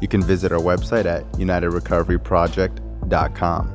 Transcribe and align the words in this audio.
You 0.00 0.06
can 0.08 0.22
visit 0.22 0.52
our 0.52 0.60
website 0.60 1.06
at 1.06 1.24
unitedrecoveryproject.com. 1.32 3.74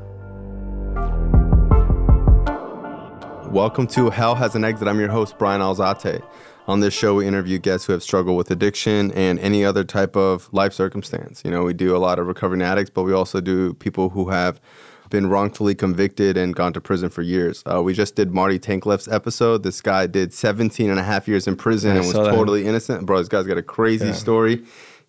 Welcome 3.52 3.88
to 3.88 4.10
Hell 4.10 4.36
Has 4.36 4.56
an 4.56 4.64
Exit. 4.64 4.88
I'm 4.88 5.00
your 5.00 5.10
host, 5.10 5.38
Brian 5.38 5.60
Alzate. 5.62 6.24
On 6.66 6.80
this 6.80 6.94
show, 6.94 7.16
we 7.16 7.28
interview 7.28 7.60
guests 7.60 7.86
who 7.86 7.92
have 7.94 8.02
struggled 8.02 8.38
with 8.38 8.50
addiction 8.50 9.12
and 9.12 9.38
any 9.40 9.66
other 9.66 9.84
type 9.84 10.16
of 10.16 10.48
life 10.54 10.72
circumstance. 10.72 11.42
You 11.44 11.52
know, 11.52 11.64
we 11.64 11.74
do 11.74 11.94
a 11.96 12.00
lot 12.00 12.20
of 12.20 12.28
recovering 12.28 12.62
addicts, 12.62 12.90
but 12.90 13.04
we 13.04 13.12
also 13.12 13.42
do 13.42 13.74
people 13.76 14.08
who 14.10 14.30
have 14.30 14.62
been 15.10 15.28
wrongfully 15.28 15.76
convicted 15.76 16.38
and 16.38 16.56
gone 16.56 16.72
to 16.74 16.80
prison 16.82 17.10
for 17.10 17.22
years. 17.22 17.62
Uh, 17.72 17.84
we 17.84 17.94
just 17.94 18.16
did 18.16 18.34
Marty 18.34 18.58
Tankleff's 18.58 19.08
episode. 19.10 19.62
This 19.64 19.82
guy 19.82 20.08
did 20.08 20.34
17 20.34 20.90
and 20.90 20.98
a 21.00 21.04
half 21.04 21.28
years 21.28 21.46
in 21.48 21.56
prison 21.58 21.92
I 21.92 21.96
and 21.98 22.06
was 22.06 22.14
totally 22.16 22.66
innocent. 22.66 23.06
Bro, 23.06 23.20
this 23.20 23.28
guy's 23.28 23.46
got 23.46 23.58
a 23.58 23.62
crazy 23.62 24.06
Yeah. 24.08 24.14
story. 24.14 24.64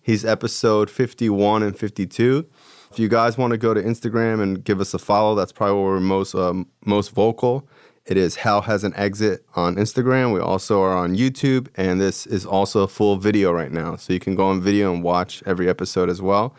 He's 0.05 0.23
episode 0.23 0.91
51 0.91 1.63
and 1.63 1.75
52. 1.75 2.45
If 2.91 2.99
you 2.99 3.07
guys 3.09 3.39
want 3.39 3.51
to 3.53 3.57
go 3.57 3.73
to 3.73 3.81
Instagram 3.81 4.39
and 4.39 4.63
give 4.63 4.79
us 4.79 4.93
a 4.93 4.99
follow, 4.99 5.33
that's 5.33 5.51
probably 5.51 5.81
where 5.81 5.93
we're 5.93 5.99
most 5.99 6.35
um, 6.35 6.67
most 6.85 7.09
vocal. 7.09 7.67
It 8.05 8.15
is 8.15 8.35
Hell 8.35 8.61
Has 8.61 8.83
an 8.83 8.93
Exit 8.95 9.43
on 9.55 9.77
Instagram. 9.77 10.31
We 10.31 10.39
also 10.39 10.79
are 10.83 10.95
on 10.95 11.15
YouTube, 11.17 11.69
and 11.73 11.99
this 11.99 12.27
is 12.27 12.45
also 12.45 12.83
a 12.83 12.87
full 12.87 13.15
video 13.17 13.51
right 13.51 13.71
now. 13.71 13.95
So 13.95 14.13
you 14.13 14.19
can 14.19 14.35
go 14.35 14.45
on 14.45 14.61
video 14.61 14.93
and 14.93 15.01
watch 15.01 15.41
every 15.47 15.67
episode 15.67 16.07
as 16.07 16.21
well. 16.21 16.53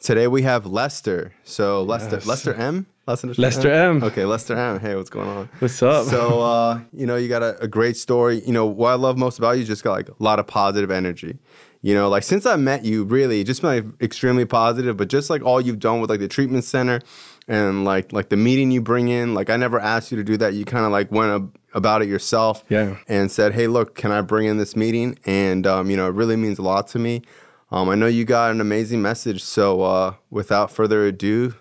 Today 0.00 0.26
we 0.26 0.42
have 0.42 0.66
Lester. 0.66 1.32
So 1.44 1.84
Lester, 1.84 2.16
Yes. 2.16 2.26
Lester 2.26 2.54
M. 2.54 2.86
Lester, 3.06 3.32
Lester 3.38 3.70
M. 3.72 4.02
Okay, 4.02 4.24
Lester 4.24 4.56
M. 4.56 4.80
Hey, 4.80 4.96
what's 4.96 5.08
going 5.08 5.28
on? 5.28 5.48
What's 5.60 5.80
up? 5.84 6.06
So 6.06 6.40
uh, 6.42 6.80
you 6.92 7.06
know, 7.06 7.14
you 7.14 7.28
got 7.28 7.44
a, 7.44 7.56
a 7.60 7.68
great 7.68 7.96
story. 7.96 8.42
You 8.44 8.52
know, 8.52 8.66
what 8.66 8.90
I 8.90 8.94
love 8.94 9.16
most 9.16 9.38
about 9.38 9.52
you, 9.52 9.60
you 9.60 9.66
just 9.66 9.84
got 9.84 9.92
like 9.92 10.08
a 10.08 10.14
lot 10.18 10.40
of 10.40 10.48
positive 10.48 10.90
energy. 10.90 11.38
You 11.80 11.94
know, 11.94 12.08
like 12.08 12.24
since 12.24 12.44
I 12.44 12.56
met 12.56 12.84
you, 12.84 13.04
really, 13.04 13.44
just 13.44 13.62
been 13.62 13.86
like 13.86 14.02
extremely 14.02 14.44
positive. 14.44 14.96
But 14.96 15.08
just 15.08 15.30
like 15.30 15.42
all 15.42 15.60
you've 15.60 15.78
done 15.78 16.00
with 16.00 16.10
like 16.10 16.20
the 16.20 16.28
treatment 16.28 16.64
center 16.64 17.00
and 17.46 17.84
like 17.84 18.12
like 18.12 18.30
the 18.30 18.36
meeting 18.36 18.70
you 18.70 18.80
bring 18.80 19.08
in, 19.08 19.34
like 19.34 19.48
I 19.48 19.56
never 19.56 19.78
asked 19.78 20.10
you 20.10 20.16
to 20.16 20.24
do 20.24 20.36
that. 20.38 20.54
You 20.54 20.64
kind 20.64 20.84
of 20.84 20.90
like 20.90 21.12
went 21.12 21.30
ab- 21.30 21.58
about 21.74 22.02
it 22.02 22.08
yourself. 22.08 22.64
Yeah. 22.68 22.96
And 23.06 23.30
said, 23.30 23.54
hey, 23.54 23.68
look, 23.68 23.94
can 23.94 24.10
I 24.10 24.22
bring 24.22 24.46
in 24.46 24.58
this 24.58 24.74
meeting? 24.74 25.18
And 25.24 25.66
um, 25.66 25.88
you 25.88 25.96
know, 25.96 26.08
it 26.08 26.14
really 26.14 26.36
means 26.36 26.58
a 26.58 26.62
lot 26.62 26.88
to 26.88 26.98
me. 26.98 27.22
Um, 27.70 27.88
I 27.88 27.94
know 27.94 28.06
you 28.06 28.24
got 28.24 28.50
an 28.50 28.60
amazing 28.60 29.02
message. 29.02 29.42
So 29.44 29.82
uh, 29.82 30.14
without 30.30 30.72
further 30.72 31.06
ado, 31.06 31.54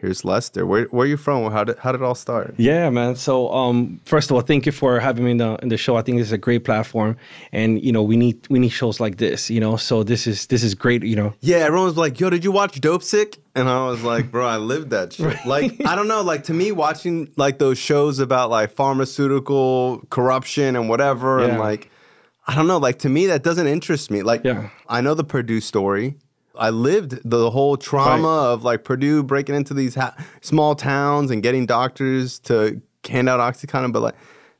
here's 0.00 0.24
Lester. 0.24 0.64
Where 0.66 0.84
where 0.86 1.04
are 1.04 1.08
you 1.08 1.16
from? 1.16 1.50
How 1.52 1.64
did 1.64 1.78
how 1.78 1.92
did 1.92 2.00
it 2.00 2.04
all 2.04 2.14
start? 2.14 2.54
Yeah, 2.56 2.90
man. 2.90 3.16
So, 3.16 3.52
um, 3.52 4.00
first 4.04 4.30
of 4.30 4.34
all, 4.36 4.42
thank 4.42 4.66
you 4.66 4.72
for 4.72 5.00
having 5.00 5.24
me 5.24 5.32
in 5.32 5.36
the 5.38 5.56
in 5.62 5.68
the 5.68 5.76
show. 5.76 5.96
I 5.96 6.02
think 6.02 6.18
this 6.18 6.26
is 6.28 6.32
a 6.32 6.38
great 6.38 6.64
platform, 6.64 7.16
and 7.52 7.82
you 7.82 7.92
know, 7.92 8.02
we 8.02 8.16
need 8.16 8.46
we 8.48 8.58
need 8.58 8.70
shows 8.70 9.00
like 9.00 9.16
this. 9.18 9.50
You 9.50 9.60
know, 9.60 9.76
so 9.76 10.02
this 10.02 10.26
is 10.26 10.46
this 10.46 10.62
is 10.62 10.74
great. 10.74 11.02
You 11.02 11.16
know, 11.16 11.34
Yeah, 11.40 11.58
everyone 11.58 11.86
was 11.86 11.96
like, 11.96 12.18
"Yo, 12.20 12.30
did 12.30 12.44
you 12.44 12.52
watch 12.52 12.80
Dopesick?" 12.80 13.38
And 13.54 13.68
I 13.68 13.86
was 13.88 14.02
like, 14.02 14.30
"Bro, 14.30 14.46
I 14.46 14.56
lived 14.58 14.90
that 14.90 15.12
shit." 15.14 15.36
Like, 15.46 15.84
I 15.84 15.96
don't 15.96 16.06
know, 16.08 16.22
like 16.22 16.44
to 16.44 16.54
me, 16.54 16.70
watching 16.72 17.28
like 17.36 17.58
those 17.58 17.78
shows 17.78 18.18
about 18.20 18.50
like 18.50 18.70
pharmaceutical 19.22 20.02
corruption 20.10 20.76
and 20.76 20.88
whatever, 20.88 21.40
and 21.40 21.58
like, 21.58 21.90
I 22.46 22.54
don't 22.54 22.66
know, 22.66 22.78
like 22.78 23.00
to 23.00 23.08
me, 23.08 23.26
that 23.26 23.42
doesn't 23.42 23.66
interest 23.66 24.10
me. 24.10 24.22
Like, 24.22 24.42
Yeah. 24.44 24.70
I 24.88 25.00
know 25.00 25.14
the 25.14 25.24
Purdue 25.24 25.60
story. 25.60 26.16
I 26.58 26.70
lived 26.70 27.18
the 27.24 27.50
whole 27.50 27.76
trauma 27.76 28.52
of 28.52 28.64
like 28.64 28.84
Purdue 28.84 29.22
breaking 29.22 29.54
into 29.54 29.74
these 29.74 29.94
ha- 29.94 30.14
small 30.40 30.74
towns 30.74 31.30
and 31.30 31.42
getting 31.42 31.66
doctors 31.66 32.38
to 32.40 32.80
hand 33.08 33.28
out 33.28 33.40
OxyContin, 33.40 33.92
but 33.92 34.02
like 34.02 34.14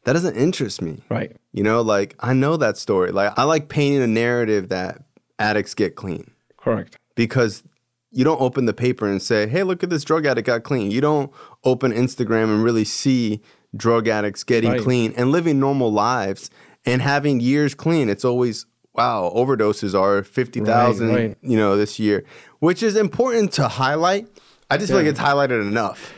that 0.04 0.12
doesn't 0.14 0.36
interest 0.36 0.80
me. 0.80 1.02
right? 1.08 1.36
You 1.52 1.62
know, 1.62 1.82
like 1.82 2.14
I 2.20 2.32
know 2.32 2.56
that 2.56 2.76
story. 2.78 3.10
Like 3.12 3.36
I 3.38 3.42
like 3.44 3.68
painting 3.68 4.02
a 4.02 4.06
narrative 4.06 4.68
that 4.68 5.02
addicts 5.38 5.74
get 5.74 5.96
clean 5.96 6.30
Correct. 6.56 6.96
because 7.14 7.62
you 8.10 8.24
don't 8.24 8.40
open 8.40 8.64
the 8.66 8.72
paper 8.72 9.06
and 9.06 9.20
say, 9.20 9.46
"Hey, 9.46 9.62
look 9.64 9.82
at 9.82 9.90
this 9.90 10.02
drug 10.04 10.24
addict 10.24 10.46
got 10.46 10.62
clean." 10.62 10.90
You 10.90 11.00
don't 11.00 11.30
open 11.64 11.92
Instagram 11.92 12.44
and 12.44 12.62
really 12.64 12.84
see 12.84 13.42
drug 13.76 14.08
addicts 14.08 14.44
getting 14.44 14.70
Right. 14.72 14.80
clean 14.80 15.12
and 15.16 15.30
living 15.30 15.60
normal 15.60 15.92
lives 15.92 16.48
and 16.86 17.02
having 17.02 17.38
years 17.40 17.74
clean. 17.74 18.08
It's 18.08 18.24
always 18.24 18.64
wow, 18.98 19.32
overdoses 19.34 19.94
are 19.98 20.22
50,000, 20.24 21.08
Right, 21.08 21.14
right. 21.16 21.36
you 21.40 21.56
know, 21.56 21.76
this 21.76 21.98
year, 21.98 22.24
which 22.58 22.82
is 22.82 22.96
important 22.96 23.52
to 23.52 23.68
highlight. 23.68 24.26
I 24.70 24.76
just 24.76 24.88
feel 24.90 24.98
like 24.98 25.06
it's 25.06 25.20
highlighted 25.20 25.62
enough. 25.66 26.12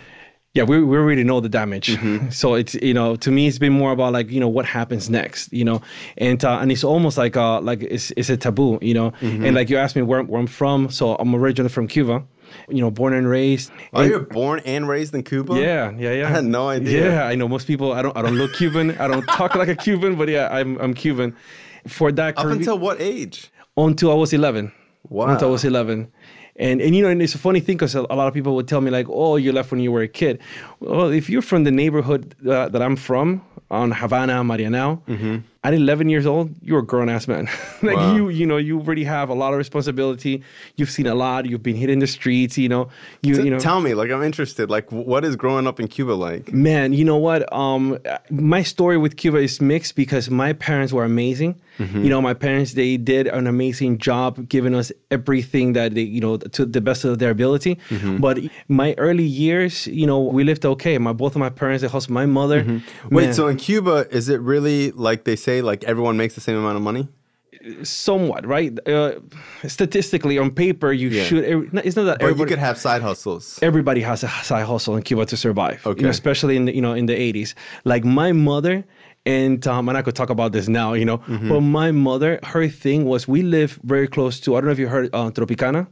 Yeah, 0.54 0.64
we, 0.64 0.82
we 0.82 0.96
already 0.96 1.22
know 1.22 1.38
the 1.40 1.48
damage. 1.48 1.88
Mm-hmm. 1.96 2.30
So 2.40 2.54
it's 2.54 2.74
you 2.74 2.92
know 2.92 3.14
to 3.24 3.30
me 3.30 3.46
it's 3.46 3.58
been 3.60 3.72
more 3.72 3.92
about 3.92 4.12
like 4.12 4.28
you 4.34 4.40
know 4.40 4.48
what 4.48 4.66
happens 4.66 5.08
next. 5.08 5.52
You 5.52 5.64
know, 5.64 5.80
and 6.18 6.44
uh, 6.44 6.58
and 6.60 6.72
it's 6.72 6.82
almost 6.82 7.16
like 7.16 7.36
uh 7.36 7.60
like 7.60 7.82
it's 7.84 8.10
it's 8.16 8.30
a 8.30 8.36
taboo. 8.36 8.78
You 8.82 8.94
know, 8.94 9.10
Mm-hmm. 9.20 9.44
and 9.44 9.54
like 9.54 9.70
you 9.70 9.76
asked 9.78 9.94
me 9.94 10.02
where, 10.02 10.22
where 10.24 10.40
I'm 10.40 10.48
from. 10.48 10.90
So 10.90 11.14
I'm 11.20 11.32
originally 11.36 11.68
from 11.70 11.86
Cuba. 11.86 12.24
You 12.68 12.80
know, 12.80 12.90
born 12.90 13.12
and 13.14 13.28
raised. 13.28 13.70
Oh, 13.92 14.00
And- 14.00 14.10
you're 14.10 14.26
born 14.40 14.58
and 14.66 14.88
raised 14.88 15.14
in 15.14 15.22
Cuba? 15.22 15.54
Yeah, 15.54 15.92
yeah, 15.96 16.12
yeah. 16.18 16.26
I 16.26 16.30
had 16.30 16.44
no 16.44 16.68
idea. 16.68 17.00
Yeah, 17.12 17.22
I 17.32 17.36
know 17.36 17.46
most 17.46 17.68
people. 17.68 17.92
I 17.92 18.02
don't. 18.02 18.16
I 18.16 18.22
don't 18.22 18.34
look 18.42 18.52
Cuban. 18.54 18.98
I 18.98 19.06
don't 19.06 19.26
talk 19.38 19.54
like 19.54 19.68
a 19.68 19.76
Cuban. 19.76 20.16
But 20.16 20.28
yeah, 20.28 20.48
I'm. 20.50 20.76
I'm 20.82 20.94
Cuban. 20.94 21.36
For 21.88 22.12
that, 22.12 22.38
Up 22.38 22.46
until 22.46 22.78
what 22.78 23.00
age? 23.00 23.50
until 23.76 24.10
I 24.12 24.14
was 24.14 24.32
11. 24.32 24.72
Wow. 25.08 25.28
Until 25.28 25.48
I 25.48 25.52
was 25.52 25.64
11. 25.64 26.10
And, 26.56 26.82
and 26.82 26.94
you 26.94 27.02
know, 27.02 27.08
and 27.08 27.22
it's 27.22 27.34
a 27.34 27.38
funny 27.38 27.60
thing 27.60 27.76
because 27.76 27.94
a, 27.94 28.00
a 28.10 28.14
lot 28.16 28.28
of 28.28 28.34
people 28.34 28.54
would 28.56 28.68
tell 28.68 28.82
me 28.82 28.90
like, 28.90 29.06
"Oh, 29.08 29.36
you 29.36 29.50
left 29.52 29.70
when 29.70 29.80
you 29.80 29.90
were 29.90 30.02
a 30.02 30.08
kid." 30.08 30.40
Well, 30.80 31.08
if 31.08 31.30
you're 31.30 31.40
from 31.40 31.64
the 31.64 31.70
neighborhood 31.70 32.34
uh, 32.46 32.68
that 32.68 32.82
I'm 32.82 32.96
from, 32.96 33.40
on 33.70 33.92
Havana, 33.92 34.42
Marianao, 34.42 35.42
at 35.62 35.74
11 35.74 36.08
years 36.08 36.24
old, 36.24 36.54
you're 36.62 36.78
a 36.78 36.82
grown 36.84 37.10
ass 37.10 37.28
man. 37.28 37.44
like 37.82 37.96
Wow. 37.96 38.14
you, 38.16 38.28
you 38.30 38.46
know, 38.46 38.56
you 38.56 38.78
already 38.80 39.04
have 39.04 39.28
a 39.28 39.34
lot 39.34 39.52
of 39.52 39.58
responsibility. 39.58 40.42
You've 40.76 40.90
seen 40.90 41.06
a 41.06 41.14
lot. 41.14 41.44
You've 41.44 41.62
been 41.62 41.76
hit 41.76 41.90
in 41.90 41.98
the 41.98 42.06
streets. 42.06 42.56
You 42.56 42.68
know, 42.70 42.88
you 43.22 43.34
T- 43.36 43.42
you 43.44 43.50
know. 43.50 43.58
Tell 43.58 43.80
me, 43.80 43.92
like 43.94 44.10
I'm 44.10 44.22
interested. 44.22 44.70
Like, 44.70 44.90
what 44.90 45.22
is 45.24 45.36
growing 45.36 45.66
up 45.66 45.78
in 45.78 45.86
Cuba 45.88 46.12
like? 46.12 46.50
Man, 46.52 46.94
you 46.94 47.04
know 47.04 47.18
what? 47.18 47.50
Um, 47.52 47.98
my 48.30 48.62
story 48.62 48.96
with 48.96 49.16
Cuba 49.18 49.36
is 49.38 49.60
mixed 49.60 49.96
because 49.96 50.30
my 50.30 50.54
parents 50.54 50.92
were 50.94 51.04
amazing. 51.04 51.60
Mm-hmm. 51.78 52.04
You 52.04 52.10
know, 52.10 52.20
my 52.20 52.34
parents 52.34 52.72
they 52.74 52.96
did 52.98 53.26
an 53.26 53.46
amazing 53.46 53.98
job 53.98 54.48
giving 54.48 54.74
us 54.74 54.92
everything 55.10 55.72
that 55.74 55.94
they, 55.94 56.02
you 56.02 56.20
know, 56.20 56.36
to 56.38 56.66
the 56.66 56.80
best 56.80 57.04
of 57.04 57.18
their 57.18 57.30
ability. 57.30 57.76
Mm-hmm. 57.88 58.16
But 58.18 58.38
my 58.68 58.94
early 58.98 59.24
years, 59.24 59.86
you 59.86 60.06
know, 60.06 60.20
we 60.20 60.44
lived 60.44 60.64
okay. 60.66 60.96
My 60.98 61.12
both 61.12 61.34
of 61.36 61.38
my 61.40 61.48
parents, 61.50 61.82
they 61.82 61.88
hustled. 61.88 62.10
My 62.14 62.26
mother, 62.26 62.62
Mm-hmm. 62.64 63.14
Wait, 63.14 63.24
man, 63.26 63.34
so 63.34 63.48
in 63.48 63.56
Cuba, 63.66 64.06
is 64.18 64.28
it 64.28 64.40
really 64.52 64.90
like 65.08 65.20
they 65.28 65.36
say, 65.36 65.56
like 65.70 65.80
everyone 65.84 66.16
makes 66.22 66.34
the 66.34 66.40
same 66.48 66.56
amount 66.62 66.76
of 66.80 66.82
money? 66.82 67.04
somewhat 67.82 68.46
right. 68.46 68.72
Uh, 68.88 69.12
statistically, 69.68 70.38
on 70.38 70.50
paper, 70.50 70.90
you 70.92 71.08
Yeah. 71.08 71.24
should. 71.24 71.44
It's 71.86 71.96
not 71.96 72.04
that 72.04 72.18
But 72.18 72.24
you 72.26 72.30
everybody. 72.30 72.48
could 72.50 72.58
have 72.58 72.78
side 72.78 73.02
hustles. 73.02 73.58
everybody 73.62 74.00
has 74.00 74.24
a 74.24 74.28
side 74.50 74.64
hustle 74.66 74.96
in 74.96 75.02
Cuba 75.02 75.26
to 75.26 75.36
survive. 75.36 75.78
You 75.84 75.90
Okay. 75.92 76.02
know, 76.04 76.08
especially 76.10 76.56
in 76.56 76.64
the, 76.66 76.72
you 76.74 76.82
know 76.86 76.94
in 76.94 77.06
the 77.06 77.16
eighties. 77.26 77.54
Like 77.84 78.02
my 78.04 78.32
mother 78.32 78.84
and 79.26 79.60
um, 79.66 79.88
and 79.88 79.98
I 79.98 80.02
could 80.02 80.14
talk 80.20 80.30
about 80.30 80.52
this 80.52 80.66
now. 80.68 80.94
You 81.00 81.04
know, 81.04 81.18
Mm-hmm. 81.18 81.48
but 81.50 81.60
my 81.60 81.90
mother, 81.92 82.38
her 82.54 82.66
thing 82.68 83.04
was 83.04 83.28
we 83.28 83.42
live 83.42 83.78
very 83.84 84.08
close 84.08 84.40
to. 84.40 84.54
I 84.56 84.60
don't 84.60 84.66
know 84.68 84.72
if 84.72 84.78
you 84.78 84.88
heard 84.88 85.10
uh, 85.12 85.30
Tropicana. 85.30 85.86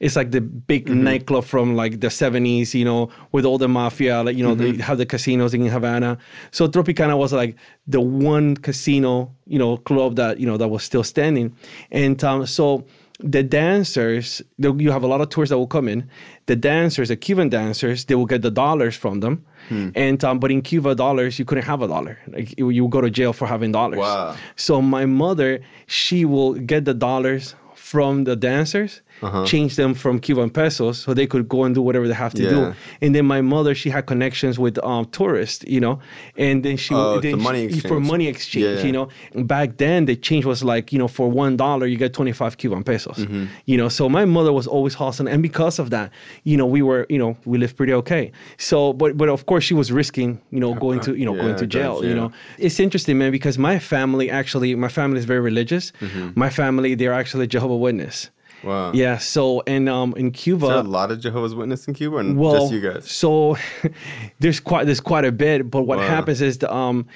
It's 0.00 0.16
like 0.16 0.30
the 0.30 0.40
big 0.40 0.86
Mm-hmm. 0.86 1.04
nightclub 1.04 1.44
from 1.44 1.76
like 1.76 2.00
the 2.00 2.10
seventies, 2.10 2.74
you 2.74 2.84
know, 2.84 3.10
with 3.32 3.44
all 3.44 3.58
the 3.58 3.68
mafia. 3.68 4.22
Like 4.22 4.36
you 4.36 4.42
know, 4.46 4.54
Mm-hmm. 4.54 4.78
they 4.78 4.82
have 4.82 4.98
the 4.98 5.06
casinos 5.06 5.54
in 5.54 5.66
Havana. 5.66 6.18
So 6.50 6.68
Tropicana 6.68 7.16
was 7.16 7.32
like 7.32 7.56
the 7.86 8.00
one 8.00 8.56
casino, 8.56 9.30
you 9.46 9.58
know, 9.58 9.76
club 9.78 10.16
that 10.16 10.38
you 10.40 10.46
know 10.46 10.56
that 10.56 10.68
was 10.68 10.82
still 10.82 11.04
standing, 11.04 11.54
and 11.90 12.22
um, 12.24 12.46
so 12.46 12.84
the 13.20 13.44
dancers, 13.44 14.42
you 14.58 14.90
have 14.90 15.04
a 15.04 15.06
lot 15.06 15.20
of 15.20 15.28
tourists 15.28 15.50
that 15.50 15.56
will 15.58 15.68
come 15.68 15.86
in. 15.88 16.08
The 16.46 16.56
dancers, 16.56 17.08
the 17.08 17.16
Cuban 17.16 17.48
dancers, 17.48 18.06
they 18.06 18.16
will 18.16 18.26
get 18.26 18.42
the 18.42 18.50
dollars 18.50 18.96
from 18.96 19.20
them. 19.20 19.44
Hmm. 19.68 19.90
And 19.94 20.22
um, 20.24 20.40
but 20.40 20.50
in 20.50 20.62
Cuba, 20.62 20.94
dollars 20.96 21.38
you 21.38 21.44
couldn't 21.44 21.64
have 21.64 21.80
a 21.80 21.86
dollar. 21.88 22.18
Like 22.26 22.58
you, 22.58 22.70
you 22.70 22.82
would 22.84 22.90
go 22.90 23.00
to 23.00 23.10
jail 23.10 23.32
for 23.32 23.46
having 23.46 23.70
dollars. 23.72 23.98
Wow. 24.00 24.36
So 24.56 24.82
my 24.82 25.06
mother, 25.06 25.60
she 25.86 26.24
will 26.24 26.54
get 26.54 26.84
the 26.86 26.92
dollars 26.94 27.54
from 27.76 28.24
the 28.24 28.34
dancers, 28.34 29.00
change 29.46 29.76
them 29.76 29.94
from 29.94 30.18
Cuban 30.20 30.50
pesos 30.50 30.98
so 30.98 31.14
they 31.14 31.26
could 31.26 31.48
go 31.48 31.64
and 31.64 31.74
do 31.74 31.82
whatever 31.82 32.06
they 32.08 32.14
have 32.14 32.34
to 32.34 32.42
Yeah. 32.42 32.50
do. 32.50 32.74
And 33.02 33.14
then 33.14 33.26
my 33.26 33.40
mother, 33.40 33.74
she 33.74 33.90
had 33.90 34.06
connections 34.06 34.58
with 34.58 34.78
um, 34.84 35.04
tourists, 35.06 35.64
you 35.66 35.80
know, 35.80 35.98
and 36.36 36.62
then 36.64 36.76
she 36.76 36.94
Oh, 36.94 37.20
then 37.20 37.32
the 37.32 37.36
money 37.48 37.72
she- 37.72 37.80
for 37.88 38.00
money 38.00 38.26
exchange, 38.28 38.78
Yeah. 38.80 38.86
you 38.86 38.92
know. 38.92 39.08
Back 39.54 39.76
then, 39.78 40.04
the 40.06 40.16
change 40.16 40.44
was 40.44 40.62
like 40.62 40.92
you 40.92 40.98
know 40.98 41.08
for 41.08 41.26
one 41.30 41.56
dollar 41.56 41.86
you 41.86 41.96
get 41.96 42.12
twenty 42.12 42.32
five 42.32 42.56
Cuban 42.56 42.82
pesos, 42.84 43.16
Mm-hmm. 43.18 43.44
you 43.66 43.76
know. 43.76 43.88
So 43.88 44.08
my 44.08 44.24
mother 44.24 44.52
was 44.52 44.66
always 44.66 44.94
hustling, 44.94 45.28
and 45.32 45.42
because 45.42 45.78
of 45.78 45.90
that, 45.90 46.10
you 46.44 46.56
know, 46.56 46.66
we 46.66 46.82
were 46.82 47.06
you 47.08 47.18
know 47.18 47.36
we 47.44 47.58
lived 47.58 47.76
pretty 47.76 47.92
okay. 48.02 48.30
So, 48.58 48.92
but 48.92 49.16
but 49.16 49.28
of 49.28 49.46
course 49.46 49.64
she 49.64 49.74
was 49.74 49.90
risking 49.90 50.40
you 50.50 50.60
know 50.60 50.74
going 50.74 51.00
to 51.06 51.14
you 51.20 51.24
know 51.24 51.34
going 51.34 51.56
to 51.56 51.66
jail, 51.66 52.00
to 52.00 52.06
you 52.08 52.14
know. 52.14 52.30
It's 52.58 52.78
interesting, 52.80 53.18
man, 53.18 53.30
because 53.32 53.58
my 53.58 53.78
family 53.78 54.30
actually 54.30 54.74
my 54.74 54.88
family 54.88 55.18
is 55.18 55.24
very 55.24 55.40
religious. 55.40 55.92
Mm-hmm. 56.00 56.30
My 56.34 56.50
family 56.50 56.94
they're 56.94 57.12
actually 57.22 57.46
Jehovah 57.46 57.76
Witness. 57.76 58.30
Wow. 58.64 58.92
Yeah. 58.94 59.18
So 59.18 59.62
and 59.66 59.88
um 59.88 60.14
in 60.16 60.30
Cuba. 60.30 60.80
A 60.80 60.82
lot 60.82 61.10
of 61.10 61.20
Jehovah's 61.20 61.54
Witnesses 61.54 61.88
in 61.88 61.94
Cuba, 61.94 62.16
and 62.18 62.38
Well, 62.38 62.52
just 62.60 62.72
you 62.72 62.80
guys? 62.80 63.10
So 63.10 63.56
there's 64.38 64.60
quite 64.60 64.84
there's 64.86 65.00
quite 65.00 65.24
a 65.24 65.32
bit, 65.32 65.70
but 65.70 65.82
what 65.82 65.98
Wow. 65.98 66.06
happens 66.06 66.40
is 66.40 66.58
the 66.58 66.72
um 66.74 67.06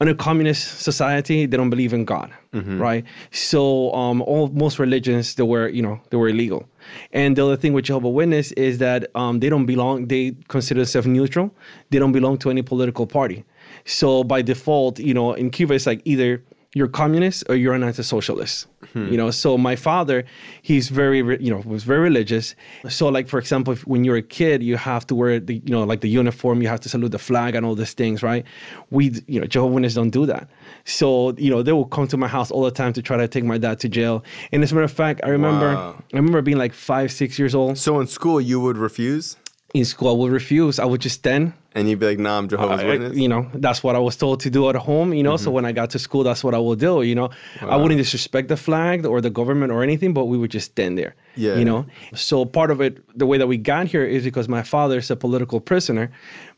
in 0.00 0.06
a 0.06 0.14
communist 0.14 0.80
society 0.82 1.44
they 1.46 1.56
don't 1.56 1.70
believe 1.70 1.92
in 1.92 2.04
God, 2.04 2.30
Mm-hmm. 2.54 2.80
right? 2.80 3.04
So 3.30 3.92
um 3.94 4.22
all 4.22 4.48
most 4.48 4.78
religions 4.78 5.34
they 5.34 5.42
were 5.42 5.68
you 5.68 5.82
know 5.82 6.00
they 6.10 6.16
were 6.16 6.28
illegal, 6.28 6.68
and 7.12 7.36
the 7.36 7.44
other 7.44 7.56
thing 7.56 7.72
with 7.72 7.84
Jehovah 7.86 8.08
Witness 8.08 8.52
is 8.52 8.78
that 8.78 9.06
um 9.14 9.40
they 9.40 9.48
don't 9.48 9.66
belong 9.66 10.06
they 10.08 10.36
consider 10.48 10.80
themselves 10.80 11.06
neutral, 11.08 11.50
they 11.90 11.98
don't 11.98 12.12
belong 12.12 12.38
to 12.38 12.50
any 12.50 12.62
political 12.62 13.06
party. 13.06 13.44
So 13.84 14.24
by 14.24 14.42
default, 14.42 14.98
you 14.98 15.14
know, 15.14 15.32
in 15.34 15.50
Cuba 15.50 15.74
it's 15.74 15.86
like 15.86 16.00
either 16.04 16.42
you're 16.74 16.88
communist 16.88 17.44
or 17.48 17.54
you're 17.56 17.74
an 17.74 17.82
anti-socialist 17.82 18.66
you 18.94 19.16
know 19.16 19.30
so 19.30 19.56
my 19.58 19.76
father 19.76 20.24
he's 20.62 20.88
very 20.88 21.18
you 21.18 21.50
know 21.52 21.62
was 21.64 21.84
very 21.84 22.00
religious. 22.00 22.54
So 22.88 23.08
like 23.08 23.28
for 23.28 23.38
example 23.38 23.72
if, 23.74 23.86
when 23.86 24.02
you're 24.04 24.16
a 24.16 24.22
kid 24.22 24.62
you 24.62 24.76
have 24.76 25.06
to 25.08 25.14
wear 25.14 25.38
the 25.38 25.54
you 25.54 25.70
know 25.74 25.84
like 25.84 26.00
the 26.00 26.08
uniform 26.08 26.62
you 26.62 26.68
have 26.68 26.80
to 26.80 26.88
salute 26.88 27.10
the 27.12 27.18
flag 27.18 27.54
and 27.54 27.64
all 27.66 27.74
these 27.74 27.92
things 27.94 28.22
right? 28.22 28.44
We 28.90 29.12
you 29.26 29.40
know 29.40 29.46
jehovah's 29.46 29.74
witnesses 29.74 29.96
don't 29.96 30.10
do 30.10 30.26
that. 30.26 30.48
So 30.84 31.32
you 31.36 31.50
know 31.50 31.62
they 31.62 31.72
will 31.72 31.86
come 31.86 32.06
to 32.08 32.16
my 32.16 32.28
house 32.28 32.50
all 32.50 32.62
the 32.64 32.70
time 32.70 32.92
to 32.94 33.02
try 33.02 33.16
to 33.16 33.28
take 33.28 33.44
my 33.44 33.58
dad 33.58 33.78
to 33.80 33.88
jail. 33.88 34.24
And 34.52 34.62
as 34.64 34.72
a 34.72 34.74
matter 34.74 34.84
of 34.84 34.92
fact 34.92 35.20
i 35.24 35.28
remember 35.28 35.74
Wow. 35.74 36.02
i 36.12 36.16
remember 36.16 36.40
being 36.42 36.58
like 36.58 36.72
five 36.72 37.12
six 37.12 37.38
years 37.38 37.54
old. 37.54 37.78
So 37.78 38.00
in 38.00 38.06
school, 38.06 38.40
you 38.40 38.58
would 38.60 38.76
refuse, 38.78 39.36
in 39.74 39.84
school 39.84 40.08
i 40.08 40.12
would 40.12 40.32
refuse. 40.32 40.78
I 40.78 40.84
would 40.86 41.00
just 41.00 41.16
stand 41.16 41.52
and 41.78 41.88
you'd 41.88 41.98
be 41.98 42.06
like, 42.06 42.18
"Nah, 42.18 42.38
I'm 42.38 42.48
Jehovah's 42.48 42.80
I- 42.80 42.88
Witness." 42.90 43.16
you 43.16 43.28
know, 43.32 43.42
that's 43.54 43.80
what 43.84 43.94
I 43.96 43.98
was 44.08 44.16
told 44.16 44.40
to 44.40 44.50
do 44.50 44.68
at 44.68 44.76
home, 44.76 45.14
you 45.14 45.22
know. 45.22 45.36
So 45.36 45.46
mm-hmm. 45.46 45.54
when 45.56 45.64
I 45.64 45.72
got 45.72 45.90
to 45.90 45.98
school, 45.98 46.22
that's 46.28 46.42
what 46.46 46.54
I 46.54 46.58
would 46.58 46.80
do, 46.80 47.02
you 47.02 47.14
know. 47.14 47.30
I 47.74 47.76
wouldn't 47.76 47.98
disrespect 47.98 48.48
the 48.48 48.56
flag 48.56 49.06
or 49.06 49.20
the 49.20 49.30
government 49.30 49.70
or 49.72 49.82
anything, 49.82 50.12
but 50.12 50.24
we 50.32 50.36
would 50.38 50.50
just 50.50 50.68
stand 50.72 50.98
there, 50.98 51.14
Yeah. 51.36 51.56
you 51.56 51.64
know. 51.64 51.86
So 52.14 52.44
part 52.44 52.70
of 52.70 52.80
it, 52.80 52.92
the 53.16 53.26
way 53.26 53.38
that 53.38 53.46
we 53.46 53.56
got 53.56 53.86
here 53.86 54.04
is 54.04 54.24
because 54.24 54.48
my 54.48 54.62
father 54.62 54.98
is 54.98 55.10
a 55.10 55.16
political 55.16 55.60
prisoner 55.60 56.10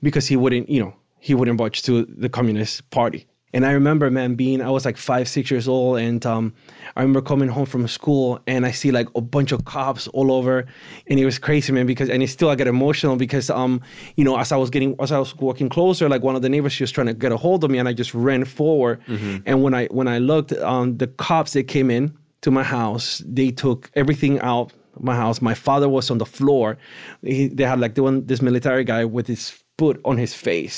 because 0.02 0.26
he 0.28 0.36
wouldn't, 0.36 0.68
you 0.68 0.80
know, 0.82 0.94
he 1.18 1.34
wouldn't 1.34 1.58
budge 1.58 1.82
to 1.82 2.06
the 2.06 2.28
Communist 2.28 2.88
Party. 2.90 3.26
And 3.52 3.66
I 3.66 3.72
remember, 3.72 4.10
man, 4.10 4.36
being, 4.36 4.62
I 4.62 4.70
was 4.70 4.84
like 4.84 4.96
five, 4.96 5.28
six 5.28 5.50
years 5.50 5.66
old. 5.66 5.98
And 5.98 6.24
um, 6.24 6.54
I 6.94 7.00
remember 7.00 7.20
coming 7.20 7.48
home 7.48 7.66
from 7.66 7.86
school 7.88 8.40
and 8.46 8.64
I 8.64 8.70
see 8.70 8.92
like 8.92 9.08
a 9.16 9.20
bunch 9.20 9.50
of 9.50 9.64
cops 9.64 10.06
all 10.08 10.30
over. 10.30 10.66
And 11.08 11.18
it 11.18 11.24
was 11.24 11.38
crazy, 11.38 11.72
man, 11.72 11.86
because, 11.86 12.08
and 12.08 12.22
it 12.22 12.28
still, 12.28 12.48
I 12.48 12.54
get 12.54 12.68
emotional 12.68 13.16
because, 13.16 13.50
um, 13.50 13.80
you 14.16 14.24
know, 14.24 14.38
as 14.38 14.52
I 14.52 14.56
was 14.56 14.70
getting, 14.70 14.94
as 15.00 15.10
I 15.10 15.18
was 15.18 15.36
walking 15.36 15.68
closer, 15.68 16.08
like 16.08 16.22
one 16.22 16.36
of 16.36 16.42
the 16.42 16.48
neighbors, 16.48 16.72
she 16.72 16.84
was 16.84 16.92
trying 16.92 17.08
to 17.08 17.14
get 17.14 17.32
a 17.32 17.36
hold 17.36 17.64
of 17.64 17.70
me 17.70 17.78
and 17.78 17.88
I 17.88 17.92
just 17.92 18.14
ran 18.14 18.44
forward. 18.44 19.00
And 19.46 19.62
when 19.62 19.74
I, 19.74 19.86
when 19.86 20.06
I 20.06 20.18
looked, 20.18 20.52
um, 20.52 20.96
the 20.98 21.08
cops, 21.08 21.52
that 21.54 21.64
came 21.64 21.90
in 21.90 22.16
to 22.42 22.50
my 22.50 22.62
house, 22.62 23.22
they 23.26 23.50
took 23.50 23.90
everything 23.94 24.38
out 24.40 24.72
of 24.94 25.02
my 25.02 25.16
house. 25.16 25.42
My 25.42 25.54
father 25.54 25.88
was 25.88 26.10
on 26.10 26.18
the 26.18 26.26
floor. 26.26 26.78
He, 27.22 27.48
they 27.48 27.64
had 27.64 27.80
like 27.80 27.96
the 27.96 28.04
one, 28.04 28.26
this 28.26 28.40
military 28.40 28.84
guy 28.84 29.04
with 29.04 29.26
his 29.26 29.50
foot 29.80 29.96
on 30.10 30.16
his 30.24 30.32
face. 30.48 30.76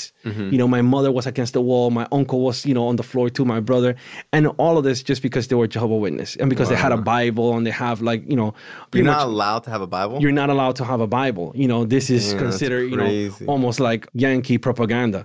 You 0.53 0.57
know, 0.61 0.69
my 0.77 0.83
mother 0.93 1.11
was 1.17 1.25
against 1.33 1.53
the 1.57 1.63
wall. 1.69 1.87
My 2.01 2.07
uncle 2.19 2.39
was, 2.47 2.57
you 2.69 2.73
know, 2.77 2.85
on 2.91 2.95
the 3.01 3.07
floor 3.11 3.27
too. 3.35 3.45
My 3.55 3.61
brother, 3.69 3.91
and 4.35 4.43
all 4.63 4.75
of 4.79 4.83
this 4.89 4.97
just 5.09 5.21
because 5.27 5.43
they 5.49 5.57
were 5.61 5.69
Jehovah 5.75 5.99
Witness 6.05 6.29
and 6.39 6.47
because 6.53 6.69
they 6.71 6.79
had 6.85 6.93
a 6.99 7.01
Bible 7.15 7.47
and 7.57 7.63
they 7.67 7.75
have 7.85 7.97
like, 8.09 8.21
you 8.31 8.37
know, 8.41 8.49
You're 8.93 9.03
not 9.13 9.17
much 9.19 9.27
allowed 9.31 9.61
to 9.65 9.69
have 9.75 9.83
a 9.89 9.91
Bible. 9.97 10.17
you're 10.23 10.37
not 10.41 10.49
allowed 10.55 10.75
to 10.81 10.85
have 10.91 11.01
a 11.07 11.11
Bible. 11.21 11.47
You 11.61 11.67
know, 11.71 11.81
this 11.95 12.05
is 12.17 12.23
Yeah, 12.23 12.39
considered, 12.45 12.83
you 12.91 12.97
know, 13.01 13.11
almost 13.53 13.77
like 13.89 14.01
Yankee 14.25 14.57
propaganda. 14.67 15.21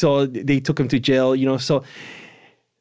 So 0.00 0.08
they 0.26 0.58
took 0.66 0.78
him 0.80 0.88
to 0.94 0.98
jail, 1.10 1.28
you 1.40 1.46
know. 1.50 1.58
So 1.68 1.74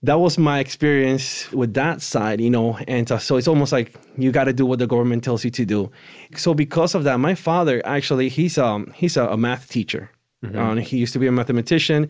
that 0.04 0.20
was 0.26 0.38
my 0.38 0.60
experience 0.60 1.52
with 1.52 1.74
that 1.74 2.02
side, 2.02 2.40
you 2.40 2.50
know. 2.50 2.78
And 2.88 3.06
so 3.26 3.32
it's 3.40 3.48
almost 3.48 3.72
like 3.78 3.88
you 4.18 4.32
got 4.32 4.46
to 4.46 4.54
do 4.62 4.66
what 4.70 4.80
the 4.80 4.88
government 4.88 5.24
tells 5.24 5.44
you 5.46 5.52
to 5.52 5.66
do. 5.66 5.92
So 6.36 6.54
because 6.54 6.96
of 6.98 7.04
that, 7.08 7.18
my 7.20 7.36
father 7.36 7.82
actually 7.98 8.30
he's 8.30 8.58
um 8.58 8.82
he's 8.96 9.18
a, 9.18 9.26
a 9.28 9.38
math 9.38 9.70
teacher. 9.70 10.04
Uh, 10.44 10.76
he 10.76 10.98
used 10.98 11.14
to 11.14 11.20
be 11.20 11.28
a 11.28 11.32
mathematician, 11.32 12.10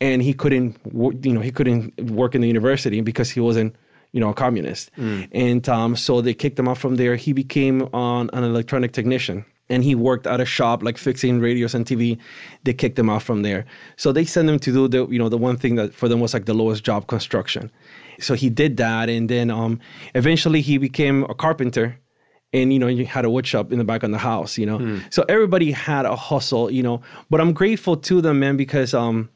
and 0.00 0.22
he 0.22 0.32
couldn't 0.32 0.76
you 1.24 1.32
know 1.32 1.40
he 1.40 1.50
couldn't 1.50 1.98
work 2.10 2.34
in 2.34 2.40
the 2.40 2.48
university 2.48 3.00
because 3.00 3.30
he 3.30 3.40
wasn't 3.40 3.74
you 4.12 4.20
know 4.20 4.30
a 4.30 4.34
communist. 4.34 4.90
And 5.32 5.68
um, 5.68 5.96
so 5.96 6.20
they 6.20 6.34
kicked 6.34 6.58
him 6.58 6.68
out 6.68 6.78
from 6.78 6.96
there. 6.96 7.16
He 7.16 7.32
became 7.32 7.82
on 7.92 8.30
an 8.32 8.44
electronic 8.44 8.92
technician 8.92 9.44
and 9.68 9.82
he 9.84 9.94
worked 9.94 10.26
at 10.26 10.40
a 10.40 10.44
shop 10.44 10.82
like 10.82 10.98
fixing 10.98 11.40
radios 11.40 11.74
and 11.74 11.84
TV. 11.84 12.18
They 12.64 12.72
kicked 12.72 12.98
him 12.98 13.10
out 13.10 13.22
from 13.22 13.42
there. 13.42 13.66
So 13.96 14.12
they 14.12 14.24
sent 14.24 14.48
him 14.48 14.58
to 14.60 14.72
do 14.72 14.88
the 14.88 15.06
you 15.08 15.18
know 15.18 15.28
the 15.28 15.38
one 15.38 15.56
thing 15.56 15.76
that 15.76 15.94
for 15.94 16.08
them 16.08 16.20
was 16.20 16.34
like 16.34 16.46
the 16.46 16.54
lowest 16.54 16.84
job 16.84 17.06
construction. 17.06 17.70
So 18.20 18.34
he 18.34 18.48
did 18.48 18.76
that, 18.78 19.08
and 19.08 19.28
then 19.28 19.50
um, 19.50 19.80
eventually 20.14 20.60
he 20.60 20.78
became 20.78 21.24
a 21.24 21.34
carpenter. 21.34 21.98
And 22.52 22.72
you 22.72 22.78
know, 22.78 22.86
you 22.86 23.04
had 23.06 23.24
a 23.24 23.30
wood 23.30 23.46
shop 23.46 23.72
in 23.72 23.78
the 23.78 23.84
back 23.84 24.02
of 24.02 24.10
the 24.10 24.18
house, 24.18 24.56
you 24.56 24.66
know. 24.66 24.78
So 25.10 25.24
everybody 25.28 25.72
had 25.72 26.06
a 26.06 26.16
hustle, 26.16 26.70
you 26.70 26.82
know. 26.82 27.02
But 27.28 27.40
I'm 27.40 27.52
grateful 27.52 27.96
to 27.96 28.20
them, 28.20 28.38
man, 28.38 28.56
because 28.56 28.94
um, 28.94 29.28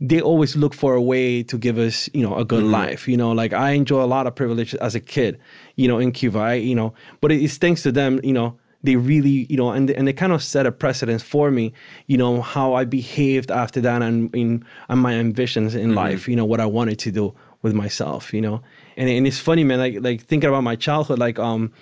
they 0.00 0.20
always 0.20 0.56
look 0.56 0.74
for 0.74 0.94
a 0.94 1.00
way 1.00 1.42
to 1.44 1.56
give 1.56 1.78
us, 1.78 2.10
you 2.12 2.22
know, 2.22 2.36
a 2.36 2.44
good 2.44 2.64
life. 2.70 3.08
You 3.08 3.16
know, 3.16 3.30
like 3.32 3.52
I 3.52 3.70
enjoy 3.70 4.02
a 4.02 4.06
lot 4.06 4.26
of 4.26 4.34
privilege 4.34 4.74
as 4.74 4.94
a 4.94 5.00
kid, 5.00 5.38
you 5.76 5.88
know, 5.88 5.98
in 5.98 6.12
Cuba. 6.12 6.38
I, 6.40 6.54
you 6.54 6.74
know, 6.74 6.92
but 7.20 7.30
it's 7.32 7.56
thanks 7.56 7.82
to 7.84 7.92
them, 7.92 8.20
you 8.22 8.32
know, 8.32 8.58
they 8.82 8.96
really, 8.96 9.46
you 9.48 9.56
know, 9.56 9.70
and 9.70 9.88
and 9.90 10.06
they 10.06 10.12
kind 10.12 10.32
of 10.32 10.42
set 10.42 10.66
a 10.66 10.72
precedence 10.72 11.22
for 11.22 11.50
me, 11.50 11.72
you 12.06 12.18
know, 12.18 12.42
how 12.42 12.74
I 12.74 12.84
behaved 12.84 13.50
after 13.50 13.80
that 13.80 14.02
and 14.02 14.34
in 14.34 14.64
and 14.88 15.00
my 15.00 15.14
ambitions 15.14 15.74
in 15.74 15.94
life, 15.94 16.28
you 16.28 16.36
know, 16.36 16.44
what 16.44 16.60
I 16.60 16.66
wanted 16.66 16.98
to 16.98 17.10
do 17.10 17.34
with 17.62 17.72
myself, 17.72 18.34
you 18.34 18.42
know. 18.42 18.60
And 18.96 19.08
and 19.08 19.26
it's 19.26 19.38
funny, 19.38 19.64
man, 19.64 19.78
like 19.78 19.96
like 20.00 20.20
thinking 20.22 20.48
about 20.48 20.64
my 20.64 20.76
childhood, 20.76 21.18
like 21.18 21.38
um 21.38 21.72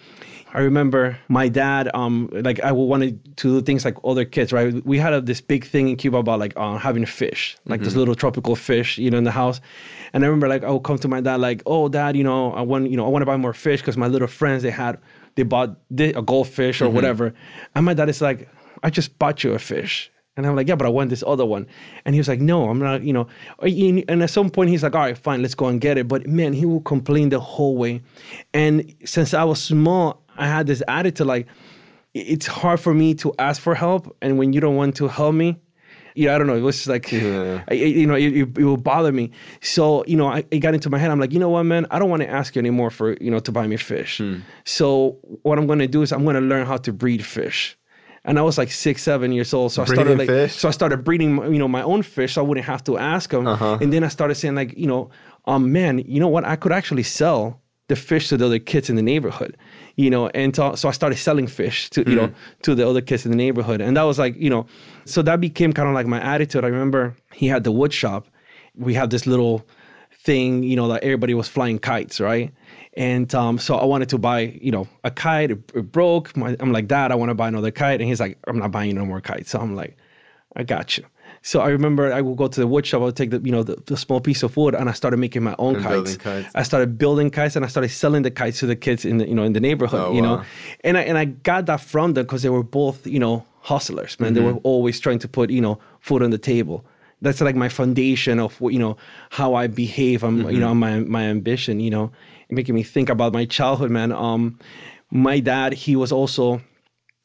I 0.54 0.60
remember 0.60 1.18
my 1.28 1.48
dad, 1.48 1.90
um, 1.94 2.28
like 2.30 2.60
I 2.60 2.72
wanted 2.72 3.36
to 3.38 3.60
do 3.60 3.62
things 3.64 3.86
like 3.86 3.96
other 4.04 4.26
kids, 4.26 4.52
right? 4.52 4.84
We 4.84 4.98
had 4.98 5.14
a, 5.14 5.20
this 5.22 5.40
big 5.40 5.64
thing 5.64 5.88
in 5.88 5.96
Cuba 5.96 6.18
about 6.18 6.40
like 6.40 6.52
uh, 6.56 6.76
having 6.76 7.06
fish, 7.06 7.56
like 7.64 7.80
this 7.80 7.96
little 7.96 8.14
tropical 8.14 8.54
fish, 8.54 8.98
you 8.98 9.10
know, 9.10 9.16
in 9.16 9.24
the 9.24 9.30
house. 9.30 9.62
And 10.12 10.22
I 10.22 10.26
remember 10.26 10.48
like 10.48 10.62
I 10.62 10.70
would 10.70 10.82
come 10.82 10.98
to 10.98 11.08
my 11.08 11.22
dad 11.22 11.40
like, 11.40 11.62
oh, 11.64 11.88
dad, 11.88 12.16
you 12.16 12.24
know, 12.24 12.52
I 12.52 12.60
want, 12.60 12.90
you 12.90 12.98
know, 12.98 13.06
I 13.06 13.08
want 13.08 13.22
to 13.22 13.26
buy 13.26 13.38
more 13.38 13.54
fish 13.54 13.80
because 13.80 13.96
my 13.96 14.08
little 14.08 14.28
friends 14.28 14.62
they 14.62 14.70
had, 14.70 14.98
they 15.36 15.42
bought 15.42 15.78
a 15.98 16.20
goldfish 16.20 16.82
or 16.82 16.90
whatever, 16.90 17.34
and 17.74 17.86
my 17.86 17.94
dad 17.94 18.10
is 18.10 18.20
like, 18.20 18.50
I 18.82 18.90
just 18.90 19.18
bought 19.18 19.42
you 19.42 19.54
a 19.54 19.58
fish. 19.58 20.10
And 20.34 20.46
I'm 20.46 20.56
like, 20.56 20.66
yeah, 20.66 20.76
but 20.76 20.86
I 20.86 20.88
want 20.88 21.10
this 21.10 21.22
other 21.26 21.44
one. 21.44 21.66
And 22.06 22.14
he 22.14 22.18
was 22.18 22.26
like, 22.26 22.40
no, 22.40 22.70
I'm 22.70 22.78
not, 22.78 23.02
you 23.02 23.12
know. 23.12 23.28
And 23.60 24.22
at 24.22 24.30
some 24.30 24.48
point, 24.48 24.70
he's 24.70 24.82
like, 24.82 24.94
all 24.94 25.02
right, 25.02 25.16
fine, 25.16 25.42
let's 25.42 25.54
go 25.54 25.66
and 25.66 25.78
get 25.78 25.98
it. 25.98 26.08
But 26.08 26.26
man, 26.26 26.54
he 26.54 26.64
will 26.64 26.80
complain 26.80 27.28
the 27.28 27.38
whole 27.38 27.76
way. 27.76 28.02
And 28.54 28.94
since 29.04 29.34
I 29.34 29.44
was 29.44 29.62
small, 29.62 30.21
I 30.42 30.46
had 30.46 30.66
this 30.66 30.82
attitude 30.88 31.26
like, 31.26 31.46
it's 32.14 32.46
hard 32.46 32.80
for 32.80 32.92
me 32.92 33.14
to 33.22 33.32
ask 33.38 33.60
for 33.62 33.74
help. 33.74 34.14
And 34.20 34.38
when 34.38 34.52
you 34.52 34.60
don't 34.60 34.76
want 34.76 34.96
to 34.96 35.08
help 35.08 35.34
me, 35.34 35.58
yeah, 36.14 36.34
I 36.34 36.38
don't 36.38 36.46
know. 36.46 36.56
It 36.56 36.60
was 36.60 36.76
just 36.76 36.88
like, 36.88 37.10
Yeah. 37.10 37.62
I- 37.70 37.74
you 37.74 38.06
know, 38.06 38.14
it, 38.14 38.36
it, 38.36 38.58
it 38.58 38.64
will 38.64 38.76
bother 38.76 39.12
me. 39.12 39.30
So, 39.62 40.04
you 40.06 40.16
know, 40.16 40.28
I, 40.28 40.44
it 40.50 40.58
got 40.58 40.74
into 40.74 40.90
my 40.90 40.98
head. 40.98 41.10
I'm 41.10 41.18
like, 41.20 41.32
you 41.32 41.38
know 41.38 41.48
what, 41.48 41.62
man? 41.62 41.86
I 41.90 41.98
don't 41.98 42.10
want 42.10 42.22
to 42.22 42.28
ask 42.28 42.54
you 42.54 42.60
anymore 42.60 42.90
for, 42.90 43.16
you 43.20 43.30
know, 43.30 43.38
to 43.40 43.52
buy 43.52 43.66
me 43.66 43.76
fish. 43.78 44.20
So 44.64 45.18
what 45.42 45.58
I'm 45.58 45.66
going 45.66 45.78
to 45.78 45.86
do 45.86 46.02
is 46.02 46.12
I'm 46.12 46.24
going 46.24 46.34
to 46.36 46.42
learn 46.42 46.66
how 46.66 46.76
to 46.78 46.92
breed 46.92 47.24
fish. 47.24 47.78
And 48.24 48.38
I 48.38 48.42
was 48.42 48.56
like 48.58 48.70
six, 48.70 49.02
seven 49.02 49.32
years 49.32 49.52
old. 49.54 49.72
So 49.72 49.82
I 49.82 49.86
started 49.86 50.18
like, 50.18 50.28
fish? 50.28 50.54
so 50.54 50.68
I 50.68 50.70
started 50.72 51.02
breeding, 51.04 51.36
you 51.52 51.58
know, 51.58 51.66
my 51.66 51.82
own 51.82 52.02
fish. 52.02 52.34
So 52.34 52.44
I 52.44 52.46
wouldn't 52.46 52.66
have 52.66 52.84
to 52.84 52.98
ask 52.98 53.30
them. 53.30 53.46
Uh-huh. 53.46 53.78
And 53.80 53.92
then 53.92 54.04
I 54.04 54.08
started 54.08 54.34
saying 54.36 54.54
like, 54.54 54.76
you 54.76 54.86
know, 54.86 55.10
um, 55.46 55.72
man, 55.72 55.98
you 56.00 56.20
know 56.20 56.28
what? 56.28 56.44
I 56.44 56.56
could 56.56 56.72
actually 56.72 57.02
sell 57.02 57.60
the 57.88 57.96
fish 57.96 58.28
to 58.28 58.36
the 58.36 58.46
other 58.46 58.58
kids 58.60 58.88
in 58.88 58.96
the 58.96 59.02
neighborhood, 59.02 59.56
you 59.96 60.10
know. 60.10 60.28
And 60.28 60.54
so, 60.54 60.74
so 60.74 60.88
I 60.88 60.92
started 60.92 61.16
selling 61.16 61.46
fish 61.46 61.90
to, 61.90 62.08
you 62.08 62.16
know, 62.16 62.32
to 62.62 62.74
the 62.74 62.88
other 62.88 63.00
kids 63.00 63.24
in 63.24 63.30
the 63.30 63.36
neighborhood. 63.36 63.80
And 63.80 63.96
that 63.96 64.02
was 64.02 64.18
like, 64.18 64.36
you 64.36 64.50
know, 64.50 64.66
so 65.04 65.22
that 65.22 65.40
became 65.40 65.72
kind 65.72 65.88
of 65.88 65.94
like 65.94 66.06
my 66.06 66.20
attitude. 66.20 66.64
I 66.64 66.68
remember 66.68 67.16
he 67.32 67.48
had 67.48 67.64
the 67.64 67.72
wood 67.72 67.92
shop. 67.92 68.28
We 68.74 68.94
had 68.94 69.10
this 69.10 69.26
little 69.26 69.66
thing, 70.12 70.62
you 70.62 70.76
know, 70.76 70.88
that 70.88 71.02
everybody 71.02 71.34
was 71.34 71.48
flying 71.48 71.78
kites, 71.78 72.20
right? 72.20 72.52
And 72.94 73.34
um, 73.34 73.58
so 73.58 73.76
I 73.76 73.84
wanted 73.84 74.08
to 74.10 74.18
buy, 74.18 74.58
you 74.60 74.70
know, 74.70 74.86
a 75.04 75.10
kite. 75.10 75.50
It, 75.50 75.72
it 75.74 75.92
broke. 75.92 76.36
My, 76.36 76.56
I'm 76.60 76.72
like, 76.72 76.88
Dad, 76.88 77.10
I 77.10 77.14
want 77.14 77.30
to 77.30 77.34
buy 77.34 77.48
another 77.48 77.70
kite. 77.70 78.00
And 78.00 78.08
he's 78.08 78.20
like, 78.20 78.38
I'm 78.46 78.58
not 78.58 78.70
buying 78.70 78.94
no 78.94 79.04
more 79.04 79.20
kites. 79.20 79.50
So 79.50 79.58
I'm 79.58 79.74
like, 79.74 79.96
I 80.56 80.62
got 80.62 80.98
you. 80.98 81.04
So 81.44 81.60
I 81.60 81.68
remember 81.70 82.12
I 82.12 82.20
would 82.20 82.36
go 82.36 82.46
to 82.46 82.60
the 82.60 82.66
wood 82.68 82.86
shop. 82.86 83.02
I 83.02 83.04
would 83.06 83.16
take 83.16 83.30
the 83.30 83.40
you 83.42 83.50
know 83.50 83.62
the, 83.64 83.76
the 83.86 83.96
small 83.96 84.20
piece 84.20 84.42
of 84.44 84.56
wood, 84.56 84.74
and 84.74 84.88
I 84.88 84.92
started 84.92 85.16
making 85.16 85.42
my 85.42 85.56
own 85.58 85.82
kites. 85.82 86.16
kites. 86.16 86.48
I 86.54 86.62
started 86.62 86.98
building 86.98 87.30
kites, 87.30 87.56
and 87.56 87.64
I 87.64 87.68
started 87.68 87.88
selling 87.90 88.22
the 88.22 88.30
kites 88.30 88.60
to 88.60 88.66
the 88.66 88.76
kids 88.76 89.04
in 89.04 89.18
the 89.18 89.28
you 89.28 89.34
know 89.34 89.42
in 89.42 89.52
the 89.52 89.60
neighborhood. 89.60 90.00
Oh, 90.00 90.14
you 90.14 90.22
know, 90.22 90.36
wow. 90.36 90.44
and 90.84 90.96
I 90.96 91.02
and 91.02 91.18
I 91.18 91.24
got 91.26 91.66
that 91.66 91.80
from 91.80 92.14
them 92.14 92.24
because 92.24 92.42
they 92.42 92.48
were 92.48 92.62
both 92.62 93.06
you 93.06 93.18
know 93.18 93.44
hustlers, 93.60 94.18
man. 94.20 94.34
They 94.34 94.40
were 94.40 94.54
Mm-hmm. 94.54 94.66
always 94.72 95.00
trying 95.00 95.18
to 95.20 95.28
put 95.28 95.50
you 95.50 95.60
know 95.60 95.78
food 96.00 96.22
on 96.22 96.30
the 96.30 96.38
table. 96.38 96.84
That's 97.22 97.40
like 97.40 97.54
my 97.56 97.68
foundation 97.68 98.38
of 98.40 98.60
what 98.60 98.72
you 98.72 98.78
know 98.78 98.96
how 99.30 99.54
I 99.54 99.66
behave. 99.66 100.22
I'm 100.22 100.48
you 100.50 100.60
know 100.60 100.68
Mm-hmm. 100.74 100.78
my 100.78 101.00
my 101.00 101.22
ambition. 101.24 101.80
You 101.80 101.90
know, 101.90 102.12
making 102.50 102.74
me 102.76 102.84
think 102.84 103.08
about 103.08 103.32
my 103.32 103.46
childhood, 103.46 103.90
man. 103.90 104.12
Um, 104.12 104.58
my 105.10 105.40
dad, 105.40 105.72
he 105.74 105.96
was 105.96 106.12
also 106.12 106.60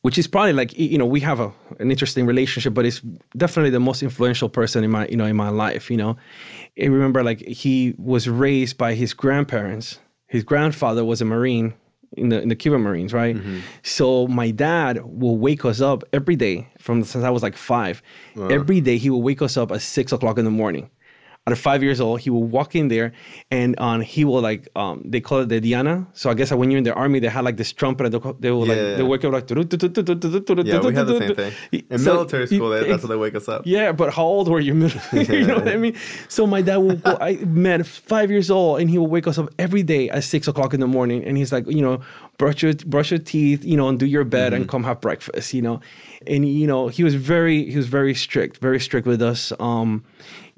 which 0.07 0.17
is 0.17 0.25
probably 0.25 0.53
like 0.53 0.71
you 0.79 0.97
know 0.97 1.05
we 1.05 1.19
have 1.19 1.41
a, 1.41 1.51
an 1.79 1.91
interesting 1.91 2.25
relationship 2.25 2.73
but 2.73 2.85
it's 2.85 3.01
definitely 3.35 3.69
the 3.69 3.85
most 3.89 4.01
influential 4.01 4.47
person 4.47 4.81
in 4.85 4.89
my 4.89 5.05
you 5.07 5.17
know 5.17 5.25
in 5.25 5.35
my 5.35 5.49
life 5.49 5.91
you 5.91 5.97
know? 5.97 6.15
I 6.81 6.85
remember 6.85 7.25
like 7.25 7.41
he 7.41 7.93
was 7.97 8.29
raised 8.29 8.77
by 8.77 8.93
his 8.93 9.13
grandparents. 9.13 9.99
His 10.27 10.45
grandfather 10.45 11.03
was 11.03 11.19
a 11.21 11.25
marine 11.25 11.73
in 12.15 12.29
the 12.29 12.41
in 12.41 12.47
the 12.47 12.55
cuban 12.55 12.79
marines 12.79 13.11
right? 13.11 13.35
Mm-hmm. 13.35 13.59
So 13.83 14.27
my 14.27 14.49
dad 14.49 15.01
will 15.03 15.37
wake 15.37 15.65
us 15.65 15.81
up 15.81 16.05
every 16.13 16.37
day 16.37 16.69
from 16.79 17.03
since 17.03 17.25
i 17.25 17.29
was 17.29 17.43
like 17.43 17.57
five. 17.57 18.01
Uh. 18.37 18.47
Every 18.47 18.79
day 18.79 18.97
he 18.97 19.09
will 19.09 19.25
wake 19.29 19.41
us 19.41 19.57
up 19.57 19.73
at 19.73 19.81
six 19.81 20.13
o'clock 20.13 20.37
in 20.37 20.45
the 20.45 20.57
morning 20.61 20.89
at 21.47 21.57
five 21.57 21.81
years 21.81 22.01
old, 22.01 22.19
he 22.19 22.29
will 22.29 22.43
walk 22.43 22.75
in 22.75 22.89
there 22.89 23.13
and 23.51 23.79
um, 23.79 24.01
he 24.01 24.25
will 24.25 24.41
like 24.41 24.67
um, 24.75 25.01
they 25.05 25.21
call 25.21 25.39
it 25.39 25.49
the 25.49 25.59
Diana. 25.61 26.05
So 26.13 26.29
I 26.29 26.33
guess 26.33 26.51
when 26.51 26.69
you're 26.71 26.77
in 26.77 26.83
the 26.83 26.93
army, 26.93 27.19
they 27.19 27.29
had 27.29 27.45
like 27.45 27.57
this 27.57 27.71
trumpet 27.71 28.11
they, 28.11 28.19
they 28.39 28.51
will 28.51 28.65
like 28.65 28.77
Yeah. 28.77 28.95
they 28.95 29.03
wake 29.03 29.23
up 29.25 29.31
like 29.33 29.49
Yeah, 29.49 29.55
we 29.55 30.93
had 30.93 31.07
the 31.07 31.17
same 31.19 31.35
thing. 31.35 31.53
In 31.89 31.99
So- 31.99 32.13
military 32.13 32.47
school, 32.47 32.69
that- 32.69 32.87
that's 32.87 33.03
how 33.03 33.07
they 33.09 33.15
wake 33.15 33.35
us 33.35 33.47
up. 33.47 33.61
yeah, 33.65 33.91
but 33.91 34.13
how 34.13 34.23
old 34.23 34.47
were 34.49 34.59
you? 34.59 34.73
you 35.13 35.47
know 35.47 35.55
what 35.55 35.67
I 35.69 35.77
mean? 35.77 35.95
So 36.27 36.45
my 36.45 36.61
dad 36.61 36.77
will 36.77 36.97
go, 36.97 37.17
I 37.21 37.35
man, 37.45 37.83
five 37.83 38.29
years 38.29 38.51
old, 38.51 38.79
and 38.81 38.89
he 38.89 38.97
will 38.97 39.07
wake 39.07 39.27
us 39.27 39.37
up 39.37 39.49
every 39.57 39.83
day 39.83 40.09
at 40.09 40.23
six 40.23 40.47
o'clock 40.47 40.73
in 40.73 40.79
the 40.79 40.87
morning, 40.87 41.23
and 41.23 41.37
he's 41.37 41.51
like, 41.51 41.65
you 41.67 41.81
know, 41.81 42.01
brush 42.37 42.61
your 42.61 42.73
brush 42.85 43.11
your 43.11 43.19
teeth, 43.19 43.63
you 43.63 43.77
know, 43.77 43.87
and 43.89 43.99
do 43.99 44.05
your 44.05 44.23
bed, 44.23 44.53
and 44.53 44.67
come 44.67 44.83
have 44.83 44.99
breakfast, 45.01 45.53
you 45.53 45.61
know, 45.61 45.79
and 46.27 46.47
you 46.47 46.67
know, 46.67 46.87
he 46.89 47.03
was 47.03 47.15
very 47.15 47.69
he 47.69 47.77
was 47.77 47.87
very 47.87 48.13
strict, 48.13 48.57
very 48.57 48.79
strict 48.79 49.07
with 49.07 49.21
us. 49.21 49.53
Um, 49.59 50.03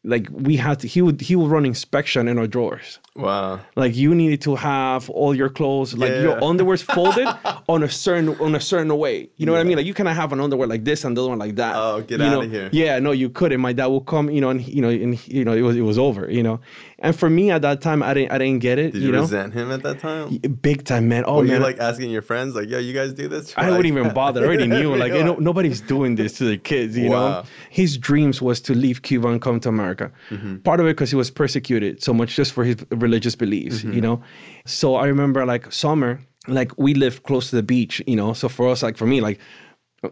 like 0.03 0.27
we 0.31 0.55
had 0.55 0.79
to, 0.79 0.87
he 0.87 1.01
would 1.01 1.19
he 1.21 1.35
would 1.35 1.51
run 1.51 1.65
inspection 1.65 2.27
in 2.27 2.37
our 2.37 2.47
drawers. 2.47 2.99
Wow. 3.15 3.59
Like 3.75 3.95
you 3.95 4.15
needed 4.15 4.41
to 4.43 4.55
have 4.55 5.09
all 5.09 5.35
your 5.35 5.49
clothes, 5.49 5.93
like 5.93 6.11
your 6.11 6.37
Yeah. 6.39 6.45
underwear's 6.49 6.81
folded 6.95 7.27
on 7.67 7.83
a 7.83 7.89
certain 7.89 8.29
on 8.39 8.55
a 8.55 8.61
certain 8.61 8.95
way. 8.97 9.29
You 9.35 9.45
know 9.45 9.51
what 9.51 9.59
I 9.61 9.65
mean? 9.65 9.75
Like 9.77 9.85
you 9.85 9.93
cannot 9.93 10.15
have 10.15 10.31
an 10.31 10.39
underwear 10.39 10.67
like 10.67 10.85
this 10.85 11.03
and 11.03 11.17
the 11.17 11.21
other 11.21 11.29
one 11.31 11.39
like 11.39 11.55
that. 11.55 11.75
Oh, 11.75 12.01
get 12.01 12.19
You 12.19 12.25
outta 12.27 12.35
know? 12.35 12.41
here. 12.49 12.69
Yeah, 12.71 12.99
no, 12.99 13.11
you 13.11 13.29
couldn't. 13.29 13.59
My 13.59 13.73
dad 13.73 13.87
would 13.87 14.05
come, 14.05 14.29
you 14.29 14.39
know, 14.39 14.49
and 14.49 14.65
you 14.65 14.81
know, 14.81 14.89
and 14.89 15.19
you 15.27 15.43
know, 15.43 15.53
it 15.53 15.61
was 15.61 15.75
it 15.75 15.81
was 15.81 15.97
over, 15.97 16.31
you 16.31 16.43
know. 16.43 16.61
And 17.01 17.15
for 17.17 17.29
me 17.29 17.49
at 17.49 17.61
that 17.61 17.79
time, 17.81 18.03
I 18.03 18.13
didn't 18.13 18.31
I 18.31 18.37
didn't 18.37 18.59
get 18.59 18.77
it. 18.77 18.91
Did 18.91 19.01
you, 19.01 19.07
you, 19.07 19.11
know, 19.13 19.21
resent 19.21 19.53
him 19.53 19.71
at 19.71 19.83
that 19.83 19.99
time? 19.99 20.37
big 20.61 20.83
time, 20.83 21.07
man. 21.07 21.23
Oh 21.25 21.37
Were 21.37 21.43
man, 21.43 21.53
you 21.53 21.59
like 21.59 21.79
asking 21.79 22.11
your 22.11 22.21
friends, 22.21 22.55
like, 22.55 22.67
yo, 22.69 22.77
you 22.77 22.93
guys 22.93 23.13
do 23.13 23.27
this? 23.27 23.53
I 23.57 23.69
wouldn't 23.69 23.85
even 23.85 24.13
bother. 24.13 24.41
I 24.41 24.45
already 24.45 24.67
knew, 24.67 24.95
like, 25.03 25.13
you 25.13 25.23
know, 25.23 25.35
nobody's 25.35 25.79
doing 25.81 26.15
this 26.15 26.33
to 26.39 26.43
their 26.45 26.57
kids, 26.57 26.97
you 26.97 27.09
Wow. 27.09 27.29
know? 27.29 27.43
His 27.69 27.97
dreams 27.97 28.41
was 28.41 28.59
to 28.61 28.73
leave 28.73 29.01
Cuba 29.01 29.29
and 29.29 29.41
come 29.41 29.59
to 29.61 29.69
America. 29.69 30.11
Mm-hmm. 30.29 30.57
Part 30.57 30.79
of 30.81 30.85
it 30.87 30.95
because 30.97 31.09
he 31.09 31.15
was 31.15 31.31
persecuted 31.31 32.03
so 32.03 32.13
much 32.13 32.35
just 32.35 32.51
for 32.51 32.63
his 32.65 32.75
religious 32.91 33.35
beliefs, 33.35 33.77
Mm-hmm. 33.79 33.93
you 33.93 34.01
know? 34.01 34.21
So 34.65 34.95
I 34.95 35.05
remember, 35.07 35.45
like, 35.45 35.71
summer, 35.71 36.19
like, 36.47 36.71
we 36.77 36.93
lived 36.93 37.23
close 37.23 37.49
to 37.51 37.55
the 37.55 37.63
beach, 37.63 38.01
you 38.07 38.15
know? 38.15 38.33
So 38.33 38.49
for 38.49 38.67
us, 38.69 38.83
like, 38.83 38.97
for 38.97 39.05
me, 39.07 39.21
like, 39.21 39.39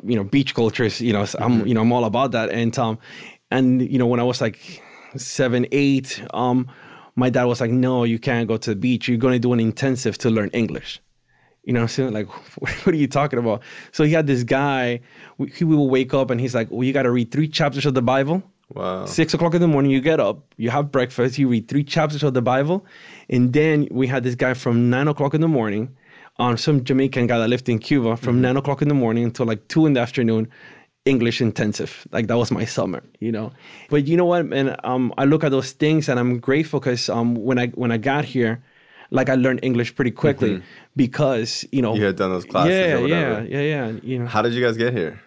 you 0.03 0.15
know, 0.15 0.23
beach 0.23 0.53
culture 0.55 0.83
is, 0.85 1.01
you 1.01 1.11
know, 1.13 1.21
I'm, 1.21 1.27
Mm-hmm. 1.59 1.67
you 1.67 1.73
know, 1.73 1.81
I'm 1.81 1.91
all 1.91 2.05
about 2.05 2.31
that. 2.31 2.49
And, 2.49 2.77
um, 2.79 2.97
and, 3.51 3.81
you 3.81 3.97
know, 3.99 4.07
when 4.07 4.19
I 4.19 4.23
was 4.23 4.41
like 4.41 4.81
seven, 5.19 5.65
eight, 5.71 6.21
um, 6.33 6.67
my 7.15 7.29
dad 7.29 7.45
was 7.45 7.59
like, 7.61 7.71
no, 7.71 8.03
you 8.03 8.19
can't 8.19 8.47
go 8.47 8.57
to 8.57 8.69
the 8.71 8.75
beach. 8.75 9.07
You're 9.07 9.17
going 9.17 9.33
to 9.33 9.39
do 9.39 9.53
an 9.53 9.59
intensive 9.59 10.17
to 10.19 10.29
learn 10.29 10.49
English. 10.53 11.01
You 11.63 11.73
know 11.73 11.79
what 11.79 11.83
I'm 11.83 11.87
saying? 11.89 12.13
Like, 12.13 12.27
what 12.59 12.87
are 12.87 12.95
you 12.95 13.07
talking 13.07 13.39
about? 13.39 13.61
So 13.91 14.03
he 14.03 14.13
had 14.13 14.27
this 14.27 14.43
guy, 14.43 15.01
we- 15.37 15.49
he 15.49 15.63
will 15.63 15.89
wake 15.89 16.13
up 16.13 16.29
and 16.29 16.39
he's 16.39 16.55
like, 16.55 16.69
well, 16.71 16.83
you 16.83 16.93
got 16.93 17.03
to 17.03 17.11
read 17.11 17.31
three 17.31 17.47
chapters 17.47 17.85
of 17.85 17.93
the 17.93 18.01
Bible. 18.01 18.43
Wow. 18.73 19.05
Six 19.05 19.33
o'clock 19.33 19.53
in 19.53 19.61
the 19.61 19.67
morning, 19.67 19.91
you 19.91 20.01
get 20.01 20.19
up, 20.19 20.53
you 20.57 20.69
have 20.69 20.91
breakfast, 20.91 21.37
you 21.37 21.47
read 21.47 21.67
three 21.69 21.83
chapters 21.85 22.21
of 22.23 22.33
the 22.33 22.41
Bible. 22.41 22.85
And 23.29 23.53
then 23.53 23.87
we 23.91 24.07
had 24.07 24.23
this 24.23 24.35
guy 24.35 24.53
from 24.53 24.89
nine 24.89 25.07
o'clock 25.07 25.33
in 25.33 25.41
the 25.41 25.47
morning 25.47 25.95
on 26.37 26.57
some 26.57 26.83
Jamaican 26.83 27.27
guy 27.27 27.39
that 27.39 27.47
lived 27.47 27.67
in 27.69 27.79
Cuba 27.79 28.15
from 28.17 28.41
nine 28.41 28.57
o'clock 28.57 28.81
in 28.81 28.89
the 28.89 28.93
morning 28.93 29.23
until 29.23 29.45
like 29.45 29.67
two 29.69 29.85
in 29.85 29.93
the 29.93 30.01
afternoon. 30.01 30.49
English 31.07 31.41
intensive, 31.41 32.07
like 32.11 32.27
that 32.27 32.37
was 32.37 32.51
my 32.51 32.65
summer, 32.65 33.01
you 33.19 33.31
know. 33.31 33.51
But 33.89 34.07
you 34.07 34.15
know 34.17 34.25
what, 34.25 34.45
man? 34.45 34.75
Um, 34.83 35.13
I 35.17 35.25
look 35.25 35.43
at 35.43 35.51
those 35.51 35.71
things 35.71 36.09
and 36.09 36.19
I'm 36.19 36.39
grateful 36.39 36.79
because 36.79 37.09
um, 37.09 37.35
when 37.47 37.57
I 37.57 37.67
when 37.81 37.91
I 37.91 37.97
got 37.97 38.25
here, 38.25 38.61
like 39.09 39.29
I 39.29 39.35
learned 39.35 39.59
English 39.63 39.95
pretty 39.95 40.11
quickly 40.11 40.61
because 40.95 41.65
you 41.71 41.81
know 41.81 41.95
You 41.95 42.05
had 42.05 42.15
done 42.17 42.31
those 42.31 42.45
classes 42.45 42.71
yeah, 42.75 42.95
or 42.97 43.01
whatever. 43.01 43.47
yeah, 43.47 43.61
yeah, 43.61 43.87
yeah. 43.91 43.99
You 44.03 44.19
know, 44.19 44.27
How 44.27 44.41
did 44.41 44.53
you 44.53 44.63
guys 44.65 44.77
get 44.77 44.93
here? 44.93 45.21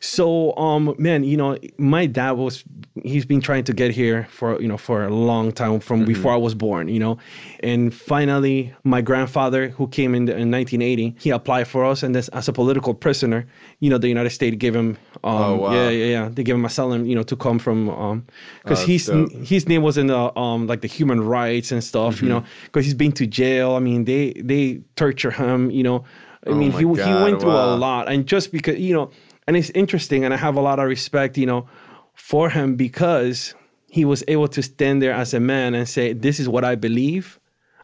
So 0.00 0.54
um, 0.56 0.94
man, 0.98 1.24
you 1.24 1.36
know, 1.36 1.56
my 1.78 2.06
dad 2.06 2.32
was 2.32 2.64
he's 3.02 3.24
been 3.26 3.40
trying 3.40 3.64
to 3.64 3.72
get 3.72 3.90
here 3.92 4.26
for 4.30 4.60
you 4.60 4.68
know 4.68 4.76
for 4.78 5.04
a 5.04 5.10
long 5.10 5.52
time 5.52 5.80
from 5.80 6.04
before 6.04 6.32
I 6.32 6.36
was 6.36 6.54
born, 6.54 6.88
you 6.88 6.98
know, 6.98 7.18
and 7.60 7.92
finally 7.94 8.74
my 8.84 9.00
grandfather 9.00 9.68
who 9.70 9.86
came 9.88 10.14
in, 10.14 10.22
in 10.28 10.50
1980, 10.50 11.14
he 11.18 11.30
applied 11.30 11.68
for 11.68 11.84
us, 11.84 12.02
and 12.02 12.14
this, 12.14 12.28
as 12.28 12.48
a 12.48 12.52
political 12.52 12.94
prisoner, 12.94 13.46
you 13.80 13.90
know, 13.90 13.98
the 13.98 14.08
United 14.08 14.30
States 14.30 14.56
gave 14.56 14.74
him, 14.74 14.96
um, 15.24 15.34
Oh, 15.42 15.56
wow. 15.56 15.72
yeah, 15.72 15.90
yeah, 15.90 16.04
yeah, 16.06 16.28
they 16.32 16.42
gave 16.42 16.54
him 16.54 16.64
asylum, 16.64 17.06
you 17.06 17.14
know, 17.14 17.22
to 17.24 17.36
come 17.36 17.58
from, 17.58 17.90
um, 17.90 18.26
because 18.62 18.82
Oh, 18.82 18.86
he's 18.86 19.06
dope. 19.06 19.30
his 19.32 19.68
name 19.68 19.82
was 19.82 19.96
in 19.98 20.06
the 20.06 20.38
um 20.38 20.66
like 20.66 20.80
the 20.80 20.88
human 20.88 21.20
rights 21.20 21.72
and 21.72 21.82
stuff, 21.82 22.22
you 22.22 22.28
know, 22.28 22.40
Mm-hmm. 22.40 22.64
because 22.66 22.84
he's 22.84 22.94
been 22.94 23.12
to 23.12 23.26
jail. 23.26 23.72
I 23.72 23.80
mean, 23.80 24.04
they 24.04 24.32
they 24.44 24.80
torture 24.96 25.30
him, 25.30 25.70
you 25.70 25.82
know. 25.82 26.04
I 26.46 26.52
mean, 26.52 26.72
Oh 26.72 26.78
he 26.78 26.84
he 27.02 27.12
went 27.24 27.40
through 27.40 27.50
wow. 27.50 27.74
a 27.74 27.76
lot, 27.76 28.08
and 28.08 28.24
just 28.26 28.52
because 28.52 28.78
you 28.78 28.94
know, 28.94 29.10
and 29.46 29.56
it's 29.56 29.70
interesting, 29.70 30.24
and 30.24 30.32
I 30.34 30.36
have 30.36 30.56
a 30.56 30.60
lot 30.60 30.78
of 30.78 30.86
respect, 30.88 31.36
you 31.38 31.46
know, 31.46 31.66
for 32.14 32.50
him 32.50 32.76
because 32.76 33.54
he 33.88 34.04
was 34.04 34.24
able 34.28 34.48
to 34.48 34.62
stand 34.62 35.00
there 35.02 35.12
as 35.12 35.32
a 35.34 35.40
man 35.40 35.74
and 35.74 35.88
say, 35.88 36.12
"This 36.12 36.38
is 36.40 36.48
what 36.48 36.64
I 36.64 36.74
believe." 36.74 37.38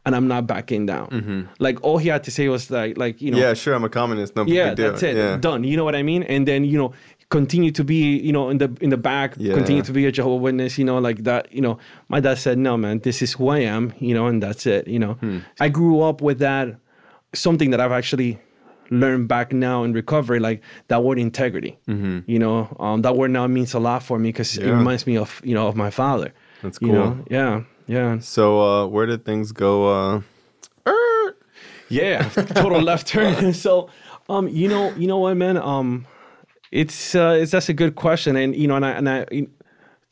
And 0.04 0.16
I'm 0.16 0.26
not 0.26 0.48
backing 0.48 0.84
down. 0.86 1.48
Like 1.60 1.78
all 1.84 1.98
he 1.98 2.08
had 2.08 2.24
to 2.24 2.32
say 2.32 2.48
was 2.48 2.72
like, 2.72 2.98
like 2.98 3.22
you 3.22 3.30
know, 3.30 3.36
Mm-hmm. 3.38 3.46
Yeah, 3.46 3.54
sure, 3.54 3.74
I'm 3.74 3.84
a 3.84 3.88
communist. 3.88 4.34
No 4.34 4.44
yeah, 4.46 4.74
that's 4.74 5.00
it. 5.04 5.16
Yeah. 5.16 5.36
Done. 5.36 5.62
You 5.62 5.76
know 5.76 5.84
what 5.84 5.94
I 5.94 6.02
mean? 6.02 6.24
And 6.24 6.44
then 6.48 6.64
you 6.64 6.76
know, 6.76 6.92
continue 7.28 7.70
to 7.70 7.84
be 7.84 8.18
you 8.18 8.32
know 8.32 8.50
in 8.50 8.58
the 8.58 8.68
in 8.80 8.90
the 8.90 8.96
back, 8.96 9.34
Yeah. 9.38 9.54
continue 9.54 9.82
to 9.84 9.92
be 9.92 10.04
a 10.06 10.10
Jehovah 10.10 10.42
Witness. 10.42 10.76
You 10.76 10.84
know, 10.84 10.98
like 10.98 11.22
that. 11.22 11.52
You 11.54 11.60
know, 11.60 11.78
my 12.08 12.18
dad 12.18 12.38
said, 12.38 12.58
"No, 12.58 12.76
man, 12.76 12.98
this 12.98 13.22
is 13.22 13.34
who 13.34 13.46
I 13.50 13.60
am." 13.60 13.92
You 14.00 14.12
know, 14.16 14.26
and 14.26 14.42
that's 14.42 14.66
it. 14.66 14.88
You 14.88 14.98
know, 14.98 15.12
Hmm. 15.20 15.38
I 15.60 15.68
grew 15.68 16.00
up 16.02 16.20
with 16.20 16.40
that. 16.40 16.66
Something 17.32 17.70
that 17.70 17.80
I've 17.80 17.92
actually 17.92 18.40
learned 18.92 19.26
back 19.28 19.52
now 19.52 19.84
in 19.84 19.92
recovery, 19.92 20.38
like 20.40 20.62
that 20.88 21.02
word 21.02 21.18
integrity. 21.18 21.78
You 22.26 22.38
know, 22.38 22.76
um, 22.78 23.02
that 23.02 23.16
word 23.16 23.30
now 23.30 23.46
means 23.48 23.74
a 23.74 23.80
lot 23.80 24.02
for 24.02 24.18
me 24.18 24.28
because 24.28 24.56
it 24.58 24.62
Mm-hmm. 24.62 24.78
Reminds 24.78 25.06
me 25.06 25.16
of 25.18 25.40
you 25.44 25.54
know 25.54 25.66
of 25.68 25.74
my 25.76 25.90
father. 25.90 26.32
That's 26.62 26.78
You 26.80 26.88
cool. 26.88 26.96
know, 26.96 27.24
yeah, 27.30 27.62
yeah. 27.86 28.18
So, 28.20 28.60
uh, 28.60 28.86
where 28.86 29.06
did 29.06 29.24
things 29.24 29.52
go? 29.52 29.72
Uh, 29.88 30.20
Yeah, 31.88 32.28
total 32.28 32.80
left 32.90 33.06
turn. 33.06 33.52
so, 33.64 33.88
um, 34.28 34.48
you 34.48 34.68
know, 34.68 34.92
you 34.96 35.06
know 35.06 35.18
what, 35.18 35.36
man? 35.36 35.56
Um, 35.58 36.06
it's 36.70 37.14
uh, 37.14 37.36
it's 37.40 37.52
that's 37.52 37.68
a 37.68 37.74
good 37.74 37.94
question, 37.96 38.36
and 38.36 38.56
you 38.56 38.66
know, 38.66 38.76
and 38.76 38.84
I 38.86 38.90
and 38.92 39.08
I 39.08 39.26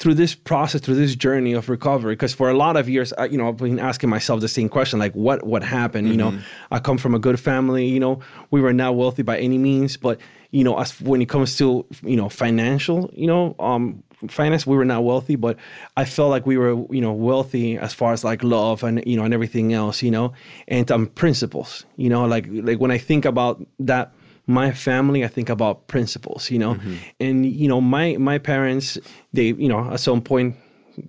through 0.01 0.15
this 0.15 0.35
process, 0.35 0.81
through 0.81 0.95
this 0.95 1.15
journey 1.15 1.53
of 1.53 1.69
recovery, 1.69 2.15
because 2.15 2.33
for 2.33 2.49
a 2.49 2.55
lot 2.55 2.75
of 2.77 2.89
years, 2.89 3.13
I, 3.13 3.27
you 3.27 3.37
know, 3.37 3.49
I've 3.49 3.59
been 3.59 3.79
asking 3.79 4.09
myself 4.09 4.41
the 4.41 4.49
same 4.49 4.71
question, 4.71 4.99
like, 4.99 5.13
what 5.13 5.47
what 5.47 5.63
happened? 5.63 6.09
You 6.09 6.17
know, 6.17 6.39
I 6.71 6.79
come 6.79 6.97
from 6.97 7.15
a 7.15 7.19
good 7.19 7.39
family. 7.39 7.87
You 7.87 8.01
know, 8.01 8.21
we 8.51 8.63
were 8.63 8.73
not 8.73 8.97
wealthy 8.97 9.23
by 9.23 9.39
any 9.39 9.59
means, 9.59 9.99
but 9.99 10.19
you 10.53 10.65
know, 10.65 10.79
as 10.79 10.99
when 11.03 11.21
it 11.21 11.29
comes 11.29 11.57
to 11.59 11.85
you 12.03 12.17
know 12.17 12.31
financial, 12.31 13.11
you 13.13 13.27
know, 13.27 13.55
um, 13.59 14.03
finance, 14.29 14.67
we 14.67 14.75
were 14.75 14.87
not 14.87 15.05
wealthy, 15.05 15.37
but 15.37 15.59
I 15.99 16.07
felt 16.07 16.31
like 16.31 16.47
we 16.47 16.57
were, 16.57 16.73
you 16.91 17.03
know, 17.03 17.13
wealthy 17.13 17.77
as 17.77 17.93
far 17.93 18.15
as 18.15 18.25
like 18.25 18.43
love 18.43 18.83
and 18.83 19.05
you 19.07 19.17
know 19.17 19.25
and 19.25 19.35
everything 19.35 19.75
else, 19.75 20.03
you 20.03 20.11
know, 20.11 20.33
and 20.67 20.91
um, 20.91 21.09
principles, 21.09 21.85
you 21.97 22.09
know, 22.09 22.25
like 22.25 22.47
like 22.51 22.81
when 22.81 22.91
I 22.91 22.99
think 22.99 23.27
about 23.27 23.63
that 23.81 24.15
my 24.51 24.73
family 24.73 25.25
i 25.25 25.29
think 25.29 25.49
about 25.49 25.87
principles 25.87 26.51
you 26.51 26.59
know? 26.59 26.75
And 27.21 27.47
you 27.47 27.69
know 27.69 27.81
my 27.81 28.17
my 28.17 28.39
parents 28.39 28.99
they 29.33 29.49
you 29.65 29.69
know 29.69 29.83
at 29.95 30.01
some 30.01 30.21
point 30.21 30.57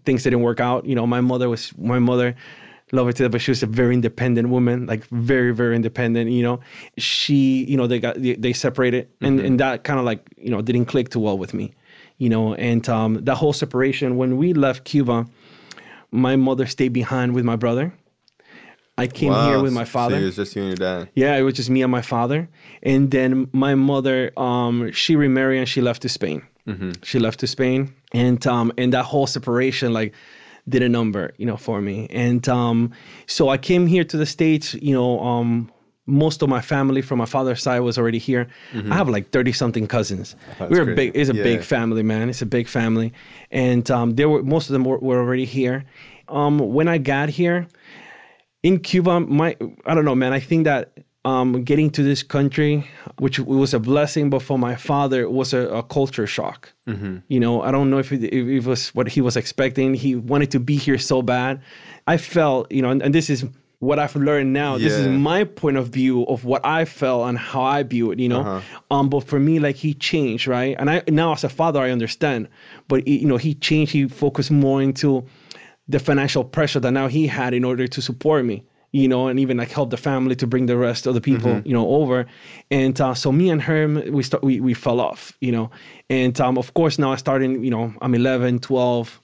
things 0.06 0.24
didn't 0.24 0.42
work 0.42 0.60
out. 0.60 0.86
You 0.86 0.96
know 0.96 1.08
my 1.08 1.22
mother 1.22 1.50
was 1.50 1.74
my 1.78 2.00
mother 2.00 2.36
love 2.94 3.06
her 3.08 3.14
to 3.14 3.24
death 3.24 3.32
but 3.32 3.42
she 3.42 3.52
was 3.52 3.64
a 3.64 3.68
very 3.82 3.94
independent 3.94 4.50
woman 4.50 4.86
like 4.86 5.06
very 5.32 5.54
very 5.62 5.76
independent 5.76 6.30
you 6.30 6.44
know? 6.44 6.60
She 6.98 7.66
you 7.66 7.78
know 7.78 7.88
they 7.88 8.00
got 8.00 8.22
they, 8.22 8.36
they 8.36 8.54
separated 8.54 9.08
and 9.22 9.40
and 9.40 9.60
that 9.60 9.84
kind 9.84 10.00
of 10.00 10.06
like 10.06 10.22
you 10.38 10.52
know 10.52 10.62
didn't 10.62 10.86
click 10.86 11.10
too 11.10 11.20
well 11.20 11.38
with 11.38 11.54
me 11.54 11.74
you 12.18 12.30
know? 12.30 12.54
And 12.56 12.88
um 12.90 13.12
that 13.26 13.36
whole 13.36 13.54
separation 13.54 14.18
when 14.18 14.38
we 14.38 14.54
left 14.54 14.84
cuba 14.84 15.26
my 16.12 16.36
mother 16.36 16.66
stayed 16.68 16.94
behind 16.94 17.34
with 17.34 17.46
my 17.46 17.56
brother 17.56 17.94
i 18.98 19.08
came 19.08 19.32
here 19.48 19.62
with 19.62 19.74
my 19.74 19.86
father. 19.86 20.16
so 20.16 20.22
it 20.22 20.26
was 20.26 20.36
just 20.36 20.56
you 20.56 20.62
and 20.64 20.70
your 20.70 20.78
dad. 20.78 21.10
yeah, 21.16 21.36
it 21.36 21.42
was 21.42 21.54
just 21.56 21.70
me 21.70 21.82
and 21.82 21.92
my 21.92 22.02
father. 22.02 22.50
And 22.84 23.10
then 23.12 23.48
my 23.52 23.74
mother, 23.76 24.32
um, 24.38 24.92
she 24.92 25.16
remarried 25.16 25.60
and 25.60 25.68
she 25.70 25.82
left 25.82 26.02
to 26.04 26.10
Spain. 26.10 26.44
She 27.04 27.20
left 27.20 27.40
to 27.42 27.48
Spain, 27.48 27.94
and 28.14 28.46
um, 28.48 28.72
and 28.78 28.94
that 28.94 29.04
whole 29.06 29.28
separation 29.28 29.92
like 29.94 30.14
did 30.70 30.82
a 30.84 30.88
number, 30.88 31.34
you 31.38 31.46
know, 31.46 31.58
for 31.58 31.82
me. 31.82 32.08
And 32.12 32.48
um, 32.48 32.92
so 33.28 33.50
I 33.50 33.58
came 33.58 33.88
here 33.88 34.06
to 34.06 34.16
the 34.16 34.26
states. 34.26 34.74
You 34.76 34.94
know, 34.94 35.20
um, 35.20 35.70
most 36.06 36.42
of 36.42 36.48
my 36.50 36.62
family 36.62 37.02
from 37.02 37.18
my 37.18 37.26
father's 37.26 37.62
side 37.62 37.80
was 37.82 37.98
already 37.98 38.20
here. 38.20 38.48
I 38.74 38.96
have 38.96 39.10
like 39.10 39.32
thirty 39.32 39.52
something 39.52 39.86
cousins. 39.88 40.36
We're 40.70 40.84
a 40.92 40.96
big. 40.96 41.12
It's 41.16 41.30
a 41.30 41.36
Yeah. 41.36 41.44
big 41.44 41.64
family, 41.64 42.04
man. 42.04 42.30
It's 42.30 42.42
a 42.44 42.46
big 42.46 42.68
family, 42.70 43.12
and 43.52 43.90
um, 43.92 44.12
there 44.16 44.30
were 44.30 44.44
most 44.44 44.70
of 44.70 44.74
them 44.74 44.86
were, 44.86 45.00
were 45.00 45.20
already 45.20 45.46
here. 45.46 45.84
Um, 46.30 46.60
when 46.60 46.88
I 46.88 47.00
got 47.00 47.28
here 47.30 47.68
in 48.64 48.80
Cuba, 48.80 49.20
my 49.20 49.56
I 49.86 49.94
don't 49.96 50.06
know, 50.06 50.16
man. 50.16 50.34
I 50.34 50.40
think 50.40 50.66
that 50.66 50.92
um, 51.24 51.64
getting 51.64 51.90
to 51.92 52.04
this 52.04 52.24
country, 52.24 52.88
which 53.20 53.40
was 53.40 53.74
a 53.74 53.80
blessing, 53.80 54.30
but 54.30 54.42
for 54.42 54.58
my 54.58 54.76
father, 54.76 55.22
it 55.22 55.32
was 55.32 55.54
a, 55.54 55.68
a 55.70 55.84
culture 55.84 56.26
shock. 56.26 56.74
You 57.28 57.40
know, 57.40 57.62
I 57.62 57.72
don't 57.72 57.90
know 57.90 58.00
if 58.00 58.12
it, 58.12 58.24
if 58.24 58.48
it 58.48 58.66
was 58.66 58.90
what 58.96 59.08
he 59.10 59.22
was 59.22 59.38
expecting. 59.38 59.94
He 59.94 60.16
wanted 60.16 60.52
to 60.52 60.60
be 60.60 60.78
here 60.78 60.98
so 60.98 61.22
bad. 61.22 61.62
I 62.08 62.18
felt, 62.18 62.72
you 62.72 62.82
know, 62.82 62.90
and, 62.90 63.02
and 63.04 63.14
this 63.14 63.30
is 63.30 63.46
what 63.80 63.98
I've 64.00 64.16
learned 64.16 64.54
now. 64.54 64.78
This 64.78 64.94
is 64.94 65.08
my 65.08 65.44
point 65.44 65.78
of 65.78 65.90
view 65.90 66.24
of 66.24 66.44
what 66.46 66.64
I 66.66 66.86
felt 66.86 67.28
and 67.30 67.38
how 67.38 67.64
I 67.64 67.84
view 67.84 68.12
it. 68.12 68.20
You 68.20 68.30
know, 68.30 68.62
um, 68.90 69.10
but 69.10 69.24
for 69.24 69.40
me, 69.40 69.60
like 69.60 69.76
he 69.76 69.94
changed, 69.94 70.48
right? 70.48 70.76
And 70.80 70.90
I 70.90 71.04
now 71.08 71.34
as 71.34 71.44
a 71.44 71.50
father, 71.50 71.80
I 71.80 71.92
understand. 71.92 72.48
But 72.88 73.08
you 73.08 73.28
know, 73.28 73.38
he 73.38 73.54
changed. 73.56 73.92
He 73.94 74.08
focused 74.08 74.52
more 74.52 74.82
into 74.82 75.24
the 75.92 76.00
financial 76.00 76.44
pressure 76.44 76.80
that 76.80 76.92
now 76.92 77.08
he 77.08 77.28
had 77.28 77.54
in 77.54 77.64
order 77.64 77.88
to 77.88 78.02
support 78.02 78.46
me 78.46 78.64
you 78.92 79.08
know 79.08 79.28
and 79.28 79.40
even 79.40 79.58
like 79.58 79.72
help 79.72 79.90
the 79.90 79.98
family 79.98 80.36
to 80.36 80.46
bring 80.46 80.66
the 80.66 80.78
rest 80.78 81.08
of 81.08 81.14
the 81.14 81.22
people 81.22 81.62
you 81.66 81.74
know 81.74 81.88
over. 81.88 82.26
And 82.70 83.00
uh, 83.00 83.14
so 83.14 83.32
me 83.32 83.50
and 83.50 83.62
him 83.62 84.04
we 84.12 84.24
start 84.24 84.44
we, 84.44 84.60
we 84.60 84.74
fell 84.74 85.00
off 85.00 85.34
you 85.40 85.52
know. 85.52 85.72
And 86.10 86.40
um, 86.42 86.58
of 86.58 86.74
course 86.74 87.00
now 87.00 87.12
i 87.12 87.16
started 87.16 87.64
you 87.64 87.72
know 87.72 87.94
i'm 88.02 88.14
11 88.14 88.60
12 88.60 89.22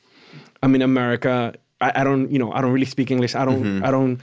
i'm 0.63 0.75
in 0.75 0.81
america. 0.81 1.53
I, 1.79 2.01
I 2.01 2.03
don't 2.03 2.31
you 2.31 2.39
know 2.39 2.51
i 2.53 2.61
don't 2.61 2.71
really 2.71 2.85
speak 2.85 3.11
english. 3.11 3.35
I 3.35 3.45
don't 3.45 3.83
i 3.83 3.91
don't 3.91 4.21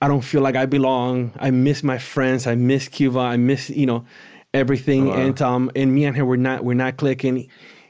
i 0.00 0.08
don't 0.08 0.22
feel 0.22 0.40
like 0.40 0.56
i 0.56 0.66
belong. 0.66 1.32
I 1.38 1.50
miss 1.50 1.82
my 1.82 1.98
friends. 1.98 2.46
I 2.46 2.54
miss 2.54 2.88
cuba. 2.88 3.20
I 3.20 3.36
miss 3.36 3.70
you 3.70 3.86
know 3.86 4.04
everything. 4.54 5.10
And 5.10 5.42
um 5.42 5.70
and 5.76 5.94
me 5.94 6.04
and 6.06 6.16
her, 6.16 6.24
we're 6.24 6.36
not 6.36 6.64
we're 6.64 6.74
not 6.74 6.96
clicking 6.96 7.48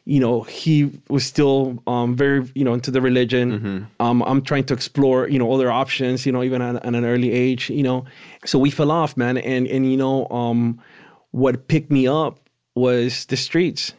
you 0.08 0.20
know 0.20 0.42
he 0.42 0.76
was 1.08 1.24
still 1.26 1.82
um 1.88 2.14
very 2.16 2.40
you 2.54 2.64
know 2.64 2.74
into 2.74 2.90
the 2.92 3.00
religion. 3.00 3.88
Um 4.00 4.22
i'm 4.22 4.40
trying 4.40 4.64
to 4.70 4.74
explore 4.74 5.28
you 5.28 5.38
know 5.40 5.52
other 5.52 5.68
options 5.82 6.24
you 6.26 6.32
know 6.32 6.42
even 6.44 6.62
at, 6.62 6.76
at 6.76 6.94
an 6.94 7.04
early 7.04 7.32
age 7.32 7.68
you 7.70 7.82
know. 7.82 8.04
So 8.44 8.58
we 8.58 8.70
fell 8.70 8.90
off 8.92 9.16
man 9.16 9.36
and 9.36 9.66
and 9.66 9.82
you 9.90 9.96
know 9.96 10.28
um 10.30 10.80
what 11.32 11.66
picked 11.68 11.90
me 11.90 12.06
up 12.06 12.38
was 12.74 13.26
the 13.26 13.36
streets 13.36 13.94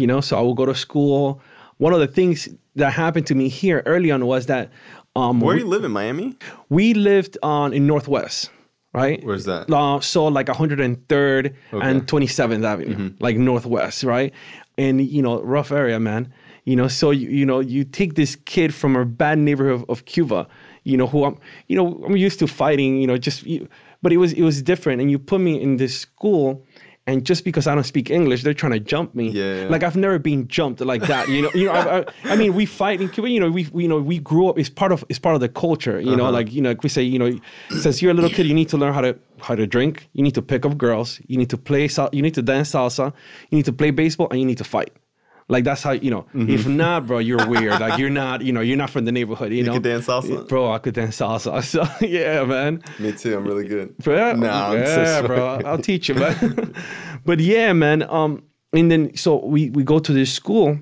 you 0.00 0.06
know. 0.06 0.20
So 0.22 0.38
i 0.38 0.40
would 0.40 0.56
go 0.56 0.64
to 0.66 0.74
school. 0.74 1.40
One 1.78 1.92
of 1.92 2.00
the 2.00 2.06
things 2.18 2.48
that 2.76 2.92
happened 2.92 3.26
to 3.26 3.34
me 3.34 3.48
here 3.48 3.82
early 3.84 4.10
on 4.10 4.24
was 4.26 4.46
that 4.46 4.70
um 5.16 5.40
Where 5.40 5.56
do 5.56 5.62
you 5.64 5.68
live 5.68 5.84
in 5.84 5.90
Miami? 5.90 6.36
we 6.68 6.94
lived 6.94 7.36
on 7.42 7.72
in 7.72 7.86
northwest 7.86 8.50
right? 8.94 9.22
Where's 9.22 9.44
that? 9.44 9.70
uh, 9.70 10.00
so 10.00 10.26
like 10.38 10.46
103rd 10.46 11.54
and 11.72 12.06
27th 12.06 12.64
Avenue, 12.64 13.12
like 13.20 13.36
Northwest, 13.36 14.02
right? 14.02 14.32
And 14.78 15.04
you 15.04 15.20
know, 15.20 15.42
rough 15.42 15.72
area, 15.72 16.00
man. 16.00 16.32
You 16.64 16.76
know, 16.76 16.88
so 16.88 17.10
you, 17.10 17.28
you 17.28 17.46
know, 17.46 17.60
you 17.60 17.82
take 17.82 18.14
this 18.14 18.36
kid 18.36 18.74
from 18.74 18.94
a 18.94 19.04
bad 19.04 19.38
neighborhood 19.38 19.74
of, 19.74 19.90
of 19.90 20.04
Cuba, 20.04 20.46
you 20.84 20.96
know, 20.96 21.06
who 21.06 21.24
I'm, 21.24 21.38
you 21.66 21.76
know, 21.76 22.02
I'm 22.04 22.16
used 22.16 22.38
to 22.40 22.46
fighting, 22.46 23.00
you 23.00 23.06
know, 23.06 23.16
just, 23.16 23.42
you, 23.44 23.68
but 24.02 24.12
it 24.12 24.18
was 24.18 24.32
it 24.34 24.42
was 24.42 24.62
different. 24.62 25.00
And 25.00 25.10
you 25.10 25.18
put 25.18 25.40
me 25.40 25.60
in 25.60 25.76
this 25.76 25.98
school, 25.98 26.64
and 27.08 27.24
just 27.24 27.42
because 27.42 27.66
I 27.66 27.74
don't 27.74 27.84
speak 27.84 28.10
English, 28.10 28.42
they're 28.42 28.52
trying 28.52 28.72
to 28.72 28.80
jump 28.80 29.14
me. 29.14 29.30
Yeah. 29.30 29.66
Like 29.70 29.82
I've 29.82 29.96
never 29.96 30.18
been 30.18 30.46
jumped 30.46 30.82
like 30.82 31.02
that. 31.04 31.26
You 31.28 31.42
know, 31.42 31.50
you 31.54 31.64
know. 31.64 31.72
I, 31.72 32.00
I, 32.00 32.04
I 32.24 32.36
mean, 32.36 32.54
we 32.54 32.66
fight 32.66 33.00
in 33.00 33.08
Cuba. 33.08 33.30
You 33.30 33.40
know, 33.40 33.50
we, 33.50 33.66
we 33.72 33.84
you 33.84 33.88
know 33.88 33.98
we 33.98 34.18
grew 34.18 34.48
up. 34.48 34.58
It's 34.58 34.68
part 34.68 34.92
of 34.92 35.02
it's 35.08 35.18
part 35.18 35.34
of 35.34 35.40
the 35.40 35.48
culture. 35.48 35.98
You 35.98 36.14
know, 36.14 36.24
uh-huh. 36.24 36.32
like 36.32 36.52
you 36.52 36.60
know, 36.60 36.68
like 36.68 36.82
we 36.82 36.90
say, 36.90 37.02
you 37.02 37.18
know, 37.18 37.30
since 37.70 38.02
you're 38.02 38.10
a 38.10 38.14
little 38.14 38.28
kid, 38.28 38.46
you 38.46 38.54
need 38.54 38.68
to 38.68 38.76
learn 38.76 38.92
how 38.92 39.00
to 39.00 39.18
how 39.40 39.54
to 39.54 39.66
drink. 39.66 40.10
You 40.12 40.22
need 40.22 40.34
to 40.34 40.42
pick 40.42 40.66
up 40.66 40.76
girls. 40.76 41.18
You 41.26 41.38
need 41.38 41.48
to 41.48 41.56
play. 41.56 41.88
You 42.12 42.20
need 42.20 42.34
to 42.34 42.42
dance 42.42 42.72
salsa. 42.72 43.14
You 43.48 43.56
need 43.56 43.64
to 43.64 43.72
play 43.72 43.90
baseball, 43.90 44.28
and 44.30 44.38
you 44.38 44.44
need 44.44 44.58
to 44.58 44.64
fight. 44.64 44.92
Like 45.50 45.64
that's 45.64 45.82
how 45.82 45.92
you 45.92 46.10
know. 46.10 46.26
If 46.34 46.66
not, 46.66 47.06
bro, 47.06 47.18
you're 47.18 47.46
weird. 47.48 47.80
Like 47.80 47.98
you're 47.98 48.10
not. 48.10 48.42
You 48.42 48.52
know, 48.52 48.60
you're 48.60 48.76
not 48.76 48.90
from 48.90 49.06
the 49.06 49.12
neighborhood. 49.12 49.50
You, 49.52 49.64
know, 49.64 49.72
could 49.74 49.82
dance 49.82 50.06
salsa? 50.06 50.46
bro. 50.46 50.70
I 50.72 50.78
could 50.78 50.94
dance 50.94 51.16
salsa. 51.18 51.62
So 51.64 51.84
yeah, 52.06 52.44
man. 52.44 52.82
Me 52.98 53.12
too. 53.12 53.34
I'm 53.36 53.44
really 53.44 53.66
good. 53.66 53.94
Yeah, 54.06 54.34
Nah, 54.34 54.72
I'm 54.72 54.84
so 54.86 55.00
yeah, 55.02 55.20
sorry. 55.20 55.26
bro. 55.26 55.60
I'll 55.64 55.78
teach 55.78 56.08
you, 56.10 56.16
man. 56.16 56.74
but 57.24 57.40
yeah, 57.40 57.72
man. 57.72 58.02
Um, 58.10 58.42
and 58.74 58.90
then 58.90 59.16
so 59.16 59.42
we 59.44 59.70
we 59.70 59.82
go 59.84 59.98
to 59.98 60.12
this 60.12 60.30
school, 60.30 60.78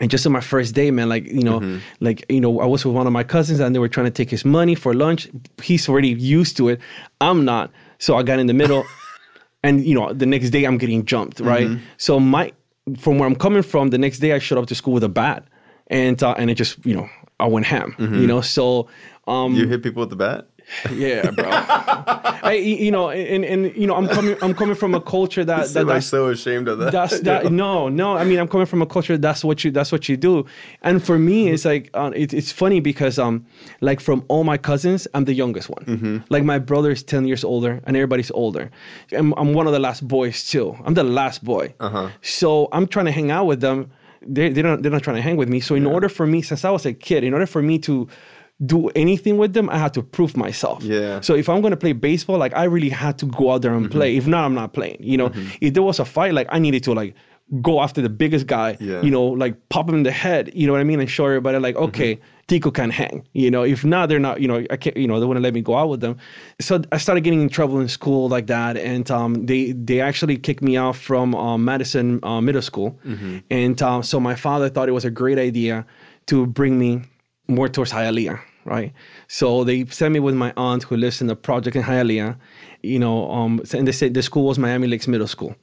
and 0.00 0.10
just 0.10 0.24
on 0.24 0.32
my 0.32 0.40
first 0.40 0.74
day, 0.74 0.90
man, 0.90 1.10
like 1.10 1.26
you 1.26 1.42
know, 1.42 1.60
Mm-hmm. 1.60 1.78
like 2.00 2.24
you 2.30 2.40
know, 2.40 2.58
I 2.60 2.64
was 2.66 2.86
with 2.86 2.94
one 2.94 3.06
of 3.06 3.12
my 3.12 3.22
cousins, 3.24 3.60
and 3.60 3.74
they 3.74 3.78
were 3.78 3.88
trying 3.90 4.06
to 4.06 4.10
take 4.22 4.30
his 4.30 4.44
money 4.46 4.74
for 4.74 4.94
lunch. 4.94 5.28
He's 5.62 5.88
already 5.90 6.08
used 6.08 6.56
to 6.56 6.70
it. 6.70 6.80
I'm 7.20 7.44
not, 7.44 7.70
so 7.98 8.16
I 8.16 8.22
got 8.22 8.38
in 8.38 8.46
the 8.46 8.54
middle, 8.54 8.84
and 9.62 9.84
you 9.84 9.94
know, 9.94 10.14
the 10.14 10.24
next 10.26 10.50
day 10.50 10.64
I'm 10.64 10.78
getting 10.78 11.04
jumped, 11.04 11.40
right? 11.40 11.66
Mm-hmm. 11.66 11.84
So 11.98 12.18
my 12.18 12.52
from 12.98 13.18
where 13.18 13.26
I'm 13.26 13.36
coming 13.36 13.62
from, 13.62 13.88
the 13.90 13.98
next 13.98 14.18
day 14.20 14.32
I 14.32 14.38
showed 14.38 14.58
up 14.58 14.66
to 14.66 14.74
school 14.74 14.94
with 14.94 15.04
a 15.04 15.08
bat, 15.08 15.44
and 15.88 16.22
uh, 16.22 16.34
and 16.38 16.50
it 16.50 16.54
just 16.54 16.84
you 16.86 16.94
know 16.94 17.08
I 17.40 17.46
went 17.46 17.66
ham, 17.66 17.94
Mm-hmm. 17.98 18.20
you 18.20 18.26
know. 18.26 18.40
So 18.40 18.88
um, 19.26 19.54
You 19.54 19.66
hit 19.66 19.82
people 19.82 20.00
with 20.00 20.10
the 20.10 20.16
bat? 20.16 20.48
Yeah, 20.92 21.30
bro. 21.30 21.48
I, 21.50 22.54
you 22.54 22.90
know, 22.90 23.10
and 23.10 23.44
and 23.44 23.74
you 23.76 23.86
know, 23.86 23.94
I'm 23.94 24.08
coming, 24.08 24.36
I'm 24.42 24.54
coming 24.54 24.74
from 24.74 24.94
a 24.94 25.00
culture 25.00 25.44
that, 25.44 25.68
that 25.68 25.86
that's, 25.86 26.06
so 26.06 26.28
ashamed 26.28 26.68
of 26.68 26.78
that. 26.78 26.92
that's 26.92 27.20
that. 27.28 27.52
No, 27.52 27.88
no. 27.88 28.16
I 28.16 28.24
mean, 28.24 28.38
I'm 28.38 28.48
coming 28.48 28.66
from 28.66 28.82
a 28.82 28.86
culture 28.86 29.16
that's 29.16 29.44
what 29.44 29.64
you 29.64 29.70
that's 29.70 29.92
what 29.92 30.08
you 30.08 30.16
do. 30.16 30.46
And 30.82 31.04
for 31.04 31.18
me, 31.18 31.48
it's 31.48 31.64
like 31.64 31.90
uh, 31.94 32.10
it, 32.14 32.34
it's 32.34 32.52
funny 32.52 32.80
because 32.80 33.18
um, 33.18 33.46
like 33.80 34.00
from 34.00 34.24
all 34.28 34.44
my 34.44 34.58
cousins, 34.58 35.06
I'm 35.14 35.24
the 35.24 35.34
youngest 35.34 35.68
one. 35.68 35.84
Mm-hmm. 35.84 36.16
Like 36.30 36.44
my 36.44 36.58
brother 36.58 36.90
is 36.90 37.02
ten 37.02 37.26
years 37.26 37.44
older, 37.44 37.80
and 37.84 37.96
everybody's 37.96 38.30
older. 38.32 38.70
I'm, 39.12 39.32
I'm 39.34 39.54
one 39.54 39.66
of 39.66 39.72
the 39.72 39.80
last 39.80 40.06
boys 40.06 40.46
too. 40.48 40.76
I'm 40.84 40.94
the 40.94 41.04
last 41.04 41.44
boy. 41.44 41.74
Uh-huh. 41.80 42.10
So 42.22 42.68
I'm 42.72 42.86
trying 42.86 43.06
to 43.06 43.12
hang 43.12 43.30
out 43.30 43.46
with 43.46 43.60
them. 43.60 43.90
They 44.22 44.48
they're 44.48 44.64
not 44.64 44.82
they're 44.82 44.92
not 44.92 45.02
trying 45.02 45.16
to 45.16 45.22
hang 45.22 45.36
with 45.36 45.48
me. 45.48 45.60
So 45.60 45.74
in 45.74 45.86
order 45.86 46.08
for 46.08 46.26
me, 46.26 46.42
since 46.42 46.64
I 46.64 46.70
was 46.70 46.84
a 46.86 46.92
kid, 46.92 47.22
in 47.22 47.32
order 47.32 47.46
for 47.46 47.62
me 47.62 47.78
to 47.80 48.08
do 48.64 48.88
anything 48.90 49.36
with 49.36 49.52
them, 49.52 49.68
I 49.68 49.76
had 49.78 49.92
to 49.94 50.02
prove 50.02 50.36
myself. 50.36 50.82
Yeah. 50.82 51.20
So 51.20 51.34
if 51.34 51.48
I'm 51.48 51.60
gonna 51.60 51.76
play 51.76 51.92
baseball, 51.92 52.38
like 52.38 52.54
I 52.56 52.64
really 52.64 52.88
had 52.88 53.18
to 53.18 53.26
go 53.26 53.52
out 53.52 53.62
there 53.62 53.74
and 53.74 53.84
Mm-hmm. 53.86 53.92
play. 53.98 54.16
If 54.16 54.26
not, 54.26 54.44
I'm 54.44 54.54
not 54.54 54.72
playing. 54.72 54.96
You 55.00 55.18
know, 55.18 55.32
if 55.60 55.74
there 55.74 55.82
was 55.82 55.98
a 55.98 56.04
fight, 56.04 56.32
like 56.32 56.46
I 56.50 56.58
needed 56.58 56.82
to 56.84 56.94
like 56.94 57.14
go 57.62 57.80
after 57.80 58.00
the 58.02 58.08
biggest 58.08 58.46
guy. 58.46 58.76
Yeah. 58.80 59.02
You 59.02 59.10
know, 59.10 59.24
like 59.24 59.68
pop 59.68 59.88
him 59.88 59.94
in 59.96 60.02
the 60.04 60.10
head. 60.10 60.50
You 60.54 60.66
know 60.66 60.72
what 60.72 60.80
I 60.80 60.84
mean, 60.84 61.00
and 61.00 61.10
show 61.10 61.26
everybody 61.26 61.58
like, 61.58 61.76
okay, 61.76 62.18
Tico 62.48 62.70
can 62.70 62.90
hang. 62.90 63.28
You 63.34 63.50
know, 63.50 63.62
if 63.62 63.84
not, 63.84 64.08
they're 64.08 64.18
not. 64.18 64.40
You 64.40 64.48
know, 64.48 64.64
I 64.70 64.76
can't. 64.78 64.96
You 64.96 65.06
know, 65.06 65.20
they 65.20 65.26
wouldn't 65.26 65.44
let 65.44 65.52
me 65.52 65.60
go 65.60 65.76
out 65.76 65.90
with 65.90 66.00
them. 66.00 66.16
So 66.58 66.80
I 66.90 66.96
started 66.96 67.20
getting 67.24 67.42
in 67.42 67.48
trouble 67.50 67.78
in 67.78 67.88
school 67.88 68.28
like 68.30 68.46
that, 68.46 68.78
and 68.78 69.08
um, 69.10 69.44
they 69.46 69.72
they 69.72 70.00
actually 70.00 70.38
kicked 70.38 70.62
me 70.62 70.78
out 70.78 70.96
from 70.96 71.34
um, 71.34 71.62
Madison 71.64 72.20
uh, 72.24 72.40
Middle 72.40 72.62
School, 72.62 72.98
and 73.50 73.82
um, 73.82 74.02
so 74.02 74.18
my 74.18 74.34
father 74.34 74.70
thought 74.70 74.88
it 74.88 74.92
was 74.92 75.04
a 75.04 75.10
great 75.10 75.38
idea 75.38 75.84
to 76.26 76.46
bring 76.46 76.78
me 76.78 77.02
more 77.48 77.68
towards 77.68 77.92
Hialeah, 77.92 78.40
right? 78.64 78.92
So 79.28 79.64
they 79.64 79.84
sent 79.86 80.12
me 80.14 80.20
with 80.20 80.34
my 80.34 80.52
aunt 80.56 80.84
who 80.84 80.96
lives 80.96 81.20
in 81.20 81.26
the 81.28 81.36
project 81.36 81.76
in 81.76 81.82
Hialeah, 81.82 82.36
you 82.82 82.98
know, 82.98 83.30
um, 83.30 83.60
and 83.72 83.86
they 83.86 83.92
said 83.92 84.14
the 84.14 84.22
school 84.22 84.44
was 84.46 84.58
Miami 84.58 84.86
Lakes 84.86 85.08
Middle 85.08 85.26
School. 85.26 85.54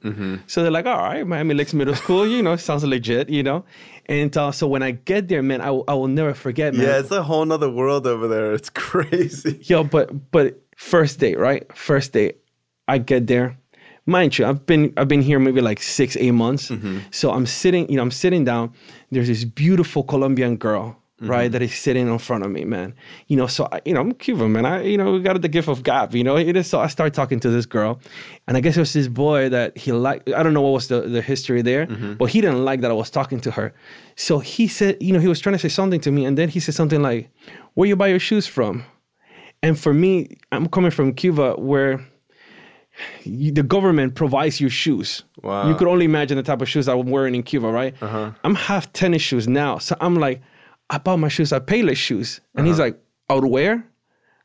So 0.46 0.62
they're 0.62 0.70
like, 0.70 0.86
all 0.86 0.98
right, 0.98 1.26
Miami 1.26 1.54
Lakes 1.54 1.72
Middle 1.74 1.94
School, 1.94 2.26
you 2.26 2.42
know, 2.42 2.56
sounds 2.56 2.84
legit, 2.84 3.28
you 3.30 3.42
know? 3.42 3.64
And 4.06 4.36
uh, 4.36 4.52
so 4.52 4.66
when 4.66 4.82
I 4.82 4.90
get 4.92 5.28
there, 5.28 5.42
man, 5.42 5.60
I 5.60 5.70
will- 5.70 6.08
never 6.08 6.34
forget, 6.34 6.74
man. 6.74 6.82
Yeah, 6.86 6.98
it's 6.98 7.10
a 7.10 7.22
whole 7.22 7.44
nother 7.46 7.70
world 7.70 8.06
over 8.06 8.28
there. 8.28 8.52
It's 8.52 8.68
crazy. 8.88 9.58
Yo, 9.62 9.84
but 9.84 10.30
but 10.30 10.60
first 10.76 11.20
day, 11.20 11.34
right? 11.34 11.64
First 11.76 12.12
day, 12.12 12.34
I 12.86 12.98
get 12.98 13.26
there. 13.26 13.56
Mind 14.06 14.36
you, 14.36 14.44
I've 14.44 14.66
been 14.66 14.92
I've 14.98 15.08
been 15.08 15.22
here 15.22 15.38
maybe 15.38 15.62
like 15.62 15.80
six, 15.82 16.16
eight 16.18 16.32
months. 16.32 16.70
So 17.10 17.30
I'm 17.32 17.46
sitting, 17.46 17.88
you 17.88 17.96
know, 17.96 18.02
I'm 18.02 18.10
sitting 18.10 18.44
down. 18.44 18.72
There's 19.10 19.28
this 19.28 19.44
beautiful 19.44 20.02
Colombian 20.02 20.56
girl, 20.58 20.98
right, 21.20 21.50
that 21.52 21.62
is 21.62 21.74
sitting 21.74 22.08
in 22.08 22.18
front 22.18 22.44
of 22.44 22.50
me, 22.50 22.64
man. 22.64 22.94
You 23.28 23.36
know, 23.36 23.46
so 23.46 23.68
I, 23.72 23.80
you 23.84 23.94
know, 23.94 24.00
I'm 24.00 24.12
Cuban, 24.12 24.52
man. 24.52 24.66
I, 24.66 24.82
you 24.82 24.98
know, 24.98 25.12
we 25.12 25.20
got 25.20 25.40
the 25.40 25.48
gift 25.48 25.68
of 25.68 25.82
gab, 25.82 26.14
you 26.14 26.24
know. 26.24 26.36
It 26.36 26.56
is 26.56 26.66
so 26.66 26.80
I 26.80 26.88
started 26.88 27.14
talking 27.14 27.40
to 27.40 27.50
this 27.50 27.66
girl, 27.66 28.00
and 28.48 28.56
I 28.56 28.60
guess 28.60 28.76
it 28.76 28.80
was 28.80 28.92
this 28.92 29.08
boy 29.08 29.48
that 29.50 29.76
he 29.78 29.92
liked. 29.92 30.28
I 30.30 30.42
don't 30.42 30.54
know 30.54 30.60
what 30.62 30.72
was 30.72 30.88
the, 30.88 31.02
the 31.02 31.22
history 31.22 31.62
there, 31.62 31.86
but 32.18 32.26
he 32.26 32.40
didn't 32.40 32.64
like 32.64 32.80
that 32.82 32.90
I 32.90 32.94
was 32.94 33.10
talking 33.10 33.40
to 33.40 33.50
her. 33.52 33.72
So 34.16 34.38
he 34.40 34.66
said, 34.68 34.96
you 35.00 35.12
know, 35.12 35.20
he 35.20 35.28
was 35.28 35.40
trying 35.40 35.54
to 35.54 35.58
say 35.58 35.68
something 35.68 36.00
to 36.00 36.10
me, 36.10 36.24
and 36.26 36.36
then 36.36 36.48
he 36.48 36.60
said 36.60 36.74
something 36.74 37.00
like, 37.02 37.30
"Where 37.74 37.88
you 37.88 37.96
buy 37.96 38.08
your 38.08 38.18
shoes 38.20 38.46
from?" 38.46 38.84
And 39.62 39.78
for 39.78 39.94
me, 39.94 40.36
I'm 40.52 40.68
coming 40.68 40.90
from 40.90 41.14
Cuba 41.14 41.54
where 41.54 42.04
you- 43.24 43.52
the 43.52 43.62
government 43.62 44.14
provides 44.14 44.60
you 44.60 44.68
shoes. 44.68 45.24
Wow. 45.42 45.68
You 45.68 45.74
could 45.74 45.88
only 45.88 46.04
imagine 46.04 46.36
the 46.36 46.42
type 46.42 46.60
of 46.62 46.68
shoes 46.68 46.88
I'm 46.88 47.06
wearing 47.06 47.34
in 47.34 47.42
Cuba, 47.42 47.68
right? 47.68 47.94
Uh-huh. 48.00 48.32
I'm 48.44 48.54
half 48.54 48.92
tennis 48.92 49.22
shoes 49.22 49.48
now. 49.48 49.78
So 49.78 49.96
I'm 50.00 50.16
like, 50.16 50.42
I 50.90 50.98
bought 50.98 51.18
my 51.18 51.28
shoes 51.28 51.52
at 51.52 51.66
Payless 51.66 51.96
Shoes. 51.96 52.40
And 52.54 52.66
he's 52.66 52.78
like, 52.78 52.98
out 53.30 53.44
where? 53.44 53.84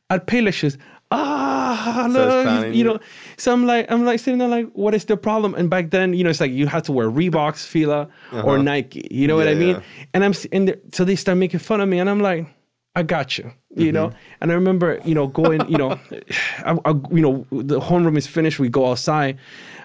At 0.08 0.26
Payless 0.26 0.54
Shoes. 0.54 0.78
Ah, 1.12 2.06
look, 2.08 2.42
clowning 2.44 2.74
you 2.74 2.84
know. 2.84 3.00
So 3.36 3.52
I'm 3.52 3.66
like, 3.66 3.90
I'm 3.90 4.04
like 4.04 4.20
sitting 4.20 4.38
there 4.38 4.48
like, 4.48 4.68
what 4.72 4.94
is 4.94 5.04
the 5.06 5.16
problem? 5.16 5.54
And 5.54 5.68
back 5.68 5.90
then, 5.90 6.14
you 6.14 6.22
know, 6.24 6.30
it's 6.30 6.40
like 6.40 6.52
you 6.52 6.66
had 6.66 6.84
to 6.84 6.92
wear 6.92 7.10
Reeboks, 7.10 7.66
Fila, 7.66 8.08
or 8.32 8.58
Nike. 8.58 9.06
You 9.10 9.26
know 9.26 9.36
what 9.36 9.48
I 9.48 9.52
Uh-huh. 9.52 9.60
Mean? 9.60 9.74
yeah. 9.76 9.82
And 10.14 10.24
I'm 10.24 10.32
and 10.52 10.76
so 10.92 11.04
they 11.04 11.16
start 11.16 11.36
making 11.38 11.60
fun 11.60 11.80
of 11.80 11.88
me, 11.88 11.98
and 11.98 12.08
I'm 12.08 12.20
like, 12.20 12.46
I 12.94 13.02
got 13.02 13.38
you. 13.38 13.52
You 13.74 13.86
Mm-hmm. 13.86 13.94
know, 13.94 14.12
and 14.40 14.50
I 14.50 14.54
remember, 14.54 15.00
you 15.04 15.14
know, 15.14 15.26
going, 15.28 15.68
you 15.70 15.78
know, 15.78 15.90
I, 16.64 16.76
I, 16.84 16.90
you 17.12 17.20
know, 17.22 17.46
the 17.50 17.80
homeroom 17.80 18.16
is 18.16 18.26
finished. 18.26 18.58
We 18.58 18.68
go 18.68 18.90
outside. 18.90 19.38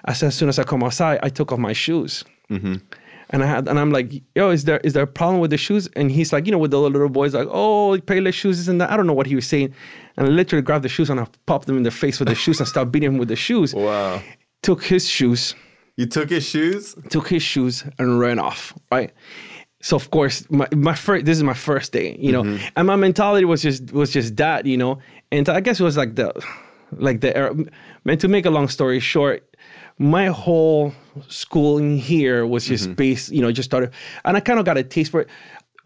As, 0.06 0.22
as 0.22 0.34
soon 0.36 0.48
as 0.48 0.58
I 0.58 0.64
come 0.64 0.82
outside, 0.84 1.18
I 1.22 1.28
took 1.28 1.50
off 1.52 1.58
my 1.58 1.72
shoes. 1.72 2.24
And 3.30 3.42
I 3.42 3.46
had, 3.46 3.66
and 3.66 3.78
I'm 3.78 3.90
like, 3.90 4.12
yo, 4.34 4.50
is 4.50 4.64
there 4.64 4.78
is 4.84 4.92
there 4.92 5.02
a 5.02 5.06
problem 5.06 5.40
with 5.40 5.50
the 5.50 5.56
shoes? 5.56 5.88
And 5.96 6.10
he's 6.10 6.32
like, 6.32 6.46
you 6.46 6.52
know, 6.52 6.58
with 6.58 6.70
the 6.70 6.78
little 6.78 7.08
boys, 7.08 7.34
like, 7.34 7.48
oh, 7.50 7.98
Payless 8.06 8.34
shoes, 8.34 8.68
and 8.68 8.80
that. 8.80 8.90
I 8.90 8.96
don't 8.96 9.06
know 9.06 9.12
what 9.12 9.26
he 9.26 9.34
was 9.34 9.46
saying. 9.46 9.74
And 10.16 10.26
I 10.26 10.30
literally 10.30 10.62
grabbed 10.62 10.84
the 10.84 10.88
shoes 10.88 11.10
and 11.10 11.18
I 11.20 11.26
popped 11.46 11.66
them 11.66 11.76
in 11.76 11.82
the 11.82 11.90
face 11.90 12.20
with 12.20 12.28
the 12.28 12.34
shoes 12.34 12.60
and 12.60 12.68
started 12.68 12.90
beating 12.92 13.12
him 13.12 13.18
with 13.18 13.28
the 13.28 13.36
shoes. 13.36 13.74
Wow. 13.86 14.22
Took 14.62 14.82
his 14.84 15.08
shoes, 15.08 15.54
You 15.96 16.06
took 16.06 16.30
his 16.30 16.44
shoes? 16.44 16.96
took 17.08 17.28
his 17.28 17.42
shoes 17.42 17.84
and 17.98 18.18
ran 18.18 18.40
off, 18.40 18.72
right? 18.90 19.12
So 19.80 19.94
of 19.94 20.10
course, 20.10 20.44
my, 20.50 20.66
my 20.74 20.94
first 20.94 21.24
this 21.24 21.36
is 21.36 21.44
my 21.44 21.54
first 21.54 21.92
day, 21.92 22.16
you 22.18 22.32
know, 22.32 22.42
mm-hmm. 22.42 22.66
and 22.74 22.86
my 22.86 22.96
mentality 22.96 23.44
was 23.44 23.62
just 23.62 23.92
was 23.92 24.10
just 24.10 24.36
that, 24.36 24.66
you 24.66 24.76
know, 24.76 24.98
and 25.30 25.48
I 25.48 25.60
guess 25.60 25.78
it 25.78 25.84
was 25.84 25.96
like 25.96 26.16
the 26.16 26.32
like 26.92 27.20
the 27.20 27.36
era. 27.36 27.54
Man, 28.04 28.18
to 28.18 28.28
make 28.28 28.46
a 28.46 28.50
long 28.50 28.68
story 28.68 28.98
short, 28.98 29.55
my 29.98 30.26
whole 30.26 30.92
schooling 31.28 31.96
here 31.96 32.46
was 32.46 32.66
just 32.66 32.84
mm-hmm. 32.84 32.94
based, 32.94 33.32
you 33.32 33.40
know, 33.40 33.50
just 33.50 33.68
started, 33.68 33.90
and 34.24 34.36
I 34.36 34.40
kind 34.40 34.58
of 34.58 34.64
got 34.64 34.76
a 34.76 34.82
taste 34.82 35.10
for 35.10 35.22
it. 35.22 35.28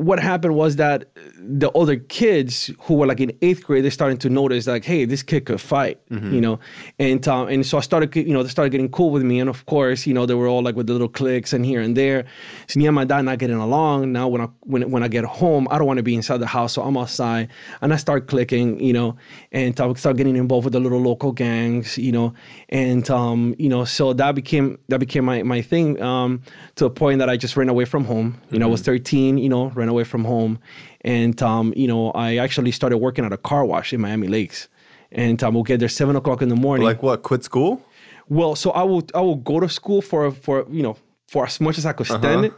What 0.09 0.19
happened 0.19 0.55
was 0.55 0.77
that 0.77 0.99
the 1.37 1.71
other 1.73 1.97
kids 1.97 2.71
who 2.85 2.95
were 2.95 3.07
like 3.07 3.21
in 3.21 3.33
eighth 3.43 3.63
grade, 3.65 3.85
they're 3.85 3.91
starting 3.91 4.19
to 4.19 4.31
notice 4.31 4.67
like, 4.67 4.85
hey, 4.85 5.05
this 5.05 5.23
kid 5.23 5.45
could 5.45 5.61
fight, 5.61 5.99
you 6.35 6.41
know, 6.41 6.59
and 6.99 7.27
um, 7.29 7.49
and 7.49 7.67
so 7.69 7.77
I 7.77 7.83
started, 7.83 8.15
you 8.17 8.33
know, 8.33 8.43
they 8.43 8.49
started 8.49 8.71
getting 8.71 8.91
cool 8.91 9.11
with 9.11 9.23
me, 9.23 9.41
and 9.41 9.51
of 9.51 9.67
course, 9.67 10.07
you 10.07 10.15
know, 10.15 10.25
they 10.27 10.35
were 10.35 10.49
all 10.49 10.63
like 10.63 10.77
with 10.77 10.87
the 10.87 10.95
little 10.95 11.09
cliques 11.09 11.53
and 11.53 11.65
here 11.67 11.81
and 11.83 11.97
there. 11.97 12.25
So 12.67 12.79
me 12.81 12.87
and 12.87 12.95
my 12.95 13.05
dad 13.05 13.23
not 13.23 13.39
getting 13.39 13.57
along. 13.57 14.13
Now 14.13 14.27
when 14.29 14.41
I 14.41 14.49
when 14.61 14.91
when 14.91 15.03
I 15.03 15.09
get 15.09 15.25
home, 15.25 15.69
I 15.71 15.77
don't 15.77 15.87
want 15.87 15.99
to 15.99 16.03
be 16.03 16.15
inside 16.15 16.39
the 16.39 16.47
house, 16.47 16.73
so 16.75 16.83
I'm 16.83 16.97
outside, 16.97 17.49
and 17.83 17.93
I 17.93 17.97
start 17.97 18.27
clicking, 18.27 18.81
you 18.81 18.95
know, 18.95 19.17
and 19.53 19.79
I 19.79 19.93
start 19.95 20.17
getting 20.17 20.37
involved 20.37 20.65
with 20.65 20.73
the 20.73 20.81
little 20.81 21.01
local 21.01 21.33
gangs, 21.33 21.99
you 21.99 22.13
know, 22.13 22.33
and 22.71 23.05
um, 23.11 23.55
you 23.59 23.69
know, 23.69 23.85
so 23.85 24.15
that 24.15 24.35
became 24.35 24.79
that 24.89 25.01
became 25.01 25.25
my 25.27 25.43
my 25.43 25.61
thing 25.61 26.01
um, 26.01 26.41
to 26.77 26.87
a 26.87 26.91
point 26.91 27.19
that 27.19 27.29
I 27.29 27.37
just 27.37 27.55
ran 27.57 27.69
away 27.69 27.85
from 27.85 28.05
home. 28.05 28.41
You 28.51 28.59
know, 28.61 28.67
I 28.67 28.71
was 28.71 28.81
13, 28.81 29.37
you 29.37 29.49
know, 29.49 29.69
ran 29.71 29.90
away 29.91 30.05
from 30.05 30.25
home, 30.25 30.59
and 31.03 31.41
um, 31.43 31.73
you 31.77 31.87
know, 31.87 32.11
I 32.13 32.37
actually 32.37 32.73
started 32.73 32.99
working 32.99 33.25
at 33.25 33.33
a 33.33 33.37
car 33.37 33.65
wash 33.65 33.93
in 33.93 34.01
Miami 34.01 34.29
Lakes, 34.29 34.69
and 35.13 35.43
um, 35.43 35.55
we'll 35.55 35.65
get 35.65 35.81
there 35.81 35.89
seven 35.89 36.17
o'clock 36.17 36.41
in 36.43 36.49
the 36.49 36.57
morning. 36.57 36.87
Like 36.87 37.03
what? 37.03 37.23
Quit 37.23 37.45
school? 37.45 37.83
Well, 38.29 38.55
so 38.55 38.71
I 38.71 38.85
will 38.85 39.03
I 39.15 39.21
will 39.21 39.37
go 39.37 39.61
to 39.61 39.69
school 39.69 40.01
for 40.03 40.31
for 40.31 40.67
you 40.71 40.83
know 40.83 40.97
for 41.29 41.45
as 41.45 41.61
much 41.61 41.79
as 41.79 41.85
I 41.85 41.93
could 41.93 42.07
stand 42.07 42.47
it, 42.47 42.55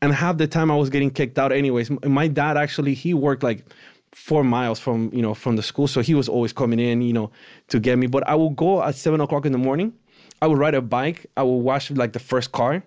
and 0.00 0.12
half 0.12 0.38
the 0.38 0.46
time 0.46 0.70
I 0.70 0.76
was 0.76 0.88
getting 0.88 1.10
kicked 1.10 1.38
out 1.38 1.52
anyways. 1.52 1.90
My 2.04 2.28
dad 2.28 2.56
actually 2.56 2.94
he 2.94 3.12
worked 3.12 3.42
like 3.42 3.64
four 4.12 4.44
miles 4.44 4.78
from 4.78 5.10
you 5.12 5.22
know 5.22 5.34
from 5.34 5.56
the 5.56 5.62
school, 5.62 5.88
so 5.88 6.00
he 6.00 6.14
was 6.14 6.28
always 6.28 6.52
coming 6.52 6.78
in 6.78 7.02
you 7.02 7.12
know 7.12 7.30
to 7.68 7.80
get 7.80 7.98
me. 7.98 8.06
But 8.06 8.26
I 8.28 8.34
will 8.36 8.50
go 8.50 8.82
at 8.82 8.94
seven 8.94 9.20
o'clock 9.20 9.44
in 9.46 9.52
the 9.52 9.58
morning. 9.58 9.92
I 10.42 10.46
would 10.46 10.58
ride 10.58 10.74
a 10.74 10.80
bike. 10.80 11.26
I 11.36 11.42
will 11.42 11.60
wash 11.60 11.90
like 11.90 12.12
the 12.12 12.18
first 12.18 12.52
car, 12.52 12.82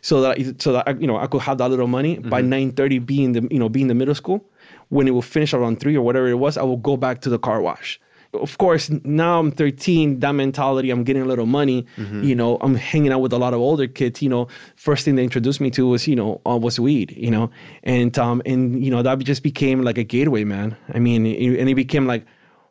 so 0.00 0.20
that 0.22 0.38
I, 0.38 0.54
so 0.58 0.72
that 0.72 0.88
I, 0.88 0.92
you 0.92 1.06
know 1.06 1.16
I 1.16 1.26
could 1.26 1.42
have 1.42 1.58
that 1.58 1.68
little 1.70 1.86
money 1.88 2.18
by 2.18 2.40
nine 2.40 2.72
thirty. 2.72 2.98
Be 2.98 3.24
in 3.24 3.32
the 3.32 3.48
you 3.50 3.58
know 3.58 3.68
be 3.68 3.82
in 3.82 3.88
the 3.88 3.94
middle 3.94 4.14
school. 4.14 4.44
When 4.88 5.06
it 5.06 5.12
will 5.12 5.22
finish 5.22 5.52
around 5.52 5.80
three 5.80 5.96
or 5.96 6.02
whatever 6.02 6.28
it 6.28 6.38
was, 6.38 6.56
I 6.56 6.62
will 6.62 6.76
go 6.78 6.96
back 6.96 7.20
to 7.22 7.28
the 7.28 7.38
car 7.38 7.60
wash. 7.60 8.00
Of 8.34 8.58
course 8.58 8.90
now 9.04 9.38
i'm 9.38 9.50
13 9.50 10.20
that 10.20 10.32
mentality 10.32 10.90
i'm 10.90 11.02
getting 11.02 11.22
a 11.22 11.24
little 11.24 11.46
money 11.46 11.86
you 12.22 12.34
know 12.34 12.58
i'm 12.60 12.74
hanging 12.74 13.10
out 13.10 13.22
with 13.22 13.32
a 13.32 13.38
lot 13.38 13.54
of 13.54 13.60
older 13.60 13.86
kids 13.86 14.20
you 14.20 14.28
know. 14.28 14.48
First 14.76 15.06
thing 15.06 15.14
they 15.16 15.24
introduced 15.24 15.62
me 15.62 15.70
to 15.70 15.86
was 15.88 16.06
you 16.06 16.14
know 16.14 16.40
uh, 16.46 16.58
was 16.58 16.78
weed 16.78 17.14
you 17.16 17.30
know. 17.30 17.50
And 17.84 18.18
um 18.18 18.42
and 18.44 18.84
you 18.84 18.90
know 18.90 19.00
that 19.02 19.18
just 19.20 19.42
became 19.42 19.80
like 19.82 19.96
a 19.96 20.04
gateway 20.04 20.44
man. 20.44 20.76
I 20.92 20.98
mean 20.98 21.24
it, 21.24 21.58
and 21.58 21.70
it 21.70 21.74
became 21.74 22.06
like 22.06 22.26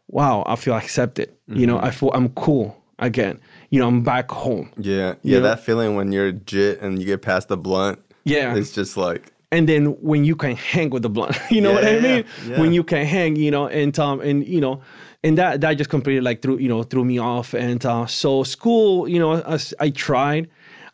wow 0.09 0.43
i 0.45 0.55
feel 0.55 0.75
accepted 0.75 1.33
you 1.47 1.65
know. 1.65 1.79
I 1.79 1.89
feel 1.89 2.11
i'm 2.13 2.29
cool 2.29 2.77
again 2.99 3.39
you 3.69 3.79
know 3.79 3.87
i'm 3.87 4.01
back 4.03 4.31
home 4.31 4.69
Yeah. 4.77 5.15
Yeah, 5.23 5.37
know? 5.39 5.43
that 5.49 5.59
feeling 5.61 5.95
when 5.95 6.11
you're 6.11 6.31
jit 6.31 6.81
and 6.81 6.99
you 6.99 7.05
get 7.05 7.21
past 7.21 7.47
the 7.47 7.57
blunt. 7.57 7.99
Yeah. 8.23 8.55
It's 8.55 8.71
just 8.71 8.97
like 8.97 9.31
and 9.51 9.67
then 9.69 9.85
when 10.01 10.25
you 10.25 10.35
can 10.35 10.55
hang 10.57 10.89
with 10.89 11.03
the 11.03 11.09
blunt, 11.09 11.37
you 11.49 11.61
know 11.61 11.71
what 11.73 11.85
I 11.85 11.95
Yeah, 11.95 12.01
mean? 12.01 12.25
yeah. 12.49 12.59
When 12.59 12.73
you 12.73 12.83
can 12.83 13.05
hang, 13.05 13.37
you 13.37 13.49
know, 13.51 13.67
and 13.67 13.97
um, 13.97 14.19
and 14.19 14.45
you 14.45 14.59
know, 14.59 14.81
and 15.23 15.37
that 15.37 15.61
that 15.61 15.77
just 15.77 15.89
completely 15.89 16.19
like 16.19 16.41
threw 16.41 16.57
you 16.57 16.67
know 16.67 16.83
threw 16.83 17.05
me 17.05 17.17
off. 17.17 17.53
And 17.53 17.85
uh, 17.85 18.05
so 18.07 18.43
school, 18.43 19.07
you 19.07 19.19
know, 19.19 19.39
as 19.55 19.73
I 19.79 19.89
tried, 19.91 20.49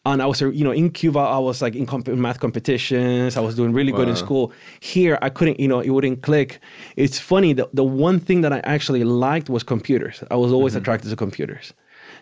and 0.06 0.22
I 0.22 0.28
was 0.28 0.40
you 0.42 0.64
know 0.64 0.70
in 0.72 0.92
Cuba, 0.92 1.18
I 1.20 1.40
was 1.40 1.64
like 1.64 1.76
in 1.76 1.88
comp- 1.88 2.08
math 2.10 2.40
competitions. 2.40 3.38
I 3.38 3.40
was 3.42 3.56
doing 3.56 3.74
really 3.74 3.92
good 3.92 4.08
in 4.08 4.16
school. 4.16 4.52
Here, 4.82 5.18
I 5.24 5.30
couldn't, 5.30 5.60
you 5.60 5.68
know, 5.68 5.80
it 5.80 5.90
wouldn't 5.90 6.22
click. 6.22 6.60
It's 6.96 7.18
funny. 7.18 7.54
The 7.54 7.68
the 7.74 7.84
one 7.84 8.20
thing 8.20 8.42
that 8.42 8.54
I 8.54 8.60
actually 8.76 9.04
liked 9.04 9.50
was 9.50 9.64
computers. 9.64 10.24
I 10.30 10.36
was 10.36 10.52
always 10.52 10.76
attracted 10.76 11.10
to 11.10 11.16
computers. 11.16 11.74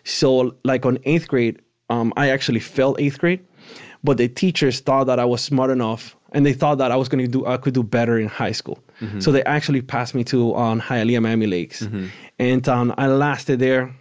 So 0.04 0.54
like 0.64 0.84
on 0.86 0.98
eighth 1.04 1.28
grade, 1.28 1.60
um, 1.90 2.12
I 2.16 2.30
actually 2.30 2.60
failed 2.60 2.96
eighth 3.00 3.18
grade, 3.18 3.40
but 4.02 4.16
the 4.16 4.28
teachers 4.28 4.80
thought 4.80 5.04
that 5.04 5.18
I 5.18 5.24
was 5.24 5.40
smart 5.42 5.70
enough, 5.70 6.16
and 6.32 6.44
they 6.46 6.52
thought 6.54 6.78
that 6.78 6.90
I 6.90 6.96
was 6.96 7.08
going 7.08 7.24
to 7.24 7.30
do 7.30 7.46
I 7.46 7.56
could 7.56 7.74
do 7.74 7.82
better 7.82 8.18
in 8.18 8.28
high 8.28 8.52
school. 8.52 8.78
So 9.20 9.32
they 9.32 9.42
actually 9.44 9.82
passed 9.82 10.14
me 10.14 10.22
to 10.24 10.54
on 10.54 10.80
Hialeah 10.80 11.20
Miami 11.22 11.46
Lakes, 11.46 11.82
and 12.38 12.68
um, 12.68 12.94
I 12.96 13.06
lasted 13.08 13.58
there. 13.58 13.94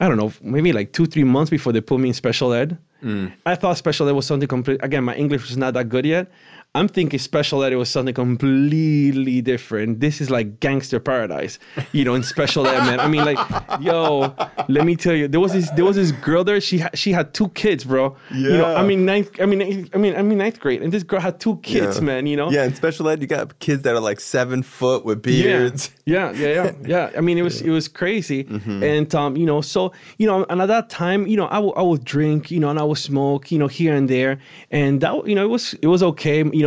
I 0.00 0.08
don't 0.08 0.16
know, 0.18 0.32
maybe 0.42 0.72
like 0.72 0.92
two 0.92 1.06
three 1.06 1.24
months 1.24 1.50
before 1.50 1.72
they 1.72 1.80
put 1.80 2.00
me 2.00 2.08
in 2.08 2.14
special 2.14 2.52
ed. 2.52 2.76
I 3.46 3.54
thought 3.54 3.76
special 3.78 4.08
ed 4.08 4.12
was 4.12 4.26
something 4.26 4.48
complete. 4.48 4.80
Again, 4.82 5.04
my 5.04 5.14
English 5.14 5.42
was 5.42 5.56
not 5.56 5.74
that 5.74 5.88
good 5.88 6.04
yet. 6.04 6.30
I'm 6.76 6.88
thinking 6.88 7.18
special 7.18 7.62
ed 7.64 7.72
it 7.72 7.76
was 7.76 7.88
something 7.88 8.14
completely 8.14 9.40
different. 9.42 10.00
This 10.00 10.20
is 10.20 10.30
like 10.30 10.60
gangster 10.60 11.00
paradise, 11.00 11.58
you 11.92 12.04
know, 12.04 12.14
in 12.14 12.22
special 12.22 12.66
ed, 12.66 12.80
man. 12.84 13.00
I 13.00 13.08
mean, 13.08 13.24
like, 13.24 13.38
yo, 13.80 14.34
let 14.68 14.84
me 14.84 14.94
tell 14.96 15.14
you, 15.14 15.26
there 15.28 15.40
was 15.40 15.52
this 15.52 15.70
there 15.70 15.84
was 15.84 15.96
this 15.96 16.12
girl 16.12 16.44
there. 16.44 16.60
She 16.60 16.78
had 16.78 16.96
she 16.98 17.12
had 17.12 17.32
two 17.34 17.48
kids, 17.50 17.84
bro. 17.84 18.16
Yeah. 18.32 18.50
You 18.50 18.56
know, 18.58 18.74
I 18.76 18.82
mean 18.84 19.04
ninth. 19.04 19.30
I 19.40 19.46
mean, 19.46 19.88
I 19.94 19.98
mean, 19.98 20.14
I 20.16 20.22
mean 20.22 20.38
ninth 20.38 20.60
grade, 20.60 20.82
and 20.82 20.92
this 20.92 21.02
girl 21.02 21.20
had 21.20 21.40
two 21.40 21.56
kids, 21.58 21.96
Yeah. 21.96 22.02
man. 22.04 22.26
You 22.26 22.36
know. 22.36 22.50
Yeah, 22.50 22.64
in 22.64 22.74
special 22.74 23.08
ed, 23.08 23.20
you 23.22 23.26
got 23.26 23.58
kids 23.58 23.82
that 23.82 23.94
are 23.94 24.00
like 24.10 24.20
seven 24.20 24.62
foot 24.62 25.04
with 25.04 25.22
beards. 25.22 25.90
Yeah, 26.04 26.30
yeah, 26.32 26.48
yeah, 26.48 26.64
yeah. 26.64 26.72
yeah. 27.12 27.18
I 27.18 27.20
mean, 27.20 27.36
it 27.38 27.42
was 27.42 27.60
it 27.62 27.70
was 27.70 27.88
crazy, 27.88 28.44
Mm-hmm. 28.44 28.82
and 28.82 29.14
um, 29.14 29.36
you 29.36 29.46
know, 29.46 29.60
so 29.60 29.92
you 30.18 30.26
know, 30.26 30.44
and 30.50 30.60
at 30.62 30.66
that 30.68 30.88
time, 30.90 31.26
you 31.26 31.36
know, 31.36 31.46
I 31.46 31.58
would 31.58 31.74
I 31.76 31.82
would 31.82 32.04
drink, 32.04 32.50
you 32.50 32.60
know, 32.60 32.70
and 32.70 32.78
I 32.78 32.84
would 32.84 32.98
smoke, 32.98 33.50
you 33.52 33.58
know, 33.58 33.66
here 33.78 33.94
and 33.94 34.08
there, 34.08 34.38
and 34.70 35.00
that 35.00 35.12
you 35.26 35.34
know, 35.34 35.44
it 35.44 35.50
was 35.50 35.74
it 35.82 35.88
was 35.88 36.02
okay, 36.02 36.38
you 36.38 36.62
know, 36.62 36.65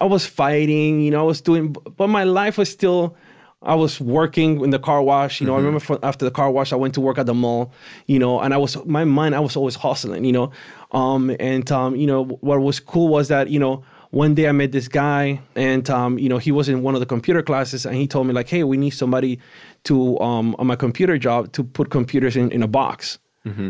I 0.00 0.04
was 0.04 0.24
fighting, 0.26 1.00
you 1.00 1.10
know, 1.10 1.20
I 1.20 1.28
was 1.34 1.40
doing, 1.40 1.74
but 2.00 2.08
my 2.08 2.24
life 2.24 2.58
was 2.58 2.70
still. 2.70 3.16
I 3.62 3.74
was 3.74 3.98
working 4.00 4.60
in 4.60 4.70
the 4.70 4.78
car 4.78 5.02
wash, 5.02 5.40
you 5.40 5.46
know. 5.46 5.54
I 5.54 5.56
remember 5.56 5.80
for, 5.80 5.98
after 6.02 6.24
the 6.24 6.30
car 6.30 6.50
wash, 6.50 6.72
I 6.72 6.76
went 6.76 6.94
to 6.94 7.00
work 7.00 7.18
at 7.18 7.26
the 7.26 7.34
mall, 7.34 7.72
you 8.06 8.18
know, 8.18 8.38
and 8.38 8.52
I 8.54 8.58
was 8.58 8.72
my 8.84 9.04
mind, 9.04 9.34
I 9.34 9.40
was 9.40 9.56
always 9.56 9.74
hustling, 9.74 10.24
you 10.24 10.32
know. 10.32 10.52
Um, 10.92 11.34
and 11.40 11.66
um, 11.72 11.96
you 11.96 12.06
know, 12.06 12.24
what 12.48 12.60
was 12.60 12.78
cool 12.78 13.08
was 13.08 13.26
that 13.28 13.48
you 13.48 13.58
know 13.58 13.82
one 14.10 14.34
day 14.34 14.46
I 14.48 14.52
met 14.52 14.72
this 14.72 14.88
guy, 14.88 15.40
and 15.56 15.88
um, 15.90 16.18
you 16.18 16.28
know, 16.28 16.38
he 16.38 16.52
was 16.52 16.68
in 16.68 16.82
one 16.82 16.94
of 16.94 17.00
the 17.00 17.06
computer 17.06 17.42
classes, 17.42 17.84
and 17.86 17.96
he 17.96 18.06
told 18.06 18.26
me 18.26 18.32
like, 18.34 18.48
"Hey, 18.48 18.62
we 18.62 18.76
need 18.76 18.90
somebody 18.90 19.40
to 19.84 20.18
um, 20.20 20.54
on 20.58 20.66
my 20.66 20.76
computer 20.76 21.18
job 21.18 21.50
to 21.52 21.64
put 21.64 21.90
computers 21.90 22.36
in 22.36 22.52
in 22.52 22.62
a 22.62 22.68
box," 22.68 23.18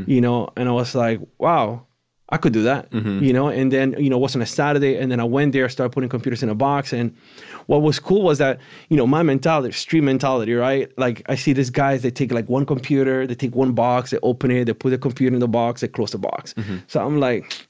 you 0.07 0.21
know, 0.21 0.49
and 0.57 0.69
I 0.69 0.73
was 0.73 0.95
like, 0.95 1.21
"Wow." 1.39 1.86
I 2.29 2.39
could 2.39 2.53
do 2.53 2.65
that, 2.65 2.89
you 2.93 3.33
know, 3.33 3.47
and 3.49 3.71
then 3.71 3.95
you 3.99 4.11
know, 4.11 4.17
it 4.17 4.21
wasn't 4.21 4.43
a 4.43 4.47
Saturday, 4.47 4.97
and 4.97 5.13
then 5.13 5.21
I 5.21 5.25
went 5.25 5.53
there, 5.53 5.69
started 5.69 5.93
putting 5.93 6.09
computers 6.11 6.43
in 6.43 6.49
a 6.49 6.57
box, 6.57 6.93
and 6.93 7.15
what 7.67 7.83
was 7.83 8.01
cool 8.01 8.23
was 8.23 8.39
that 8.39 8.59
you 8.91 8.97
know 8.97 9.07
my 9.07 9.23
mentality, 9.23 9.73
street 9.73 10.01
mentality, 10.01 10.55
right? 10.55 10.91
Like 10.99 11.23
I 11.29 11.37
see 11.37 11.53
these 11.53 11.71
guys, 11.71 12.03
they 12.03 12.11
take 12.11 12.33
like 12.33 12.49
one 12.49 12.67
computer, 12.67 13.27
they 13.29 13.37
take 13.37 13.55
one 13.55 13.73
box, 13.75 14.11
they 14.11 14.19
open 14.25 14.51
it, 14.51 14.65
they 14.65 14.73
put 14.73 14.91
the 14.91 14.99
computer 14.99 15.35
in 15.35 15.41
the 15.41 15.47
box, 15.49 15.83
they 15.83 15.89
close 15.89 16.11
the 16.11 16.19
box. 16.19 16.53
So 16.89 17.05
I'm 17.07 17.21
like, 17.21 17.69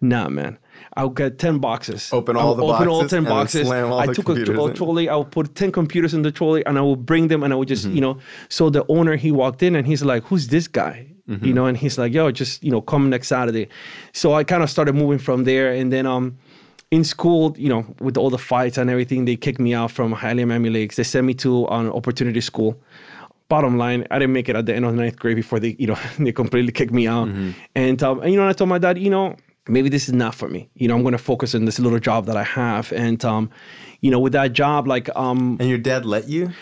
nah, 0.00 0.28
man. 0.28 0.58
I'll 0.98 1.08
get 1.10 1.38
10 1.38 1.58
boxes. 1.58 2.12
Open 2.12 2.36
all 2.36 2.54
the 2.54 2.62
open 2.62 2.88
all 2.88 3.06
10 3.08 3.18
and 3.18 3.26
boxes. 3.26 3.68
I 3.70 4.06
took 4.14 4.28
a, 4.28 4.34
computers 4.34 4.58
a 4.58 4.64
in. 4.66 4.74
trolley. 4.74 5.08
I 5.08 5.16
will 5.16 5.24
put 5.24 5.54
10 5.54 5.72
computers 5.72 6.14
in 6.14 6.22
the 6.22 6.30
trolley 6.30 6.64
and 6.64 6.78
I 6.78 6.80
will 6.82 6.96
bring 6.96 7.28
them 7.28 7.42
and 7.42 7.52
I 7.52 7.56
would 7.56 7.68
just, 7.68 7.86
Mm-hmm. 7.86 7.94
you 7.96 8.00
know. 8.02 8.18
So 8.48 8.70
the 8.70 8.84
owner, 8.88 9.16
he 9.16 9.32
walked 9.32 9.62
in 9.62 9.74
and 9.74 9.86
he's 9.86 10.02
like, 10.04 10.22
who's 10.24 10.48
this 10.48 10.68
guy? 10.68 11.08
Mm-hmm. 11.28 11.44
You 11.44 11.54
know, 11.54 11.66
and 11.66 11.76
he's 11.76 11.98
like, 11.98 12.12
yo, 12.12 12.30
just, 12.30 12.62
you 12.62 12.70
know, 12.70 12.80
come 12.80 13.10
next 13.10 13.28
Saturday. 13.28 13.68
So 14.12 14.34
I 14.34 14.44
kind 14.44 14.62
of 14.62 14.70
started 14.70 14.94
moving 14.94 15.18
from 15.18 15.44
there. 15.44 15.72
And 15.72 15.92
then, 15.92 16.06
um, 16.06 16.38
in 16.92 17.02
school, 17.02 17.54
you 17.58 17.68
know, 17.68 17.84
with 18.00 18.16
all 18.16 18.30
the 18.30 18.38
fights 18.38 18.78
and 18.78 18.88
everything, 18.88 19.24
they 19.24 19.34
kicked 19.36 19.58
me 19.58 19.74
out 19.74 19.90
from 19.90 20.14
Hialeah 20.14 20.46
Miami 20.46 20.70
Lakes. 20.70 20.96
They 20.96 21.02
sent 21.02 21.26
me 21.26 21.34
to 21.34 21.66
an 21.66 21.90
opportunity 21.90 22.40
school. 22.40 22.80
Bottom 23.48 23.76
line, 23.76 24.06
I 24.10 24.18
didn't 24.20 24.34
make 24.34 24.48
it 24.48 24.56
at 24.56 24.66
the 24.66 24.74
end 24.74 24.84
of 24.84 24.94
the 24.94 25.02
ninth 25.02 25.18
grade 25.18 25.36
before 25.36 25.58
they, 25.58 25.74
you 25.78 25.88
know, 25.88 25.98
they 26.18 26.32
completely 26.32 26.72
kicked 26.72 26.92
me 26.92 27.08
out. 27.08 27.28
And, 27.74 28.02
um, 28.02 28.20
and 28.20 28.30
you 28.30 28.36
know, 28.36 28.42
and 28.42 28.50
I 28.50 28.52
told 28.52 28.70
my 28.70 28.78
dad, 28.78 28.98
you 28.98 29.10
know, 29.10 29.36
maybe 29.68 29.88
this 29.88 30.08
is 30.08 30.14
not 30.14 30.34
for 30.34 30.48
me. 30.48 30.68
You 30.74 30.86
know, 30.86 30.94
I'm 30.94 31.02
going 31.02 31.12
to 31.12 31.18
focus 31.18 31.56
on 31.56 31.64
this 31.64 31.80
little 31.80 31.98
job 31.98 32.26
that 32.26 32.36
I 32.36 32.44
have. 32.44 32.92
And, 32.92 33.24
um, 33.24 33.50
you 34.00 34.12
know, 34.12 34.20
with 34.20 34.32
that 34.34 34.52
job, 34.52 34.86
like, 34.86 35.08
um, 35.16 35.56
And 35.58 35.68
your 35.68 35.78
dad 35.78 36.06
let 36.06 36.28
you? 36.28 36.52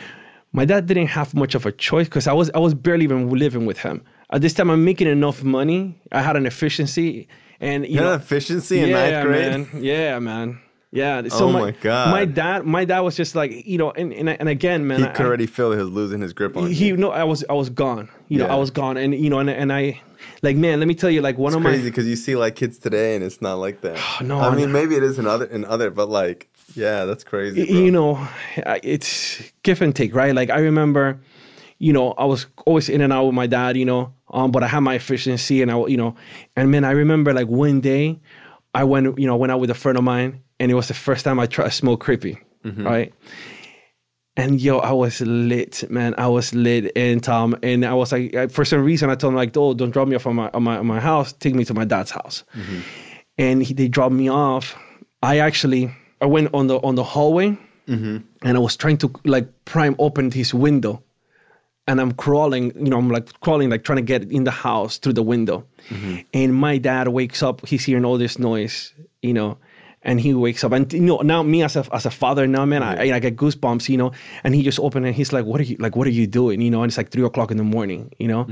my 0.54 0.64
dad 0.64 0.86
didn't 0.86 1.08
have 1.08 1.34
much 1.34 1.54
of 1.54 1.66
a 1.66 1.72
choice 1.72 2.06
because 2.06 2.26
I 2.26 2.32
was 2.32 2.50
I 2.54 2.58
was 2.60 2.72
barely 2.74 3.04
even 3.04 3.28
living 3.28 3.66
with 3.66 3.78
him. 3.78 4.02
At 4.34 4.40
this 4.42 4.52
time, 4.52 4.68
I'm 4.70 4.84
making 4.84 5.06
enough 5.08 5.42
money. 5.44 5.80
I 6.10 6.20
had 6.20 6.36
an 6.36 6.44
efficiency, 6.44 7.28
and 7.60 7.86
you 7.86 7.94
You 7.94 8.00
know, 8.00 8.14
efficiency 8.14 8.80
in 8.80 8.90
ninth 8.90 9.24
grade. 9.24 9.50
man. 9.72 9.82
Yeah, 9.82 10.18
man. 10.18 10.58
Yeah. 10.90 11.22
So 11.28 11.46
Oh 11.48 11.52
my, 11.52 11.60
my 11.60 11.70
God. 11.88 12.10
My 12.10 12.24
dad, 12.24 12.64
my 12.66 12.84
dad 12.84 13.00
was 13.00 13.16
just 13.16 13.34
like, 13.34 13.50
you 13.66 13.78
know, 13.78 13.90
and 13.92 14.12
and, 14.12 14.28
and 14.28 14.48
again, 14.48 14.86
man, 14.88 14.98
He 15.00 15.04
I- 15.06 15.12
could 15.14 15.26
already 15.26 15.46
feel 15.46 15.70
he 15.72 15.78
was 15.78 15.88
losing 16.00 16.20
his 16.20 16.32
grip 16.32 16.56
on 16.56 16.70
he 16.70 16.88
you. 16.88 16.96
no, 16.96 17.10
I 17.10 17.24
was 17.24 17.44
I 17.48 17.52
was 17.62 17.68
gone. 17.70 18.08
You 18.28 18.38
know, 18.38 18.46
I 18.46 18.56
was 18.56 18.70
gone, 18.70 18.96
and 18.96 19.14
you 19.14 19.30
know, 19.30 19.38
and 19.38 19.50
and 19.50 19.72
I, 19.72 20.00
like, 20.42 20.56
man, 20.56 20.78
let 20.80 20.88
me 20.88 20.94
tell 20.94 21.10
you, 21.10 21.20
like 21.20 21.36
one 21.38 21.50
It's 21.52 21.56
of 21.58 21.62
crazy 21.62 21.82
my 21.84 21.90
because 21.90 22.06
you 22.08 22.16
see 22.16 22.34
like 22.36 22.54
kids 22.56 22.78
today, 22.78 23.14
and 23.16 23.22
it's 23.24 23.40
not 23.42 23.54
like 23.66 23.80
that. 23.82 23.98
No, 24.30 24.38
I 24.40 24.48
I 24.48 24.54
mean 24.56 24.70
maybe 24.72 24.94
it 24.96 25.02
is 25.04 25.18
in 25.18 25.26
other 25.26 25.46
in 25.46 25.64
other, 25.64 25.90
but 25.90 26.08
like 26.08 26.48
yeah, 26.74 27.04
that's 27.04 27.22
crazy. 27.24 27.66
bro. 27.66 27.76
you 27.84 27.90
know, 27.92 28.26
it's 28.82 29.42
give 29.62 29.80
and 29.82 29.94
take, 29.94 30.14
right? 30.14 30.34
Like 30.34 30.50
I 30.50 30.58
remember, 30.58 31.18
you 31.78 31.92
know, 31.92 32.12
I 32.12 32.24
was 32.24 32.46
always 32.66 32.88
in 32.88 33.00
and 33.00 33.12
out 33.12 33.26
with 33.26 33.34
my 33.34 33.46
dad, 33.46 33.76
you 33.76 33.84
know, 33.84 34.12
um, 34.30 34.50
but 34.50 34.62
I 34.62 34.66
had 34.68 34.80
my 34.80 34.94
efficiency, 34.94 35.62
and 35.62 35.70
I, 35.70 35.86
you 35.86 35.96
know, 35.96 36.14
and 36.56 36.70
man, 36.70 36.84
I 36.84 36.90
remember 36.92 37.32
like 37.32 37.48
one 37.48 37.80
day, 37.80 38.20
I 38.74 38.84
went, 38.84 39.18
you 39.18 39.26
know, 39.26 39.36
went 39.36 39.52
out 39.52 39.60
with 39.60 39.70
a 39.70 39.74
friend 39.74 39.96
of 39.98 40.04
mine, 40.04 40.40
and 40.58 40.70
it 40.70 40.74
was 40.74 40.88
the 40.88 40.94
first 40.94 41.24
time 41.24 41.38
I 41.40 41.46
tried 41.46 41.66
to 41.66 41.70
smoke 41.70 42.00
creepy, 42.00 42.38
right? 42.84 43.12
And 44.36 44.60
yo, 44.60 44.78
I 44.78 44.90
was 44.92 45.20
lit, 45.20 45.88
man. 45.90 46.14
I 46.18 46.26
was 46.26 46.52
lit, 46.54 46.90
and 46.96 47.26
um, 47.28 47.56
and 47.62 47.84
I 47.84 47.94
was 47.94 48.10
like, 48.10 48.34
I- 48.34 48.48
for 48.48 48.64
some 48.64 48.82
reason, 48.82 49.08
I 49.08 49.14
told 49.14 49.32
him 49.32 49.36
like, 49.36 49.56
oh, 49.56 49.74
don't 49.74 49.90
drop 49.90 50.08
me 50.08 50.16
off 50.16 50.26
on 50.26 50.34
my 50.34 50.50
on 50.52 50.62
my, 50.64 50.76
on 50.78 50.86
my 50.86 50.98
house. 50.98 51.32
Take 51.32 51.54
me 51.54 51.64
to 51.66 51.74
my 51.74 51.84
dad's 51.84 52.10
house. 52.10 52.42
And 53.38 53.62
he, 53.62 53.74
they 53.74 53.86
dropped 53.88 54.14
me 54.14 54.28
off. 54.28 54.76
I 55.22 55.38
actually, 55.38 55.94
I 56.20 56.26
went 56.26 56.52
on 56.52 56.66
the 56.66 56.78
on 56.78 56.96
the 56.96 57.04
hallway, 57.04 57.56
and 58.42 58.56
I 58.56 58.58
was 58.58 58.76
trying 58.76 58.96
to 58.98 59.12
like 59.24 59.46
prime 59.66 59.94
open 60.00 60.30
his 60.32 60.52
window, 60.52 61.02
and 61.86 62.00
I'm 62.00 62.12
crawling, 62.12 62.72
you 62.76 62.90
know, 62.90 62.98
I'm 62.98 63.10
like 63.10 63.38
crawling, 63.40 63.70
like 63.70 63.84
trying 63.84 63.96
to 63.96 64.02
get 64.02 64.30
in 64.30 64.44
the 64.44 64.50
house 64.50 64.98
through 64.98 65.14
the 65.14 65.22
window. 65.22 65.66
And 66.32 66.54
my 66.54 66.78
dad 66.78 67.08
wakes 67.08 67.42
up, 67.42 67.66
he's 67.66 67.84
hearing 67.84 68.04
all 68.04 68.16
this 68.16 68.38
noise, 68.38 68.94
you 69.22 69.34
know, 69.34 69.58
and 70.02 70.20
he 70.20 70.34
wakes 70.34 70.64
up. 70.64 70.72
And, 70.72 70.90
you 70.92 71.00
know, 71.00 71.18
now 71.18 71.42
me 71.42 71.62
as 71.62 71.76
a, 71.76 71.86
as 71.92 72.06
a 72.06 72.10
father 72.10 72.46
now, 72.46 72.64
man, 72.64 72.82
I, 72.82 73.12
I 73.12 73.18
get 73.18 73.36
goosebumps, 73.36 73.88
you 73.88 73.96
know, 73.96 74.12
and 74.44 74.54
he 74.54 74.62
just 74.62 74.78
opened 74.78 75.06
and 75.06 75.14
he's 75.14 75.32
like, 75.32 75.44
what 75.44 75.60
are 75.60 75.64
you, 75.64 75.76
like, 75.78 75.94
what 75.96 76.06
are 76.06 76.10
you 76.10 76.26
doing? 76.26 76.60
You 76.62 76.70
know, 76.70 76.82
and 76.82 76.90
it's 76.90 76.96
like 76.96 77.10
three 77.10 77.24
o'clock 77.24 77.50
in 77.50 77.56
the 77.58 77.64
morning, 77.64 78.12
you 78.18 78.28
know, 78.28 78.46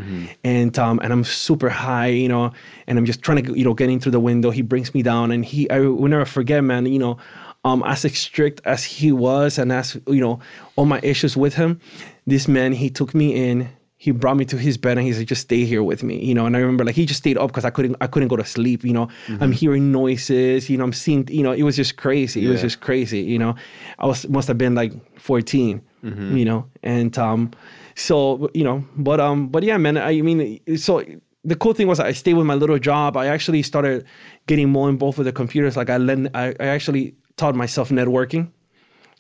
and, 0.44 0.78
um, 0.78 0.98
and 1.02 1.12
I'm 1.12 1.24
super 1.24 1.70
high, 1.70 2.08
you 2.08 2.28
know, 2.28 2.52
and 2.86 2.98
I'm 2.98 3.06
just 3.06 3.22
trying 3.22 3.42
to, 3.44 3.56
you 3.56 3.64
know, 3.64 3.74
get 3.74 3.88
in 3.88 4.00
through 4.00 4.12
the 4.12 4.20
window. 4.20 4.50
He 4.50 4.62
brings 4.62 4.92
me 4.94 5.02
down 5.02 5.30
and 5.30 5.44
he, 5.44 5.68
I 5.70 5.80
will 5.80 6.08
never 6.08 6.26
forget, 6.26 6.62
man, 6.64 6.86
you 6.86 6.98
know, 6.98 7.18
um, 7.64 7.82
as 7.86 8.00
strict 8.18 8.60
as 8.64 8.84
he 8.84 9.12
was 9.12 9.58
and 9.58 9.72
as 9.72 9.96
you 10.06 10.20
know 10.20 10.40
all 10.74 10.84
my 10.84 10.98
issues 11.02 11.36
with 11.36 11.54
him 11.54 11.80
this 12.26 12.48
man 12.48 12.72
he 12.72 12.90
took 12.90 13.14
me 13.14 13.34
in 13.50 13.68
he 13.96 14.10
brought 14.10 14.36
me 14.36 14.44
to 14.44 14.56
his 14.56 14.76
bed 14.76 14.98
and 14.98 15.06
he 15.06 15.12
said 15.12 15.26
just 15.28 15.42
stay 15.42 15.64
here 15.64 15.82
with 15.82 16.02
me 16.02 16.22
you 16.24 16.34
know? 16.34 16.46
And 16.46 16.56
i 16.56 16.60
remember 16.60 16.84
like 16.84 16.94
he 16.94 17.06
just 17.06 17.18
stayed 17.18 17.38
up 17.38 17.48
because 17.48 17.64
i 17.64 17.70
couldn't 17.70 17.96
i 18.00 18.06
couldn't 18.06 18.28
go 18.28 18.36
to 18.36 18.44
sleep 18.44 18.84
you 18.84 18.92
know? 18.92 19.08
I'm 19.40 19.52
hearing 19.52 19.92
noises 19.92 20.68
you 20.68 20.76
know? 20.76 20.84
I'm 20.84 20.92
seeing 20.92 21.28
you 21.28 21.42
know 21.42 21.52
it 21.52 21.62
was 21.62 21.76
just 21.76 21.96
crazy 21.96 22.44
it 22.44 22.48
was 22.48 22.60
just 22.60 22.80
crazy 22.80 23.20
you 23.20 23.38
know? 23.38 23.54
I 23.98 24.06
was 24.06 24.28
must 24.28 24.48
have 24.48 24.58
been 24.58 24.74
like 24.74 24.92
14 25.20 25.82
you 26.02 26.44
know? 26.44 26.66
And 26.82 27.16
um 27.18 27.52
so 27.94 28.50
you 28.54 28.64
know 28.64 28.84
but 28.96 29.20
um 29.20 29.48
but 29.48 29.62
yeah 29.62 29.76
man 29.76 29.96
i 29.98 30.20
mean 30.20 30.60
so 30.76 31.04
the 31.44 31.56
cool 31.56 31.72
thing 31.72 31.88
was 31.88 31.98
I 31.98 32.12
stayed 32.12 32.34
with 32.34 32.46
my 32.46 32.54
little 32.54 32.78
job. 32.78 33.16
I 33.16 33.26
actually 33.26 33.62
started 33.62 34.06
getting 34.46 34.68
more 34.68 34.88
involved 34.88 35.18
with 35.18 35.24
the 35.24 35.32
computers. 35.32 35.76
Like 35.76 35.90
I, 35.90 35.96
learned, 35.96 36.30
I, 36.34 36.54
I 36.60 36.66
actually 36.66 37.16
taught 37.36 37.54
myself 37.56 37.88
networking, 37.88 38.50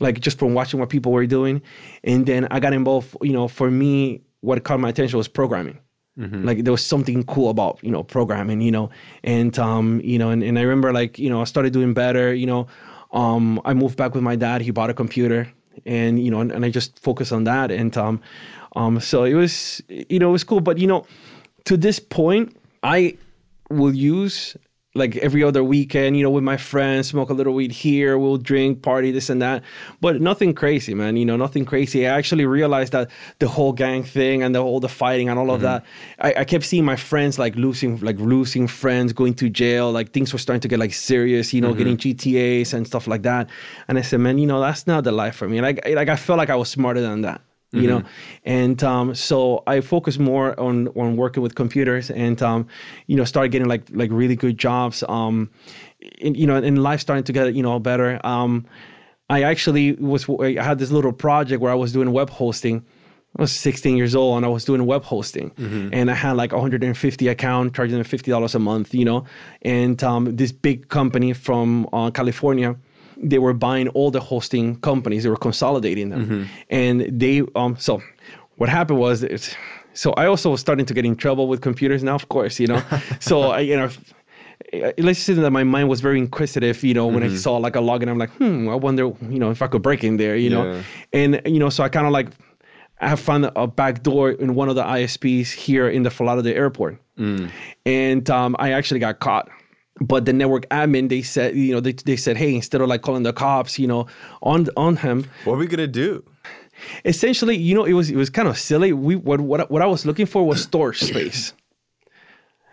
like 0.02 0.20
just 0.20 0.38
from 0.38 0.52
watching 0.54 0.80
what 0.80 0.88
people 0.90 1.12
were 1.12 1.26
doing, 1.26 1.62
and 2.04 2.26
then 2.26 2.46
I 2.50 2.60
got 2.60 2.72
involved. 2.72 3.16
You 3.22 3.32
know, 3.32 3.48
for 3.48 3.70
me, 3.70 4.20
what 4.40 4.62
caught 4.64 4.80
my 4.80 4.90
attention 4.90 5.16
was 5.16 5.28
programming. 5.28 5.78
Like 6.44 6.64
there 6.64 6.72
was 6.72 6.84
something 6.84 7.22
cool 7.24 7.48
about 7.48 7.78
you 7.82 7.90
know 7.90 8.02
programming. 8.02 8.60
You 8.60 8.72
know, 8.72 8.90
and 9.24 9.58
um, 9.58 10.00
you 10.04 10.18
know, 10.18 10.30
and, 10.30 10.42
and 10.42 10.58
I 10.58 10.62
remember 10.62 10.92
like 10.92 11.18
you 11.18 11.30
know 11.30 11.40
I 11.40 11.44
started 11.44 11.72
doing 11.72 11.94
better. 11.94 12.34
You 12.34 12.46
know, 12.46 12.66
um, 13.12 13.60
I 13.64 13.72
moved 13.72 13.96
back 13.96 14.14
with 14.14 14.22
my 14.22 14.36
dad. 14.36 14.60
He 14.60 14.70
bought 14.72 14.90
a 14.90 14.94
computer, 14.94 15.48
and 15.86 16.22
you 16.22 16.30
know, 16.30 16.40
and, 16.40 16.52
and 16.52 16.64
I 16.64 16.70
just 16.70 16.98
focused 16.98 17.32
on 17.32 17.44
that. 17.44 17.70
And 17.70 17.96
um, 17.96 18.20
um, 18.76 19.00
so 19.00 19.24
it 19.24 19.34
was 19.34 19.80
you 19.88 20.18
know 20.18 20.28
it 20.28 20.32
was 20.32 20.44
cool. 20.44 20.60
But 20.60 20.78
you 20.78 20.86
know, 20.86 21.06
to 21.64 21.76
this 21.76 21.98
point, 21.98 22.56
I 22.82 23.16
will 23.70 23.94
use 23.94 24.56
like 24.94 25.16
every 25.16 25.42
other 25.42 25.64
weekend, 25.64 26.18
you 26.18 26.22
know, 26.22 26.30
with 26.30 26.44
my 26.44 26.58
friends, 26.58 27.08
smoke 27.08 27.30
a 27.30 27.32
little 27.32 27.54
weed 27.54 27.72
here, 27.72 28.18
we'll 28.18 28.36
drink, 28.36 28.82
party, 28.82 29.10
this 29.10 29.30
and 29.30 29.40
that. 29.40 29.62
But 30.02 30.20
nothing 30.20 30.54
crazy, 30.54 30.92
man. 30.92 31.16
You 31.16 31.24
know, 31.24 31.36
nothing 31.36 31.64
crazy. 31.64 32.06
I 32.06 32.16
actually 32.18 32.44
realized 32.44 32.92
that 32.92 33.10
the 33.38 33.48
whole 33.48 33.72
gang 33.72 34.02
thing 34.02 34.42
and 34.42 34.54
the 34.54 34.60
whole 34.60 34.80
the 34.80 34.90
fighting 34.90 35.30
and 35.30 35.38
all 35.38 35.50
of 35.50 35.62
mm-hmm. 35.62 35.64
that, 35.64 35.84
I, 36.18 36.40
I 36.40 36.44
kept 36.44 36.64
seeing 36.64 36.84
my 36.84 36.96
friends 36.96 37.38
like 37.38 37.56
losing, 37.56 38.00
like 38.00 38.18
losing 38.18 38.68
friends, 38.68 39.14
going 39.14 39.34
to 39.34 39.48
jail. 39.48 39.90
Like 39.90 40.12
things 40.12 40.32
were 40.32 40.38
starting 40.38 40.60
to 40.60 40.68
get 40.68 40.78
like 40.78 40.92
serious, 40.92 41.54
you 41.54 41.62
know, 41.62 41.70
mm-hmm. 41.70 41.78
getting 41.78 41.96
GTAs 41.96 42.74
and 42.74 42.86
stuff 42.86 43.06
like 43.06 43.22
that. 43.22 43.48
And 43.88 43.98
I 43.98 44.02
said, 44.02 44.20
man, 44.20 44.36
you 44.36 44.46
know, 44.46 44.60
that's 44.60 44.86
not 44.86 45.04
the 45.04 45.12
life 45.12 45.36
for 45.36 45.48
me. 45.48 45.62
Like, 45.62 45.80
like 45.88 46.10
I 46.10 46.16
felt 46.16 46.36
like 46.36 46.50
I 46.50 46.56
was 46.56 46.68
smarter 46.68 47.00
than 47.00 47.22
that 47.22 47.40
you 47.72 47.88
know? 47.88 48.02
And 48.44 48.82
um, 48.84 49.14
so 49.14 49.62
i 49.66 49.80
focused 49.80 50.18
more 50.18 50.58
on 50.60 50.88
on 50.88 51.16
working 51.16 51.42
with 51.42 51.54
computers 51.54 52.10
and 52.10 52.40
um, 52.42 52.66
you 53.06 53.16
know 53.16 53.24
started 53.24 53.50
getting 53.52 53.68
like 53.68 53.84
like 53.92 54.10
really 54.12 54.36
good 54.36 54.58
jobs 54.58 55.02
um, 55.08 55.50
in, 56.18 56.34
you 56.34 56.46
know 56.46 56.56
and 56.56 56.82
life 56.82 57.00
starting 57.00 57.24
to 57.24 57.32
get 57.32 57.54
you 57.54 57.62
know 57.62 57.78
better. 57.78 58.20
Um, 58.24 58.66
i 59.30 59.42
actually 59.42 59.92
was 59.92 60.28
i 60.40 60.62
had 60.62 60.78
this 60.78 60.90
little 60.90 61.12
project 61.12 61.62
where 61.62 61.72
i 61.72 61.74
was 61.76 61.92
doing 61.92 62.12
web 62.12 62.30
hosting. 62.30 62.84
I 63.38 63.42
was 63.42 63.52
16 63.52 63.96
years 63.96 64.14
old 64.14 64.36
and 64.36 64.44
I 64.44 64.48
was 64.50 64.64
doing 64.66 64.84
web 64.84 65.04
hosting, 65.04 65.52
and 65.94 66.10
I 66.10 66.14
had 66.14 66.36
like 66.36 66.52
150 66.52 67.28
account, 67.28 67.74
charging 67.74 67.96
them 67.96 68.04
fifty 68.04 68.30
dollars 68.30 68.54
a 68.54 68.58
month, 68.58 68.92
you 68.92 69.06
know. 69.06 69.24
And 69.62 70.02
um, 70.04 70.36
this 70.36 70.52
big 70.52 70.88
company 70.88 71.32
from 71.32 71.88
uh, 71.94 72.10
California, 72.10 72.76
they 73.16 73.38
were 73.38 73.54
buying 73.54 73.88
all 73.88 74.10
the 74.10 74.20
hosting 74.20 74.76
companies. 74.80 75.22
They 75.22 75.30
were 75.30 75.36
consolidating 75.36 76.10
them, 76.10 76.48
and 76.70 77.00
they 77.20 77.42
um. 77.54 77.76
So 77.78 78.02
what 78.56 78.68
happened 78.68 78.98
was, 78.98 79.22
it's, 79.22 79.54
so 79.94 80.12
I 80.12 80.26
also 80.26 80.50
was 80.50 80.60
starting 80.60 80.86
to 80.86 80.94
get 80.94 81.04
in 81.04 81.16
trouble 81.16 81.48
with 81.48 81.60
computers 81.60 82.02
now, 82.02 82.14
of 82.14 82.28
course, 82.28 82.60
you 82.60 82.66
know. 82.66 82.82
so 83.20 83.50
I, 83.52 83.60
you 83.60 83.76
know. 83.76 83.90
Let's 84.96 85.18
say 85.18 85.34
that 85.34 85.50
my 85.50 85.64
mind 85.64 85.90
was 85.90 86.00
very 86.00 86.18
inquisitive, 86.18 86.82
you 86.82 86.94
know, 86.94 87.06
when 87.06 87.22
I 87.22 87.28
saw 87.36 87.58
like 87.58 87.76
a 87.76 87.80
login, 87.80 88.08
I'm 88.08 88.16
like, 88.16 88.30
hmm, 88.30 88.70
I 88.70 88.74
wonder, 88.74 89.02
you 89.28 89.38
know, 89.38 89.50
if 89.50 89.60
I 89.60 89.66
could 89.66 89.82
break 89.82 90.02
in 90.02 90.16
there, 90.16 90.34
you 90.34 90.48
know, 90.48 90.62
and 91.12 91.42
you 91.44 91.58
know, 91.58 91.68
so 91.68 91.84
I 91.84 91.90
kind 91.90 92.06
of 92.06 92.12
like 92.12 92.28
I 93.00 93.16
found 93.16 93.50
a 93.54 93.66
back 93.66 94.02
door 94.02 94.30
in 94.30 94.54
one 94.54 94.70
of 94.70 94.76
the 94.76 94.82
ISPs 94.84 95.52
here 95.52 95.88
in 95.90 96.04
the 96.04 96.12
Lauderdale 96.18 96.56
airport, 96.56 96.96
and 97.84 98.30
um, 98.30 98.56
I 98.58 98.72
actually 98.72 99.00
got 99.00 99.18
caught. 99.18 99.50
But 100.06 100.24
the 100.24 100.32
network 100.32 100.68
admin, 100.68 101.08
they 101.08 101.22
said, 101.22 101.54
you 101.56 101.72
know, 101.74 101.80
they, 101.80 101.92
they 101.92 102.16
said, 102.16 102.36
hey, 102.36 102.54
instead 102.54 102.80
of 102.80 102.88
like 102.88 103.02
calling 103.02 103.22
the 103.22 103.32
cops, 103.32 103.78
you 103.78 103.86
know, 103.86 104.06
on 104.42 104.68
on 104.76 104.96
him, 104.96 105.26
What 105.44 105.54
are 105.54 105.58
we 105.58 105.66
gonna 105.66 105.86
do? 105.86 106.24
essentially, 107.04 107.56
you 107.56 107.74
know, 107.74 107.84
it 107.84 107.92
was 107.92 108.10
it 108.10 108.16
was 108.16 108.30
kind 108.30 108.48
of 108.48 108.58
silly. 108.58 108.92
We 108.92 109.16
what 109.16 109.40
what 109.40 109.70
what 109.70 109.82
I 109.82 109.86
was 109.86 110.04
looking 110.06 110.26
for 110.26 110.46
was 110.46 110.62
storage 110.62 111.00
space. 111.00 111.52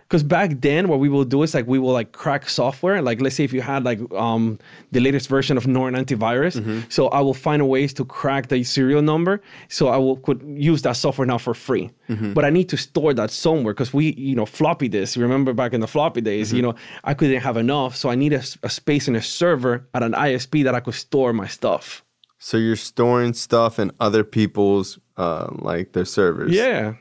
Because 0.10 0.24
back 0.24 0.62
then, 0.62 0.88
what 0.88 1.00
we 1.00 1.08
will 1.08 1.24
do 1.24 1.44
is 1.44 1.54
like 1.54 1.68
we 1.68 1.78
will 1.78 1.92
like 1.94 2.14
crack 2.14 2.50
software. 2.50 3.00
Like 3.00 3.22
let's 3.22 3.36
say 3.36 3.44
if 3.44 3.54
you 3.54 3.62
had 3.62 3.84
like 3.84 4.00
um, 4.12 4.58
the 4.92 5.00
latest 5.00 5.30
version 5.30 5.56
of 5.56 5.68
Norton 5.68 6.04
antivirus, 6.04 6.56
so 6.92 7.10
I 7.10 7.22
will 7.22 7.36
find 7.36 7.62
a 7.62 7.66
ways 7.66 7.94
to 7.94 8.06
crack 8.06 8.48
the 8.48 8.64
serial 8.64 9.04
number. 9.04 9.40
So 9.68 9.90
I 9.90 9.98
will 9.98 10.18
could 10.18 10.42
use 10.72 10.82
that 10.82 10.94
software 10.94 11.28
now 11.28 11.38
for 11.38 11.54
free. 11.54 11.92
But 12.34 12.44
I 12.44 12.50
need 12.50 12.70
to 12.70 12.78
store 12.78 13.14
that 13.14 13.30
somewhere 13.30 13.76
because 13.76 13.94
we, 13.94 14.14
you 14.16 14.36
know, 14.36 14.48
floppy 14.48 14.88
disk. 14.88 15.16
Remember 15.16 15.54
back 15.54 15.74
in 15.74 15.80
the 15.82 15.88
floppy 15.88 16.22
days, 16.22 16.52
you 16.52 16.64
know, 16.64 16.74
I 17.04 17.14
couldn't 17.14 17.42
have 17.42 17.56
enough, 17.56 17.96
so 17.96 18.10
I 18.10 18.16
need 18.16 18.34
a 18.34 18.42
space 18.70 19.08
in 19.08 19.16
a 19.16 19.22
server 19.22 19.88
at 19.94 20.02
an 20.02 20.14
ISP 20.14 20.64
that 20.64 20.74
I 20.74 20.80
could 20.80 20.96
store 20.96 21.34
my 21.34 21.46
stuff. 21.46 22.04
So 22.40 22.58
you're 22.58 22.78
storing 22.78 23.34
stuff 23.34 23.78
in 23.78 23.92
other 24.00 24.24
people's 24.24 24.98
uh, 25.18 25.50
like 25.52 25.92
their 25.94 26.06
servers. 26.06 26.52
Yeah, 26.52 26.96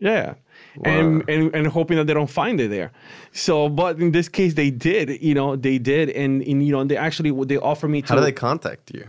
yeah. 0.00 0.34
And, 0.84 1.28
and 1.28 1.54
and 1.54 1.66
hoping 1.66 1.96
that 1.96 2.06
they 2.06 2.14
don't 2.14 2.30
find 2.30 2.60
it 2.60 2.68
there. 2.68 2.92
So, 3.32 3.68
but 3.68 3.98
in 3.98 4.12
this 4.12 4.28
case, 4.28 4.54
they 4.54 4.70
did. 4.70 5.22
You 5.22 5.34
know, 5.34 5.56
they 5.56 5.78
did, 5.78 6.10
and, 6.10 6.42
and 6.42 6.64
you 6.66 6.72
know, 6.72 6.80
and 6.80 6.90
they 6.90 6.96
actually 6.96 7.30
they 7.46 7.56
offered 7.56 7.88
me 7.88 8.02
to. 8.02 8.08
How 8.08 8.14
do 8.16 8.20
they 8.20 8.32
contact 8.32 8.92
you? 8.92 9.08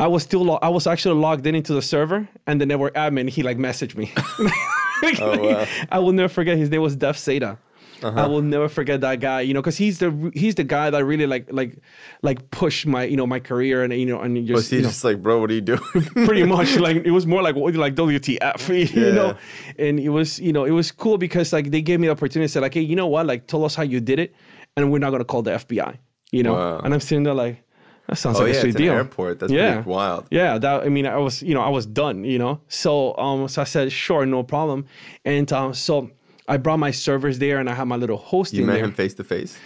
I 0.00 0.06
was 0.06 0.22
still 0.22 0.44
lo- 0.44 0.58
I 0.62 0.68
was 0.68 0.86
actually 0.86 1.20
logged 1.20 1.46
in 1.46 1.54
into 1.54 1.74
the 1.74 1.82
server, 1.82 2.28
and 2.46 2.60
the 2.60 2.66
network 2.66 2.94
admin 2.94 3.28
he 3.28 3.42
like 3.42 3.58
messaged 3.58 3.96
me. 3.96 4.12
Oh, 5.20 5.38
wow. 5.38 5.66
I 5.92 5.98
will 6.00 6.10
never 6.10 6.28
forget. 6.28 6.56
His 6.58 6.70
name 6.70 6.82
was 6.82 6.96
Def 6.96 7.16
Seda. 7.16 7.58
Uh-huh. 8.02 8.20
I 8.20 8.26
will 8.26 8.42
never 8.42 8.68
forget 8.68 9.00
that 9.00 9.18
guy. 9.20 9.40
You 9.40 9.54
know, 9.54 9.60
because 9.60 9.76
he's 9.76 9.98
the 9.98 10.30
he's 10.34 10.54
the 10.54 10.64
guy 10.64 10.90
that 10.90 11.04
really 11.04 11.26
like 11.26 11.48
like 11.52 11.78
like 12.22 12.50
pushed 12.50 12.86
my 12.86 13.04
you 13.04 13.16
know 13.16 13.26
my 13.26 13.40
career 13.40 13.82
and 13.82 13.92
you 13.92 14.06
know 14.06 14.20
and 14.20 14.36
just 14.46 14.54
Was 14.54 14.70
he 14.70 14.76
you 14.76 14.82
know, 14.82 14.88
just 14.88 15.02
like, 15.04 15.20
bro, 15.22 15.40
what 15.40 15.50
are 15.50 15.54
you 15.54 15.60
doing? 15.60 15.80
pretty 16.24 16.44
much 16.56 16.76
like 16.76 16.96
it 17.04 17.10
was 17.10 17.26
more 17.26 17.42
like 17.42 17.56
like 17.56 17.94
WTF, 17.94 18.68
you 18.94 19.06
Yeah. 19.06 19.12
know. 19.12 19.36
And 19.78 19.98
it 19.98 20.10
was 20.10 20.38
you 20.38 20.52
know 20.52 20.64
it 20.64 20.70
was 20.72 20.92
cool 20.92 21.18
because 21.18 21.52
like 21.52 21.70
they 21.70 21.82
gave 21.82 21.98
me 22.00 22.06
the 22.06 22.12
opportunity 22.12 22.46
to 22.46 22.52
say 22.52 22.60
like 22.60 22.74
hey 22.74 22.82
you 22.82 22.96
know 22.96 23.06
what 23.08 23.26
like 23.26 23.46
tell 23.46 23.64
us 23.64 23.74
how 23.74 23.82
you 23.82 24.00
did 24.00 24.18
it 24.18 24.34
and 24.76 24.92
we're 24.92 24.98
not 25.00 25.10
gonna 25.10 25.24
call 25.24 25.42
the 25.42 25.50
FBI, 25.52 25.96
you 26.30 26.42
know. 26.42 26.54
Wow. 26.54 26.78
And 26.84 26.94
I'm 26.94 27.00
sitting 27.00 27.24
there 27.24 27.34
like 27.34 27.62
that 28.06 28.16
sounds 28.16 28.38
Oh 28.38 28.44
like 28.44 28.52
yeah, 28.54 28.58
a 28.58 28.62
sweet 28.62 28.76
deal. 28.76 28.92
airport. 28.94 29.40
That's 29.40 29.52
Yeah. 29.52 29.74
pretty 29.74 29.88
wild. 29.90 30.28
Yeah, 30.30 30.56
that 30.58 30.82
I 30.84 30.88
mean, 30.88 31.04
I 31.06 31.16
was 31.18 31.42
you 31.42 31.52
know 31.54 31.60
I 31.62 31.68
was 31.68 31.84
done, 31.84 32.24
you 32.24 32.38
know. 32.38 32.60
So 32.68 33.16
um, 33.18 33.48
so 33.48 33.60
I 33.62 33.64
said 33.64 33.90
sure, 33.92 34.24
no 34.24 34.42
problem, 34.44 34.86
and 35.24 35.52
um, 35.52 35.74
so 35.74 36.10
I 36.48 36.56
brought 36.56 36.78
my 36.78 36.90
servers 36.90 37.38
there, 37.38 37.58
and 37.58 37.68
I 37.70 37.74
had 37.74 37.84
my 37.84 37.96
little 37.96 38.16
hosting 38.16 38.60
You 38.60 38.66
met 38.66 38.74
there. 38.74 38.84
him 38.84 38.92
face 38.92 39.14
to 39.14 39.24
face. 39.24 39.56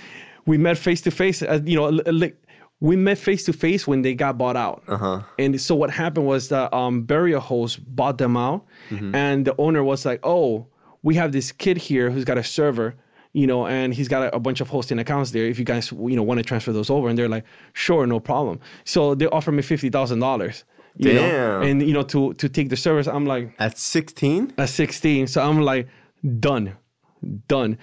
we 0.47 0.59
met 0.59 0.77
face 0.79 1.01
to 1.03 1.11
face. 1.11 1.40
You 1.42 1.77
know, 1.77 1.88
li- 1.88 2.11
li- 2.12 2.33
we 2.81 2.97
met 2.97 3.16
face 3.18 3.45
to 3.45 3.53
face 3.53 3.87
when 3.87 4.03
they 4.03 4.12
got 4.14 4.37
bought 4.37 4.57
out. 4.57 4.83
Uh-huh. 4.88 5.23
And 5.38 5.61
so 5.61 5.75
what 5.77 5.90
happened 5.90 6.27
was 6.27 6.49
that 6.49 6.75
um, 6.75 7.03
Burial 7.03 7.40
Host 7.40 7.79
bought 7.95 8.18
them 8.18 8.37
out, 8.37 8.64
Mm-hmm. 8.90 9.14
and 9.14 9.45
the 9.47 9.55
owner 9.59 9.83
was 9.85 10.05
like, 10.05 10.21
"Oh, 10.25 10.66
we 11.03 11.14
have 11.14 11.31
this 11.33 11.53
kid 11.53 11.77
here 11.79 12.11
who's 12.11 12.25
got 12.25 12.38
a 12.38 12.45
server." 12.45 12.95
You 13.35 13.47
know, 13.47 13.66
and 13.66 13.95
he's 13.95 14.09
got 14.09 14.25
a, 14.25 14.37
a 14.37 14.40
bunch 14.40 14.61
of 14.61 14.68
hosting 14.68 14.99
accounts 14.99 15.31
there. 15.31 15.47
If 15.47 15.59
you 15.59 15.64
guys, 15.64 15.90
you 15.92 16.16
know, 16.16 16.23
want 16.23 16.37
to 16.38 16.45
transfer 16.45 16.71
those 16.73 16.90
over, 16.90 17.09
and 17.09 17.16
they're 17.16 17.31
like, 17.31 17.45
"Sure, 17.73 18.07
no 18.07 18.21
problem." 18.21 18.59
So 18.85 19.14
they 19.14 19.27
offered 19.27 19.53
me 19.53 19.62
fifty 19.62 19.88
thousand 19.88 20.18
dollars. 20.18 20.64
You 20.99 21.14
know, 21.14 21.23
Damn. 21.23 21.62
and 21.62 21.83
you 21.88 21.95
know 21.95 22.03
to 22.03 22.35
to 22.35 22.49
take 22.51 22.68
the 22.68 22.77
service. 22.77 23.07
I'm 23.07 23.25
like, 23.25 23.55
At 23.59 23.79
16? 23.79 24.53
at 24.59 24.68
16. 24.68 25.27
So 25.29 25.40
I'm 25.40 25.62
like, 25.62 25.88
done, 26.39 26.77
done. 27.49 27.79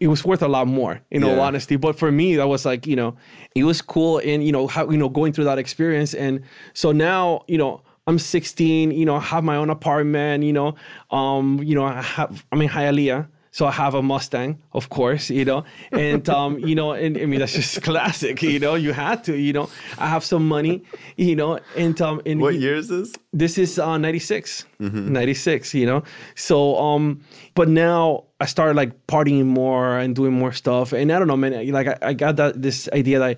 It 0.00 0.08
was 0.08 0.24
worth 0.24 0.42
a 0.42 0.48
lot 0.48 0.68
more, 0.68 1.00
in 1.10 1.24
all 1.24 1.36
Yeah. 1.36 1.42
honesty. 1.42 1.76
But 1.76 1.98
for 1.98 2.12
me, 2.12 2.36
that 2.36 2.46
was 2.48 2.64
like, 2.64 2.86
you 2.86 2.94
know, 2.94 3.16
it 3.54 3.64
was 3.64 3.82
cool, 3.82 4.18
and 4.18 4.44
you 4.44 4.52
know 4.52 4.66
how 4.66 4.88
you 4.90 4.96
know 4.98 5.08
going 5.08 5.32
through 5.32 5.44
that 5.44 5.58
experience, 5.58 6.14
and 6.14 6.40
so 6.74 6.92
now, 6.92 7.42
you 7.48 7.58
know. 7.58 7.82
I'm 8.06 8.18
16, 8.18 8.90
you 8.92 9.04
know, 9.04 9.16
I 9.16 9.20
have 9.20 9.44
my 9.44 9.56
own 9.56 9.68
apartment, 9.68 10.42
you 10.42 10.54
know, 10.54 10.76
um, 11.10 11.60
you 11.62 11.74
know, 11.74 11.84
I 11.84 12.00
have, 12.00 12.42
I'm 12.50 12.62
in 12.62 12.70
Hialeah, 12.70 13.28
so 13.50 13.66
I 13.66 13.70
have 13.72 13.94
a 13.94 14.02
Mustang, 14.02 14.58
of 14.72 14.88
course, 14.88 15.30
you 15.30 15.44
know, 15.44 15.64
and 15.92 16.28
um, 16.28 16.58
you 16.58 16.74
know, 16.74 16.92
and 16.92 17.16
I 17.16 17.26
mean 17.26 17.40
that's 17.40 17.54
just 17.54 17.82
classic, 17.88 18.42
you 18.42 18.58
know, 18.58 18.74
you 18.74 18.92
had 18.92 19.24
to, 19.24 19.36
you 19.36 19.52
know, 19.52 19.68
I 19.98 20.08
have 20.08 20.24
some 20.24 20.46
money, 20.46 20.82
you 21.16 21.34
know, 21.36 21.58
and 21.76 22.00
um, 22.02 22.20
and 22.26 22.40
What 22.40 22.54
year 22.54 22.76
is 22.76 22.88
this? 22.88 23.12
this 23.32 23.58
is 23.58 23.78
uh 23.78 23.98
96 23.98 24.64
96 24.80 25.74
you 25.74 25.86
know. 25.86 26.02
So 26.34 26.76
um 26.78 27.20
but 27.54 27.68
now 27.68 28.24
i 28.40 28.46
started 28.46 28.74
like 28.76 29.06
partying 29.06 29.46
more 29.46 29.98
and 29.98 30.14
doing 30.14 30.32
more 30.32 30.52
stuff. 30.52 30.92
And 30.92 31.10
i 31.12 31.18
don't 31.18 31.28
know 31.28 31.36
man 31.36 31.52
like 31.72 31.88
i, 31.88 31.96
I 32.02 32.12
got 32.14 32.36
that 32.36 32.62
this 32.62 32.88
idea 32.92 33.18
that 33.18 33.36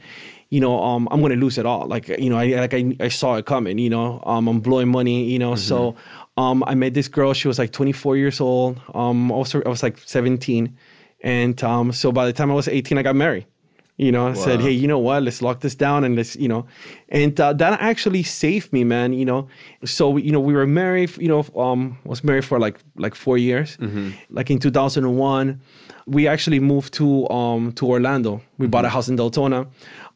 you 0.50 0.60
know 0.60 0.82
um 0.82 1.08
i'm 1.10 1.20
gonna 1.20 1.36
lose 1.36 1.58
it 1.58 1.66
all. 1.66 1.86
Like 1.86 2.08
you 2.08 2.30
know 2.30 2.38
i 2.38 2.46
like 2.60 2.74
i, 2.74 2.94
I 3.00 3.08
saw 3.08 3.34
it 3.36 3.46
coming 3.46 3.78
you 3.78 3.90
know. 3.90 4.22
Um 4.24 4.48
i'm 4.48 4.60
blowing 4.60 4.88
money 4.88 5.24
you 5.24 5.38
know. 5.38 5.54
So 5.56 5.94
um 6.36 6.62
i 6.66 6.74
met 6.74 6.94
this 6.94 7.08
girl 7.08 7.32
she 7.32 7.48
was 7.48 7.58
like 7.58 7.72
24 7.72 8.16
years 8.16 8.40
old 8.40 8.80
um 8.94 9.30
also 9.30 9.62
i 9.64 9.68
was 9.68 9.82
like 9.82 9.98
17 9.98 10.76
and 11.22 11.62
um 11.64 11.92
so 11.92 12.12
by 12.12 12.26
the 12.26 12.32
time 12.32 12.50
i 12.50 12.54
was 12.54 12.68
18 12.68 12.98
i 12.98 13.02
got 13.02 13.16
married 13.16 13.46
you 14.00 14.10
know, 14.10 14.28
I 14.28 14.32
said, 14.32 14.62
hey, 14.62 14.70
you 14.70 14.88
know 14.88 14.98
what? 14.98 15.22
Let's 15.24 15.42
lock 15.42 15.60
this 15.60 15.74
down 15.74 16.04
and 16.04 16.16
let's, 16.16 16.34
you 16.34 16.48
know, 16.48 16.64
and 17.10 17.38
uh, 17.38 17.52
that 17.52 17.78
actually 17.82 18.22
saved 18.22 18.72
me, 18.72 18.82
man. 18.82 19.12
You 19.12 19.26
know, 19.26 19.48
so 19.84 20.16
you 20.16 20.32
know 20.32 20.40
we 20.40 20.54
were 20.54 20.66
married. 20.66 21.14
You 21.18 21.28
know, 21.28 21.44
um, 21.54 21.98
was 22.06 22.24
married 22.24 22.46
for 22.46 22.58
like 22.58 22.78
like 22.96 23.14
four 23.14 23.36
years. 23.36 23.76
Like 24.30 24.50
in 24.50 24.58
2001, 24.58 25.60
we 26.06 26.26
actually 26.26 26.60
moved 26.60 26.94
to 26.94 27.28
um 27.28 27.72
to 27.72 27.86
Orlando. 27.86 28.40
We 28.56 28.68
bought 28.68 28.86
a 28.86 28.88
house 28.88 29.10
in 29.10 29.18
Deltona. 29.18 29.66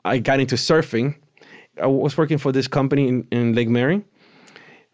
I 0.02 0.16
got 0.16 0.40
into 0.40 0.56
surfing. 0.56 1.16
I 1.82 1.86
was 1.86 2.16
working 2.16 2.38
for 2.38 2.52
this 2.52 2.66
company 2.66 3.06
in, 3.08 3.28
in 3.30 3.52
Lake 3.54 3.68
Mary. 3.68 4.02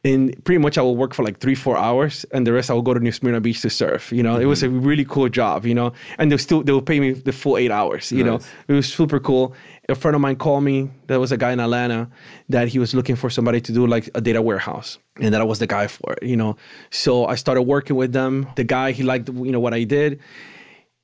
And 0.02 0.42
pretty 0.44 0.58
much 0.58 0.78
I 0.78 0.82
will 0.82 0.96
work 0.96 1.12
for 1.12 1.22
like 1.22 1.40
three, 1.40 1.54
four 1.54 1.76
hours, 1.76 2.24
and 2.32 2.46
the 2.46 2.54
rest 2.54 2.70
I 2.70 2.72
will 2.72 2.80
go 2.80 2.94
to 2.94 3.00
New 3.00 3.12
Smyrna 3.12 3.40
Beach 3.40 3.60
to 3.62 3.70
surf. 3.70 4.10
You 4.10 4.22
know, 4.22 4.38
it 4.38 4.46
was 4.46 4.62
a 4.62 4.66
mm-hmm. 4.66 4.80
really 4.80 5.04
cool 5.04 5.28
job. 5.28 5.66
You 5.66 5.74
know, 5.74 5.92
and 6.18 6.32
they 6.32 6.38
still 6.38 6.62
they 6.62 6.72
will 6.72 6.80
pay 6.80 7.00
me 7.00 7.12
the 7.12 7.32
full 7.32 7.58
eight 7.58 7.70
hours. 7.70 8.10
You 8.10 8.24
know, 8.24 8.40
it 8.66 8.72
was 8.72 8.90
super 8.90 9.20
cool. 9.20 9.54
A 9.90 9.94
friend 9.94 10.14
of 10.14 10.22
mine 10.22 10.36
called 10.36 10.64
me. 10.64 10.88
There 11.08 11.20
was 11.20 11.32
a 11.32 11.36
guy 11.36 11.52
in 11.52 11.60
Atlanta 11.60 12.08
that 12.48 12.68
he 12.68 12.78
was 12.78 12.94
looking 12.94 13.16
for 13.16 13.28
somebody 13.28 13.60
to 13.60 13.72
do 13.72 13.86
like 13.86 14.08
a 14.14 14.22
data 14.22 14.40
warehouse, 14.40 14.98
and 15.20 15.34
that 15.34 15.40
I 15.42 15.44
was 15.44 15.58
the 15.58 15.66
guy 15.66 15.86
for 15.86 16.14
it. 16.14 16.22
You 16.22 16.36
know, 16.36 16.56
so 16.90 17.26
I 17.26 17.34
started 17.34 17.62
working 17.62 17.96
with 17.96 18.12
them. 18.12 18.46
The 18.56 18.64
guy 18.64 18.92
he 18.92 19.02
liked 19.02 19.28
you 19.28 19.52
know 19.52 19.60
what 19.60 19.74
I 19.74 19.84
did. 19.84 20.20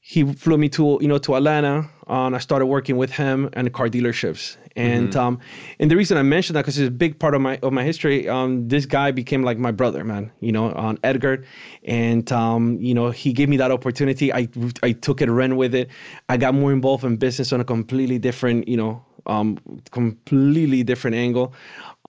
He 0.09 0.23
flew 0.23 0.57
me 0.57 0.69
to 0.69 0.99
you 1.01 1.09
know 1.09 1.19
to 1.19 1.35
Atlanta, 1.35 1.91
uh, 2.09 2.27
and 2.27 2.37
I 2.37 2.39
started 2.39 2.67
working 2.67 2.97
with 2.97 3.11
him 3.11 3.51
and 3.55 3.73
car 3.73 3.89
dealerships. 3.89 4.57
And 4.77 5.17
um, 5.17 5.41
and 5.81 5.91
the 5.91 5.97
reason 5.97 6.17
I 6.17 6.23
mentioned 6.23 6.55
that 6.55 6.63
because 6.63 6.79
it's 6.79 6.87
a 6.87 6.93
big 6.93 7.19
part 7.19 7.35
of 7.35 7.41
my 7.41 7.59
of 7.61 7.73
my 7.73 7.83
history. 7.83 8.29
Um, 8.29 8.69
this 8.69 8.87
guy 8.87 9.11
became 9.11 9.43
like 9.43 9.59
my 9.59 9.73
brother, 9.73 10.05
man. 10.05 10.31
You 10.39 10.53
know, 10.53 10.71
on 10.75 11.01
Edgar, 11.03 11.45
and 11.83 12.31
um, 12.31 12.79
you 12.79 12.95
know 12.95 13.11
he 13.11 13.33
gave 13.33 13.49
me 13.49 13.57
that 13.57 13.73
opportunity. 13.73 14.33
I 14.33 14.49
I 14.85 14.93
took 14.93 15.23
it, 15.23 15.29
ran 15.29 15.57
with 15.57 15.75
it. 15.75 15.91
I 16.29 16.37
got 16.37 16.55
more 16.55 16.73
involved 16.73 17.03
in 17.03 17.17
business 17.17 17.53
on 17.53 17.61
a 17.61 17.65
completely 17.65 18.21
different, 18.21 18.69
you 18.69 18.77
know, 18.77 19.05
um, 19.27 19.59
completely 19.91 20.85
different 20.85 21.17
angle. 21.17 21.53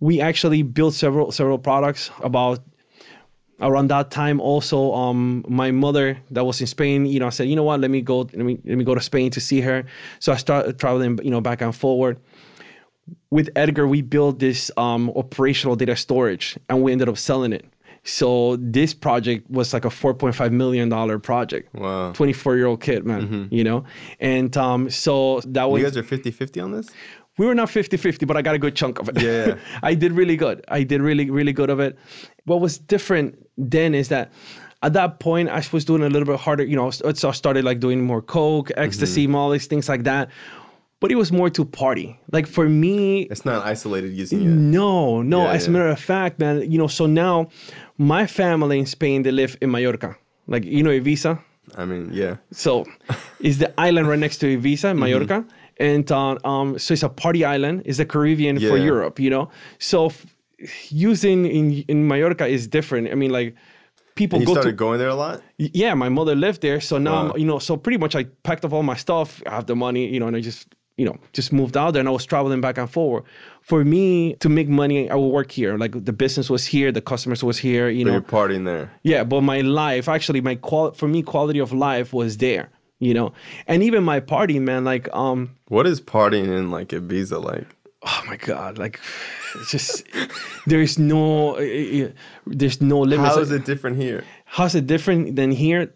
We 0.02 0.22
actually 0.22 0.62
built 0.62 0.94
several 0.94 1.32
several 1.32 1.58
products 1.58 2.12
about 2.22 2.60
around 3.60 3.88
that 3.90 4.12
time 4.12 4.40
also 4.40 4.94
um 4.94 5.44
my 5.48 5.72
mother 5.72 6.18
that 6.30 6.46
was 6.46 6.62
in 6.62 6.68
spain 6.68 7.06
you 7.08 7.20
know 7.20 7.26
i 7.28 7.30
said 7.32 7.48
you 7.48 7.56
know 7.56 7.64
what? 7.64 7.80
Let 7.80 7.90
me 7.92 8.02
go 8.02 8.20
let 8.20 8.36
me 8.36 8.60
let 8.66 8.78
me 8.78 8.84
go 8.84 8.94
to 8.96 9.02
spain 9.02 9.32
to 9.32 9.40
see 9.42 9.62
her. 9.62 9.84
So 10.20 10.32
i 10.32 10.36
started 10.36 10.78
traveling 10.80 11.20
you 11.24 11.32
know 11.32 11.42
back 11.42 11.62
and 11.62 11.76
forward. 11.76 12.20
With 13.30 13.50
edgar 13.56 13.88
we 13.88 14.02
built 14.02 14.40
this 14.40 14.70
um 14.78 15.10
operational 15.16 15.76
data 15.76 15.96
storage 15.96 16.58
and 16.70 16.82
we 16.84 16.92
ended 16.92 17.10
up 17.10 17.18
selling 17.18 17.54
it. 17.54 17.66
So 18.04 18.56
this 18.58 18.94
project 18.94 19.50
was 19.50 19.74
like 19.74 19.84
a 19.86 19.90
4.5 19.90 20.52
million 20.52 20.88
dollar 20.90 21.20
project. 21.20 21.74
Wow. 21.74 22.14
24 22.14 22.56
year 22.58 22.68
old 22.68 22.82
kid 22.82 23.06
man 23.06 23.48
you 23.52 23.64
know? 23.64 23.86
And 24.20 24.56
um 24.58 24.90
so 24.90 25.42
that 25.42 25.70
was 25.70 25.82
You 25.82 25.88
guys 25.88 25.98
are 25.98 26.04
50 26.04 26.32
50 26.32 26.60
on 26.60 26.72
this? 26.74 26.90
we 27.40 27.46
were 27.46 27.54
not 27.54 27.68
50-50 27.70 28.26
but 28.26 28.36
i 28.36 28.42
got 28.42 28.56
a 28.56 28.60
good 28.60 28.76
chunk 28.76 28.98
of 29.00 29.10
it. 29.10 29.22
Yeah. 29.22 29.58
i 29.84 29.94
did 29.94 30.12
really 30.14 30.36
good. 30.38 30.64
I 30.68 30.84
did 30.84 31.02
really 31.02 31.30
really 31.30 31.54
good 31.54 31.70
of 31.70 31.80
it. 31.80 31.98
What 32.46 32.62
was 32.62 32.78
different 32.78 33.47
then 33.58 33.94
is 33.96 34.10
that 34.10 34.32
at 34.84 34.94
that 34.94 35.20
point 35.20 35.50
i 35.50 35.62
was 35.72 35.84
doing 35.86 36.04
a 36.04 36.10
little 36.10 36.26
bit 36.26 36.40
harder 36.40 36.64
you 36.64 36.76
know 36.76 36.92
so 36.92 37.30
I 37.30 37.32
started 37.32 37.64
like 37.66 37.80
doing 37.80 38.02
more 38.04 38.22
coke 38.22 38.72
ecstasy 38.78 39.24
Mm-hmm. 39.24 39.32
mollies 39.32 39.66
things 39.68 39.90
like 39.90 40.04
that 40.04 40.30
but 41.00 41.12
it 41.12 41.16
was 41.16 41.32
more 41.32 41.50
to 41.50 41.66
party 41.66 42.20
like 42.32 42.48
for 42.48 42.68
me 42.70 43.22
It's 43.24 43.46
not 43.46 43.66
isolated 43.66 44.14
using 44.14 44.42
it. 44.42 44.46
no 44.48 45.22
no 45.22 45.44
Yeah, 45.44 45.54
as 45.54 45.68
a 45.68 45.72
matter 45.72 45.88
of 45.90 46.00
fact 46.00 46.40
man 46.40 46.70
you 46.72 46.78
know 46.78 46.88
so 46.88 47.06
now 47.08 47.48
my 47.98 48.28
family 48.28 48.80
in 48.80 48.86
spain 48.86 49.24
they 49.24 49.32
live 49.32 49.58
in 49.62 49.72
mallorca 49.72 50.16
like 50.48 50.64
you 50.66 50.84
know 50.84 50.92
ibiza 50.92 51.40
I 51.76 51.84
mean, 51.84 52.12
yeah. 52.14 52.38
so 52.52 52.86
it's 53.42 53.58
the 53.58 53.74
island 53.88 54.08
right 54.08 54.18
next 54.18 54.38
to 54.38 54.46
Ibiza, 54.58 54.92
Mm-hmm. 54.92 55.00
Mallorca. 55.00 55.46
And 55.82 56.10
uh, 56.10 56.38
um, 56.46 56.80
so 56.80 56.94
it's 56.94 57.04
a 57.04 57.10
party 57.10 57.44
island. 57.44 57.82
It's 57.84 57.98
the 57.98 58.06
Caribbean 58.06 58.58
for 58.58 58.78
Europe, 58.78 59.20
you 59.20 59.30
know? 59.30 59.50
So 59.78 60.06
f- 60.06 60.26
using 60.90 61.46
in, 61.46 61.72
in 61.88 62.08
Mallorca 62.08 62.46
is 62.48 62.68
different. 62.68 63.10
I 63.12 63.16
mean, 63.16 63.32
like 63.32 63.56
people 64.16 64.40
go 64.40 64.54
started 64.54 64.70
to, 64.72 64.76
going 64.76 65.00
there 65.00 65.10
a 65.10 65.16
lot? 65.16 65.42
yeah, 65.58 65.94
my 65.94 66.10
mother 66.10 66.36
lived 66.36 66.62
there. 66.62 66.82
So 66.82 66.98
now, 66.98 67.12
Wow. 67.26 67.32
I'm, 67.34 67.40
you 67.40 67.46
know, 67.46 67.60
so 67.60 67.78
pretty 67.78 67.98
much 67.98 68.16
I 68.16 68.24
packed 68.44 68.66
up 68.66 68.74
all 68.74 68.84
my 68.84 68.96
stuff, 68.96 69.42
I 69.48 69.52
have 69.52 69.66
the 69.68 69.76
money, 69.76 70.08
you 70.08 70.20
know, 70.20 70.28
and 70.28 70.36
I 70.36 70.42
just, 70.42 70.74
you 70.98 71.06
know, 71.06 71.16
just 71.34 71.54
moved 71.54 71.78
out 71.78 71.92
there 71.92 72.00
and 72.00 72.10
I 72.10 72.12
was 72.12 72.26
traveling 72.26 72.60
back 72.60 72.80
and 72.80 72.90
forward. 72.90 73.24
For 73.62 73.86
me 73.86 74.34
to 74.36 74.50
make 74.50 74.68
money, 74.68 75.10
I 75.12 75.16
would 75.16 75.28
work 75.28 75.52
here. 75.52 75.78
Like 75.78 76.06
the 76.06 76.14
business 76.14 76.50
was 76.50 76.66
here, 76.66 76.92
the 76.92 77.02
customers 77.02 77.44
was 77.44 77.60
here, 77.60 77.88
you 77.90 78.04
But 78.06 78.08
know. 78.10 78.14
you're 78.14 78.22
partying 78.24 78.66
there. 78.66 78.92
Yeah, 79.04 79.24
but 79.24 79.42
my 79.42 79.62
life, 79.62 80.10
actually, 80.10 80.42
my 80.42 80.56
qual 80.56 80.94
for 80.94 81.08
me, 81.08 81.22
quality 81.22 81.60
of 81.60 81.72
life 81.72 82.14
was 82.14 82.38
there, 82.38 82.72
you 83.00 83.14
know, 83.14 83.34
and 83.68 83.84
even 83.84 84.04
my 84.04 84.20
party, 84.20 84.58
man. 84.58 84.84
Like, 84.86 85.08
um, 85.14 85.52
What 85.68 85.86
is 85.86 86.02
partying 86.02 86.48
in 86.48 86.72
like 86.72 86.88
Ibiza 86.90 87.44
like? 87.44 87.68
Oh 88.08 88.22
my 88.28 88.38
god, 88.38 88.78
like, 88.78 89.00
it's 89.60 89.72
just 89.72 90.04
there's 90.66 90.98
no, 90.98 91.56
uh, 91.58 91.62
uh, 92.06 92.10
there's 92.60 92.80
no 92.82 93.00
limit 93.02 93.28
How 93.28 93.40
is 93.40 93.52
it 93.52 93.66
different 93.66 93.98
here? 93.98 94.24
How's 94.46 94.76
it 94.76 94.88
different 94.88 95.36
than 95.36 95.52
here? 95.52 95.94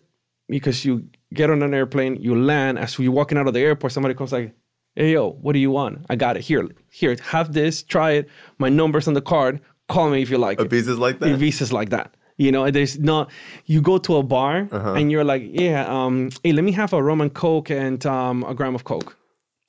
Because 0.48 0.84
you 0.86 0.94
get 1.34 1.50
on 1.50 1.62
an 1.64 1.74
airplane, 1.74 2.18
you 2.22 2.36
land. 2.36 2.78
As 2.80 3.00
you're 3.00 3.12
walking 3.20 3.38
out 3.38 3.48
of 3.48 3.54
the 3.54 3.62
airport, 3.62 3.94
somebody 3.94 4.14
comes 4.16 4.32
like, 4.34 4.54
"Hey, 4.96 5.14
yo, 5.14 5.32
what 5.44 5.54
do 5.54 5.60
you 5.60 5.72
want? 5.72 6.06
I 6.10 6.16
got 6.16 6.36
it 6.38 6.44
here. 6.44 6.68
Here, 6.90 7.16
have 7.32 7.54
this. 7.54 7.84
Try 7.84 8.12
it. 8.20 8.26
My 8.58 8.70
number's 8.70 9.08
on 9.08 9.14
the 9.14 9.22
card. 9.22 9.62
Call 9.88 10.10
me 10.10 10.22
if 10.22 10.30
you 10.30 10.38
like 10.38 10.60
it." 10.60 10.70
Ibiza's 10.70 11.00
like 11.00 11.20
that? 11.20 11.38
Visas 11.40 11.72
like 11.72 11.90
that. 11.92 12.16
You 12.38 12.52
know, 12.52 12.70
there's 12.72 12.98
not. 13.00 13.30
You 13.66 13.82
go 13.82 13.98
to 14.00 14.16
a 14.18 14.24
bar 14.24 14.68
Uh-huh. 14.72 14.94
and 14.98 15.12
you're 15.12 15.24
like, 15.34 15.44
yeah, 15.46 15.86
um, 15.88 16.32
hey, 16.44 16.52
let 16.54 16.64
me 16.64 16.72
have 16.74 16.92
a 16.92 17.02
rum 17.02 17.22
and 17.22 17.32
coke 17.34 17.70
and 17.70 18.04
um, 18.06 18.44
a 18.44 18.54
gram 18.54 18.74
of 18.76 18.84
coke. 18.84 19.16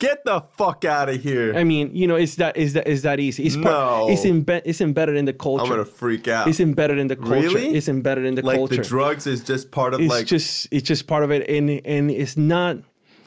Get 0.03 0.25
the 0.25 0.41
fuck 0.41 0.85
out 0.85 1.09
of 1.09 1.23
here. 1.23 1.55
I 1.55 1.63
mean, 1.63 1.95
you 1.95 2.09
know, 2.09 2.17
it's 2.17 2.35
that 2.37 2.57
is 2.57 2.73
that 2.73 2.89
is 2.89 3.03
that 3.03 3.21
easy. 3.21 3.45
It's 3.45 3.55
No. 3.55 4.09
it's 4.11 4.25
embedded 4.25 4.69
it's 4.69 4.81
embedded 4.81 5.15
in 5.15 5.27
the 5.27 5.33
culture. 5.33 5.63
I'm 5.63 5.71
gonna 5.71 5.85
freak 5.85 6.27
out. 6.27 6.49
it's 6.49 6.59
embedded 6.59 6.99
in 6.99 7.07
the 7.07 7.15
culture. 7.15 7.49
Really? 7.49 7.69
It's 7.77 7.89
embedded 7.89 8.25
in 8.25 8.35
the 8.35 8.43
like 8.43 8.57
culture. 8.57 8.77
the 8.77 8.83
drugs 8.83 9.29
is 9.29 9.45
just 9.45 9.71
part 9.71 9.95
of 9.95 10.01
like 10.01 10.07
it's 10.07 10.15
like 10.15 10.27
just 10.27 10.69
it's 10.73 10.89
just 10.89 11.07
part 11.07 11.23
of 11.23 11.31
it, 11.31 11.49
and 11.49 11.71
and 11.87 12.11
it's 12.11 12.37
not. 12.37 12.79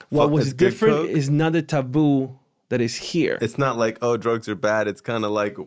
What 0.10 0.32
was 0.32 0.54
different 0.54 1.10
is 1.10 1.30
not 1.30 1.54
the 1.54 1.62
taboo 1.62 2.38
that 2.70 2.82
is 2.82 2.96
here. 2.96 3.38
it's 3.42 3.58
not 3.58 3.78
like 3.78 3.98
oh 4.02 4.18
drugs 4.18 4.50
are 4.50 4.56
bad. 4.56 4.88
It's 4.88 5.02
kind 5.02 5.24
of 5.24 5.32
like 5.32 5.58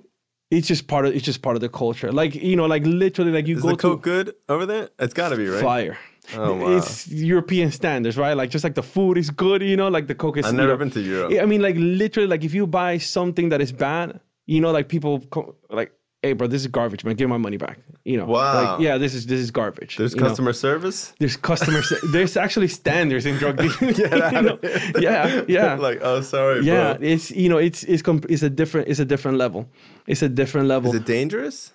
It's 0.50 0.68
just 0.68 0.88
part 0.88 1.06
of 1.06 1.14
it's 1.14 1.24
just 1.24 1.40
part 1.40 1.56
of 1.56 1.62
the 1.62 1.70
culture. 1.70 2.12
Like 2.12 2.34
you 2.34 2.56
know, 2.56 2.66
like 2.66 2.84
literally, 2.84 3.32
like 3.32 3.46
you 3.46 3.56
is 3.56 3.62
go 3.62 3.70
the 3.70 3.76
to 3.76 3.96
good 3.96 4.34
over 4.48 4.66
there? 4.66 4.90
It's 4.98 5.14
got 5.14 5.30
to 5.30 5.36
be 5.36 5.48
right. 5.48 5.62
fire. 5.62 5.98
Oh, 6.36 6.54
wow. 6.54 6.76
It's 6.76 7.08
European 7.08 7.70
standards, 7.72 8.16
right? 8.18 8.34
Like 8.34 8.50
just 8.50 8.64
like 8.64 8.74
the 8.74 8.82
food 8.82 9.16
is 9.18 9.30
good, 9.30 9.62
you 9.62 9.76
know, 9.76 9.88
like 9.88 10.06
the 10.06 10.14
coke 10.14 10.36
is. 10.38 10.44
I've 10.46 10.52
you 10.52 10.58
never 10.58 10.72
know- 10.72 10.76
been 10.78 10.90
to 10.90 11.00
Europe. 11.00 11.32
I 11.40 11.46
mean, 11.46 11.62
like 11.62 11.76
literally, 11.78 12.28
like 12.28 12.44
if 12.44 12.52
you 12.54 12.66
buy 12.66 12.98
something 12.98 13.48
that 13.50 13.60
is 13.60 13.72
bad, 13.72 14.20
you 14.46 14.60
know, 14.60 14.70
like 14.70 14.88
people 14.88 15.20
co- 15.30 15.54
like, 15.70 15.92
hey, 16.22 16.32
bro, 16.34 16.46
this 16.46 16.62
is 16.62 16.66
garbage, 16.66 17.04
man. 17.04 17.14
Give 17.16 17.28
my 17.28 17.36
money 17.38 17.56
back. 17.56 17.78
You 18.04 18.16
know, 18.18 18.26
Wow. 18.26 18.72
like 18.72 18.80
yeah, 18.80 18.98
this 18.98 19.14
is 19.14 19.26
this 19.26 19.40
is 19.40 19.50
garbage. 19.50 19.96
There's 19.96 20.14
you 20.14 20.20
know? 20.20 20.28
customer 20.28 20.52
service. 20.52 21.12
There's 21.18 21.36
customer. 21.36 21.82
se- 21.82 22.00
there's 22.12 22.36
actually 22.36 22.68
standards 22.68 23.24
in 23.26 23.36
drug 23.36 23.56
dealing. 23.56 23.76
you 23.80 24.42
know? 24.42 24.58
Yeah, 24.98 25.42
yeah. 25.48 25.74
like, 25.74 26.00
oh, 26.02 26.20
sorry, 26.22 26.62
yeah, 26.64 26.94
bro. 26.94 27.06
it's 27.06 27.30
you 27.30 27.48
know 27.48 27.58
it's 27.58 27.84
it's 27.84 28.02
comp- 28.02 28.26
it's 28.30 28.42
a 28.42 28.50
different 28.50 28.88
it's 28.88 28.98
a 29.00 29.04
different 29.04 29.38
level. 29.38 29.68
It's 30.06 30.22
a 30.22 30.28
different 30.28 30.68
level. 30.68 30.90
Is 30.90 30.96
it 31.00 31.06
dangerous? 31.06 31.72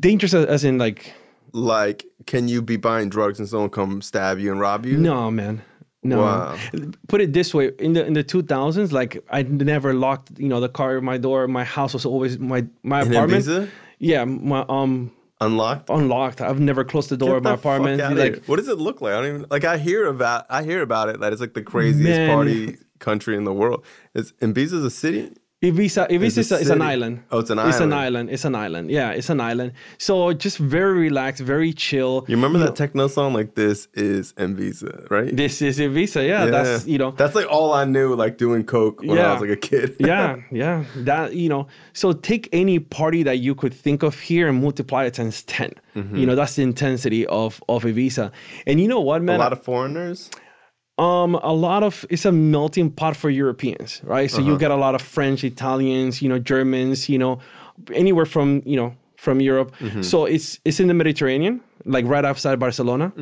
Dangerous 0.00 0.34
as, 0.34 0.46
as 0.46 0.64
in 0.64 0.78
like 0.78 1.14
Like, 1.52 2.04
can 2.26 2.48
you 2.48 2.62
be 2.62 2.76
buying 2.76 3.08
drugs 3.08 3.38
and 3.38 3.48
someone 3.48 3.70
come 3.70 4.02
stab 4.02 4.38
you 4.38 4.50
and 4.52 4.60
rob 4.60 4.84
you? 4.86 4.96
no 4.98 5.30
man. 5.30 5.62
No. 6.02 6.20
Wow. 6.20 6.56
Put 7.08 7.20
it 7.20 7.32
this 7.32 7.52
way: 7.52 7.72
in 7.80 7.94
the 7.94 8.06
in 8.06 8.12
the 8.12 8.22
two 8.22 8.42
thousands, 8.42 8.92
like 8.92 9.24
I 9.30 9.42
never 9.42 9.92
locked, 9.92 10.38
you 10.38 10.48
know, 10.48 10.60
the 10.60 10.68
car, 10.68 11.00
my 11.00 11.18
door, 11.18 11.48
my 11.48 11.64
house 11.64 11.94
was 11.94 12.06
always 12.06 12.38
my 12.38 12.64
my 12.84 13.02
In 13.02 13.12
apartment. 13.12 13.44
Ibiza? 13.44 13.68
Yeah, 13.98 14.24
my 14.24 14.64
um 14.68 15.10
Unlocked. 15.40 15.90
unlocked. 15.90 16.40
I've 16.40 16.60
never 16.60 16.82
closed 16.84 17.08
the 17.10 17.16
door 17.16 17.30
Get 17.30 17.36
of 17.38 17.44
my 17.44 17.54
apartment. 17.54 18.16
Like 18.16 18.44
what 18.46 18.56
does 18.56 18.68
it 18.68 18.78
look 18.78 19.00
like? 19.00 19.14
I 19.14 19.16
don't 19.20 19.26
even 19.28 19.46
like. 19.50 19.64
I 19.64 19.78
hear 19.78 20.06
about. 20.06 20.46
I 20.48 20.62
hear 20.62 20.80
about 20.80 21.08
it 21.08 21.20
that 21.20 21.32
it's 21.32 21.40
like 21.40 21.54
the 21.54 21.62
craziest 21.62 22.04
Man. 22.20 22.30
party 22.30 22.76
country 23.00 23.36
in 23.36 23.44
the 23.44 23.52
world. 23.52 23.84
Is 24.14 24.32
Ibiza's 24.40 24.84
a 24.84 24.90
city? 24.90 25.32
Ibiza, 25.62 26.10
Ibiza 26.10 26.38
is, 26.38 26.52
a, 26.52 26.56
is 26.56 26.68
an 26.68 26.82
island. 26.82 27.22
Oh, 27.30 27.38
it's 27.38 27.48
an 27.48 27.58
island. 27.58 27.72
It's 27.74 27.80
an 27.80 27.92
island. 27.94 28.30
It's 28.30 28.44
an 28.44 28.54
island. 28.54 28.90
Yeah, 28.90 29.10
it's 29.12 29.30
an 29.30 29.40
island. 29.40 29.72
So 29.96 30.34
just 30.34 30.58
very 30.58 30.98
relaxed, 30.98 31.42
very 31.42 31.72
chill. 31.72 32.26
You 32.28 32.36
remember 32.36 32.58
that 32.58 32.76
techno 32.76 33.08
song? 33.08 33.32
Like 33.32 33.54
this 33.54 33.88
is 33.94 34.34
Ibiza, 34.34 35.10
right? 35.10 35.34
This 35.34 35.62
is 35.62 35.78
Ibiza. 35.78 36.28
Yeah, 36.28 36.44
that's 36.46 36.86
you 36.86 36.98
know. 36.98 37.12
That's 37.12 37.34
like 37.34 37.50
all 37.50 37.72
I 37.72 37.86
knew. 37.86 38.14
Like 38.14 38.36
doing 38.36 38.64
coke 38.64 39.00
when 39.00 39.18
I 39.18 39.32
was 39.32 39.40
like 39.40 39.50
a 39.50 39.56
kid. 39.56 39.96
yeah, 39.98 40.36
yeah. 40.50 40.84
That 40.94 41.34
you 41.34 41.48
know. 41.48 41.68
So 41.94 42.12
take 42.12 42.50
any 42.52 42.78
party 42.78 43.22
that 43.22 43.38
you 43.38 43.54
could 43.54 43.72
think 43.72 44.02
of 44.02 44.20
here 44.20 44.48
and 44.48 44.60
multiply 44.62 45.04
it 45.04 45.14
times 45.14 45.42
10 45.44 45.72
Mm-hmm. 45.96 46.16
You 46.16 46.26
know, 46.26 46.34
that's 46.34 46.56
the 46.56 46.62
intensity 46.62 47.26
of 47.26 47.62
of 47.70 47.84
Ibiza. 47.84 48.30
And 48.66 48.78
you 48.78 48.86
know 48.86 49.00
what, 49.00 49.22
man? 49.22 49.36
a 49.36 49.38
lot 49.38 49.52
of 49.52 49.62
foreigners. 49.62 50.30
Um, 50.98 51.34
a 51.42 51.52
lot 51.52 51.82
of 51.82 52.04
it's 52.10 52.24
a 52.24 52.32
melting 52.32 52.90
pot 52.90 53.16
for 53.16 53.30
Europeans, 53.30 54.00
right? 54.04 54.30
So 54.30 54.38
Uh-huh. 54.38 54.52
you 54.52 54.58
get 54.58 54.70
a 54.70 54.76
lot 54.76 54.94
of 54.94 55.02
French, 55.02 55.44
Italians, 55.44 56.20
you 56.22 56.28
know, 56.28 56.38
Germans, 56.38 57.08
you 57.08 57.18
know, 57.18 57.38
anywhere 57.94 58.26
from 58.26 58.62
you 58.64 58.76
know 58.76 58.94
from 59.16 59.40
Europe. 59.40 59.72
Mm-hmm. 59.80 60.02
So 60.02 60.24
it's 60.26 60.58
it's 60.64 60.78
in 60.80 60.86
the 60.88 60.94
Mediterranean, 60.94 61.60
like 61.84 62.06
right 62.06 62.24
outside 62.24 62.58
Barcelona, 62.58 63.12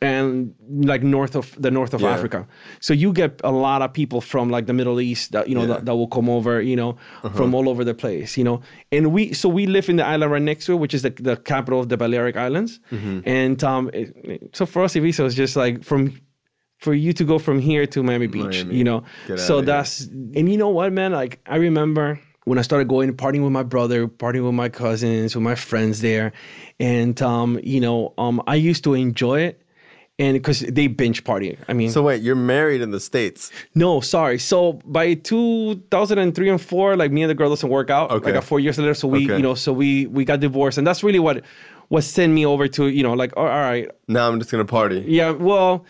and 0.00 0.54
like 0.68 1.02
north 1.02 1.34
of 1.36 1.54
the 1.62 1.70
north 1.70 1.94
of 1.94 2.00
Mm-hmm. 2.00 2.10
Yeah. 2.10 2.18
Africa. 2.18 2.46
So 2.80 2.92
you 2.94 3.12
get 3.12 3.40
a 3.44 3.50
lot 3.50 3.80
of 3.82 3.92
people 3.92 4.20
from 4.20 4.50
like 4.50 4.66
the 4.66 4.72
Middle 4.72 5.00
East 5.00 5.32
that 5.32 5.48
you 5.48 5.54
know 5.54 5.62
Yeah. 5.62 5.70
Uh-huh. 5.70 5.78
that, 5.78 5.84
that 5.86 5.96
will 5.96 6.08
come 6.08 6.28
over, 6.28 6.60
you 6.60 6.76
know, 6.76 6.96
from 7.34 7.54
all 7.54 7.68
over 7.68 7.84
the 7.84 7.94
place, 7.94 8.36
you 8.40 8.44
know. 8.44 8.60
And 8.92 9.12
we 9.12 9.32
so 9.32 9.48
we 9.48 9.66
live 9.66 9.88
in 9.88 9.96
the 9.96 10.04
island 10.06 10.32
right 10.32 10.42
next 10.42 10.66
to 10.66 10.72
it, 10.72 10.76
which 10.80 10.94
is 10.94 11.02
the, 11.02 11.10
the 11.10 11.36
capital 11.36 11.80
of 11.80 11.88
the 11.88 11.96
Balearic 11.96 12.36
Islands. 12.36 12.80
Mm-hmm. 12.90 13.20
And 13.26 13.64
um, 13.64 13.90
it- 13.94 14.50
so 14.52 14.66
for 14.66 14.82
us, 14.84 14.94
Ibiza 14.94 15.22
was 15.22 15.34
just 15.34 15.56
like 15.56 15.82
from 15.84 16.20
for 16.78 16.92
you 16.94 17.12
to 17.14 17.24
go 17.24 17.38
from 17.38 17.58
here 17.60 17.86
to 17.86 18.02
Miami 18.02 18.26
Beach, 18.26 18.44
Miami. 18.64 18.76
you 18.76 18.84
know. 18.84 19.04
Get 19.26 19.38
So 19.40 19.60
that's 19.60 20.00
and 20.06 20.50
you 20.50 20.56
know 20.58 20.68
what, 20.68 20.92
man? 20.92 21.12
Like 21.12 21.40
I 21.46 21.56
remember 21.56 22.20
when 22.44 22.58
I 22.58 22.62
started 22.62 22.88
going 22.88 23.10
partying 23.14 23.42
with 23.42 23.52
my 23.52 23.62
brother, 23.62 24.06
partying 24.06 24.44
with 24.44 24.54
my 24.54 24.68
cousins, 24.68 25.34
with 25.34 25.42
my 25.42 25.54
friends 25.54 26.00
there, 26.02 26.32
and 26.78 27.20
um, 27.22 27.58
you 27.62 27.80
know, 27.80 28.12
um, 28.18 28.42
I 28.46 28.56
used 28.56 28.84
to 28.84 28.92
enjoy 28.94 29.40
it, 29.40 29.62
and 30.18 30.34
because 30.34 30.60
they 30.60 30.86
binge 30.88 31.24
party. 31.24 31.56
I 31.68 31.72
mean, 31.72 31.90
So 31.90 32.02
wait, 32.02 32.20
you're 32.22 32.36
married 32.36 32.82
in 32.82 32.90
the 32.90 33.00
states. 33.00 33.50
no, 33.74 34.00
sorry. 34.00 34.38
So 34.38 34.74
by 34.84 35.14
2003 35.14 36.48
and 36.50 36.60
four, 36.60 36.96
like 36.96 37.10
me 37.12 37.22
and 37.22 37.30
the 37.30 37.34
girl 37.34 37.48
doesn't 37.50 37.68
work 37.70 37.88
out. 37.90 38.10
Okay. 38.10 38.26
Like 38.26 38.34
uh, 38.36 38.40
four 38.42 38.60
years 38.60 38.78
later, 38.78 38.94
so 38.94 39.08
we, 39.08 39.24
Okay. 39.24 39.36
you 39.36 39.42
know, 39.42 39.54
so 39.54 39.72
we 39.72 40.06
we 40.08 40.24
got 40.24 40.40
divorced, 40.40 40.76
and 40.78 40.86
that's 40.86 41.02
really 41.02 41.18
what 41.18 41.42
what 41.88 42.02
sent 42.02 42.32
me 42.32 42.44
over 42.46 42.66
to, 42.68 42.88
you 42.88 43.02
know, 43.02 43.12
like 43.14 43.32
oh, 43.36 43.42
all 43.42 43.46
right, 43.46 43.88
Now 44.08 44.28
I'm 44.28 44.38
just 44.38 44.50
gonna 44.50 44.64
party. 44.64 45.04
yeah, 45.06 45.30
well, 45.30 45.84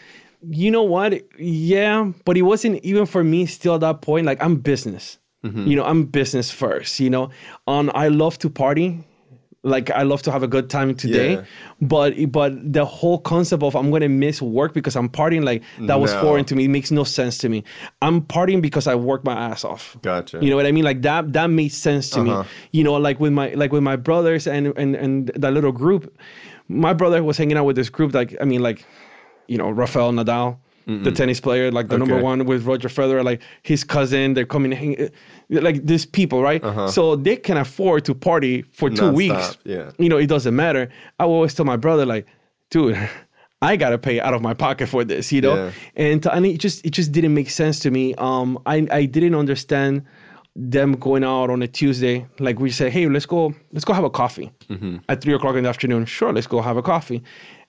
you 0.51 0.71
know 0.71 0.83
what? 0.83 1.23
Yeah, 1.39 2.13
but 2.25 2.37
it 2.37 2.43
wasn't 2.43 2.85
even 2.85 3.07
for 3.07 3.23
me 3.25 3.47
still 3.47 3.75
at 3.75 3.81
that 3.81 4.03
point. 4.03 4.27
Like 4.27 4.43
I'm 4.43 4.57
business. 4.57 5.19
You 5.43 5.77
know, 5.77 5.85
I'm 5.85 6.05
business 6.07 6.51
first, 6.51 7.01
you 7.01 7.11
know. 7.11 7.29
Um 7.67 7.91
I 7.95 8.09
love 8.09 8.39
to 8.39 8.49
party. 8.49 9.05
Like 9.63 9.91
I 9.91 10.03
love 10.03 10.23
to 10.23 10.33
have 10.33 10.43
a 10.43 10.47
good 10.49 10.71
time 10.71 10.95
today. 10.95 11.33
Yeah. 11.35 11.45
But 11.83 12.15
but 12.33 12.73
the 12.73 12.87
whole 12.87 13.19
concept 13.19 13.63
of 13.63 13.75
I'm 13.77 13.91
gonna 13.91 14.09
miss 14.09 14.41
work 14.41 14.73
because 14.73 14.97
I'm 14.97 15.09
partying 15.11 15.45
like 15.45 15.63
that 15.81 16.01
was 16.01 16.13
No. 16.15 16.21
foreign 16.23 16.45
to 16.47 16.55
me. 16.57 16.65
It 16.65 16.69
makes 16.69 16.91
no 16.91 17.05
sense 17.05 17.37
to 17.39 17.51
me. 17.51 17.63
I'm 18.01 18.23
partying 18.23 18.63
because 18.63 18.87
I 18.87 18.95
work 18.95 19.23
my 19.25 19.35
ass 19.35 19.65
off. 19.65 19.97
Gotcha. 20.01 20.39
You 20.41 20.49
know 20.49 20.57
what 20.57 20.65
I 20.67 20.73
mean? 20.73 20.85
Like 20.85 21.03
that 21.03 21.33
that 21.35 21.49
made 21.51 21.73
sense 21.73 22.09
to 22.11 22.21
Uh-huh. 22.21 22.43
me. 22.43 22.49
You 22.73 22.83
know, 22.85 22.95
like 22.95 23.21
with 23.21 23.33
my 23.35 23.53
like 23.53 23.71
with 23.71 23.83
my 23.83 23.97
brothers 23.97 24.47
and 24.47 24.73
and 24.79 24.97
and 24.97 25.31
that 25.37 25.53
little 25.53 25.73
group. 25.73 26.11
My 26.69 26.95
brother 26.95 27.23
was 27.23 27.37
hanging 27.37 27.59
out 27.59 27.67
with 27.67 27.77
this 27.77 27.91
group. 27.91 28.15
Like 28.15 28.35
I 28.41 28.45
mean, 28.47 28.63
like 28.63 28.87
you 29.49 29.59
know, 29.59 29.71
Rafael 29.71 30.13
Nadal, 30.13 30.59
the 30.87 31.11
tennis 31.13 31.41
player, 31.41 31.71
like 31.71 31.89
the 31.89 31.97
number 31.99 32.21
one 32.21 32.45
with 32.45 32.65
Roger 32.67 32.89
Federer, 32.89 33.25
like 33.25 33.41
his 33.63 33.85
cousin. 33.85 34.35
They're 34.35 34.45
coming, 34.45 35.11
like 35.49 35.85
these 35.87 36.05
people, 36.07 36.43
right? 36.43 36.63
So 36.91 37.17
they 37.17 37.37
can 37.37 37.57
afford 37.57 38.05
to 38.07 38.15
party 38.15 38.63
for 38.63 38.91
two 38.91 38.97
Uh-huh. 39.07 39.13
Nonstop, 39.13 39.15
weeks. 39.17 39.59
yeah. 39.65 39.91
You 39.99 40.09
know, 40.11 40.19
it 40.19 40.27
doesn't 40.27 40.55
matter. 40.55 40.89
I 41.19 41.25
will 41.25 41.35
always 41.35 41.55
tell 41.55 41.65
my 41.65 41.77
brother, 41.77 42.05
like, 42.07 42.27
dude. 42.71 42.97
I 43.63 43.77
gotta 43.77 43.97
pay 43.97 44.21
out 44.21 44.35
of 44.35 44.43
my 44.43 44.53
pocket 44.53 44.89
for 44.91 45.05
this, 45.05 45.33
you 45.33 45.41
know, 45.41 45.55
Yeah. 45.55 45.71
and 45.97 46.27
and 46.27 46.45
it 46.45 46.59
just 46.61 46.85
it 46.85 46.91
just 46.91 47.13
didn't 47.13 47.33
make 47.33 47.49
sense 47.49 47.79
to 47.81 47.91
me. 47.91 48.15
Um, 48.19 48.59
I 48.67 48.87
I 48.91 49.07
didn't 49.07 49.35
understand 49.35 50.03
them 50.57 50.93
going 50.93 51.25
out 51.25 51.51
on 51.51 51.63
a 51.63 51.67
Tuesday. 51.69 52.27
Like 52.39 52.61
we 52.61 52.71
say, 52.71 52.89
hey, 52.91 53.09
let's 53.09 53.27
go, 53.27 53.55
let's 53.73 53.85
go 53.85 53.93
have 53.93 54.05
a 54.05 54.11
coffee 54.11 54.53
Mm-hmm. 54.69 54.97
at 55.09 55.21
three 55.21 55.35
o'clock 55.35 55.57
in 55.57 55.65
the 55.65 55.69
afternoon. 55.69 56.05
Sure, 56.07 56.33
let's 56.33 56.47
go 56.47 56.61
have 56.63 56.77
a 56.77 56.83
coffee, 56.83 57.23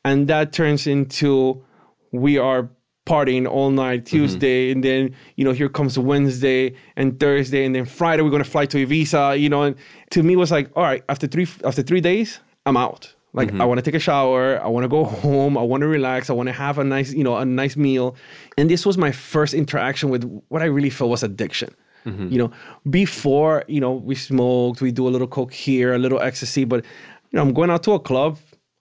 and 0.03 0.27
that 0.27 0.53
turns 0.53 0.87
into 0.87 1.63
we 2.11 2.37
are 2.37 2.69
partying 3.05 3.47
all 3.47 3.69
night 3.71 4.05
Mm-hmm. 4.05 4.17
Tuesday, 4.17 4.71
and 4.71 4.83
then 4.83 5.15
you 5.35 5.43
know 5.45 5.51
here 5.51 5.69
comes 5.69 5.97
Wednesday 5.97 6.73
and 6.95 7.19
Thursday, 7.19 7.65
and 7.65 7.73
then 7.75 7.85
Friday 7.85 8.21
we're 8.23 8.29
gonna 8.29 8.43
fly 8.43 8.65
to 8.67 8.85
Ibiza. 8.85 9.39
You 9.39 9.49
know, 9.49 9.63
and 9.63 9.75
to 10.11 10.23
me 10.23 10.33
it 10.33 10.37
was 10.37 10.51
like, 10.51 10.69
all 10.75 10.83
right, 10.83 11.03
after 11.09 11.27
three 11.27 11.47
after 11.63 11.81
three 11.81 12.01
days, 12.01 12.39
I'm 12.65 12.77
out. 12.77 13.13
Like 13.33 13.49
Mm-hmm. 13.49 13.61
I 13.61 13.65
want 13.65 13.79
to 13.79 13.81
take 13.81 13.95
a 13.95 13.99
shower, 13.99 14.61
I 14.63 14.67
want 14.67 14.85
to 14.85 14.87
go 14.87 15.03
home, 15.03 15.57
I 15.57 15.61
want 15.61 15.81
to 15.81 15.87
relax, 15.87 16.29
I 16.29 16.33
want 16.33 16.47
to 16.47 16.53
have 16.53 16.77
a 16.79 16.85
nice, 16.85 17.11
you 17.11 17.23
know, 17.23 17.35
a 17.35 17.43
nice 17.43 17.75
meal. 17.75 18.15
And 18.57 18.69
this 18.69 18.85
was 18.85 18.97
my 18.97 19.11
first 19.11 19.53
interaction 19.53 20.09
with 20.09 20.23
what 20.47 20.61
I 20.61 20.65
really 20.65 20.89
felt 20.89 21.09
was 21.09 21.21
addiction. 21.21 21.75
Mm-hmm. 22.05 22.27
You 22.29 22.37
know, 22.37 22.51
before, 22.89 23.63
you 23.67 23.81
know, 23.81 23.93
we 23.93 24.15
smoked, 24.15 24.81
we 24.81 24.91
do 24.91 25.07
a 25.07 25.11
little 25.15 25.27
coke 25.27 25.53
here, 25.53 25.93
a 25.93 25.97
little 25.97 26.19
ecstasy, 26.21 26.63
but 26.65 26.85
you 27.31 27.37
know, 27.37 27.41
I'm 27.41 27.53
going 27.53 27.69
out 27.69 27.83
to 27.83 27.91
a 27.93 27.99
club, 27.99 28.37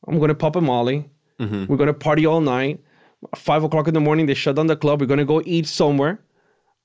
I'm 0.07 0.18
gonna 0.18 0.35
pop 0.35 0.57
a 0.57 0.61
molly, 0.61 1.09
Mm-hmm. 1.41 1.66
we're 1.66 1.77
gonna 1.77 1.93
party 1.95 2.27
all 2.27 2.41
night. 2.41 2.79
Five 3.35 3.64
o'clock 3.64 3.89
in 3.89 3.95
the 3.95 4.01
morning, 4.01 4.27
they 4.27 4.35
shut 4.35 4.55
down 4.57 4.68
the 4.68 4.77
club, 4.77 5.01
we're 5.01 5.07
gonna 5.07 5.25
go 5.25 5.43
eat 5.45 5.66
somewhere. 5.66 6.20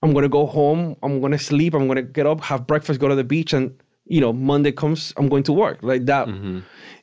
I'm 0.02 0.14
gonna 0.14 0.30
go 0.30 0.46
home, 0.46 0.96
I'm 1.04 1.20
gonna 1.22 1.38
sleep, 1.38 1.74
I'm 1.76 1.88
gonna 1.88 2.02
get 2.02 2.26
up, 2.26 2.42
have 2.42 2.66
breakfast, 2.66 3.00
go 3.00 3.08
to 3.10 3.16
the 3.16 3.24
beach, 3.24 3.54
and 3.54 3.74
you 4.06 4.20
know, 4.22 4.34
Monday 4.34 4.72
comes, 4.72 5.14
I'm 5.18 5.30
going 5.30 5.44
to 5.44 5.54
work. 5.54 5.84
Like 5.84 6.06
that. 6.08 6.28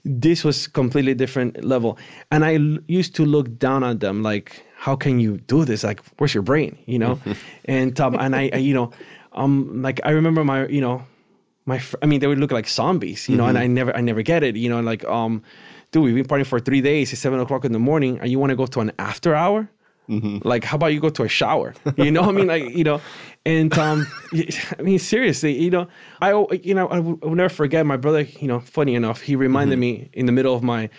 This 0.04 0.42
was 0.42 0.66
completely 0.66 1.14
different 1.14 1.62
level. 1.64 1.98
And 2.32 2.44
I 2.44 2.56
l- 2.56 2.78
used 2.88 3.14
to 3.16 3.24
look 3.24 3.58
down 3.58 3.84
at 3.84 4.00
them 4.00 4.24
like, 4.24 4.64
how 4.76 4.96
can 4.96 5.20
you 5.20 5.38
do 5.38 5.64
this? 5.64 5.84
Like, 5.84 6.00
where's 6.18 6.34
your 6.34 6.42
brain? 6.42 6.76
You 6.86 6.98
know? 6.98 7.20
and 7.66 7.98
and 8.00 8.34
I, 8.34 8.50
I, 8.52 8.56
you 8.56 8.74
know, 8.74 8.90
um, 9.36 9.82
like 9.82 10.00
I 10.04 10.10
remember 10.10 10.44
my, 10.44 10.66
you 10.66 10.80
know, 10.80 11.04
my, 11.66 11.78
fr- 11.78 11.96
I 12.02 12.06
mean, 12.06 12.20
they 12.20 12.26
would 12.26 12.38
look 12.38 12.52
like 12.52 12.68
zombies, 12.68 13.28
you 13.28 13.36
know, 13.36 13.44
and 13.46 13.58
I 13.58 13.66
never, 13.66 13.94
I 13.96 14.00
never 14.00 14.22
get 14.22 14.42
it, 14.42 14.56
you 14.56 14.68
know, 14.68 14.80
like, 14.80 15.04
um, 15.04 15.42
dude, 15.90 16.04
we've 16.04 16.14
been 16.14 16.24
partying 16.24 16.46
for 16.46 16.60
three 16.60 16.80
days. 16.80 17.12
It's 17.12 17.20
seven 17.20 17.40
o'clock 17.40 17.64
in 17.64 17.72
the 17.72 17.78
morning, 17.78 18.18
and 18.20 18.30
you 18.30 18.38
want 18.38 18.50
to 18.50 18.56
go 18.56 18.66
to 18.66 18.80
an 18.80 18.92
after 18.98 19.34
hour? 19.34 19.68
Like, 20.44 20.62
how 20.62 20.76
about 20.76 20.92
you 20.92 21.00
go 21.00 21.08
to 21.10 21.24
a 21.24 21.28
shower? 21.28 21.74
You 21.96 22.12
know, 22.12 22.22
what 22.22 22.28
I 22.28 22.32
mean, 22.32 22.46
like, 22.46 22.70
you 22.76 22.84
know, 22.84 23.00
and 23.44 23.76
um, 23.76 24.06
I 24.78 24.82
mean, 24.82 24.98
seriously, 25.00 25.60
you 25.60 25.70
know, 25.70 25.88
I, 26.20 26.30
you 26.62 26.74
know, 26.74 26.86
I 26.88 27.00
will 27.00 27.34
never 27.34 27.48
forget 27.48 27.84
my 27.84 27.96
brother. 27.96 28.20
You 28.20 28.46
know, 28.46 28.60
funny 28.60 28.94
enough, 28.94 29.20
he 29.22 29.34
reminded 29.34 29.78
me 29.80 30.08
in 30.12 30.26
the 30.26 30.32
middle 30.32 30.54
of 30.54 30.62
my 30.62 30.90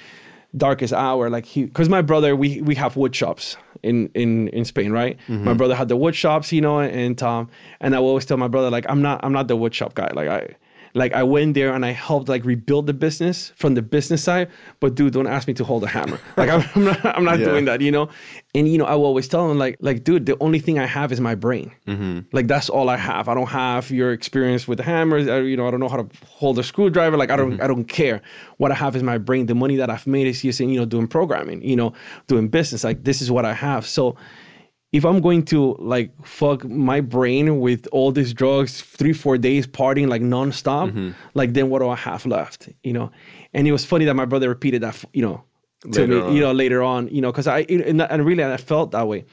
darkest 0.56 0.94
hour, 0.94 1.30
like 1.30 1.46
he, 1.46 1.66
because 1.66 1.88
my 1.88 2.02
brother, 2.02 2.36
we 2.36 2.62
we 2.62 2.76
have 2.76 2.98
wood 2.98 3.16
shops 3.16 3.56
in 3.84 4.10
in 4.14 4.48
in 4.50 4.66
Spain, 4.66 4.92
right? 4.92 5.18
My 5.28 5.54
brother 5.54 5.76
had 5.76 5.88
the 5.88 5.96
wood 5.98 6.16
shops, 6.16 6.52
you 6.52 6.62
know, 6.62 6.80
and 6.80 7.22
um, 7.24 7.50
and 7.82 7.96
I 7.96 8.00
will 8.00 8.08
always 8.10 8.26
tell 8.26 8.38
my 8.38 8.48
brother, 8.48 8.70
like, 8.70 8.86
I'm 8.90 9.02
not, 9.02 9.24
I'm 9.24 9.34
not 9.34 9.48
the 9.48 9.56
wood 9.56 9.74
shop 9.74 9.94
guy, 9.96 10.12
like 10.14 10.28
I. 10.30 10.56
like 10.94 11.14
I 11.14 11.24
went 11.24 11.54
there 11.54 11.74
and 11.74 11.86
I 11.86 11.92
helped 11.92 12.30
like 12.30 12.44
rebuild 12.46 12.88
the 12.88 12.94
business 12.94 13.52
from 13.56 13.76
the 13.76 13.82
business 13.82 14.24
side. 14.24 14.50
But 14.80 14.96
dude, 14.96 15.14
don't 15.14 15.28
ask 15.28 15.48
me 15.48 15.54
to 15.56 15.64
hold 15.64 15.84
a 15.84 15.88
hammer. 15.88 16.20
Like 16.38 16.50
I'm, 16.50 16.64
I'm 16.76 16.84
not, 16.86 17.06
I'm 17.18 17.24
not 17.24 17.40
Yeah. 17.40 17.46
doing 17.46 17.66
that, 17.66 17.82
you 17.82 17.92
know. 17.92 18.10
And 18.56 18.68
you 18.68 18.78
know, 18.78 18.86
I 18.86 18.96
will 18.96 19.06
always 19.06 19.28
tell 19.28 19.48
them 19.48 19.58
like, 19.58 19.78
like, 19.82 20.04
dude, 20.04 20.26
the 20.26 20.38
only 20.40 20.60
thing 20.60 20.80
I 20.80 20.86
have 20.86 21.12
is 21.12 21.20
my 21.20 21.36
brain. 21.36 21.72
Mm-hmm. 21.88 22.20
Like 22.32 22.48
that's 22.48 22.70
all 22.70 22.90
I 22.90 22.98
have. 22.98 23.28
I 23.30 23.34
don't 23.34 23.48
have 23.48 23.90
your 23.92 24.12
experience 24.14 24.68
with 24.68 24.78
the 24.78 24.84
hammers. 24.84 25.28
I, 25.28 25.40
you 25.40 25.58
know, 25.58 25.68
I 25.68 25.72
don't 25.72 25.80
know 25.80 25.90
how 25.90 25.98
to 25.98 26.10
hold 26.28 26.58
a 26.60 26.64
screwdriver. 26.64 27.18
Like 27.18 27.32
I 27.32 27.36
don't, 27.36 27.54
mm-hmm. 27.54 27.64
I 27.64 27.68
don't 27.68 27.86
care. 27.86 28.22
What 28.58 28.72
I 28.72 28.76
have 28.76 28.96
is 28.96 29.04
my 29.04 29.18
brain. 29.18 29.46
The 29.48 29.56
money 29.56 29.76
that 29.78 29.90
I've 29.90 30.08
made 30.08 30.28
is 30.28 30.44
using, 30.44 30.70
you 30.70 30.80
know, 30.80 30.86
doing 30.86 31.08
programming. 31.08 31.62
You 31.64 31.76
know, 31.76 31.94
doing 32.28 32.48
business. 32.48 32.84
Like 32.84 33.04
this 33.04 33.22
is 33.22 33.30
what 33.32 33.46
I 33.46 33.54
have. 33.54 33.86
So 33.88 34.16
if 34.92 35.04
I'm 35.06 35.20
going 35.20 35.44
to 35.46 35.76
like 35.80 36.12
fuck 36.26 36.64
my 36.64 37.02
brain 37.02 37.60
with 37.60 37.88
all 37.92 38.12
these 38.12 38.34
drugs, 38.34 38.82
three, 38.82 39.14
four 39.14 39.38
days 39.38 39.68
partying 39.68 40.08
like 40.08 40.22
nonstop, 40.22 41.14
like 41.34 41.54
then 41.54 41.70
what 41.70 41.80
do 41.80 41.90
I 41.90 41.96
have 41.96 42.26
left? 42.26 42.70
You 42.84 42.94
know? 42.94 43.12
And 43.54 43.68
it 43.68 43.72
was 43.72 43.84
funny 43.86 44.06
that 44.06 44.14
my 44.16 44.26
brother 44.26 44.50
repeated 44.50 44.82
that, 44.82 45.04
you 45.14 45.22
know, 45.22 45.44
to 45.82 46.02
Later 46.02 46.08
me, 46.08 46.22
on. 46.22 46.34
you 46.34 46.40
know, 46.42 46.52
later 46.54 46.82
on, 46.82 47.08
you 47.10 47.22
know, 47.22 47.32
because 47.32 47.48
I, 47.48 47.60
and, 47.70 48.02
and 48.02 48.26
really 48.26 48.44
I 48.44 48.58
felt 48.58 48.92
that 48.92 49.08
way. 49.08 49.26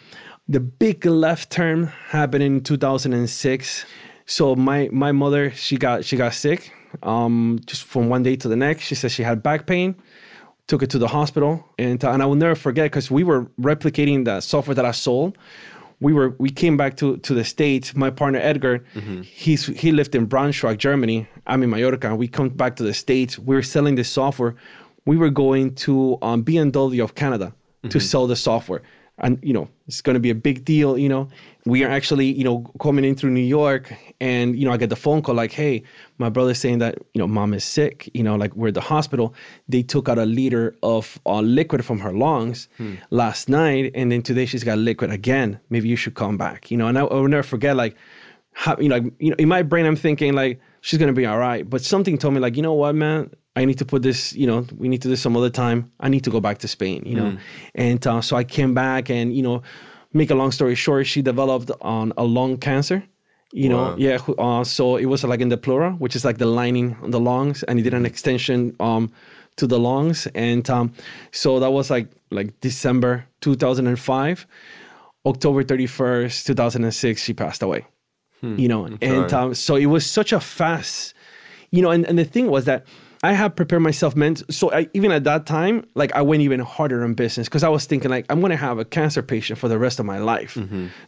The 0.48 0.60
big 0.60 1.06
left 1.06 1.50
turn 1.50 1.86
happened 2.08 2.42
in 2.42 2.60
2006. 2.62 3.86
So 4.26 4.54
my 4.56 4.88
my 4.92 5.12
mother, 5.12 5.50
she 5.52 5.76
got 5.76 6.04
she 6.04 6.16
got 6.16 6.34
sick. 6.34 6.72
Um, 7.02 7.60
just 7.66 7.84
from 7.84 8.08
one 8.08 8.22
day 8.22 8.36
to 8.36 8.48
the 8.48 8.56
next, 8.56 8.84
she 8.84 8.94
said 8.94 9.10
she 9.10 9.22
had 9.22 9.42
back 9.42 9.66
pain 9.66 9.96
took 10.66 10.82
it 10.82 10.90
to 10.90 10.98
the 10.98 11.08
hospital 11.08 11.64
and 11.78 12.02
uh, 12.04 12.10
and 12.10 12.22
I 12.22 12.26
will 12.26 12.34
never 12.36 12.54
forget 12.54 12.86
because 12.86 13.10
we 13.10 13.24
were 13.24 13.46
replicating 13.60 14.24
the 14.24 14.40
software 14.40 14.74
that 14.74 14.84
I 14.84 14.92
sold. 14.92 15.36
We 16.00 16.12
were 16.12 16.34
we 16.38 16.50
came 16.50 16.76
back 16.76 16.96
to 16.98 17.18
to 17.18 17.34
the 17.34 17.44
states. 17.44 17.94
My 17.94 18.10
partner 18.10 18.40
Edgar, 18.40 18.84
mm-hmm. 18.94 19.22
he's 19.22 19.66
he 19.66 19.92
lived 19.92 20.14
in 20.14 20.26
Braunschweig, 20.26 20.78
Germany. 20.78 21.28
I'm 21.46 21.62
in 21.62 21.70
Mallorca. 21.70 22.14
We 22.14 22.28
come 22.28 22.48
back 22.48 22.76
to 22.76 22.82
the 22.82 22.94
states. 22.94 23.38
We 23.38 23.54
were 23.54 23.62
selling 23.62 23.94
this 23.94 24.08
software. 24.08 24.54
We 25.06 25.16
were 25.16 25.30
going 25.30 25.74
to 25.86 26.18
um, 26.22 26.42
BMW 26.44 27.04
of 27.04 27.14
Canada 27.14 27.54
to 27.82 27.88
mm-hmm. 27.88 27.98
sell 27.98 28.26
the 28.26 28.36
software, 28.36 28.82
and 29.18 29.38
you 29.42 29.52
know 29.52 29.68
it's 29.86 30.00
going 30.00 30.14
to 30.14 30.20
be 30.20 30.30
a 30.30 30.34
big 30.34 30.64
deal. 30.64 30.98
You 30.98 31.08
know, 31.08 31.28
we 31.64 31.84
are 31.84 31.90
actually 31.90 32.26
you 32.26 32.44
know 32.44 32.64
coming 32.80 33.04
in 33.04 33.14
through 33.14 33.30
New 33.30 33.40
York, 33.40 33.92
and 34.20 34.58
you 34.58 34.64
know 34.64 34.72
I 34.72 34.76
get 34.76 34.90
the 34.90 34.96
phone 34.96 35.22
call 35.22 35.34
like, 35.34 35.52
hey, 35.52 35.82
my 36.18 36.28
brother's 36.28 36.58
saying 36.58 36.78
that 36.78 36.98
you 37.12 37.18
know 37.18 37.26
mom 37.26 37.54
is 37.54 37.64
sick. 37.64 38.10
You 38.14 38.22
know, 38.22 38.36
like 38.36 38.54
we're 38.56 38.68
at 38.68 38.74
the 38.74 38.80
hospital. 38.80 39.34
They 39.68 39.82
took 39.82 40.08
out 40.08 40.18
a 40.18 40.26
liter 40.26 40.74
of 40.82 41.18
uh, 41.26 41.40
liquid 41.40 41.84
from 41.84 42.00
her 42.00 42.12
lungs 42.12 42.68
last 43.10 43.48
night, 43.48 43.92
and 43.94 44.10
then 44.10 44.22
today 44.22 44.46
she's 44.46 44.64
got 44.64 44.78
liquid 44.78 45.10
again. 45.10 45.60
Maybe 45.70 45.88
you 45.88 45.96
should 45.96 46.14
come 46.14 46.36
back. 46.36 46.70
You 46.70 46.76
know, 46.76 46.88
and 46.88 46.98
I, 46.98 47.02
I 47.02 47.14
will 47.14 47.28
never 47.28 47.42
forget 47.44 47.76
like 47.76 47.96
how 48.52 48.76
you 48.78 48.88
know, 48.88 48.96
like, 48.96 49.12
you 49.18 49.30
know, 49.30 49.36
in 49.38 49.48
my 49.48 49.62
brain, 49.62 49.86
I'm 49.86 49.96
thinking 49.96 50.32
like 50.34 50.60
she's 50.80 50.98
gonna 50.98 51.12
be 51.12 51.26
all 51.26 51.38
right. 51.38 51.68
But 51.68 51.82
something 51.84 52.18
told 52.18 52.34
me 52.34 52.40
like, 52.40 52.56
you 52.56 52.62
know 52.62 52.74
what, 52.74 52.94
man, 52.94 53.30
I 53.56 53.64
need 53.64 53.78
to 53.78 53.84
put 53.84 54.02
this. 54.02 54.32
You 54.34 54.46
know, 54.46 54.66
we 54.76 54.88
need 54.88 55.02
to 55.02 55.08
do 55.08 55.10
this 55.10 55.22
some 55.22 55.36
other 55.36 55.50
time. 55.50 55.92
I 56.00 56.08
need 56.08 56.24
to 56.24 56.30
go 56.30 56.40
back 56.40 56.58
to 56.58 56.68
Spain. 56.68 57.02
You 57.06 57.16
know, 57.16 57.38
and 57.74 58.04
uh, 58.06 58.20
so 58.20 58.36
I 58.36 58.44
came 58.44 58.74
back, 58.74 59.10
and 59.10 59.34
you 59.34 59.42
know, 59.42 59.62
make 60.12 60.30
a 60.30 60.34
long 60.34 60.50
story 60.52 60.74
short, 60.74 61.06
she 61.06 61.22
developed 61.22 61.70
on 61.80 62.12
a 62.16 62.24
lung 62.24 62.56
cancer. 62.56 63.04
You 63.52 63.68
know, 63.68 63.94
yeah. 63.96 64.18
Uh, 64.38 64.64
so 64.64 64.96
it 64.96 65.06
was 65.06 65.22
like 65.22 65.40
in 65.40 65.48
the 65.48 65.56
pleura, 65.56 65.92
which 65.92 66.16
is 66.16 66.24
like 66.24 66.38
the 66.38 66.46
lining 66.46 66.96
on 67.02 67.10
the 67.12 67.20
lungs, 67.20 67.62
and 67.62 67.78
he 67.78 67.82
did 67.84 67.94
an 67.94 68.04
extension 68.04 68.74
um, 68.80 69.12
to 69.56 69.66
the 69.68 69.78
lungs, 69.78 70.26
and 70.34 70.68
um, 70.68 70.92
so 71.30 71.60
that 71.60 71.70
was 71.70 71.88
like 71.90 72.08
like 72.30 72.58
December 72.60 73.26
2005. 73.42 74.46
October 75.26 75.64
31st, 75.64 76.44
2006, 76.44 77.22
she 77.22 77.32
passed 77.32 77.62
away. 77.62 77.86
You 78.58 78.68
know, 78.68 78.84
and 79.00 79.32
um, 79.32 79.54
so 79.54 79.76
it 79.76 79.86
was 79.86 80.04
such 80.04 80.32
a 80.34 80.40
fast, 80.40 81.14
you 81.70 81.80
know, 81.80 81.90
and, 81.90 82.04
and 82.04 82.18
the 82.18 82.26
thing 82.26 82.50
was 82.50 82.66
that 82.66 82.84
I 83.24 83.32
have 83.32 83.56
prepared 83.56 83.80
myself 83.80 84.14
meant 84.14 84.42
so 84.52 84.70
I, 84.70 84.86
even 84.92 85.10
at 85.10 85.24
that 85.24 85.46
time, 85.46 85.86
like 85.94 86.12
I 86.14 86.20
went 86.20 86.42
even 86.42 86.60
harder 86.60 87.02
in 87.06 87.14
business 87.14 87.48
because 87.48 87.64
I 87.64 87.70
was 87.70 87.86
thinking 87.86 88.10
like 88.10 88.26
I'm 88.28 88.42
gonna 88.42 88.54
have 88.68 88.78
a 88.78 88.84
cancer 88.84 89.22
patient 89.22 89.58
for 89.58 89.66
the 89.66 89.78
rest 89.78 89.98
of 89.98 90.04
my 90.04 90.18
life, 90.18 90.58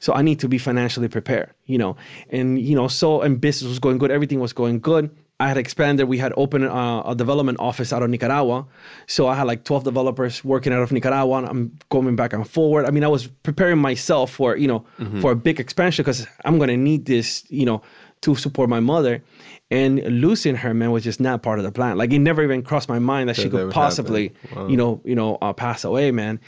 so 0.00 0.14
I 0.14 0.22
need 0.22 0.40
to 0.40 0.48
be 0.48 0.56
financially 0.56 1.08
prepared, 1.08 1.50
you 1.66 1.76
know, 1.76 1.94
and 2.30 2.58
you 2.58 2.74
know, 2.74 2.88
so 2.88 3.20
and 3.20 3.38
business 3.38 3.68
was 3.68 3.78
going 3.78 3.98
good, 3.98 4.10
everything 4.10 4.40
was 4.40 4.54
going 4.54 4.80
good. 4.80 5.10
I 5.38 5.48
had 5.48 5.58
expanded. 5.58 6.08
We 6.08 6.16
had 6.16 6.32
opened 6.38 6.64
uh, 6.64 7.02
a 7.04 7.14
development 7.14 7.58
office 7.60 7.92
out 7.92 8.02
of 8.02 8.08
Nicaragua, 8.08 8.64
so 9.06 9.28
I 9.28 9.34
had 9.34 9.46
like 9.46 9.64
12 9.64 9.84
developers 9.84 10.42
working 10.42 10.72
out 10.72 10.80
of 10.80 10.90
Nicaragua. 10.92 11.36
And 11.40 11.46
I'm 11.46 11.78
going 11.90 12.16
back 12.16 12.32
and 12.32 12.48
forward. 12.48 12.86
I 12.86 12.90
mean, 12.90 13.04
I 13.04 13.08
was 13.08 13.26
preparing 13.26 13.76
myself 13.78 14.30
for 14.30 14.56
you 14.56 14.68
know 14.68 14.86
for 15.20 15.32
a 15.32 15.36
big 15.36 15.60
expansion 15.60 16.02
because 16.02 16.26
I'm 16.46 16.58
gonna 16.58 16.78
need 16.78 17.04
this, 17.04 17.44
you 17.50 17.66
know, 17.66 17.82
to 18.22 18.34
support 18.34 18.70
my 18.70 18.80
mother. 18.80 19.22
And 19.68 20.20
losing 20.20 20.54
her, 20.54 20.72
man, 20.74 20.92
was 20.92 21.02
just 21.02 21.18
not 21.18 21.42
part 21.42 21.58
of 21.58 21.64
the 21.64 21.72
plan. 21.72 21.98
Like 21.98 22.12
it 22.12 22.20
never 22.20 22.42
even 22.44 22.62
crossed 22.62 22.88
my 22.88 23.00
mind 23.00 23.28
that 23.28 23.34
she 23.36 23.48
could 23.48 23.72
possibly. 23.72 24.32
Wow. 24.54 24.68
you 24.68 24.76
know, 24.76 25.00
you 25.04 25.16
know, 25.16 25.38
uh, 25.42 25.52
pass 25.52 25.82
away, 25.82 26.12
man. 26.12 26.38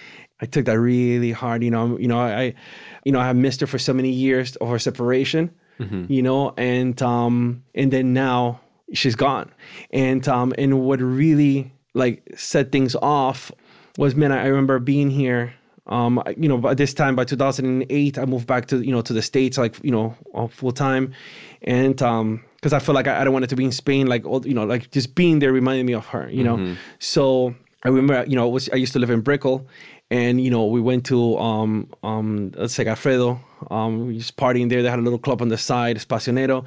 I 0.41 0.47
took 0.47 0.67
that 0.67 0.79
really 0.79 1.33
hard. 1.33 1.65
You 1.65 1.73
know, 1.73 1.99
you 1.99 2.07
know, 2.07 2.21
I, 2.21 2.55
you 3.05 3.11
know, 3.11 3.19
I 3.19 3.33
missed 3.33 3.61
her 3.61 3.67
for 3.67 3.79
so 3.79 3.93
many 3.93 4.11
years 4.11 4.55
of 4.57 4.69
our 4.71 4.79
separation. 4.79 5.51
You 6.09 6.23
know, 6.23 6.55
and 6.57 7.01
um, 7.03 7.65
and 7.75 7.93
then 7.93 8.13
now 8.13 8.61
she's 8.93 9.15
gone. 9.15 9.53
And 9.93 10.27
um, 10.29 10.53
and 10.59 10.81
what 10.81 11.01
really 11.01 11.73
like 11.95 12.23
set 12.37 12.73
things 12.73 12.97
off 12.97 13.51
was, 13.97 14.15
man, 14.15 14.33
I 14.33 14.47
remember 14.47 14.79
being 14.79 15.11
here. 15.11 15.55
Um, 15.89 16.23
you 16.37 16.49
know, 16.49 16.59
by 16.59 16.75
this 16.75 16.93
time, 16.93 17.17
by 17.17 17.25
2008, 17.25 18.19
I 18.19 18.25
moved 18.27 18.47
back 18.47 18.67
to 18.67 18.81
you 18.81 18.93
know 18.93 19.01
to 19.03 19.13
the 19.13 19.23
states, 19.23 19.57
like 19.57 19.77
you 19.83 19.91
know, 19.91 20.15
full 20.51 20.73
time, 20.73 21.13
and 21.63 22.01
um, 22.03 22.45
because 22.57 22.73
I 22.73 22.79
felt 22.79 22.95
like 22.95 23.07
I, 23.07 23.21
I 23.21 23.25
don't 23.25 23.33
want 23.33 23.45
it 23.45 23.49
to 23.49 23.57
be 23.57 23.65
in 23.65 23.73
Spain, 23.73 24.07
like 24.07 24.27
all 24.27 24.47
you 24.47 24.55
know, 24.55 24.65
like 24.65 24.91
just 24.91 25.15
being 25.15 25.39
there 25.39 25.53
reminded 25.53 25.87
me 25.87 25.95
of 25.95 26.07
her, 26.09 26.29
you 26.31 26.45
know. 26.45 26.57
So 26.99 27.55
I 27.85 27.89
remember, 27.89 28.25
you 28.29 28.35
know, 28.35 28.49
I 28.49 28.51
was 28.51 28.69
I 28.71 28.77
used 28.77 28.93
to 28.95 28.99
live 28.99 29.11
in 29.11 29.21
Brickell, 29.21 29.67
and 30.11 30.41
you 30.41 30.51
know, 30.51 30.67
we 30.67 30.81
went 30.81 31.07
to 31.07 31.39
um 31.39 31.89
um 32.03 32.53
let's 32.57 32.75
say 32.75 32.85
Alfredo, 32.87 33.41
um, 33.71 34.09
we 34.09 34.19
just 34.19 34.37
partying 34.37 34.69
there. 34.69 34.83
They 34.83 34.91
had 34.91 34.99
a 34.99 35.03
little 35.03 35.19
club 35.19 35.43
on 35.43 35.49
the 35.49 35.59
side, 35.59 35.97
Espacionero. 35.97 36.65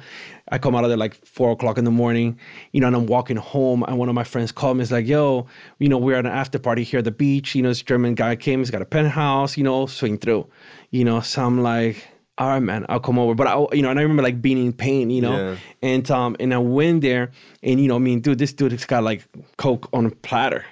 I 0.48 0.58
come 0.58 0.74
out 0.74 0.84
of 0.84 0.90
there 0.90 0.96
like 0.96 1.14
four 1.26 1.50
o'clock 1.52 1.76
in 1.76 1.84
the 1.84 1.90
morning, 1.90 2.38
you 2.72 2.80
know, 2.80 2.86
and 2.86 2.96
I'm 2.96 3.06
walking 3.06 3.36
home, 3.36 3.82
and 3.82 3.98
one 3.98 4.08
of 4.08 4.14
my 4.14 4.24
friends 4.24 4.52
called 4.52 4.78
me. 4.78 4.82
It's 4.82 4.92
like, 4.92 5.06
yo, 5.06 5.46
you 5.78 5.88
know, 5.88 5.98
we're 5.98 6.16
at 6.16 6.24
an 6.24 6.32
after 6.32 6.58
party 6.58 6.82
here 6.82 6.98
at 6.98 7.04
the 7.04 7.10
beach. 7.10 7.54
You 7.54 7.62
know, 7.62 7.68
this 7.68 7.82
German 7.82 8.14
guy 8.14 8.36
came. 8.36 8.60
He's 8.60 8.70
got 8.70 8.82
a 8.82 8.86
penthouse. 8.86 9.56
You 9.58 9.64
know, 9.64 9.86
swing 9.86 10.18
through. 10.18 10.48
You 10.90 11.04
know, 11.04 11.20
so 11.20 11.44
I'm 11.44 11.62
like. 11.62 12.08
All 12.38 12.48
right, 12.48 12.60
man, 12.60 12.86
I'll 12.88 12.98
come 12.98 13.18
over. 13.18 13.34
But 13.34 13.46
I, 13.46 13.58
you 13.74 13.82
know, 13.82 13.90
and 13.90 13.98
I 13.98 14.02
remember 14.02 14.22
like 14.22 14.40
being 14.40 14.56
in 14.64 14.72
pain, 14.72 15.10
you 15.10 15.20
know, 15.20 15.36
Yeah. 15.50 15.56
and 15.82 16.10
um, 16.10 16.34
and 16.40 16.54
I 16.54 16.58
went 16.58 17.02
there, 17.02 17.30
and 17.62 17.78
you 17.78 17.88
know, 17.88 17.96
I 17.96 17.98
mean, 17.98 18.20
dude, 18.20 18.38
this 18.38 18.52
dude 18.54 18.72
has 18.72 18.86
got 18.86 19.04
like 19.04 19.22
coke 19.58 19.88
on 19.92 20.06
a 20.06 20.10
platter, 20.10 20.64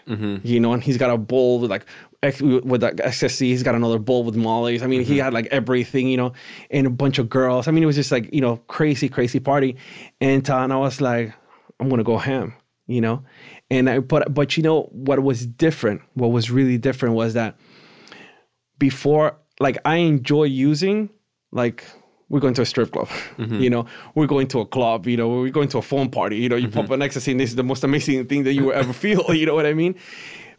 you 0.43 0.59
know, 0.59 0.73
and 0.73 0.83
he's 0.83 0.97
got 0.97 1.11
a 1.11 1.19
bowl 1.19 1.61
with 1.61 1.71
like 1.71 1.85
ex- 2.23 2.41
with 2.41 2.83
like 2.83 2.99
ecstasy. 3.05 3.51
He's 3.51 3.63
got 3.63 3.75
another 3.75 3.99
bowl 3.99 4.25
with 4.25 4.37
mollies. 4.37 4.83
I 4.83 4.87
mean, 4.87 5.05
he 5.05 5.19
had 5.19 5.35
like 5.35 5.47
everything, 5.51 6.09
you 6.09 6.17
know, 6.17 6.33
and 6.71 6.87
a 6.87 6.91
bunch 6.91 7.19
of 7.19 7.29
girls. 7.29 7.69
I 7.69 7.73
mean, 7.73 7.83
it 7.83 7.87
was 7.87 7.97
just 7.97 8.11
like 8.11 8.33
you 8.33 8.41
know, 8.41 8.57
crazy, 8.67 9.11
crazy 9.11 9.39
party, 9.39 9.77
and 10.21 10.49
uh, 10.49 10.57
and 10.61 10.73
I 10.73 10.77
was 10.77 11.01
like, 11.03 11.35
I'm 11.79 11.91
gonna 11.91 12.05
go 12.05 12.17
ham, 12.17 12.55
you 12.87 13.03
know, 13.03 13.23
and 13.71 13.89
I 13.91 13.99
but 13.99 14.33
but 14.33 14.57
you 14.57 14.63
know 14.63 14.85
what 14.93 15.23
was 15.23 15.45
different? 15.47 16.01
What 16.15 16.29
was 16.29 16.51
really 16.51 16.79
different 16.79 17.17
was 17.17 17.35
that 17.35 17.57
before 18.79 19.37
like 19.61 19.77
I 19.85 19.97
enjoy 19.97 20.45
using 20.45 21.11
like 21.53 21.85
we're 22.29 22.41
going 22.41 22.55
to 22.55 22.63
a 22.63 22.67
strip 22.67 22.93
club, 22.93 23.09
you 23.39 23.45
mm-hmm. 23.45 23.69
know, 23.69 23.87
we're 24.15 24.27
going 24.27 24.47
to 24.49 24.61
a 24.61 24.67
club, 24.67 25.07
you 25.07 25.17
know, 25.17 25.29
we're 25.29 25.51
going 25.51 25.69
to 25.69 25.79
a 25.79 25.83
foam 25.83 26.11
party, 26.11 26.37
you 26.37 26.49
know, 26.49 26.57
you 26.57 26.69
pop 26.69 26.89
an 26.91 27.03
ecstasy 27.03 27.33
and 27.33 27.41
this 27.41 27.51
is 27.51 27.57
the 27.57 27.65
most 27.65 27.85
amazing 27.85 28.25
thing 28.27 28.45
that 28.45 28.55
you 28.55 28.67
will 28.67 28.73
ever 28.73 28.93
feel, 29.05 29.35
you 29.35 29.47
know 29.47 29.55
what 29.55 29.67
I 29.67 29.75
mean? 29.75 29.97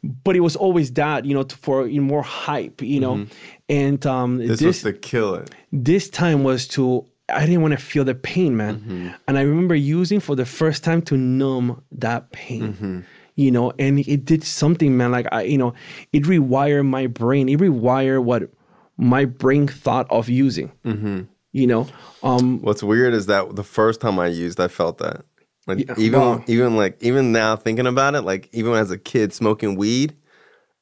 But 0.04 0.36
it 0.36 0.42
was 0.42 0.56
always 0.56 0.92
that, 0.94 1.26
you 1.26 1.34
know, 1.34 1.44
to, 1.44 1.56
for 1.56 1.88
you 1.88 2.02
know, 2.02 2.08
more 2.08 2.24
hype, 2.24 2.82
you 2.82 3.00
know, 3.00 3.16
mm-hmm. 3.16 3.34
and 3.70 4.06
um, 4.06 4.38
This, 4.38 4.60
this 4.60 4.64
was 4.64 4.82
to 4.82 4.94
kill 4.94 5.36
it. 5.36 5.52
this 5.72 6.10
time 6.10 6.44
was 6.44 6.68
to 6.70 7.06
I 7.30 7.46
didn't 7.46 7.62
want 7.62 7.72
to 7.72 7.78
feel 7.78 8.04
the 8.04 8.16
pain, 8.16 8.58
man. 8.58 8.80
Mm-hmm. 8.80 9.10
And 9.28 9.38
I 9.38 9.42
remember 9.42 9.76
using 9.76 10.20
for 10.20 10.36
the 10.36 10.46
first 10.46 10.84
time 10.84 11.02
to 11.04 11.16
numb 11.16 11.82
that 11.94 12.32
pain. 12.32 13.06
You 13.36 13.52
know, 13.52 13.72
and 13.80 14.00
it 14.00 14.26
did 14.26 14.44
something, 14.44 14.98
man. 14.98 15.12
Like 15.12 15.28
I, 15.32 15.44
you 15.44 15.58
know, 15.58 15.74
it 16.12 16.24
rewired 16.24 16.86
my 16.86 17.08
brain. 17.08 17.48
It 17.48 17.60
rewired 17.60 18.24
what 18.24 18.52
my 19.02 19.26
brain 19.26 19.68
thought 19.68 20.08
of 20.10 20.30
using. 20.30 20.72
You 21.54 21.68
know, 21.68 21.88
um, 22.24 22.62
What's 22.62 22.82
weird 22.82 23.14
is 23.14 23.26
that 23.26 23.58
the 23.58 23.64
first 23.64 24.00
time 24.00 24.18
I 24.20 24.28
used, 24.28 24.62
I 24.62 24.70
felt 24.70 25.00
that. 25.00 25.26
Like 25.68 25.80
Yeah, 25.80 25.96
even 25.98 26.22
wow. 26.22 26.44
even 26.48 26.78
like 26.78 26.98
even 27.04 27.34
now 27.34 27.58
thinking 27.58 27.88
about 27.88 28.16
it, 28.16 28.22
like 28.22 28.48
even 28.54 28.74
as 28.74 28.90
a 28.90 28.98
kid 28.98 29.34
smoking 29.34 29.76
weed, 29.76 30.16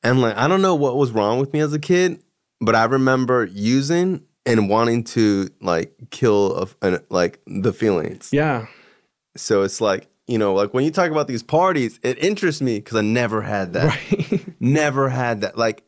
and 0.04 0.22
like 0.22 0.38
I 0.38 0.48
don't 0.48 0.62
know 0.62 0.76
what 0.76 0.96
was 0.96 1.12
wrong 1.12 1.40
with 1.40 1.54
me 1.54 1.60
as 1.62 1.74
a 1.74 1.80
kid, 1.80 2.22
but 2.62 2.76
I 2.76 2.84
remember 2.84 3.46
using 3.46 4.22
and 4.46 4.70
wanting 4.70 5.04
to 5.06 5.50
like 5.60 5.94
kill 6.12 6.54
of 6.54 6.76
like 7.10 7.40
the 7.48 7.74
feelings. 7.74 8.30
yeah, 8.32 8.68
So 9.36 9.64
it's 9.64 9.82
like 9.82 10.08
you 10.28 10.38
know, 10.38 10.54
like 10.54 10.74
when 10.76 10.86
you 10.86 10.92
talk 10.92 11.10
about 11.10 11.28
these 11.28 11.42
parties, 11.44 12.00
it 12.04 12.24
interests 12.24 12.62
me 12.62 12.78
because 12.78 12.96
I 12.98 13.02
never 13.02 13.42
had 13.42 13.74
that. 13.74 13.88
right. 13.88 14.46
Never 14.60 15.10
had 15.10 15.42
that. 15.42 15.58
Like 15.58 15.84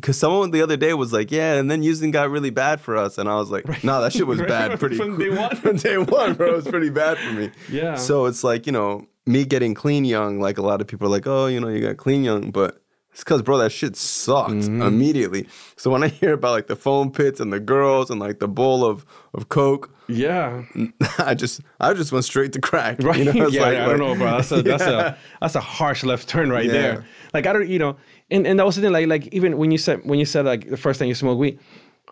because 0.00 0.16
someone 0.16 0.52
the 0.52 0.62
other 0.62 0.76
day 0.76 0.94
was 0.94 1.12
like, 1.12 1.32
yeah, 1.32 1.54
and 1.54 1.68
then 1.68 1.82
using 1.82 2.12
got 2.12 2.30
really 2.30 2.50
bad 2.50 2.80
for 2.80 2.96
us, 2.96 3.18
and 3.18 3.28
I 3.28 3.34
was 3.34 3.50
like, 3.50 3.82
no, 3.82 4.00
that 4.00 4.12
shit 4.12 4.28
was 4.28 4.40
bad 4.54 4.78
pretty 4.78 4.96
From 4.96 5.18
day 5.18 5.28
one. 5.28 5.56
From 5.62 5.76
day 5.76 5.98
one, 5.98 6.34
bro, 6.34 6.52
it 6.52 6.56
was 6.56 6.68
pretty 6.68 6.90
bad 6.90 7.18
for 7.18 7.32
me. 7.32 7.50
Yeah. 7.68 7.96
So 7.96 8.26
it's 8.26 8.44
like 8.44 8.66
you 8.66 8.72
know 8.72 9.06
me 9.26 9.44
getting 9.44 9.74
clean 9.74 10.04
young. 10.04 10.38
Like 10.38 10.56
a 10.56 10.62
lot 10.62 10.80
of 10.80 10.86
people 10.86 11.08
are 11.08 11.10
like, 11.10 11.26
oh, 11.26 11.46
you 11.46 11.58
know, 11.58 11.68
you 11.68 11.80
got 11.80 11.96
clean 11.96 12.22
young, 12.22 12.52
but 12.52 12.80
it's 13.18 13.24
because 13.24 13.42
bro, 13.42 13.58
that 13.58 13.72
shit 13.72 13.96
sucked 13.96 14.50
Mm-hmm. 14.52 14.80
immediately. 14.82 15.48
So 15.76 15.90
when 15.90 16.04
I 16.04 16.08
hear 16.08 16.34
about 16.34 16.52
like 16.52 16.68
the 16.68 16.76
foam 16.76 17.10
pits 17.10 17.40
and 17.40 17.52
the 17.52 17.58
girls 17.58 18.10
and 18.10 18.20
like 18.20 18.38
the 18.38 18.46
bowl 18.46 18.84
of 18.84 19.04
of 19.34 19.48
coke. 19.48 19.90
Yeah. 20.06 20.62
I 21.18 21.34
just 21.34 21.60
I 21.80 21.92
just 21.94 22.12
went 22.12 22.24
straight 22.24 22.52
to 22.52 22.60
crack. 22.60 23.02
Right. 23.02 23.18
You 23.18 23.24
know, 23.32 23.48
yeah, 23.48 23.62
like- 23.62 23.76
I 23.78 23.86
don't 23.86 23.98
know, 23.98 24.14
bro. 24.14 24.36
That's 24.36 24.52
a 24.52 24.62
that's 24.70 24.84
Yeah. 24.86 25.00
a 25.00 25.16
that's 25.40 25.56
a 25.56 25.60
harsh 25.60 26.04
left 26.04 26.28
turn 26.28 26.48
right 26.50 26.64
Yeah. 26.66 26.72
there. 26.72 27.04
Like 27.34 27.46
I 27.46 27.52
don't, 27.52 27.68
you 27.68 27.80
know, 27.80 27.96
and, 28.30 28.46
and 28.46 28.58
that 28.60 28.64
was 28.66 28.76
the 28.76 28.82
thing. 28.82 28.92
Like 28.92 29.08
like 29.08 29.26
even 29.34 29.58
when 29.58 29.72
you 29.72 29.78
said 29.78 30.04
when 30.04 30.20
you 30.20 30.24
said 30.24 30.44
like 30.44 30.68
the 30.70 30.76
first 30.76 31.00
time 31.00 31.08
you 31.08 31.14
smoked 31.16 31.40
weed, 31.40 31.58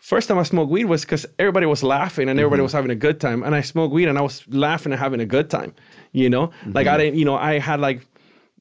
first 0.00 0.26
time 0.28 0.38
I 0.38 0.42
smoked 0.42 0.72
weed 0.72 0.86
was 0.86 1.02
because 1.02 1.24
everybody 1.38 1.66
was 1.66 1.82
laughing 1.84 2.28
and 2.28 2.40
everybody 2.40 2.58
Mm-hmm. 2.58 2.64
was 2.64 2.72
having 2.72 2.90
a 2.90 2.96
good 3.06 3.20
time, 3.20 3.44
and 3.44 3.54
I 3.54 3.60
smoked 3.62 3.94
weed 3.94 4.08
and 4.08 4.18
I 4.18 4.22
was 4.22 4.42
laughing 4.48 4.90
and 4.92 4.98
having 5.00 5.20
a 5.20 5.26
good 5.26 5.48
time. 5.50 5.72
You 6.12 6.30
know, 6.30 6.50
like 6.66 6.86
Mm-hmm. 6.86 6.94
I 6.94 6.96
didn't, 6.98 7.18
you 7.20 7.24
know, 7.24 7.36
I 7.36 7.58
had 7.60 7.78
like 7.80 8.00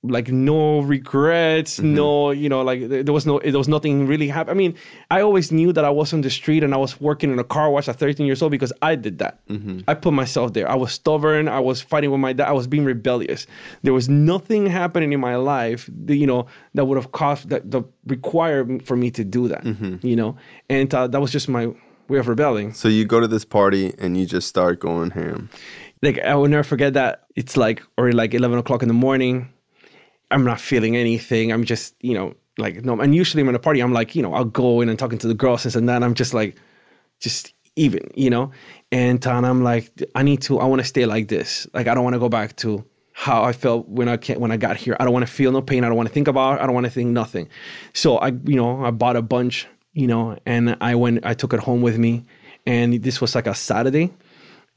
like 0.07 0.29
no 0.29 0.79
regrets, 0.81 1.77
Mm-hmm. 1.79 1.93
no, 1.95 2.31
you 2.31 2.49
know, 2.49 2.61
like 2.61 2.87
there 2.89 3.13
was 3.13 3.25
no, 3.25 3.39
there 3.39 3.57
was 3.57 3.67
nothing 3.67 4.07
really 4.07 4.27
happening. 4.27 4.51
I 4.51 4.57
mean, 4.57 4.75
I 5.11 5.21
always 5.21 5.51
knew 5.51 5.71
that 5.73 5.83
I 5.85 5.89
was 5.89 6.13
on 6.13 6.21
the 6.21 6.29
street 6.29 6.63
and 6.63 6.73
I 6.73 6.77
was 6.77 6.99
working 7.01 7.31
in 7.31 7.39
a 7.39 7.43
car 7.43 7.69
wash 7.69 7.87
at 7.87 7.95
13 7.97 8.25
years 8.25 8.41
old 8.41 8.51
because 8.51 8.71
I 8.81 8.95
did 8.95 9.17
that. 9.19 9.45
Mm-hmm. 9.47 9.79
I 9.87 9.93
put 9.93 10.13
myself 10.13 10.53
there. 10.53 10.69
I 10.69 10.75
was 10.75 10.91
stubborn. 10.91 11.47
I 11.47 11.59
was 11.59 11.81
fighting 11.81 12.11
with 12.11 12.19
my 12.19 12.33
dad. 12.33 12.47
I 12.47 12.51
was 12.53 12.67
being 12.67 12.85
rebellious. 12.85 13.47
There 13.83 13.93
was 13.93 14.07
nothing 14.09 14.65
happening 14.67 15.13
in 15.13 15.19
my 15.19 15.35
life, 15.35 15.89
that, 16.05 16.15
you 16.15 16.27
know, 16.27 16.47
that 16.73 16.85
would 16.85 16.97
have 16.97 17.11
caused 17.11 17.49
that, 17.49 17.69
that 17.71 17.83
required 18.07 18.83
for 18.83 18.95
me 18.95 19.11
to 19.11 19.23
do 19.23 19.47
that, 19.47 19.63
Mm-hmm. 19.63 20.05
you 20.05 20.15
know, 20.15 20.37
and 20.69 20.93
uh, 20.93 21.07
that 21.07 21.19
was 21.21 21.31
just 21.31 21.47
my 21.49 21.67
way 22.07 22.19
of 22.19 22.27
rebelling. 22.27 22.73
So 22.73 22.87
you 22.87 23.05
go 23.05 23.19
to 23.19 23.27
this 23.27 23.45
party 23.45 23.93
and 23.97 24.15
you 24.17 24.25
just 24.25 24.47
start 24.47 24.79
going 24.79 25.11
ham. 25.11 25.49
like 26.03 26.19
I 26.19 26.35
will 26.35 26.47
never 26.47 26.63
forget 26.63 26.93
that. 26.93 27.23
It's 27.35 27.57
like 27.57 27.81
or 27.97 28.11
like 28.11 28.33
eleven 28.33 28.59
o'clock 28.59 28.81
in 28.83 28.87
the 28.87 28.93
morning. 28.93 29.49
I'm 30.31 30.43
not 30.43 30.59
feeling 30.59 30.95
anything. 30.95 31.51
I'm 31.51 31.63
just 31.63 31.95
you 32.01 32.13
know 32.13 32.35
like 32.57 32.83
no. 32.83 32.99
And 32.99 33.15
usually 33.15 33.43
when 33.43 33.49
I'm 33.49 33.55
at 33.55 33.61
a 33.61 33.63
party, 33.63 33.81
I'm 33.81 33.93
like 33.93 34.15
you 34.15 34.21
know 34.21 34.33
I'll 34.33 34.45
go 34.45 34.81
in 34.81 34.89
and 34.89 34.97
talking 34.97 35.19
to 35.19 35.27
the 35.27 35.33
girls 35.33 35.75
and 35.75 35.87
then 35.87 36.03
I'm 36.03 36.13
just 36.13 36.33
like 36.33 36.57
just 37.19 37.53
even 37.75 38.01
you 38.15 38.29
know. 38.29 38.51
And, 38.91 39.25
and 39.25 39.45
I'm 39.45 39.63
like 39.63 39.91
I 40.15 40.23
need 40.23 40.41
to. 40.43 40.59
I 40.59 40.65
want 40.65 40.81
to 40.81 40.87
stay 40.87 41.05
like 41.05 41.27
this. 41.27 41.67
Like 41.73 41.87
I 41.87 41.93
don't 41.93 42.03
want 42.03 42.13
to 42.13 42.19
go 42.19 42.29
back 42.29 42.55
to 42.57 42.83
how 43.13 43.43
I 43.43 43.53
felt 43.53 43.87
when 43.87 44.09
I 44.09 44.17
when 44.35 44.51
I 44.51 44.57
got 44.57 44.77
here. 44.77 44.95
I 44.99 45.05
don't 45.05 45.13
want 45.13 45.25
to 45.25 45.31
feel 45.31 45.51
no 45.51 45.61
pain. 45.61 45.83
I 45.83 45.87
don't 45.87 45.97
want 45.97 46.07
to 46.07 46.13
think 46.13 46.27
about. 46.27 46.59
It. 46.59 46.63
I 46.63 46.65
don't 46.65 46.75
want 46.75 46.85
to 46.85 46.91
think 46.91 47.09
nothing. 47.09 47.49
So 47.93 48.17
I 48.17 48.29
you 48.29 48.55
know 48.55 48.85
I 48.85 48.91
bought 48.91 49.15
a 49.15 49.21
bunch 49.21 49.67
you 49.93 50.07
know 50.07 50.37
and 50.45 50.77
I 50.81 50.95
went 50.95 51.25
I 51.25 51.33
took 51.33 51.53
it 51.53 51.59
home 51.59 51.81
with 51.81 51.97
me. 51.97 52.25
And 52.67 53.03
this 53.03 53.21
was 53.21 53.35
like 53.35 53.45
a 53.45 53.53
Saturday 53.53 54.11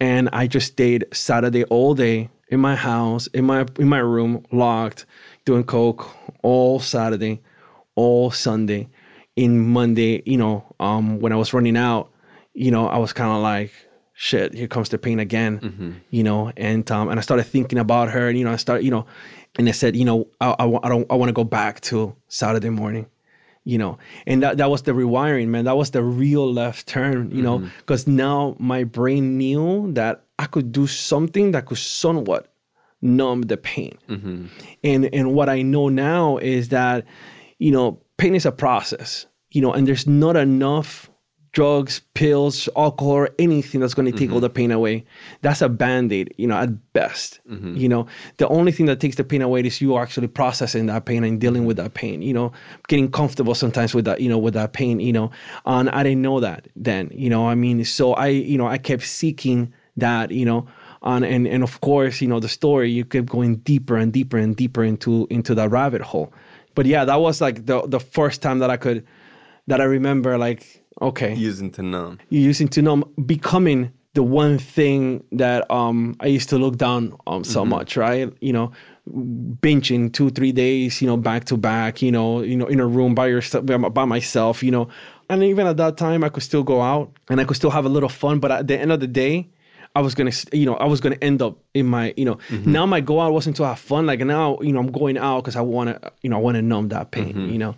and 0.01 0.29
I 0.33 0.47
just 0.47 0.73
stayed 0.73 1.07
Saturday 1.13 1.65
all 1.65 1.95
day 1.95 2.31
in 2.49 2.61
my 2.61 2.77
house, 2.77 3.27
in 3.29 3.45
my 3.45 3.67
in 3.79 3.89
my 3.89 3.99
room, 3.99 4.45
locked, 4.53 5.07
doing 5.49 5.65
coke 5.65 6.07
all 6.43 6.79
Saturday, 6.79 7.41
all 7.95 8.31
Sunday. 8.31 8.89
In 9.35 9.53
Monday, 9.59 10.23
you 10.27 10.37
know, 10.37 10.75
um, 10.79 11.21
when 11.21 11.33
I 11.33 11.37
was 11.37 11.55
running 11.55 11.77
out, 11.77 12.11
you 12.55 12.71
know, 12.71 12.87
I 12.89 12.99
was 12.99 13.13
kind 13.15 13.31
of 13.31 13.41
like, 13.41 13.73
shit, 14.13 14.53
here 14.53 14.67
comes 14.67 14.89
the 14.89 14.99
pain 14.99 15.21
again, 15.21 16.03
you 16.11 16.23
know, 16.25 16.53
and 16.57 16.85
um, 16.91 17.09
and 17.09 17.19
I 17.21 17.23
started 17.23 17.45
thinking 17.45 17.79
about 17.79 18.11
her, 18.11 18.29
and 18.29 18.37
you 18.37 18.45
know, 18.45 18.53
I 18.53 18.57
started, 18.57 18.85
you 18.85 18.91
know, 18.91 19.07
and 19.57 19.69
I 19.69 19.73
said, 19.73 19.95
you 19.97 20.05
know, 20.05 20.27
I, 20.41 20.49
I, 20.59 20.65
I 20.85 20.89
don't, 20.89 21.07
I 21.09 21.15
want 21.15 21.29
to 21.31 21.33
go 21.33 21.45
back 21.45 21.81
to 21.83 22.15
Saturday 22.29 22.71
morning 22.71 23.07
you 23.65 23.77
know? 23.77 23.99
And 24.27 24.43
that, 24.43 24.57
that 24.57 24.71
was 24.71 24.83
the 24.83 24.93
rewiring 24.93 25.49
man. 25.49 25.67
That 25.67 25.77
was 25.77 25.91
the 25.91 26.03
real 26.03 26.51
left 26.51 26.87
turn 26.87 27.31
you 27.31 27.43
know? 27.43 27.59
Because 27.79 28.07
now 28.07 28.57
my 28.59 28.85
brain 28.85 29.37
knew 29.37 29.93
that 29.93 30.25
i 30.39 30.47
could 30.47 30.73
do 30.73 30.87
something 30.87 31.51
that 31.53 31.67
could 31.67 31.77
somewhat 31.77 32.43
numb 33.01 33.43
the 33.43 33.57
pain. 33.57 33.97
Mm-hmm. 34.09 34.47
And 34.85 35.15
and 35.15 35.35
what 35.35 35.49
i 35.49 35.63
know 35.63 35.89
now 35.89 36.39
is 36.39 36.69
that 36.69 37.05
you 37.59 37.71
know 37.71 38.01
pain 38.17 38.35
is 38.35 38.47
a 38.47 38.53
process 38.53 39.27
you 39.51 39.63
know 39.63 39.73
and 39.73 39.87
there's 39.87 40.07
not 40.07 40.37
enough 40.37 41.11
drugs 41.53 42.03
pills 42.15 42.69
alcohol 42.77 43.15
or 43.15 43.31
anything 43.39 43.81
that's 43.81 43.95
going 43.95 44.11
to 44.11 44.17
take 44.17 44.29
all 44.31 44.37
mm-hmm. 44.37 44.43
the 44.43 44.51
pain 44.51 44.71
away. 44.71 45.05
That's 45.41 45.63
a 45.63 45.69
band-aid 45.69 46.35
you 46.37 46.47
know 46.47 46.57
at 46.57 46.93
best 46.93 47.41
mm-hmm. 47.51 47.75
you 47.75 47.89
know. 47.89 48.07
The 48.37 48.47
only 48.49 48.71
thing 48.71 48.87
that 48.87 49.01
takes 49.01 49.17
the 49.17 49.25
pain 49.25 49.43
away 49.43 49.63
is 49.63 49.81
you 49.81 49.97
actually 49.97 50.29
processing 50.29 50.87
that 50.87 51.07
pain 51.07 51.25
and 51.25 51.41
dealing 51.41 51.65
with 51.65 51.77
that 51.79 51.95
pain 51.95 52.23
you 52.23 52.35
know 52.35 52.53
getting 52.89 53.11
comfortable 53.11 53.55
sometimes 53.55 53.95
with 53.95 54.05
that 54.05 54.21
you 54.21 54.29
know 54.29 54.39
with 54.39 54.55
that 54.55 54.73
pain 54.73 55.01
you 55.01 55.13
know. 55.13 55.31
And 55.65 55.89
i 55.91 56.03
didn't 56.03 56.23
know 56.23 56.41
that 56.41 56.69
then 56.77 57.11
you 57.13 57.31
know 57.31 57.49
i 57.49 57.55
mean 57.55 57.85
so 57.85 58.13
i 58.15 58.27
you 58.27 58.59
know 58.59 58.67
i 58.67 58.79
kept 58.79 59.03
seeking 59.03 59.73
that 59.97 60.31
you 60.31 60.45
know 60.45 60.67
on 61.03 61.23
and 61.25 61.47
and 61.47 61.63
of 61.63 61.81
course 61.81 62.21
you 62.21 62.29
know 62.29 62.41
the 62.41 62.49
story 62.49 62.91
you 62.91 63.05
kept 63.05 63.27
going 63.27 63.57
deeper 63.57 63.97
and 63.97 64.13
deeper 64.13 64.37
and 64.37 64.57
deeper 64.57 64.83
into 64.83 65.27
into 65.31 65.55
that 65.55 65.71
rabbit 65.71 66.01
hole 66.03 66.33
but 66.75 66.87
yeah 66.87 67.05
that 67.05 67.21
was 67.21 67.41
like 67.41 67.67
the 67.67 67.83
the 67.87 68.01
first 68.01 68.43
time 68.43 68.59
that 68.59 68.71
i 68.71 68.77
could 68.77 69.07
that 69.67 69.81
i 69.81 69.85
remember 69.85 70.37
like 70.39 70.83
okay 71.01 71.35
Using 71.35 71.71
to 71.73 71.83
numb. 71.83 72.19
using 72.31 72.69
to 72.69 72.83
numb 72.83 73.05
becoming 73.25 73.93
the 74.15 74.23
one 74.25 74.59
thing 74.59 75.23
that 75.31 75.71
um 75.71 76.17
I 76.19 76.27
used 76.27 76.49
to 76.49 76.59
look 76.59 76.77
down 76.77 77.17
on 77.27 77.45
so 77.45 77.65
much, 77.65 77.97
right? 77.97 78.33
You 78.41 78.53
know, 78.53 78.73
binging 79.09 80.13
two, 80.13 80.31
three 80.31 80.51
days, 80.51 81.01
you 81.01 81.07
know, 81.07 81.17
back 81.17 81.45
to 81.45 81.57
back, 81.57 82.03
you 82.03 82.11
know, 82.11 82.43
you 82.43 82.57
know, 82.57 82.67
in 82.67 82.81
a 82.81 82.87
room 82.87 83.15
by 83.15 83.29
yourself 83.29 83.65
by 83.67 84.05
myself, 84.05 84.63
you 84.63 84.73
know. 84.73 84.89
And 85.31 85.45
even 85.45 85.67
at 85.69 85.77
that 85.77 85.97
time 85.97 86.25
I 86.25 86.31
could 86.31 86.43
still 86.43 86.65
go 86.65 86.81
out 86.83 87.13
and 87.29 87.41
I 87.41 87.45
could 87.45 87.57
still 87.57 87.71
have 87.71 87.85
a 87.85 87.89
little 87.89 88.09
fun, 88.09 88.41
but 88.41 88.51
at 88.51 88.67
the 88.67 88.77
end 88.77 88.91
of 88.91 88.99
the 89.01 89.07
day, 89.07 89.51
I 89.95 90.01
was 90.01 90.15
gonna, 90.15 90.33
you 90.53 90.67
know, 90.67 90.75
I 90.75 90.85
was 90.87 91.01
gonna 91.01 91.19
end 91.21 91.43
up 91.43 91.59
in 91.75 91.87
my, 91.87 92.15
you 92.17 92.25
know, 92.25 92.39
now 92.51 92.87
my 92.87 93.01
go 93.01 93.21
out 93.21 93.33
wasn't 93.33 93.57
to 93.57 93.65
have 93.65 93.79
fun. 93.79 94.07
Like 94.07 94.21
now, 94.21 94.59
you 94.61 94.73
know, 94.73 94.81
I'm 94.81 94.93
going 94.93 95.19
out 95.19 95.43
because 95.43 95.57
I 95.57 95.61
want 95.61 95.91
to, 95.91 96.13
you 96.23 96.31
know, 96.31 96.37
I 96.37 96.41
want 96.41 96.57
to 96.57 96.63
numb 96.63 96.89
that 96.91 97.11
pain. 97.11 97.35
You 97.51 97.59
know, 97.59 97.75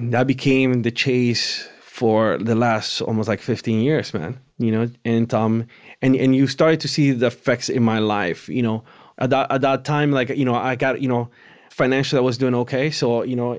that 0.00 0.26
became 0.26 0.82
the 0.82 0.90
chase 0.90 1.68
for 1.80 2.38
the 2.38 2.54
last 2.54 3.00
almost 3.02 3.28
like 3.28 3.40
15 3.40 3.80
years, 3.80 4.12
man. 4.12 4.38
You 4.58 4.70
know, 4.72 4.90
and 5.04 5.32
um, 5.34 5.66
and 6.02 6.14
and 6.16 6.34
you 6.36 6.46
started 6.46 6.80
to 6.80 6.88
see 6.88 7.12
the 7.12 7.26
effects 7.26 7.68
in 7.68 7.82
my 7.82 7.98
life. 8.00 8.48
You 8.48 8.62
know, 8.62 8.84
at 9.18 9.30
that 9.30 9.50
at 9.50 9.60
that 9.62 9.84
time, 9.84 10.12
like 10.12 10.28
you 10.30 10.44
know, 10.44 10.54
I 10.54 10.76
got 10.76 11.00
you 11.00 11.08
know, 11.08 11.30
financially 11.70 12.18
I 12.18 12.22
was 12.22 12.38
doing 12.38 12.54
okay. 12.54 12.90
So 12.90 13.22
you 13.22 13.36
know, 13.36 13.58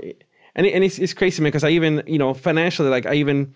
and 0.56 0.68
and 0.68 0.84
it's 0.84 0.99
it's 0.99 1.14
crazy, 1.14 1.41
man, 1.41 1.49
because 1.49 1.64
I 1.64 1.70
even 1.70 2.04
you 2.06 2.20
know 2.20 2.34
financially, 2.34 2.89
like 2.89 3.06
I 3.06 3.16
even 3.16 3.54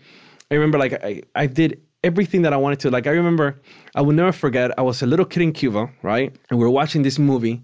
I 0.51 0.55
remember 0.55 0.77
like 0.77 0.93
I 1.03 1.21
I 1.35 1.47
did 1.47 1.81
everything 2.03 2.43
that 2.43 2.53
I 2.53 2.57
wanted 2.57 2.79
to. 2.81 2.91
Like 2.91 3.07
I 3.07 3.11
remember, 3.11 3.59
I 3.95 4.01
will 4.01 4.13
never 4.13 4.31
forget. 4.31 4.71
I 4.77 4.81
was 4.81 5.01
a 5.01 5.05
little 5.07 5.25
kid 5.25 5.41
in 5.43 5.51
Cuba, 5.53 5.89
right, 6.01 6.35
and 6.49 6.59
we 6.59 6.65
were 6.65 6.71
watching 6.71 7.03
this 7.03 7.19
movie, 7.19 7.63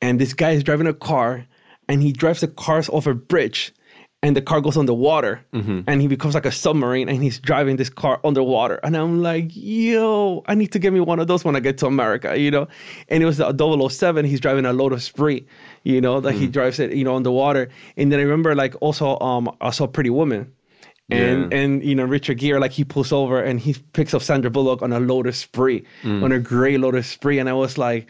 and 0.00 0.20
this 0.20 0.32
guy 0.34 0.50
is 0.52 0.62
driving 0.64 0.86
a 0.86 0.94
car, 0.94 1.46
and 1.88 2.02
he 2.02 2.12
drives 2.12 2.40
the 2.40 2.48
cars 2.48 2.88
over 2.92 3.10
a 3.10 3.14
bridge, 3.14 3.72
and 4.22 4.34
the 4.34 4.40
car 4.40 4.60
goes 4.62 4.76
on 4.76 4.86
the 4.86 4.94
water, 4.94 5.44
and 5.86 6.00
he 6.00 6.08
becomes 6.08 6.34
like 6.34 6.46
a 6.46 6.52
submarine, 6.52 7.08
and 7.10 7.22
he's 7.22 7.38
driving 7.38 7.76
this 7.76 7.90
car 7.90 8.20
underwater, 8.24 8.76
and 8.82 8.96
I'm 8.96 9.22
like, 9.22 9.50
yo, 9.50 10.42
I 10.46 10.54
need 10.54 10.72
to 10.72 10.78
get 10.78 10.92
me 10.92 11.00
one 11.00 11.18
of 11.18 11.26
those 11.26 11.44
when 11.44 11.54
I 11.56 11.60
get 11.60 11.76
to 11.78 11.86
America, 11.86 12.38
you 12.38 12.50
know, 12.50 12.66
and 13.08 13.22
it 13.22 13.26
was 13.26 13.36
the 13.36 13.88
007. 13.88 14.24
He's 14.24 14.40
driving 14.40 14.64
a 14.64 14.72
Lotus 14.72 15.08
Esprit, 15.08 15.46
you 15.82 16.00
know, 16.00 16.20
that 16.20 16.32
he 16.32 16.46
drives 16.46 16.78
it, 16.78 16.94
you 16.94 17.04
know, 17.04 17.16
underwater, 17.16 17.68
and 17.98 18.10
then 18.10 18.18
I 18.18 18.22
remember 18.22 18.54
like 18.54 18.74
also 18.80 19.18
um 19.20 19.54
I 19.60 19.70
saw 19.70 19.86
Pretty 19.86 20.10
Woman. 20.10 20.52
And 21.10 21.52
Yeah. 21.52 21.58
and 21.58 21.84
you 21.84 21.94
know 21.94 22.04
Richard 22.04 22.38
Gere 22.38 22.58
like 22.58 22.72
he 22.72 22.84
pulls 22.84 23.12
over 23.12 23.42
and 23.42 23.60
he 23.60 23.74
picks 23.92 24.14
up 24.14 24.22
Sandra 24.22 24.50
Bullock 24.50 24.80
on 24.82 24.92
a 24.92 25.00
Lotus 25.00 25.40
Esprit, 25.42 25.84
on 26.24 26.32
a 26.32 26.38
gray 26.38 26.78
Lotus 26.78 27.06
Esprit, 27.10 27.38
and 27.38 27.48
I 27.48 27.52
was 27.52 27.76
like, 27.76 28.06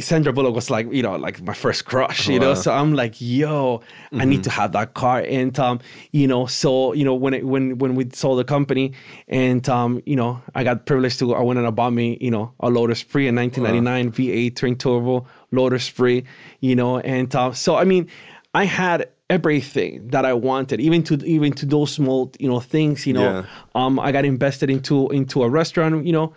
Sandra 0.00 0.32
Bullock 0.32 0.54
was 0.54 0.68
like 0.68 0.92
you 0.92 1.02
know 1.02 1.14
like 1.16 1.40
my 1.42 1.54
first 1.54 1.84
crush, 1.84 2.26
you 2.28 2.40
know. 2.40 2.54
So 2.54 2.72
I'm 2.72 2.92
like, 2.94 3.20
yo, 3.20 3.82
I 4.12 4.24
need 4.24 4.42
to 4.44 4.50
have 4.50 4.72
that 4.72 4.94
car, 4.94 5.20
and 5.20 5.56
um, 5.60 5.78
you 6.12 6.26
know, 6.26 6.46
so 6.46 6.92
you 6.92 7.04
know 7.04 7.14
when 7.14 7.34
it, 7.34 7.46
when 7.46 7.78
when 7.78 7.94
we 7.94 8.08
sold 8.12 8.38
the 8.40 8.44
company, 8.44 8.92
and 9.28 9.66
um, 9.68 10.02
you 10.04 10.16
know, 10.16 10.42
I 10.56 10.64
got 10.64 10.84
privileged 10.86 11.20
to 11.20 11.34
I 11.36 11.40
went 11.40 11.58
and 11.58 11.66
I 11.68 11.70
bought 11.70 11.92
me 11.92 12.18
you 12.20 12.30
know 12.32 12.52
a 12.60 12.68
Lotus 12.68 12.98
Esprit 12.98 13.28
in 13.28 13.36
1999 13.36 14.12
V8 14.12 14.56
twin 14.56 14.76
turbo 14.76 15.24
Lotus 15.52 15.84
Esprit, 15.88 16.24
you 16.60 16.74
know, 16.74 16.98
and 16.98 17.32
um, 17.36 17.54
so 17.54 17.76
I 17.76 17.84
mean, 17.84 18.08
I 18.52 18.64
had 18.64 19.08
everything 19.30 20.08
that 20.08 20.24
I 20.24 20.32
wanted, 20.32 20.80
even 20.80 21.02
to 21.04 21.14
even 21.24 21.52
to 21.54 21.66
those 21.66 21.92
small 21.92 22.32
you 22.38 22.48
know 22.48 22.60
things, 22.60 23.06
you 23.06 23.12
know. 23.12 23.22
Yeah. 23.22 23.44
Um, 23.74 23.98
I 23.98 24.12
got 24.12 24.24
invested 24.24 24.70
into 24.70 25.08
into 25.10 25.42
a 25.42 25.48
restaurant, 25.48 26.06
you 26.06 26.12
know, 26.12 26.32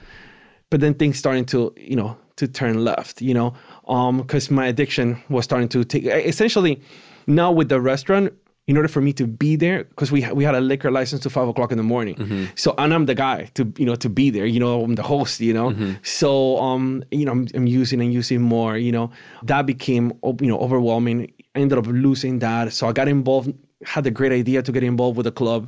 but 0.70 0.80
then 0.82 0.94
things 0.94 1.18
starting 1.18 1.46
to 1.48 1.74
you 1.78 1.96
know 1.96 2.18
to 2.38 2.48
turn 2.48 2.84
left, 2.84 3.22
you 3.22 3.34
know, 3.34 3.54
um, 3.88 4.18
because 4.18 4.50
my 4.50 4.66
addiction 4.68 5.22
was 5.30 5.44
starting 5.46 5.70
to 5.70 5.84
take. 5.84 6.06
Essentially, 6.06 6.82
now 7.28 7.52
with 7.52 7.70
the 7.70 7.80
restaurant, 7.80 8.34
in 8.68 8.78
order 8.78 8.88
for 8.88 9.02
me 9.02 9.14
to 9.14 9.28
be 9.28 9.56
there, 9.56 9.84
because 9.86 10.12
we 10.12 10.28
we 10.34 10.44
had 10.44 10.56
a 10.56 10.62
liquor 10.62 10.92
license 10.92 11.22
to 11.24 11.30
five 11.30 11.48
o'clock 11.48 11.72
in 11.72 11.78
the 11.78 11.84
morning, 11.84 12.50
so 12.56 12.74
and 12.78 12.94
I'm 12.94 13.06
the 13.06 13.16
guy 13.16 13.50
to 13.56 13.72
you 13.78 13.86
know 13.86 13.96
to 13.96 14.10
be 14.10 14.30
there, 14.30 14.46
you 14.46 14.60
know, 14.60 14.84
I'm 14.84 14.96
the 14.96 15.04
host, 15.04 15.40
you 15.40 15.54
know, 15.54 15.74
so 16.04 16.58
um, 16.58 17.04
you 17.12 17.26
know, 17.26 17.32
I'm, 17.32 17.48
I'm 17.54 17.68
using 17.68 18.02
and 18.02 18.14
using 18.14 18.42
more, 18.42 18.78
you 18.78 18.92
know, 18.92 19.12
that 19.44 19.66
became 19.66 20.14
you 20.42 20.48
know 20.48 20.60
overwhelming. 20.60 21.32
I 21.56 21.60
ended 21.60 21.78
up 21.78 21.88
losing 21.88 22.40
that, 22.40 22.74
so 22.74 22.88
I 22.88 22.94
got 22.94 23.08
involved 23.08 23.54
had 23.84 24.04
the 24.04 24.12
great 24.12 24.32
idea 24.32 24.62
to 24.62 24.72
get 24.72 24.84
involved 24.84 25.18
with 25.18 25.28
a 25.28 25.32
club, 25.32 25.68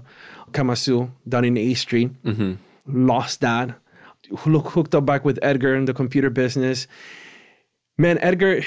Kamasu, 0.52 1.12
down 1.28 1.46
in 1.46 1.58
A 1.58 1.74
Street. 1.74 2.12
Mm-hmm. 2.24 3.08
Lost 3.08 3.42
that. 3.42 3.76
Look, 4.46 4.70
hooked 4.70 4.96
up 4.96 5.06
back 5.06 5.26
with 5.26 5.40
Edgar 5.42 5.76
in 5.76 5.86
the 5.86 5.94
computer 5.94 6.30
business. 6.30 6.88
Man, 7.98 8.18
Edgar, 8.20 8.62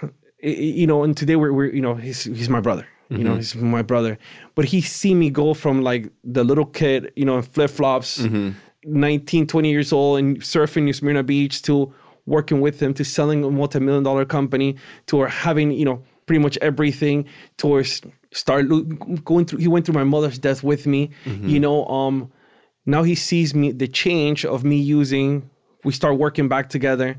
you 0.42 0.86
know, 0.86 1.02
and 1.02 1.16
today 1.16 1.36
we're, 1.36 1.52
we're 1.52 1.72
you 1.72 1.82
know, 1.82 1.94
he's 1.94 2.24
he's 2.24 2.48
my 2.48 2.60
brother. 2.60 2.86
You 3.10 3.24
know, 3.24 3.30
mm-hmm. 3.30 3.38
he's 3.38 3.54
my 3.54 3.80
brother. 3.80 4.18
But 4.54 4.66
he 4.66 4.82
see 4.82 5.14
me 5.14 5.30
go 5.30 5.54
from 5.54 5.80
like 5.80 6.12
the 6.24 6.44
little 6.44 6.66
kid, 6.66 7.10
you 7.16 7.24
know, 7.24 7.38
in 7.38 7.42
flip 7.42 7.70
flops, 7.70 8.18
mm-hmm. 8.18 8.50
19, 8.84 9.46
20 9.46 9.70
years 9.70 9.94
old, 9.94 10.18
and 10.18 10.40
surfing 10.40 10.88
in 10.88 10.92
Smyrna 10.92 11.22
Beach 11.22 11.62
to 11.62 11.92
working 12.26 12.60
with 12.60 12.82
him 12.82 12.92
to 12.92 13.04
selling 13.04 13.44
a 13.44 13.50
multi-million 13.50 14.04
dollar 14.04 14.26
company 14.26 14.76
to 15.06 15.22
having, 15.22 15.72
you 15.72 15.86
know, 15.86 16.02
pretty 16.28 16.42
much 16.46 16.56
everything 16.70 17.24
towards 17.56 17.90
start 18.32 18.62
going 19.24 19.44
through 19.46 19.58
he 19.58 19.68
went 19.74 19.82
through 19.84 19.98
my 20.02 20.04
mother's 20.14 20.38
death 20.38 20.62
with 20.62 20.86
me 20.86 21.02
you 21.52 21.58
know 21.58 21.78
um 21.86 22.16
now 22.86 23.02
he 23.10 23.14
sees 23.14 23.54
me 23.60 23.72
the 23.72 23.88
change 24.02 24.40
of 24.54 24.62
me 24.70 24.76
using 24.98 25.30
we 25.84 25.92
start 25.92 26.14
working 26.18 26.48
back 26.48 26.68
together. 26.76 27.10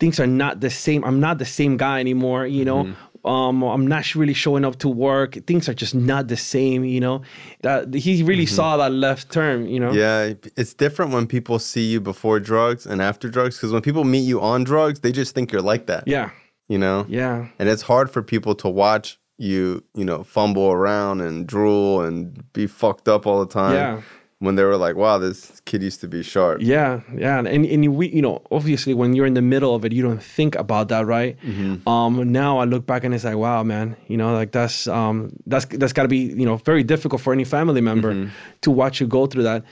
Things 0.00 0.18
are 0.22 0.26
not 0.42 0.60
the 0.60 0.70
same 0.70 1.00
i'm 1.08 1.20
not 1.26 1.38
the 1.38 1.50
same 1.60 1.74
guy 1.76 1.96
anymore 2.00 2.42
you 2.58 2.64
know. 2.70 2.80
Um 3.24 3.62
i'm 3.62 3.86
not 3.86 4.04
really 4.20 4.34
showing 4.44 4.64
up 4.68 4.76
to 4.84 4.88
work 5.10 5.30
things 5.50 5.64
are 5.68 5.76
just 5.84 5.94
not 5.94 6.22
the 6.28 6.36
same 6.54 6.80
you 6.94 7.00
know. 7.06 7.16
That 7.62 7.94
he 7.94 8.22
really 8.30 8.48
saw 8.58 8.76
that 8.82 8.92
left 9.06 9.24
turn 9.32 9.58
you 9.74 9.80
know. 9.82 9.92
Yeah, 9.92 10.34
it's 10.60 10.74
different 10.84 11.12
when 11.16 11.26
people 11.36 11.58
see 11.58 11.86
you 11.92 12.00
before 12.12 12.36
drugs 12.52 12.82
and 12.90 13.00
after 13.10 13.26
drugs 13.36 13.56
because 13.56 13.72
when 13.72 13.82
people 13.88 14.04
meet 14.14 14.26
you 14.32 14.38
on 14.52 14.64
drugs, 14.64 14.96
they 15.00 15.12
just 15.12 15.34
think 15.34 15.52
you're 15.52 15.68
like 15.72 15.84
that. 15.92 16.02
yeah 16.16 16.28
You 16.68 16.78
know? 16.78 17.04
yeah 17.08 17.48
And 17.58 17.68
it's 17.68 17.82
hard 17.82 18.10
for 18.10 18.22
people 18.22 18.54
to 18.56 18.68
watch 18.68 19.18
you, 19.38 19.82
you 19.94 20.04
know, 20.04 20.22
fumble 20.22 20.70
around 20.70 21.20
and 21.20 21.46
drool 21.46 22.02
and 22.02 22.52
be 22.52 22.66
fucked 22.66 23.08
up 23.08 23.26
all 23.26 23.44
the 23.44 23.52
time. 23.52 23.74
Yeah. 23.74 24.02
When 24.40 24.56
they 24.56 24.64
were 24.64 24.76
like, 24.76 24.96
wow, 24.96 25.16
this 25.16 25.62
kid 25.64 25.82
used 25.82 26.00
to 26.02 26.08
be 26.08 26.22
sharp. 26.22 26.60
Yeah, 26.60 27.00
yeah, 27.16 27.38
and 27.38 27.64
and 27.64 27.96
we, 27.96 28.08
you 28.08 28.20
know, 28.20 28.42
obviously 28.50 28.92
when 28.92 29.14
you're 29.14 29.24
in 29.24 29.32
the 29.34 29.40
middle 29.40 29.74
of 29.74 29.84
it, 29.86 29.92
you 29.92 30.02
don't 30.02 30.22
think 30.22 30.54
about 30.56 30.88
that, 30.88 31.06
right? 31.06 31.38
Um, 31.86 32.30
now 32.30 32.58
I 32.58 32.64
look 32.64 32.84
back 32.84 33.04
and 33.04 33.14
it's 33.14 33.24
like, 33.24 33.36
wow, 33.36 33.62
man, 33.62 33.96
you 34.06 34.18
know, 34.18 34.34
like 34.34 34.52
that's 34.52 34.86
um, 34.86 35.30
that's 35.46 35.64
that's 35.66 35.94
got 35.94 36.02
to 36.02 36.08
be, 36.08 36.18
you 36.18 36.44
know, 36.44 36.56
very 36.58 36.82
difficult 36.82 37.22
for 37.22 37.32
any 37.32 37.44
family 37.44 37.80
member 37.80 38.30
to 38.60 38.70
watch 38.70 39.00
you 39.00 39.06
go 39.06 39.26
through 39.26 39.44
that. 39.44 39.64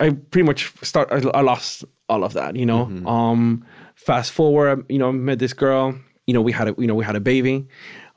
I 0.00 0.10
pretty 0.30 0.46
much 0.46 0.72
start. 0.82 1.08
I, 1.12 1.18
I 1.34 1.42
lost 1.42 1.84
all 2.08 2.24
of 2.24 2.32
that, 2.32 2.56
you 2.56 2.64
know. 2.64 2.86
Um, 3.06 3.64
fast 4.04 4.32
forward, 4.32 4.84
you 4.88 4.98
know, 4.98 5.08
I 5.08 5.12
met 5.12 5.38
this 5.38 5.52
girl. 5.52 5.94
You 6.26 6.34
know, 6.34 6.42
we 6.42 6.52
had 6.52 6.68
a, 6.68 6.74
you 6.78 6.86
know, 6.86 6.94
we 6.94 7.04
had 7.04 7.16
a 7.16 7.20
baby. 7.20 7.66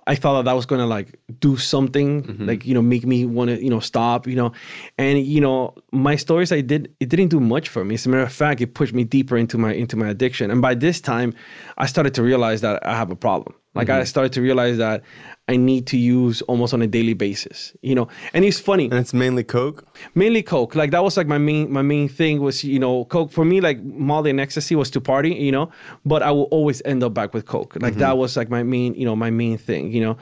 I 0.07 0.13
thought 0.13 0.35
that 0.35 0.45
that 0.45 0.53
was 0.53 0.67
gonna 0.67 0.85
like 0.85 1.19
do 1.39 1.57
something, 1.57 2.23
mm-hmm. 2.23 2.45
like 2.45 2.65
you 2.65 2.75
know, 2.75 2.81
make 2.81 3.05
me 3.05 3.25
want 3.25 3.49
to 3.49 3.63
you 3.63 3.71
know 3.71 3.79
stop, 3.79 4.27
you 4.27 4.35
know, 4.35 4.51
and 4.99 5.19
you 5.25 5.41
know, 5.41 5.73
my 5.91 6.15
stories 6.15 6.51
I 6.51 6.61
did 6.61 6.93
it 6.99 7.09
didn't 7.09 7.29
do 7.29 7.39
much 7.39 7.69
for 7.69 7.83
me. 7.83 7.95
As 7.95 8.05
a 8.05 8.09
matter 8.09 8.23
of 8.23 8.31
fact, 8.31 8.61
it 8.61 8.75
pushed 8.75 8.93
me 8.93 9.03
deeper 9.03 9.35
into 9.35 9.57
my 9.57 9.73
into 9.73 9.97
my 9.97 10.09
addiction. 10.09 10.51
And 10.51 10.61
by 10.61 10.75
this 10.75 11.01
time, 11.01 11.33
I 11.77 11.87
started 11.87 12.13
to 12.15 12.23
realize 12.23 12.61
that 12.61 12.85
I 12.85 12.95
have 12.95 13.09
a 13.09 13.15
problem. 13.15 13.55
Like 13.75 13.89
I 13.89 13.99
mm-hmm. 13.99 14.05
started 14.05 14.33
to 14.33 14.41
realize 14.41 14.77
that 14.77 15.03
I 15.47 15.57
need 15.57 15.85
to 15.87 15.97
use 15.97 16.41
almost 16.43 16.73
on 16.73 16.81
a 16.81 16.87
daily 16.87 17.13
basis, 17.13 17.73
you 17.81 17.93
know. 17.93 18.07
And 18.33 18.43
it's 18.43 18.59
funny. 18.59 18.85
And 18.85 18.95
it's 18.95 19.13
mainly 19.13 19.43
Coke. 19.43 19.85
mainly 20.15 20.41
coke. 20.41 20.73
Like 20.73 20.91
that 20.91 21.03
was 21.03 21.17
like 21.17 21.27
my 21.27 21.37
main 21.37 21.71
my 21.71 21.83
main 21.83 22.09
thing 22.09 22.41
was 22.41 22.63
you 22.63 22.79
know 22.79 23.05
coke. 23.05 23.31
For 23.31 23.45
me 23.45 23.61
like 23.61 23.83
molly 23.83 24.31
and 24.31 24.39
ecstasy 24.39 24.75
was 24.75 24.89
to 24.91 25.01
party 25.01 25.33
you 25.33 25.51
know? 25.51 25.69
But 26.05 26.23
i 26.23 26.31
will 26.31 26.49
always 26.51 26.81
end 26.85 27.03
up 27.03 27.13
back 27.13 27.33
with 27.33 27.45
coke. 27.45 27.75
Like 27.75 27.93
mm-hmm. 27.93 27.99
that 27.99 28.17
was 28.17 28.35
like 28.35 28.49
my 28.49 28.63
main 28.63 28.95
you 28.95 29.05
know 29.05 29.15
my 29.15 29.29
main 29.29 29.57
thing 29.57 29.91
you 29.91 30.01
know 30.01 30.17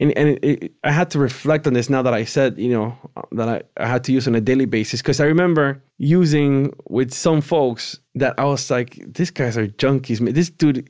and, 0.00 0.16
and 0.16 0.28
it, 0.28 0.44
it, 0.44 0.72
i 0.84 0.90
had 0.90 1.10
to 1.10 1.18
reflect 1.18 1.66
on 1.66 1.72
this 1.72 1.90
now 1.90 2.02
that 2.02 2.14
i 2.14 2.24
said 2.24 2.58
you 2.58 2.70
know 2.70 2.96
that 3.32 3.48
i, 3.48 3.62
I 3.76 3.86
had 3.86 4.04
to 4.04 4.12
use 4.12 4.26
on 4.28 4.34
a 4.34 4.40
daily 4.40 4.66
basis. 4.66 5.02
Because 5.02 5.20
i 5.20 5.24
remember 5.24 5.82
using 5.98 6.72
with 6.88 7.12
some 7.12 7.40
folks 7.40 7.98
that 8.14 8.34
i 8.38 8.44
was 8.44 8.70
like 8.70 9.00
these 9.14 9.30
guys 9.30 9.56
are 9.56 9.66
junkies 9.66 10.20
man. 10.20 10.34
this 10.34 10.50
dude 10.50 10.88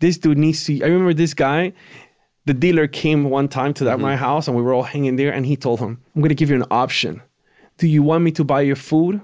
this 0.00 0.18
dude 0.18 0.38
needs 0.38 0.64
to 0.64 0.82
i 0.82 0.86
remember 0.86 1.14
this 1.14 1.34
guy 1.34 1.72
the 2.48 2.54
dealer 2.54 2.86
came 2.86 3.28
one 3.28 3.46
time 3.46 3.74
to 3.74 3.84
that 3.84 3.96
mm-hmm. 3.96 4.02
my 4.02 4.16
house 4.16 4.48
and 4.48 4.56
we 4.56 4.62
were 4.62 4.72
all 4.72 4.82
hanging 4.82 5.16
there 5.16 5.32
and 5.32 5.44
he 5.44 5.54
told 5.54 5.78
him 5.78 6.00
i'm 6.16 6.22
going 6.22 6.30
to 6.30 6.34
give 6.34 6.50
you 6.50 6.56
an 6.56 6.64
option. 6.70 7.22
Do 7.76 7.86
you 7.86 8.02
want 8.02 8.24
me 8.24 8.32
to 8.32 8.42
buy 8.42 8.62
your 8.62 8.74
food 8.74 9.20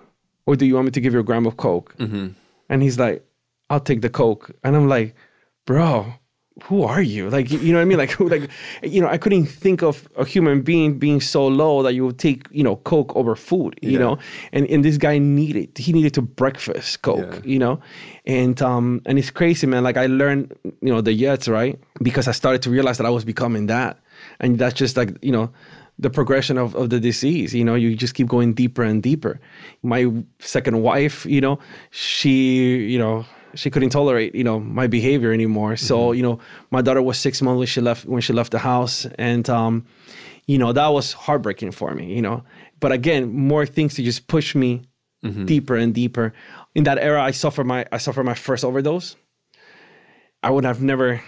or 0.46 0.54
do 0.54 0.64
you 0.66 0.74
want 0.74 0.84
me 0.84 0.90
to 0.92 1.00
give 1.00 1.14
you 1.14 1.20
a 1.20 1.24
gram 1.24 1.46
of 1.46 1.56
coke? 1.56 1.96
Mm-hmm. 1.96 2.28
And 2.68 2.82
he's 2.82 2.98
like 2.98 3.24
i'll 3.70 3.80
take 3.80 4.02
the 4.02 4.10
coke. 4.10 4.50
And 4.62 4.76
i'm 4.76 4.88
like 4.88 5.16
bro 5.64 6.12
who 6.62 6.84
are 6.84 7.02
you? 7.02 7.28
Like 7.30 7.50
you 7.50 7.72
know 7.72 7.78
what 7.78 7.82
i 7.82 7.84
mean? 7.84 7.98
Like 7.98 8.12
who 8.12 8.28
like 8.28 8.48
you 8.82 9.00
know 9.00 9.08
i 9.08 9.18
couldn't 9.18 9.46
think 9.46 9.82
of 9.82 10.08
a 10.16 10.24
human 10.24 10.62
being 10.62 10.98
being 11.00 11.20
so 11.20 11.46
low 11.48 11.82
that 11.82 11.94
you 11.94 12.06
would 12.06 12.18
take 12.18 12.46
you 12.52 12.62
know 12.62 12.76
coke 12.76 13.14
over 13.16 13.34
food 13.34 13.76
you 13.82 13.92
Yeah. 13.92 13.98
know? 13.98 14.18
And 14.52 14.66
and 14.70 14.84
this 14.84 14.96
guy 14.96 15.18
needed 15.18 15.76
he 15.76 15.92
needed 15.92 16.14
to 16.14 16.22
breakfast 16.22 17.02
coke 17.02 17.34
Yeah. 17.34 17.40
you 17.52 17.58
know? 17.58 17.80
And 18.24 18.62
um 18.62 19.00
and 19.04 19.18
it's 19.18 19.30
crazy 19.30 19.66
man. 19.66 19.82
Like 19.82 19.96
i 19.96 20.06
learned 20.06 20.52
you 20.80 20.92
know 20.92 21.00
the 21.00 21.10
yets 21.22 21.48
right? 21.52 21.76
Because 22.02 22.28
i 22.28 22.32
started 22.32 22.62
to 22.62 22.70
realize 22.70 22.98
that 22.98 23.06
i 23.06 23.10
was 23.10 23.24
becoming 23.24 23.66
that. 23.66 23.98
And 24.38 24.56
that's 24.58 24.74
just 24.74 24.96
like 24.96 25.10
you 25.22 25.32
know 25.32 25.50
the 25.98 26.10
progression 26.10 26.58
of, 26.58 26.74
of 26.76 26.88
the 26.90 27.00
disease 27.00 27.52
you 27.52 27.64
know? 27.64 27.74
You 27.74 27.96
just 27.96 28.14
keep 28.14 28.28
going 28.28 28.54
deeper 28.54 28.84
and 28.84 29.02
deeper. 29.02 29.40
My 29.82 30.06
second 30.38 30.82
wife 30.82 31.26
you 31.26 31.40
know 31.40 31.58
she 31.90 32.76
you 32.92 32.98
know 32.98 33.24
she 33.54 33.70
couldn't 33.70 33.90
tolerate 33.90 34.34
you 34.34 34.44
know 34.44 34.58
my 34.60 34.86
behavior 34.86 35.32
anymore 35.32 35.76
so 35.76 36.12
you 36.12 36.22
know 36.22 36.38
my 36.70 36.80
daughter 36.82 37.02
was 37.02 37.16
six 37.18 37.40
months 37.42 37.58
when 37.58 37.66
she 37.66 37.80
left 37.80 38.04
when 38.06 38.20
she 38.20 38.32
left 38.32 38.50
the 38.52 38.58
house 38.58 39.06
and 39.18 39.48
um 39.48 39.84
you 40.46 40.58
know 40.58 40.72
that 40.72 40.88
was 40.88 41.12
heartbreaking 41.12 41.70
for 41.72 41.94
me 41.94 42.14
you 42.14 42.22
know 42.22 42.42
but 42.80 42.92
again 42.92 43.32
more 43.32 43.64
things 43.66 43.94
to 43.94 44.02
just 44.02 44.26
push 44.28 44.54
me 44.54 44.82
deeper 45.46 45.74
and 45.76 45.94
deeper 45.94 46.32
in 46.74 46.84
that 46.84 46.98
era 46.98 47.22
i 47.22 47.30
suffered 47.30 47.64
my 47.64 47.86
i 47.90 47.96
suffered 47.98 48.24
my 48.24 48.34
first 48.34 48.62
overdose 48.64 49.16
i 50.42 50.50
would 50.50 50.64
have 50.64 50.82
never 50.82 51.20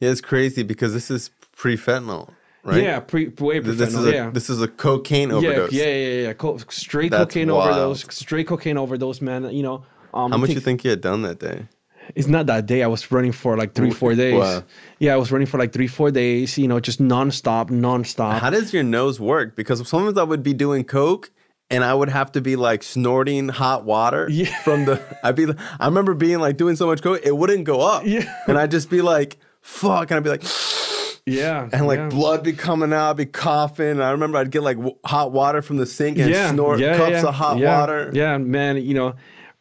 Yeah, 0.00 0.10
it's 0.10 0.20
crazy 0.20 0.62
because 0.62 0.92
this 0.92 1.10
is 1.10 1.30
pre 1.56 1.76
fentanyl, 1.76 2.28
right? 2.64 2.82
yeah 2.82 3.00
pre 3.00 3.28
way 3.28 3.60
Th- 3.60 3.76
This 3.76 3.88
is 3.88 3.94
pre-fentanyl, 3.94 4.08
a 4.08 4.12
yeah 4.12 4.30
this 4.30 4.50
is 4.50 4.60
a 4.60 4.68
cocaine 4.68 5.30
overdose. 5.32 5.72
Yeah, 5.72 5.84
yeah, 5.86 6.06
yeah, 6.06 6.22
yeah. 6.26 6.32
Co- 6.34 6.58
straight 6.68 7.10
That's 7.12 7.32
cocaine 7.32 7.48
wild. 7.50 7.68
overdose. 7.68 8.14
Straight 8.14 8.46
cocaine 8.46 8.76
overdose, 8.76 9.20
man. 9.20 9.50
You 9.50 9.62
know, 9.62 9.84
um, 10.14 10.30
How 10.30 10.36
I 10.36 10.40
much 10.40 10.48
think 10.48 10.54
you 10.54 10.60
think 10.60 10.84
you 10.84 10.90
had 10.90 11.00
done 11.00 11.22
that 11.22 11.38
day? 11.38 11.66
It's 12.14 12.28
not 12.28 12.46
that 12.46 12.66
day. 12.66 12.82
I 12.82 12.86
was 12.86 13.10
running 13.10 13.32
for 13.32 13.56
like 13.56 13.74
three, 13.74 13.90
four 13.90 14.14
days. 14.14 14.38
Wow. 14.38 14.64
Yeah, 14.98 15.14
I 15.14 15.16
was 15.16 15.32
running 15.32 15.46
for 15.46 15.58
like 15.58 15.72
three, 15.72 15.86
four 15.86 16.10
days. 16.10 16.58
You 16.58 16.68
know, 16.68 16.78
just 16.80 17.00
nonstop, 17.00 17.70
nonstop. 17.70 18.38
How 18.40 18.50
does 18.50 18.72
your 18.74 18.82
nose 18.82 19.18
work? 19.18 19.56
Because 19.56 19.86
sometimes 19.88 20.18
I 20.18 20.22
would 20.22 20.42
be 20.42 20.52
doing 20.52 20.84
coke 20.84 21.30
and 21.70 21.82
I 21.82 21.94
would 21.94 22.10
have 22.10 22.32
to 22.32 22.40
be 22.40 22.56
like 22.56 22.82
snorting 22.82 23.48
hot 23.48 23.84
water 23.84 24.28
Yeah. 24.30 24.54
from 24.62 24.84
the. 24.84 25.00
I'd 25.24 25.36
be. 25.36 25.46
I 25.80 25.86
remember 25.86 26.14
being 26.14 26.40
like 26.40 26.56
doing 26.56 26.76
so 26.76 26.86
much 26.86 27.02
coke, 27.02 27.20
it 27.24 27.36
wouldn't 27.36 27.64
go 27.64 27.80
up. 27.80 28.04
Yeah. 28.04 28.32
And 28.46 28.58
I'd 28.58 28.70
just 28.70 28.90
be 28.90 29.00
like, 29.00 29.38
"Fuck," 29.62 30.10
and 30.10 30.18
I'd 30.18 30.24
be 30.24 30.30
like, 30.30 30.44
yeah, 31.26 31.68
and 31.72 31.86
like 31.86 31.98
yeah. 31.98 32.08
blood 32.08 32.44
be 32.44 32.52
coming 32.52 32.92
out, 32.92 33.10
I'd 33.10 33.16
be 33.16 33.26
coughing. 33.26 33.86
And 33.92 34.04
I 34.04 34.10
remember 34.10 34.38
I'd 34.38 34.50
get 34.50 34.62
like 34.62 34.76
w- 34.76 34.96
hot 35.04 35.32
water 35.32 35.62
from 35.62 35.78
the 35.78 35.86
sink 35.86 36.18
and 36.18 36.34
snort 36.54 36.80
yeah, 36.80 36.96
cups 36.96 37.10
yeah, 37.10 37.26
of 37.28 37.34
hot 37.34 37.58
yeah, 37.58 37.78
water. 37.78 38.10
Yeah, 38.12 38.36
man, 38.38 38.76
you 38.76 38.94
know, 38.94 39.14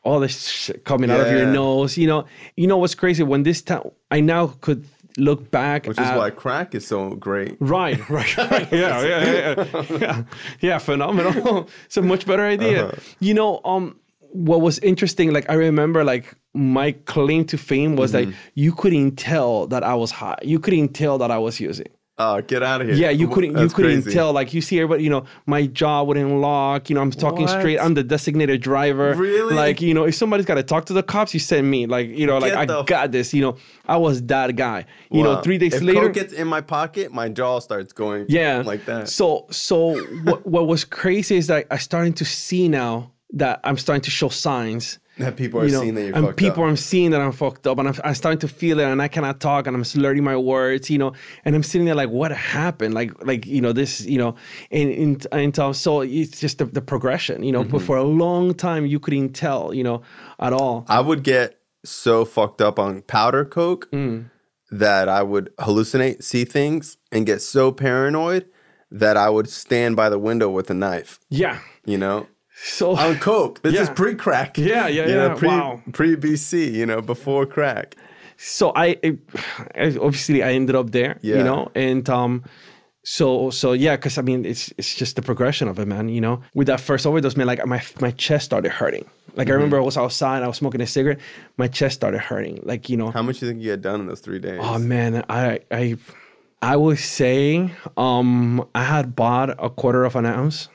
all 0.03 0.19
this 0.19 0.47
shit 0.49 0.83
coming 0.85 1.09
out 1.09 1.21
of 1.21 1.31
your 1.31 1.45
nose. 1.47 1.97
You 1.97 2.07
know, 2.07 2.25
you 2.57 2.67
know 2.67 2.77
what's 2.77 2.95
crazy? 2.95 3.23
When 3.23 3.43
this 3.43 3.61
time, 3.61 3.89
I 4.11 4.19
now 4.19 4.47
could 4.61 4.85
look 5.17 5.51
back, 5.51 5.85
Which 5.85 5.99
is 5.99 6.07
at- 6.07 6.17
why 6.17 6.29
crack 6.31 6.73
is 6.75 6.85
so 6.87 7.11
great. 7.11 7.55
Right, 7.59 7.97
right, 8.09 8.37
right. 8.37 8.71
Yeah, 8.71 9.03
yeah, 9.03 9.23
yeah, 9.25 9.65
yeah. 9.81 9.97
yeah. 9.99 10.23
Yeah, 10.61 10.77
phenomenal. 10.79 11.69
it's 11.85 11.97
a 11.97 12.01
much 12.01 12.25
better 12.25 12.43
idea. 12.45 12.87
Uh-huh. 12.87 12.99
You 13.19 13.33
know, 13.35 13.61
um, 13.63 13.99
what 14.31 14.61
was 14.61 14.79
interesting, 14.79 15.31
like 15.31 15.47
I 15.49 15.53
remember 15.53 16.03
like 16.03 16.33
my 16.55 16.93
claim 17.05 17.45
to 17.45 17.57
fame 17.57 17.95
was 17.95 18.11
Mm-hmm. 18.13 18.31
that 18.31 18.37
you 18.55 18.71
couldn't 18.73 19.15
tell 19.17 19.67
that 19.67 19.83
I 19.83 19.93
was 19.93 20.11
high. 20.11 20.37
You 20.41 20.59
couldn't 20.59 20.89
tell 20.93 21.17
that 21.19 21.29
I 21.31 21.37
was 21.37 21.59
using. 21.59 21.87
Oh, 22.15 22.41
get 22.41 22.61
out 22.61 22.81
of 22.81 22.87
here. 22.87 22.95
Yeah, 22.95 23.09
you 23.09 23.27
couldn't 23.27 23.57
you 23.57 23.69
couldn't 23.69 24.03
crazy. 24.03 24.11
tell. 24.11 24.33
Like 24.33 24.53
you 24.53 24.61
see 24.61 24.77
everybody, 24.79 25.03
you 25.03 25.09
know, 25.09 25.25
my 25.47 25.65
jaw 25.65 26.03
wouldn't 26.03 26.29
lock. 26.41 26.87
You 26.89 26.93
know, 26.95 27.01
I'm 27.01 27.09
talking 27.09 27.47
What? 27.47 27.59
straight. 27.59 27.79
I'm 27.79 27.95
the 27.95 28.03
designated 28.03 28.61
driver. 28.61 29.15
Really? 29.15 29.55
Like, 29.55 29.81
you 29.81 29.95
know, 29.95 30.03
if 30.05 30.13
somebody's 30.13 30.45
gotta 30.45 30.61
talk 30.61 30.85
to 30.85 30.93
the 30.93 31.01
cops, 31.01 31.33
you 31.33 31.39
send 31.39 31.69
me. 31.71 31.87
Like, 31.87 32.09
you 32.09 32.27
know, 32.27 32.37
like 32.37 32.51
Get 32.51 32.59
I 32.59 32.65
the 32.65 32.83
got 32.83 33.11
this. 33.11 33.33
You 33.33 33.41
know, 33.41 33.57
I 33.87 33.97
was 33.97 34.21
that 34.27 34.55
guy. 34.55 34.85
You 35.09 35.23
know, 35.23 35.41
three 35.41 35.57
days 35.57 35.73
if 35.73 35.81
later. 35.81 36.01
coke 36.01 36.13
gets 36.13 36.33
in 36.33 36.47
my 36.47 36.61
pocket, 36.61 37.11
my 37.11 37.29
jaw 37.29 37.59
starts 37.59 37.93
going 37.93 38.25
yeah 38.29 38.61
like 38.63 38.85
that. 38.85 39.09
so 39.09 39.47
so 39.49 39.99
what, 40.23 40.45
what 40.45 40.67
was 40.67 40.85
crazy 40.85 41.35
is 41.37 41.47
that 41.47 41.65
i'm 41.71 41.79
starting 41.79 42.13
to 42.13 42.25
see 42.25 42.67
now 42.69 43.11
that 43.31 43.59
i'm 43.63 43.77
starting 43.77 44.01
to 44.01 44.11
show 44.11 44.29
signs 44.29 44.99
that 45.17 45.35
people 45.37 45.59
are 45.61 45.65
you 45.65 45.71
know 45.71 45.81
seeing 45.81 45.95
that 45.95 46.05
you're 46.05 46.15
and 46.15 46.35
people 46.35 46.63
up. 46.63 46.69
i'm 46.69 46.75
seeing 46.77 47.11
that 47.11 47.21
i'm 47.21 47.31
fucked 47.31 47.67
up 47.67 47.77
and 47.77 47.87
I'm, 47.89 47.95
I'm 48.03 48.15
starting 48.15 48.39
to 48.39 48.47
feel 48.47 48.79
it 48.79 48.85
and 48.85 49.01
i 49.01 49.07
cannot 49.07 49.39
talk 49.39 49.67
and 49.67 49.75
i'm 49.75 49.83
slurring 49.83 50.23
my 50.23 50.35
words 50.35 50.89
you 50.89 50.97
know 50.97 51.13
and 51.45 51.55
i'm 51.55 51.61
sitting 51.63 51.85
there 51.85 51.93
like 51.95 52.09
what 52.09 52.31
happened 52.31 52.93
like 52.95 53.11
like 53.25 53.45
you 53.45 53.61
know 53.61 53.73
this 53.73 54.01
you 54.01 54.17
know 54.17 54.35
and 54.71 54.89
and, 54.91 55.27
and 55.31 55.59
um, 55.59 55.73
so 55.73 56.01
it's 56.01 56.39
just 56.39 56.57
the, 56.57 56.65
the 56.65 56.81
progression 56.81 57.43
you 57.43 57.51
know 57.51 57.61
Mm-hmm. 57.63 57.71
but 57.77 57.81
for 57.83 57.97
a 57.97 58.03
long 58.03 58.53
time 58.55 58.85
you 58.87 58.99
couldn't 58.99 59.33
tell 59.33 59.73
you 59.73 59.83
know 59.83 60.01
at 60.39 60.51
all 60.53 60.85
I 60.87 60.99
would 60.99 61.23
get 61.23 61.59
so 61.85 62.25
fucked 62.25 62.61
up 62.61 62.79
on 62.79 63.01
powder 63.03 63.45
coke 63.45 63.89
Mm. 63.91 64.29
that 64.71 65.07
I 65.07 65.21
would 65.21 65.55
hallucinate, 65.57 66.23
see 66.23 66.45
things, 66.45 66.97
and 67.11 67.25
get 67.27 67.41
so 67.41 67.71
paranoid 67.71 68.45
that 68.89 69.17
I 69.17 69.29
would 69.29 69.47
stand 69.49 69.95
by 69.95 70.09
the 70.09 70.17
window 70.17 70.49
with 70.49 70.69
a 70.69 70.73
knife. 70.73 71.19
Yeah. 71.29 71.59
You 71.85 71.97
know, 71.97 72.27
So 72.65 72.95
on 72.95 73.19
coke. 73.19 73.61
This 73.61 73.77
is 73.79 73.89
pre-crack. 73.89 74.57
Yeah, 74.57 74.87
yeah, 74.87 75.07
You 75.07 75.15
know, 75.15 75.27
yeah. 75.27 75.35
pre 75.35 75.47
Wow. 75.49 75.81
pre 75.91 76.15
BC. 76.15 76.71
You 76.73 76.85
know, 76.85 77.01
before 77.01 77.45
crack. 77.45 77.95
so 78.37 78.71
I, 78.75 78.97
I 79.75 79.95
obviously 80.01 80.41
I 80.43 80.53
ended 80.53 80.75
up 80.75 80.91
there, 80.91 81.17
Yeah. 81.21 81.37
you 81.37 81.43
know, 81.43 81.69
and 81.75 82.09
um, 82.09 82.43
so 83.03 83.49
so 83.49 83.73
yeah, 83.73 83.95
because 83.97 84.17
I 84.17 84.21
mean 84.21 84.45
it's 84.45 84.71
it's 84.77 84.95
just 84.95 85.15
the 85.17 85.21
progression 85.21 85.67
of 85.67 85.77
it, 85.79 85.87
man. 85.87 86.07
You 86.09 86.21
know, 86.21 86.41
with 86.55 86.67
that 86.67 86.79
first 86.79 87.05
overdose, 87.05 87.35
man, 87.37 87.47
like 87.47 87.65
my 87.65 87.81
my 87.99 88.11
chest 88.11 88.45
started 88.45 88.71
hurting. 88.71 89.05
Like 89.35 89.47
Mm-hmm. 89.47 89.51
I 89.51 89.55
remember 89.55 89.77
I 89.77 89.81
was 89.81 89.97
outside, 89.97 90.43
I 90.43 90.47
was 90.47 90.57
smoking 90.57 90.79
a 90.81 90.87
cigarette, 90.87 91.19
my 91.57 91.67
chest 91.67 91.95
started 91.95 92.21
hurting. 92.21 92.59
Like 92.63 92.87
you 92.89 92.97
know, 92.97 93.11
How 93.11 93.23
much 93.23 93.39
do 93.39 93.45
you 93.45 93.51
think 93.51 93.61
you 93.63 93.71
had 93.71 93.81
done 93.81 93.99
in 94.01 94.07
those 94.07 94.21
three 94.21 94.39
days? 94.39 94.59
oh 94.61 94.79
man, 94.79 95.23
I 95.29 95.59
I 95.71 95.97
I 96.61 96.75
would 96.77 96.99
say 96.99 97.71
um 97.97 98.65
I 98.73 98.83
had 98.83 99.15
bought 99.15 99.49
a 99.59 99.69
quarter 99.69 100.05
of 100.05 100.15
an 100.15 100.25
ounce, 100.25 100.69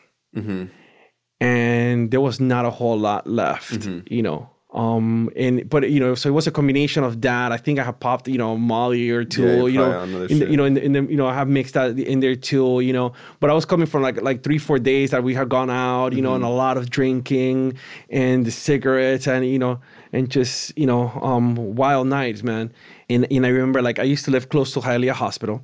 and 1.41 2.11
there 2.11 2.21
was 2.21 2.41
not 2.41 2.65
a 2.65 2.71
whole 2.71 2.99
lot 2.99 3.27
left, 3.27 3.87
you 4.11 4.23
know. 4.23 4.51
Um 4.75 5.31
and 5.35 5.67
but 5.71 5.89
you 5.91 5.99
know, 5.99 6.15
so 6.15 6.29
it 6.29 6.33
was 6.33 6.47
a 6.47 6.51
combination 6.51 7.03
of 7.03 7.23
that. 7.23 7.53
I 7.53 7.57
think 7.57 7.79
I 7.79 7.85
have 7.85 7.99
popped, 8.01 8.29
you 8.29 8.37
know, 8.37 8.55
Molly 8.59 9.09
or 9.09 9.25
two, 9.25 9.47
Yeah, 9.47 9.55
you're 9.55 9.71
know, 9.71 9.91
probably 9.93 10.15
on 10.15 10.15
other 10.15 10.27
in 10.27 10.39
the, 10.41 10.51
you 10.51 10.57
know, 10.59 10.65
in 10.67 10.75
the, 10.75 10.83
in 10.85 10.93
the, 10.93 11.03
you 11.05 11.17
know, 11.17 11.27
I 11.27 11.33
have 11.35 11.49
mixed 11.49 11.73
that 11.73 11.99
in 11.99 12.21
there 12.21 12.37
too, 12.37 12.81
you 12.81 12.93
know. 12.93 13.15
But 13.41 13.49
I 13.49 13.55
was 13.55 13.65
coming 13.65 13.87
from 13.87 14.03
like 14.03 14.21
like 14.21 14.43
three 14.43 14.59
four 14.59 14.79
days 14.79 15.11
that 15.13 15.25
we 15.25 15.33
had 15.33 15.49
gone 15.49 15.71
out, 15.71 16.13
you 16.13 16.21
know, 16.21 16.35
and 16.35 16.45
a 16.45 16.51
lot 16.51 16.77
of 16.77 16.91
drinking 16.91 17.79
and 18.11 18.45
the 18.45 18.51
cigarettes 18.51 19.27
and 19.27 19.47
you 19.47 19.59
know 19.59 19.81
and 20.13 20.29
just 20.29 20.77
you 20.77 20.85
know 20.87 21.09
um 21.23 21.55
wild 21.75 22.09
nights, 22.09 22.43
man. 22.43 22.71
And 23.09 23.27
and 23.33 23.47
I 23.47 23.49
remember 23.49 23.81
like 23.81 23.99
I 23.99 24.03
used 24.03 24.27
to 24.27 24.31
live 24.31 24.51
close 24.51 24.75
to 24.75 24.81
Hialeah 24.81 25.13
Hospital. 25.13 25.63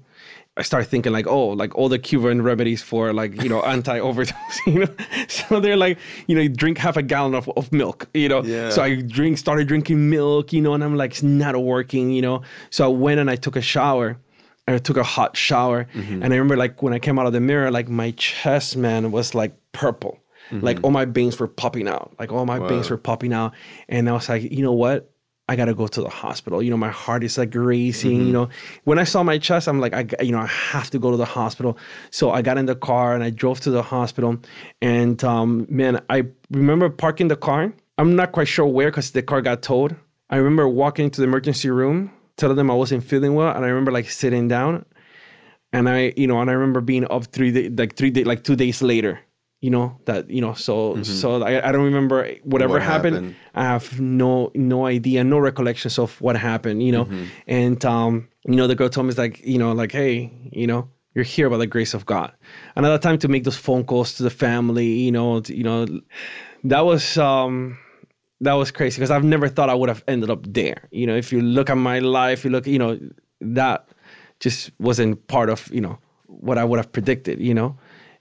I 0.57 0.63
started 0.63 0.89
thinking 0.89 1.13
like, 1.13 1.27
oh, 1.27 1.49
like 1.49 1.75
all 1.75 1.89
the 1.89 1.99
Cuban 1.99 2.43
remedies 2.43 2.81
for 2.81 3.13
like, 3.13 3.43
you 3.43 3.49
know, 3.49 3.63
anti-overdose, 3.75 4.61
you 4.67 4.81
know. 4.81 4.95
So 5.29 5.59
they're 5.59 5.77
like, 5.77 5.99
you 6.27 6.37
know, 6.37 6.43
you 6.43 6.49
drink 6.49 6.79
half 6.79 6.97
a 6.97 7.03
gallon 7.03 7.35
of, 7.35 7.49
of 7.57 7.73
milk, 7.73 8.09
you 8.15 8.29
know. 8.29 8.43
Yeah. 8.43 8.71
So 8.71 8.83
I 8.83 9.01
drink, 9.01 9.39
started 9.39 9.67
drinking 9.67 10.09
milk, 10.11 10.53
you 10.53 10.61
know, 10.61 10.75
and 10.75 10.85
I'm 10.85 10.97
like, 10.97 11.13
it's 11.13 11.23
not 11.23 11.61
working, 11.61 12.11
you 12.11 12.23
know. 12.23 12.43
So 12.71 12.85
I 12.85 12.89
went 12.89 13.21
and 13.21 13.31
I 13.31 13.37
took 13.37 13.57
a 13.57 13.63
shower. 13.63 14.19
I 14.67 14.79
took 14.79 14.97
a 14.97 15.03
hot 15.03 15.37
shower. 15.37 15.87
Mm-hmm. 15.93 16.23
And 16.23 16.33
I 16.33 16.37
remember 16.37 16.57
like 16.57 16.83
when 16.83 16.93
I 16.93 16.99
came 16.99 17.19
out 17.19 17.27
of 17.27 17.33
the 17.33 17.41
mirror, 17.41 17.71
like 17.71 17.89
my 17.89 18.13
chest, 18.13 18.77
man, 18.77 19.11
was 19.11 19.35
like 19.35 19.55
purple. 19.73 20.21
Like 20.53 20.77
mm-hmm. 20.77 20.85
all 20.85 20.91
my 20.91 21.05
veins 21.05 21.39
were 21.39 21.49
popping 21.49 21.89
out. 21.89 22.15
Like 22.19 22.31
all 22.31 22.45
my 22.47 22.59
veins 22.69 22.91
were 22.91 22.99
popping 22.99 23.33
out. 23.33 23.55
And 23.89 24.09
I 24.09 24.13
was 24.13 24.29
like, 24.29 24.43
you 24.43 24.63
know 24.63 24.73
what? 24.73 25.11
I 25.49 25.57
gotta 25.57 25.75
go 25.75 25.87
to 25.87 26.01
the 26.01 26.09
hospital. 26.09 26.63
You 26.63 26.71
know, 26.71 26.77
my 26.77 26.91
heart 26.91 27.23
is 27.23 27.37
like 27.37 27.55
racing. 27.55 28.27
You 28.27 28.33
know, 28.33 28.49
when 28.85 28.99
I 28.99 29.05
saw 29.05 29.23
my 29.23 29.37
chest, 29.39 29.69
I'm 29.69 29.79
like, 29.79 29.93
I, 29.93 30.07
you 30.23 30.33
know, 30.33 30.41
I 30.41 30.47
have 30.47 30.91
to 30.91 30.99
go 30.99 31.11
to 31.11 31.19
the 31.19 31.27
hospital. 31.27 31.77
So 32.11 32.31
I 32.31 32.41
got 32.41 32.57
in 32.57 32.67
the 32.67 32.75
car 32.75 33.15
and 33.15 33.23
I 33.23 33.31
drove 33.31 33.61
to 33.61 33.71
the 33.71 33.83
hospital. 33.83 34.39
And 34.81 35.23
um, 35.23 35.67
man, 35.69 36.03
I 36.09 36.25
remember 36.51 36.89
parking 36.89 37.29
the 37.29 37.37
car. 37.37 37.75
I'm 37.99 38.17
not 38.17 38.33
quite 38.33 38.49
sure 38.49 38.67
where 38.67 38.91
because 38.91 39.11
the 39.11 39.23
car 39.23 39.43
got 39.43 39.63
towed. 39.63 39.97
I 40.31 40.37
remember 40.37 40.67
walking 40.67 41.05
into 41.05 41.21
the 41.21 41.27
emergency 41.27 41.69
room, 41.69 42.11
telling 42.37 42.57
them 42.57 42.71
I 42.71 42.75
wasn't 42.75 43.05
feeling 43.05 43.35
well, 43.35 43.55
and 43.55 43.65
I 43.65 43.69
remember 43.69 43.93
like 43.93 44.09
sitting 44.09 44.49
down, 44.49 44.85
and 45.73 45.89
I, 45.89 46.15
you 46.17 46.27
know, 46.27 46.41
and 46.41 46.51
I 46.51 46.55
remember 46.55 46.81
being 46.81 47.07
up 47.11 47.27
three 47.27 47.53
day, 47.53 47.69
like 47.69 47.97
three 47.97 48.11
day, 48.11 48.25
like 48.25 48.43
two 48.45 48.57
days 48.57 48.81
later. 48.81 49.21
You 49.65 49.71
know 49.77 49.87
that 50.09 50.23
you 50.37 50.43
know 50.45 50.55
so 50.67 50.75
so 51.21 51.27
I, 51.51 51.53
I 51.69 51.73
don't 51.73 51.87
remember 51.93 52.19
whatever 52.53 52.75
What 52.75 52.83
happened. 52.83 53.15
happened. 53.17 53.35
I 53.55 53.65
have 53.75 53.87
no 54.01 54.51
no 54.73 54.79
idea, 54.97 55.25
no 55.25 55.39
recollections 55.51 55.99
of 55.99 56.11
what 56.25 56.37
happened, 56.37 56.79
you 56.87 56.93
know. 56.97 57.05
Mm-hmm. 57.07 57.25
And 57.61 57.81
um, 57.85 58.13
you 58.51 58.57
know, 58.59 58.67
the 58.67 58.75
girl 58.79 58.91
told 58.91 59.07
me 59.07 59.11
it's 59.13 59.19
like, 59.27 59.37
you 59.53 59.59
know, 59.63 59.73
like, 59.83 59.93
hey, 60.01 60.17
you 60.61 60.67
know, 60.71 60.83
you're 61.15 61.25
here 61.37 61.49
by 61.49 61.57
the 61.65 61.67
grace 61.75 61.95
of 61.99 62.03
God. 62.05 62.31
Another 62.77 62.99
time 63.07 63.17
to 63.25 63.29
make 63.29 63.45
those 63.49 63.57
phone 63.67 63.85
calls 63.85 64.15
to 64.17 64.23
the 64.23 64.35
family, 64.47 64.91
you 65.07 65.13
know, 65.13 65.41
to- 65.41 65.57
you 65.57 65.65
know, 65.65 65.87
that 66.73 66.83
was 66.91 67.17
um 67.17 67.79
that 68.47 68.55
was 68.61 68.71
crazy 68.71 68.97
because 69.01 69.11
I've 69.17 69.25
never 69.35 69.49
thought 69.49 69.71
I 69.71 69.75
would 69.81 69.89
have 69.95 70.03
ended 70.07 70.29
up 70.31 70.43
there. 70.61 70.81
You 70.91 71.07
know, 71.09 71.17
if 71.17 71.33
you 71.33 71.41
look 71.41 71.71
at 71.71 71.79
my 71.79 71.99
life, 72.01 72.45
you 72.45 72.51
look, 72.51 72.67
you 72.67 72.79
know, 72.79 72.99
that 73.41 73.79
just 74.45 74.71
wasn't 74.79 75.27
part 75.27 75.49
of, 75.49 75.71
you 75.73 75.81
know, 75.81 75.97
what 76.27 76.59
I 76.59 76.65
would 76.69 76.79
have 76.83 76.91
predicted, 76.93 77.41
you 77.41 77.55
know. 77.55 77.71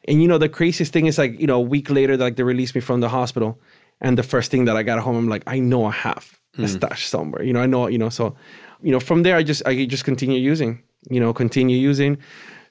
And 0.07 0.21
you 0.21 0.27
know, 0.27 0.37
the 0.37 0.49
craziest 0.49 0.91
thing 0.91 1.05
is 1.05 1.17
like, 1.17 1.39
you 1.39 1.47
know, 1.47 1.57
a 1.57 1.61
week 1.61 1.89
later, 1.89 2.17
like 2.17 2.35
they 2.35 2.43
released 2.43 2.75
me 2.75 2.81
from 2.81 2.99
the 2.99 3.09
hospital. 3.09 3.59
And 4.01 4.17
the 4.17 4.23
first 4.23 4.51
thing 4.51 4.65
that 4.65 4.75
I 4.75 4.83
got 4.83 4.99
home, 4.99 5.15
I'm 5.15 5.29
like, 5.29 5.43
I 5.47 5.59
know 5.59 5.85
I 5.85 5.91
have 5.91 6.39
a 6.57 6.61
mm. 6.61 6.69
stash 6.69 7.07
somewhere. 7.07 7.43
You 7.43 7.53
know, 7.53 7.61
I 7.61 7.65
know, 7.65 7.87
you 7.87 7.97
know, 7.97 8.09
so 8.09 8.35
you 8.81 8.91
know, 8.91 8.99
from 8.99 9.23
there 9.23 9.35
I 9.35 9.43
just 9.43 9.65
I 9.65 9.85
just 9.85 10.03
continue 10.03 10.39
using, 10.39 10.83
you 11.09 11.19
know, 11.19 11.33
continue 11.33 11.77
using, 11.77 12.17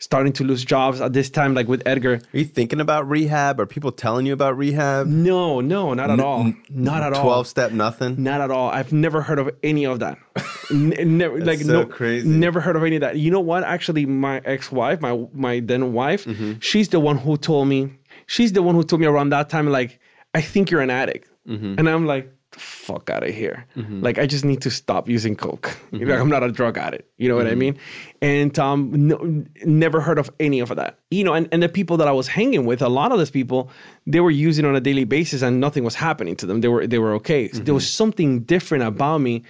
starting 0.03 0.32
to 0.32 0.42
lose 0.44 0.64
jobs 0.64 1.00
at 1.00 1.12
this 1.12 1.30
time, 1.30 1.55
like 1.55 1.68
with 1.68 1.80
Edgar. 1.86 2.14
Are 2.34 2.38
you 2.38 2.44
thinking 2.44 2.80
about 2.80 3.09
rehab? 3.09 3.61
Are 3.61 3.66
people 3.66 3.92
telling 3.92 4.26
you 4.26 4.32
about 4.32 4.59
rehab? 4.59 5.07
No, 5.07 5.61
no, 5.61 5.94
not 5.94 6.11
at 6.11 6.18
all. 6.18 6.53
Not 6.68 7.03
at 7.05 7.12
all. 7.12 7.22
Twelve 7.22 7.46
step 7.46 7.70
nothing. 7.70 8.20
Not 8.22 8.40
at 8.40 8.50
all. 8.50 8.68
I've 8.70 8.92
never 8.92 9.22
heard 9.22 9.38
of 9.38 9.48
any 9.62 9.84
of 9.86 10.00
that. 10.00 10.18
N- 10.72 11.18
never, 11.18 11.38
like 11.44 11.61
so 11.61 11.72
no, 11.72 11.86
crazy. 11.86 12.26
Never 12.28 12.61
heard 12.61 12.74
of 12.76 12.82
any 12.82 12.96
of 12.96 13.00
that. 13.03 13.16
You 13.16 13.30
know 13.30 13.40
what? 13.40 13.62
Actually, 13.62 14.05
my 14.07 14.40
ex-wife, 14.44 15.00
my 15.00 15.24
my 15.32 15.61
then 15.61 15.92
wife, 15.92 16.24
Mm-hmm. 16.24 16.59
she's 16.61 16.88
the 16.88 16.98
one 17.00 17.18
who 17.18 17.36
told 17.36 17.68
me. 17.68 17.80
She's 18.26 18.53
the 18.53 18.62
one 18.62 18.74
who 18.74 18.82
told 18.82 19.00
me 19.00 19.07
around 19.07 19.30
that 19.30 19.48
time, 19.50 19.68
like, 19.70 20.00
I 20.34 20.40
think 20.40 20.70
you're 20.70 20.80
an 20.80 20.90
addict, 20.90 21.28
Mm-hmm. 21.48 21.74
and 21.78 21.88
I'm 21.88 22.07
like, 22.07 22.32
fuck 22.53 23.11
out 23.11 23.22
of 23.22 23.34
here. 23.34 23.66
Like, 24.03 24.18
I 24.18 24.26
just 24.26 24.44
need 24.44 24.61
to 24.62 24.70
stop 24.70 25.09
using 25.09 25.36
coke. 25.36 25.76
Mm-hmm. 25.92 26.09
Like, 26.11 26.20
I'm 26.20 26.28
not 26.30 26.42
a 26.42 26.50
drug 26.50 26.78
addict. 26.78 27.09
You 27.18 27.28
know 27.28 27.36
what 27.36 27.46
I 27.46 27.55
mean? 27.55 27.76
And 28.22 28.59
um, 28.59 28.90
no, 29.09 29.44
never 29.64 30.00
heard 30.00 30.18
of 30.18 30.30
any 30.40 30.61
of 30.61 30.68
that. 30.74 30.98
You 31.11 31.22
know, 31.24 31.34
and, 31.34 31.48
and 31.53 31.62
the 31.62 31.68
people 31.68 31.96
that 31.98 32.09
I 32.09 32.12
was 32.12 32.28
hanging 32.28 32.64
with, 32.64 32.80
a 32.82 32.88
lot 32.88 33.12
of 33.12 33.18
those 33.18 33.30
people, 33.30 33.68
they 34.07 34.20
were 34.20 34.30
using 34.30 34.64
on 34.64 34.74
a 34.74 34.80
daily 34.80 35.05
basis, 35.05 35.42
and 35.42 35.61
nothing 35.61 35.84
was 35.84 35.94
happening 35.94 36.34
to 36.36 36.46
them. 36.46 36.61
They 36.62 36.68
were 36.68 36.86
they 36.86 36.98
were 36.98 37.12
okay. 37.16 37.48
There 37.48 37.74
was 37.74 37.88
something 37.88 38.40
different 38.44 38.84
about 38.84 39.18
me, 39.18 39.42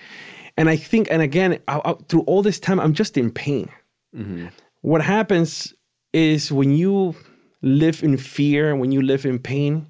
and 0.57 0.69
I 0.69 0.77
think, 0.77 1.07
and 1.11 1.23
again, 1.23 1.59
I, 1.69 1.81
I- 1.85 1.95
through 2.09 2.23
all 2.23 2.43
this 2.43 2.59
time, 2.59 2.81
I'm 2.81 2.93
just 2.93 3.17
in 3.17 3.31
pain. 3.31 3.69
What 4.81 5.01
happens 5.03 5.73
is 6.13 6.51
when 6.53 6.73
you 6.77 7.15
live 7.63 8.03
in 8.03 8.17
fear, 8.19 8.75
when 8.77 8.91
you 8.93 9.01
live 9.03 9.25
in 9.25 9.39
pain, 9.39 9.87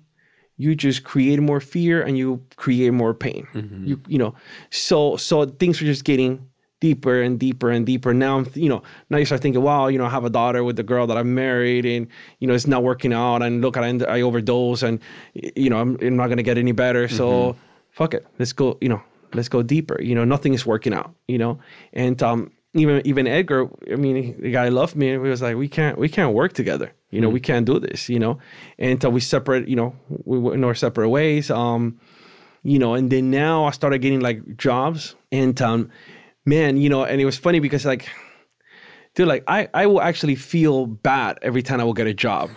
you 0.62 0.70
just 0.86 1.00
create 1.12 1.40
more 1.50 1.60
fear 1.74 1.96
and 2.06 2.14
you 2.22 2.28
create 2.64 2.92
more 3.02 3.14
pain. 3.26 3.42
You 3.88 3.96
you 4.12 4.18
know, 4.22 4.32
so 4.70 5.16
so 5.28 5.34
things 5.60 5.74
are 5.82 5.86
just 5.94 6.04
getting 6.04 6.32
deeper 6.80 7.16
and 7.26 7.38
deeper 7.38 7.70
and 7.70 7.86
deeper. 7.86 8.12
Now 8.24 8.32
I'm 8.38 8.46
you 8.54 8.68
know 8.72 8.80
now 9.10 9.18
you 9.18 9.24
start 9.30 9.40
thinking, 9.42 9.62
wow, 9.62 9.88
you 9.92 9.98
know, 9.98 10.06
I 10.10 10.12
have 10.18 10.24
a 10.24 10.30
daughter 10.40 10.62
with 10.68 10.76
the 10.76 10.82
girl 10.92 11.06
that 11.08 11.16
I'm 11.20 11.32
married, 11.34 11.84
and 11.94 12.06
you 12.40 12.46
know 12.48 12.54
it's 12.54 12.66
not 12.74 12.82
working 12.82 13.12
out, 13.12 13.42
and 13.42 13.60
look, 13.64 13.76
I 13.76 13.88
end- 13.88 14.06
I 14.16 14.20
overdose, 14.28 14.82
and 14.88 14.98
you 15.64 15.70
know 15.70 15.78
I'm, 15.82 15.90
I'm 16.06 16.16
not 16.16 16.28
gonna 16.30 16.42
get 16.50 16.58
any 16.58 16.72
better. 16.72 17.08
So 17.08 17.26
fuck 17.90 18.14
it, 18.14 18.24
let's 18.38 18.52
go. 18.52 18.78
You 18.80 18.88
know, 18.92 19.02
let's 19.34 19.48
go 19.48 19.62
deeper. 19.62 19.96
You 20.08 20.14
know, 20.16 20.24
nothing 20.34 20.54
is 20.54 20.64
working 20.66 20.94
out. 20.94 21.10
You 21.28 21.38
know, 21.38 21.52
and 21.92 22.18
um 22.22 22.50
even 22.74 23.02
even 23.04 23.26
Edgar, 23.26 23.68
I 23.92 23.96
mean, 23.96 24.16
the 24.40 24.50
guy 24.50 24.68
loved 24.70 24.94
me, 24.96 25.10
and 25.12 25.22
we 25.22 25.28
was 25.30 25.42
like, 25.42 25.56
we 25.56 25.68
can't 25.68 25.98
we 25.98 26.08
can't 26.08 26.32
work 26.34 26.52
together. 26.54 26.88
You 27.12 27.20
know, 27.20 27.28
we 27.28 27.38
can't 27.38 27.64
do 27.64 27.78
this. 27.78 28.08
You 28.08 28.18
know, 28.18 28.38
and 28.78 28.90
until 28.90 29.12
we 29.12 29.20
separate, 29.20 29.68
you 29.68 29.76
know, 29.76 29.94
we 30.08 30.38
went 30.38 30.56
in 30.56 30.64
our 30.64 30.74
separate 30.74 31.10
ways. 31.10 31.50
Um, 31.50 32.00
you 32.64 32.78
know, 32.78 32.94
and 32.94 33.10
then 33.10 33.30
now 33.30 33.64
I 33.64 33.70
started 33.70 33.98
getting 33.98 34.20
like 34.20 34.56
jobs, 34.56 35.14
and 35.30 35.60
um, 35.62 35.90
man, 36.44 36.76
you 36.76 36.88
know, 36.88 37.04
and 37.04 37.20
it 37.20 37.24
was 37.24 37.36
funny 37.36 37.60
because 37.60 37.84
like, 37.84 38.08
dude, 39.14 39.28
like 39.28 39.44
I 39.46 39.68
I 39.72 39.86
will 39.86 40.00
actually 40.00 40.36
feel 40.36 40.86
bad 40.86 41.38
every 41.42 41.62
time 41.62 41.80
I 41.80 41.84
will 41.84 41.94
get 41.94 42.08
a 42.08 42.14
job. 42.14 42.50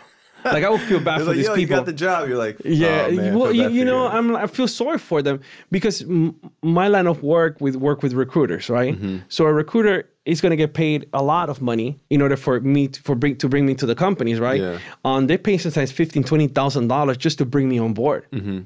Like 0.45 0.63
I 0.63 0.69
would 0.69 0.81
feel 0.81 0.99
bad 0.99 1.19
for 1.21 1.25
like, 1.27 1.37
these 1.37 1.45
yo, 1.47 1.53
you 1.55 1.61
people. 1.61 1.77
got 1.77 1.85
the 1.85 1.93
job. 1.93 2.27
You're 2.29 2.37
like, 2.37 2.57
Yeah, 2.63 3.07
oh, 3.09 3.11
man, 3.11 3.37
well, 3.39 3.51
you, 3.51 3.67
you 3.69 3.83
know, 3.85 4.07
I'm 4.07 4.35
I 4.35 4.47
feel 4.47 4.67
sorry 4.67 4.99
for 4.99 5.21
them 5.21 5.39
because 5.71 6.01
m- 6.03 6.35
my 6.61 6.87
line 6.87 7.07
of 7.07 7.23
work 7.23 7.59
with 7.59 7.75
work 7.75 8.03
with 8.03 8.13
recruiters, 8.13 8.69
right? 8.69 8.93
Mm-hmm. 8.95 9.17
So 9.29 9.45
a 9.45 9.53
recruiter 9.53 10.07
is 10.25 10.41
going 10.41 10.51
to 10.51 10.55
get 10.55 10.73
paid 10.73 11.07
a 11.13 11.21
lot 11.23 11.49
of 11.49 11.61
money 11.61 11.99
in 12.09 12.21
order 12.21 12.35
for 12.37 12.59
me 12.59 12.87
to, 12.87 13.01
for 13.01 13.15
bring 13.15 13.35
to 13.37 13.47
bring 13.49 13.65
me 13.65 13.75
to 13.75 13.85
the 13.85 13.95
companies, 13.95 14.39
right? 14.39 14.61
Yeah. 14.61 14.79
Um, 15.03 15.27
they 15.27 15.37
pay 15.37 15.57
sometimes 15.57 15.91
fifteen, 15.91 16.23
twenty 16.23 16.47
thousand 16.47 16.87
dollars 16.87 17.17
just 17.17 17.37
to 17.39 17.45
bring 17.45 17.67
me 17.69 17.77
on 17.79 17.93
board. 17.93 18.25
Mm-hmm. 18.31 18.59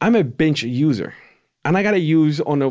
I'm 0.00 0.14
a 0.14 0.24
bench 0.24 0.62
user. 0.62 1.14
And 1.64 1.76
I 1.76 1.82
gotta 1.82 1.98
use 1.98 2.40
on 2.42 2.62
a, 2.62 2.68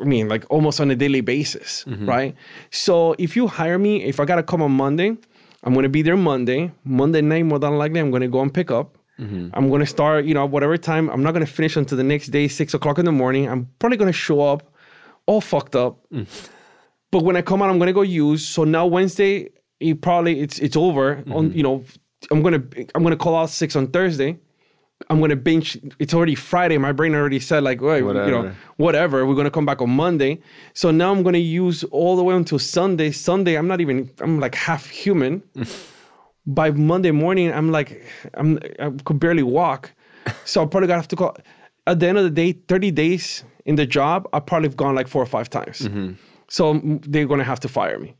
I 0.00 0.04
mean, 0.04 0.28
like 0.28 0.44
almost 0.48 0.80
on 0.80 0.90
a 0.92 0.94
daily 0.94 1.22
basis, 1.22 1.84
Mm-hmm. 1.88 2.08
right? 2.08 2.34
So 2.70 3.16
if 3.18 3.34
you 3.34 3.48
hire 3.48 3.78
me, 3.78 4.04
if 4.04 4.20
I 4.20 4.24
gotta 4.26 4.44
come 4.44 4.62
on 4.62 4.70
Monday, 4.70 5.16
I'm 5.62 5.74
gonna 5.74 5.88
be 5.88 6.02
there 6.02 6.16
Monday. 6.16 6.72
Monday 6.84 7.20
night, 7.20 7.44
more 7.44 7.58
than 7.58 7.76
likely, 7.76 8.00
I'm 8.00 8.10
gonna 8.10 8.28
go 8.28 8.40
and 8.40 8.52
pick 8.52 8.70
up. 8.70 8.96
Mm-hmm. 9.18 9.50
I'm 9.52 9.70
gonna 9.70 9.86
start, 9.86 10.24
you 10.24 10.34
know, 10.34 10.46
whatever 10.46 10.76
time. 10.76 11.10
I'm 11.10 11.22
not 11.22 11.32
gonna 11.32 11.46
finish 11.46 11.76
until 11.76 11.98
the 11.98 12.04
next 12.04 12.28
day, 12.28 12.48
six 12.48 12.72
o'clock 12.72 12.98
in 12.98 13.04
the 13.04 13.12
morning. 13.12 13.48
I'm 13.48 13.68
probably 13.78 13.98
gonna 13.98 14.12
show 14.12 14.40
up 14.40 14.72
all 15.26 15.40
fucked 15.40 15.76
up. 15.76 15.98
Mm. 16.10 16.26
But 17.10 17.24
when 17.24 17.36
I 17.36 17.42
come 17.42 17.62
out, 17.62 17.70
I'm 17.70 17.78
gonna 17.78 17.92
go 17.92 18.02
use. 18.02 18.46
So 18.46 18.64
now 18.64 18.86
Wednesday, 18.86 19.50
it 19.78 20.00
probably 20.00 20.40
it's 20.40 20.58
it's 20.58 20.76
over. 20.76 21.16
Mm-hmm. 21.16 21.32
On 21.32 21.52
you 21.52 21.62
know, 21.62 21.84
I'm 22.30 22.42
gonna 22.42 22.62
I'm 22.94 23.02
gonna 23.02 23.16
call 23.16 23.36
out 23.36 23.50
six 23.50 23.76
on 23.76 23.88
Thursday. 23.88 24.38
I'm 25.08 25.20
gonna 25.20 25.36
binge. 25.36 25.78
It's 25.98 26.14
already 26.14 26.34
Friday. 26.34 26.78
My 26.78 26.92
brain 26.92 27.14
already 27.14 27.40
said 27.40 27.62
like, 27.64 27.80
well, 27.80 27.96
you 27.96 28.02
know, 28.02 28.12
Whatever. 28.14 28.56
whatever. 28.76 29.26
We're 29.26 29.34
gonna 29.34 29.50
come 29.50 29.66
back 29.66 29.80
on 29.82 29.90
Monday. 29.90 30.40
So 30.74 30.90
now 30.90 31.10
I'm 31.10 31.22
gonna 31.22 31.38
use 31.38 31.82
all 31.84 32.16
the 32.16 32.22
way 32.22 32.34
until 32.34 32.58
Sunday. 32.58 33.10
Sunday, 33.10 33.56
I'm 33.56 33.66
not 33.66 33.80
even. 33.80 34.10
I'm 34.20 34.38
like 34.40 34.54
half 34.54 34.86
human. 34.86 35.42
by 36.46 36.70
Monday 36.70 37.10
morning, 37.10 37.52
I'm 37.52 37.70
like, 37.70 38.04
I'm 38.34 38.58
I 38.78 38.90
could 39.04 39.18
barely 39.20 39.42
walk. 39.42 39.92
So 40.44 40.62
I 40.62 40.66
probably 40.66 40.86
got 40.86 40.94
to 40.94 40.98
have 41.00 41.08
to 41.08 41.16
go. 41.16 41.34
At 41.86 41.98
the 41.98 42.06
end 42.08 42.18
of 42.18 42.24
the 42.24 42.30
day, 42.30 42.52
30 42.52 42.90
days 42.90 43.42
in 43.64 43.76
the 43.76 43.86
job, 43.86 44.28
I 44.32 44.38
probably 44.40 44.68
have 44.68 44.76
gone 44.76 44.94
like 44.94 45.08
four 45.08 45.22
or 45.22 45.26
five 45.26 45.48
times. 45.48 45.78
So 46.48 46.74
mm, 46.74 47.02
they're 47.06 47.26
gonna 47.26 47.44
have 47.44 47.60
to 47.60 47.68
fire 47.68 47.98
me. 47.98 48.14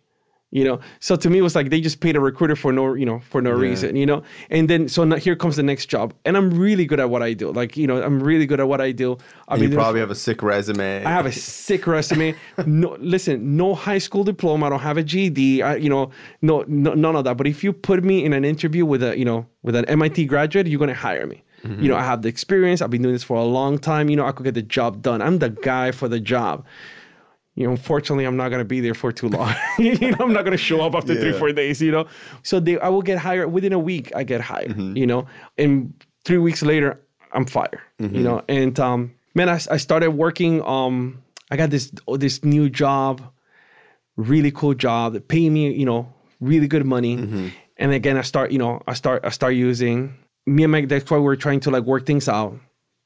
You 0.53 0.65
know, 0.65 0.81
so 0.99 1.15
to 1.15 1.31
me 1.31 1.39
it 1.39 1.43
was 1.43 1.55
like 1.55 1.71
they 1.71 1.81
just 1.81 2.01
paid 2.01 2.17
a 2.17 2.21
recruiter 2.21 2.57
for 2.57 2.73
no, 2.73 2.95
you 2.95 3.07
know, 3.07 3.21
for 3.21 3.41
no 3.41 3.53
reason. 3.53 3.95
You 3.95 4.05
know, 4.05 4.23
and 4.51 4.69
then 4.69 4.89
so 4.89 5.05
now 5.05 5.17
here 5.17 5.37
comes 5.37 5.55
the 5.55 5.63
next 5.63 5.87
job, 5.87 6.13
and 6.25 6.37
I'm 6.37 6.51
really 6.51 6.87
good 6.87 6.99
at 6.99 7.09
what 7.09 7.23
I 7.23 7.35
do. 7.35 7.53
Like 7.53 7.77
you 7.77 7.87
know, 7.87 8.03
I'm 8.03 8.21
really 8.21 8.47
good 8.47 8.59
at 8.59 8.67
what 8.67 8.81
I 8.81 8.91
do. 8.91 9.17
I 9.47 9.55
And 9.55 9.63
you 9.63 9.71
probably 9.71 10.01
have 10.01 10.11
a 10.11 10.17
sick 10.17 10.43
resume. 10.43 11.05
I 11.05 11.11
have 11.11 11.27
a 11.27 11.33
sick 11.33 11.87
resume. 11.87 12.35
No, 12.67 12.97
listen, 13.01 13.57
no 13.57 13.77
high 13.77 13.99
school 13.99 14.25
diploma. 14.25 14.67
I 14.67 14.69
don't 14.71 14.81
have 14.81 14.97
a 14.97 15.05
GED. 15.05 15.63
I, 15.63 15.77
you 15.77 15.89
know, 15.89 16.11
no, 16.43 16.65
no, 16.67 16.95
none 16.95 17.15
of 17.15 17.23
that. 17.25 17.37
But 17.37 17.47
if 17.47 17.63
you 17.63 17.73
put 17.73 18.03
me 18.03 18.25
in 18.25 18.33
an 18.33 18.45
interview 18.45 18.85
with 18.85 19.05
a, 19.05 19.17
you 19.17 19.25
know, 19.25 19.47
with 19.63 19.77
an 19.77 19.85
MIT 19.85 20.25
graduate, 20.25 20.67
you're 20.67 20.81
gonna 20.81 20.95
hire 20.95 21.27
me. 21.27 21.45
Mm-hmm. 21.65 21.83
You 21.83 21.89
know, 21.91 21.97
I 21.97 22.03
have 22.03 22.23
the 22.23 22.29
experience. 22.29 22.81
I've 22.81 22.91
been 22.91 23.03
doing 23.03 23.15
this 23.15 23.23
for 23.23 23.37
a 23.37 23.45
long 23.45 23.79
time. 23.79 24.09
You 24.09 24.17
know, 24.17 24.27
I 24.27 24.33
could 24.33 24.45
get 24.45 24.55
the 24.55 24.63
job 24.63 25.03
done. 25.03 25.21
I'm 25.23 25.39
the 25.39 25.51
guy 25.51 25.93
for 25.93 26.09
the 26.09 26.21
job. 26.21 26.65
You 27.57 27.65
know, 27.67 27.73
unfortunately, 27.73 28.25
I'm 28.25 28.37
not 28.37 28.49
gonna 28.51 28.65
be 28.65 28.81
there 28.81 28.95
for 28.95 29.13
too 29.13 29.29
long. 29.29 29.53
you 29.79 30.11
know, 30.13 30.17
I'm 30.21 30.33
not 30.33 30.45
gonna 30.45 30.57
show 30.57 30.81
up 30.83 30.95
after 30.95 31.15
three, 31.21 31.33
four 31.39 31.53
days. 31.53 31.83
You 31.83 31.91
know, 31.93 32.07
so 32.43 32.61
they, 32.61 32.79
I 32.79 32.89
will 32.89 33.03
get 33.03 33.19
hired 33.19 33.53
within 33.53 33.73
a 33.73 33.79
week. 33.79 34.13
I 34.15 34.23
get 34.25 34.41
hired. 34.41 34.77
You 34.97 35.07
know, 35.07 35.27
and 35.59 35.93
three 36.25 36.39
weeks 36.39 36.63
later, 36.63 37.01
I'm 37.33 37.45
fired. 37.47 37.81
You 37.99 38.23
know, 38.23 38.43
and 38.49 38.79
um, 38.81 39.15
man, 39.35 39.49
I, 39.49 39.55
I 39.71 39.77
started 39.77 40.13
working. 40.13 40.63
Um, 40.65 41.23
I 41.51 41.57
got 41.57 41.71
this 41.71 41.93
this 42.17 42.45
new 42.45 42.71
job, 42.71 43.21
really 44.17 44.51
cool 44.53 44.75
job 44.75 45.13
that 45.15 45.29
pay 45.29 45.51
me, 45.51 45.73
you 45.73 45.85
know, 45.85 46.13
really 46.41 46.69
good 46.69 46.87
money. 46.87 47.17
And 47.77 47.93
again, 47.93 48.17
I 48.17 48.23
start, 48.23 48.53
you 48.53 48.59
know, 48.59 48.83
I 48.87 48.93
start, 48.95 49.25
I 49.25 49.31
start 49.31 49.55
using 49.55 50.15
me 50.47 50.63
and 50.65 50.73
my. 50.73 50.85
That's 50.85 51.11
why 51.11 51.19
we're 51.19 51.37
trying 51.37 51.61
to 51.61 51.71
like 51.71 51.85
work 51.85 52.07
things 52.07 52.29
out. 52.29 52.55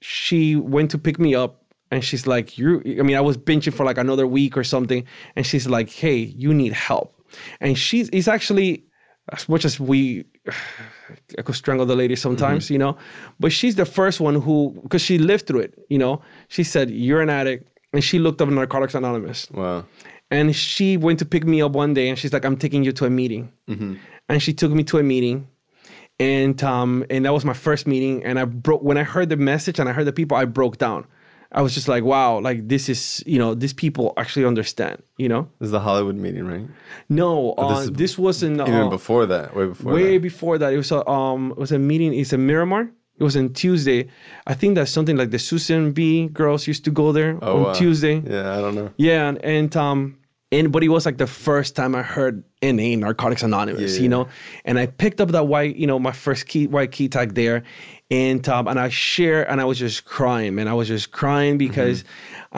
She 0.03 0.57
went 0.57 0.91
to 0.91 0.99
pick 0.99 1.19
me 1.19 1.35
up, 1.35 1.64
and 1.95 2.05
she's 2.05 2.27
like, 2.27 2.59
"You." 2.59 2.83
I 2.99 3.03
mean, 3.03 3.17
I 3.17 3.21
was 3.21 3.37
benching 3.39 3.73
for 3.73 3.87
like 3.87 3.99
another 3.99 4.27
week 4.27 4.57
or 4.57 4.65
something, 4.65 5.07
and 5.37 5.47
she's 5.47 5.67
like, 5.69 5.89
"Hey, 5.91 6.17
you 6.17 6.53
need 6.53 6.73
help." 6.73 7.15
And 7.61 7.79
she's 7.79 8.09
it's 8.13 8.27
actually 8.27 8.85
as 9.33 9.49
much 9.49 9.65
as 9.65 9.79
we 9.79 10.25
I 11.39 11.43
could 11.43 11.55
strangle 11.55 11.87
the 11.87 11.95
lady 11.95 12.17
sometimes, 12.17 12.69
you 12.71 12.79
know. 12.79 12.97
But 13.39 13.53
she's 13.53 13.77
the 13.77 13.87
first 13.87 14.21
one 14.21 14.35
who, 14.41 14.77
because 14.83 15.03
she 15.03 15.19
lived 15.19 15.47
through 15.47 15.61
it, 15.61 15.79
you 15.89 15.99
know. 15.99 16.21
She 16.49 16.65
said, 16.65 16.91
"You're 16.91 17.23
an 17.23 17.31
addict," 17.31 17.69
and 17.93 18.03
she 18.03 18.19
looked 18.19 18.43
up 18.43 18.49
Narcotics 18.49 18.95
Anonymous, 18.97 19.49
wow. 19.53 19.85
and 20.33 20.55
she 20.57 20.97
went 20.97 21.21
to 21.21 21.25
pick 21.25 21.45
me 21.45 21.63
up 21.63 21.73
one 21.73 21.95
day, 21.95 22.09
and 22.09 22.19
she's 22.19 22.33
like, 22.33 22.45
"I'm 22.45 22.57
taking 22.57 22.83
you 22.83 22.93
to 22.93 23.05
a 23.05 23.11
meeting," 23.11 23.53
mm-hmm. 23.71 23.95
and 24.29 24.43
she 24.43 24.53
took 24.53 24.73
me 24.73 24.83
to 24.85 24.99
a 24.99 25.05
meeting, 25.05 25.47
and 26.19 26.61
um, 26.65 27.05
and 27.09 27.25
that 27.25 27.33
was 27.33 27.45
my 27.45 27.55
first 27.55 27.87
meeting, 27.87 28.25
and 28.25 28.41
I 28.41 28.47
broke 28.47 28.83
when 28.83 28.99
I 28.99 29.05
heard 29.05 29.29
the 29.29 29.37
message 29.37 29.79
and 29.79 29.89
I 29.89 29.93
heard 29.93 30.07
the 30.07 30.13
people, 30.13 30.37
I 30.37 30.45
broke 30.45 30.79
down. 30.79 31.07
I 31.55 31.63
was 31.63 31.73
just 31.73 31.87
like, 31.89 32.03
wow, 32.05 32.41
like 32.41 32.67
this 32.69 32.89
is, 32.89 33.23
you 33.27 33.39
know, 33.39 33.55
these 33.55 33.73
people 33.73 34.13
actually 34.17 34.45
understand, 34.45 34.97
you 35.19 35.29
know. 35.29 35.43
This 35.61 35.69
is 35.69 35.73
the 35.73 35.81
Hollywood 35.81 36.17
meeting, 36.17 36.47
right? 36.47 36.67
No, 37.09 37.53
uh, 37.53 37.81
this 37.81 37.91
this, 38.03 38.19
wasn't 38.19 38.61
uh, 38.61 38.65
Even 38.67 38.91
before 38.91 39.25
that, 39.27 39.55
way 39.57 39.67
before 39.67 39.93
way 39.95 40.13
that. 40.19 40.23
before 40.23 40.59
that 40.59 40.73
it 40.73 40.77
was 40.77 40.91
a 40.93 41.01
um 41.09 41.53
it 41.53 41.59
was 41.59 41.73
a 41.73 41.79
meeting 41.79 42.13
it's 42.15 42.33
a 42.33 42.39
miramar 42.39 42.91
it 43.19 43.23
was 43.23 43.37
on 43.37 43.49
tuesday 43.53 44.09
i 44.47 44.55
think 44.55 44.75
that's 44.75 44.91
something 44.91 45.17
like 45.17 45.31
the 45.31 45.39
susan 45.39 45.93
b 45.93 46.27
girls 46.41 46.67
used 46.67 46.85
to 46.85 46.91
go 46.91 47.13
there 47.13 47.33
on 47.45 47.63
wow. 47.63 47.73
tuesday 47.73 48.17
Yeah, 48.27 48.57
I 48.57 48.61
don't 48.61 48.75
know. 48.75 48.91
yeah 48.97 49.29
and, 49.29 49.39
and 49.45 49.77
um 49.77 50.01
and 50.51 50.73
but 50.73 50.83
it 50.83 50.89
was 50.89 51.05
like 51.07 51.19
the 51.19 51.27
first 51.27 51.77
time 51.77 51.95
i 51.95 52.03
heard 52.03 52.43
na 52.63 52.87
narcotics 53.07 53.43
anonymous 53.43 53.97
Yeah. 53.97 54.03
you 54.05 54.09
know 54.15 54.25
and 54.65 54.79
i 54.83 54.87
picked 54.87 55.21
up 55.21 55.31
that 55.37 55.47
white 55.47 55.77
you 55.77 55.87
know 55.87 55.99
my 55.99 56.13
first 56.13 56.47
key 56.51 56.67
white 56.67 56.91
key 56.97 57.09
tag 57.09 57.35
there 57.35 57.63
and 58.15 58.43
um 58.55 58.65
and 58.71 58.79
i 58.87 58.89
share 59.13 59.43
and 59.51 59.57
i 59.63 59.65
was 59.71 59.79
just 59.87 59.99
crying 60.17 60.55
and 60.61 60.69
i 60.73 60.75
was 60.81 60.89
just 60.95 61.09
crying 61.21 61.55
because 61.67 61.99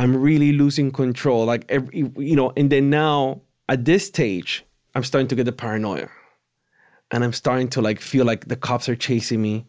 i'm 0.01 0.13
really 0.29 0.53
losing 0.63 0.89
control 1.03 1.41
like 1.53 1.63
every 1.77 1.99
you 2.31 2.37
know 2.41 2.49
and 2.59 2.67
then 2.73 2.85
now 2.91 3.41
at 3.75 3.81
this 3.91 4.03
stage 4.13 4.51
i'm 4.95 5.05
starting 5.11 5.29
to 5.33 5.37
get 5.39 5.45
the 5.51 5.57
paranoia 5.65 6.09
and 7.11 7.23
I'm 7.25 7.33
starting 7.33 7.69
to 7.69 7.81
like 7.81 8.01
feel 8.01 8.25
like 8.25 8.49
the 8.49 8.57
cops 8.57 8.89
are 8.89 8.97
chasing 8.97 9.41
me, 9.41 9.65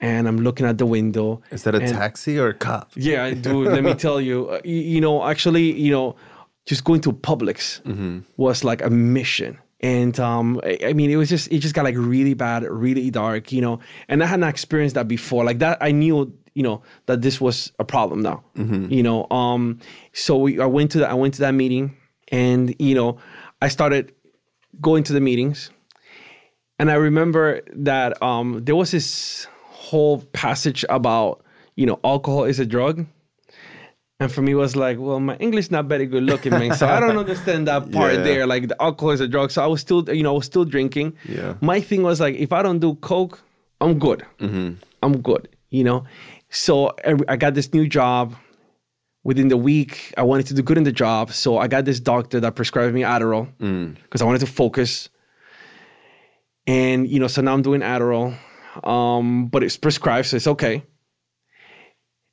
and 0.00 0.26
I'm 0.28 0.38
looking 0.38 0.66
at 0.66 0.78
the 0.78 0.86
window. 0.86 1.40
Is 1.50 1.62
that 1.62 1.74
a 1.74 1.78
and- 1.78 1.92
taxi 1.92 2.38
or 2.38 2.48
a 2.48 2.54
cop? 2.54 2.90
Yeah, 2.96 3.30
dude. 3.30 3.68
let 3.68 3.84
me 3.84 3.94
tell 3.94 4.20
you, 4.20 4.48
uh, 4.48 4.60
you, 4.64 4.80
you 4.94 5.00
know, 5.00 5.24
actually, 5.24 5.72
you 5.72 5.92
know, 5.92 6.16
just 6.66 6.82
going 6.84 7.00
to 7.02 7.12
Publix 7.12 7.80
was 8.36 8.64
like 8.64 8.82
a 8.82 8.90
mission. 8.90 9.58
And 9.80 10.18
um, 10.20 10.60
I, 10.62 10.78
I 10.86 10.92
mean, 10.92 11.10
it 11.10 11.16
was 11.16 11.28
just 11.28 11.50
it 11.50 11.58
just 11.58 11.74
got 11.74 11.84
like 11.84 11.96
really 11.96 12.34
bad, 12.34 12.64
really 12.64 13.10
dark, 13.10 13.50
you 13.52 13.60
know. 13.62 13.80
And 14.08 14.22
I 14.22 14.26
hadn't 14.26 14.48
experienced 14.48 14.94
that 14.94 15.08
before. 15.08 15.44
Like 15.44 15.58
that, 15.60 15.78
I 15.80 15.90
knew, 15.90 16.32
you 16.54 16.62
know, 16.62 16.82
that 17.06 17.22
this 17.22 17.40
was 17.40 17.72
a 17.78 17.84
problem 17.84 18.20
now. 18.22 18.44
You 18.90 19.02
know, 19.02 19.26
um, 19.30 19.78
so 20.12 20.36
we, 20.36 20.60
I 20.60 20.66
went 20.66 20.90
to 20.92 20.98
that. 20.98 21.10
I 21.10 21.14
went 21.14 21.34
to 21.34 21.40
that 21.40 21.52
meeting, 21.52 21.96
and 22.30 22.74
you 22.78 22.94
know, 22.94 23.18
I 23.62 23.68
started 23.68 24.12
going 24.80 25.02
to 25.04 25.12
the 25.12 25.20
meetings. 25.20 25.70
And 26.78 26.90
I 26.90 26.94
remember 26.94 27.60
that 27.74 28.22
um, 28.22 28.64
there 28.64 28.74
was 28.74 28.90
this 28.90 29.46
whole 29.66 30.22
passage 30.32 30.84
about, 30.88 31.44
you 31.76 31.84
know, 31.84 32.00
alcohol 32.04 32.44
is 32.44 32.58
a 32.58 32.64
drug. 32.64 33.06
And 34.20 34.30
for 34.30 34.42
me, 34.42 34.52
it 34.52 34.56
was 34.56 34.76
like, 34.76 34.98
well, 34.98 35.18
my 35.18 35.36
English 35.36 35.70
not 35.70 35.86
very 35.86 36.04
good 36.06 36.22
looking, 36.24 36.52
man. 36.52 36.74
So 36.76 36.86
I 36.86 37.00
don't 37.00 37.16
understand 37.24 37.66
that 37.68 37.90
part 37.90 38.12
Yeah. 38.14 38.22
there. 38.22 38.46
Like 38.46 38.68
the 38.68 38.80
alcohol 38.82 39.12
is 39.12 39.20
a 39.20 39.26
drug. 39.28 39.50
So 39.50 39.64
I 39.64 39.66
was 39.66 39.80
still, 39.80 40.08
you 40.14 40.22
know, 40.22 40.32
I 40.32 40.36
was 40.36 40.44
still 40.46 40.66
drinking. 40.66 41.14
Yeah. 41.26 41.54
My 41.62 41.80
thing 41.80 42.02
was 42.02 42.20
like, 42.20 42.34
if 42.36 42.52
I 42.52 42.62
don't 42.62 42.78
do 42.80 42.96
coke, 42.96 43.40
I'm 43.80 43.98
good. 43.98 44.24
I'm 45.02 45.20
good. 45.22 45.48
You 45.70 45.84
know. 45.84 46.04
So 46.50 46.94
I 47.28 47.36
got 47.36 47.54
this 47.54 47.72
new 47.72 47.88
job. 47.88 48.34
Within 49.22 49.48
the 49.48 49.56
week, 49.56 50.14
I 50.16 50.22
wanted 50.22 50.46
to 50.46 50.54
do 50.54 50.62
good 50.62 50.78
in 50.78 50.84
the 50.84 50.92
job. 50.92 51.32
So 51.32 51.58
I 51.58 51.68
got 51.68 51.84
this 51.84 52.00
doctor 52.00 52.40
that 52.40 52.54
prescribed 52.56 52.94
me 52.94 53.02
Adderall 53.02 53.48
because 54.02 54.22
I 54.22 54.24
wanted 54.24 54.40
to 54.40 54.46
focus. 54.46 55.10
And 56.66 57.08
you 57.08 57.18
know, 57.20 57.26
so 57.26 57.42
now 57.42 57.52
I'm 57.52 57.62
doing 57.62 57.80
Adderall, 57.80 58.34
um, 58.84 59.46
but 59.48 59.62
it's 59.62 59.76
prescribed, 59.76 60.28
so 60.28 60.36
it's 60.36 60.46
okay. 60.46 60.84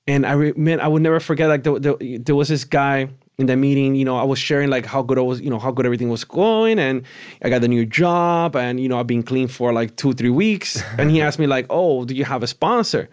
And 0.07 0.25
I 0.25 0.33
re- 0.33 0.53
man, 0.55 0.79
I 0.79 0.87
would 0.87 1.01
never 1.01 1.19
forget. 1.19 1.49
Like 1.49 1.63
the, 1.63 1.79
the, 1.79 2.17
there 2.17 2.35
was 2.35 2.47
this 2.47 2.63
guy 2.63 3.09
in 3.37 3.45
the 3.45 3.57
meeting. 3.57 3.95
You 3.95 4.05
know, 4.05 4.17
I 4.17 4.23
was 4.23 4.39
sharing 4.39 4.69
like 4.69 4.85
how 4.85 5.01
good 5.01 5.17
I 5.17 5.21
was, 5.21 5.41
you 5.41 5.49
know, 5.49 5.59
how 5.59 5.71
good 5.71 5.85
everything 5.85 6.09
was 6.09 6.23
going, 6.23 6.79
and 6.79 7.03
I 7.43 7.49
got 7.49 7.61
the 7.61 7.67
new 7.67 7.85
job, 7.85 8.55
and 8.55 8.79
you 8.79 8.87
know, 8.87 8.99
I've 8.99 9.07
been 9.07 9.23
clean 9.23 9.47
for 9.47 9.73
like 9.73 9.95
two, 9.97 10.13
three 10.13 10.29
weeks. 10.29 10.81
and 10.97 11.11
he 11.11 11.21
asked 11.21 11.39
me 11.39 11.47
like, 11.47 11.65
"Oh, 11.69 12.05
do 12.05 12.15
you 12.15 12.25
have 12.25 12.43
a 12.43 12.47
sponsor?" 12.47 13.09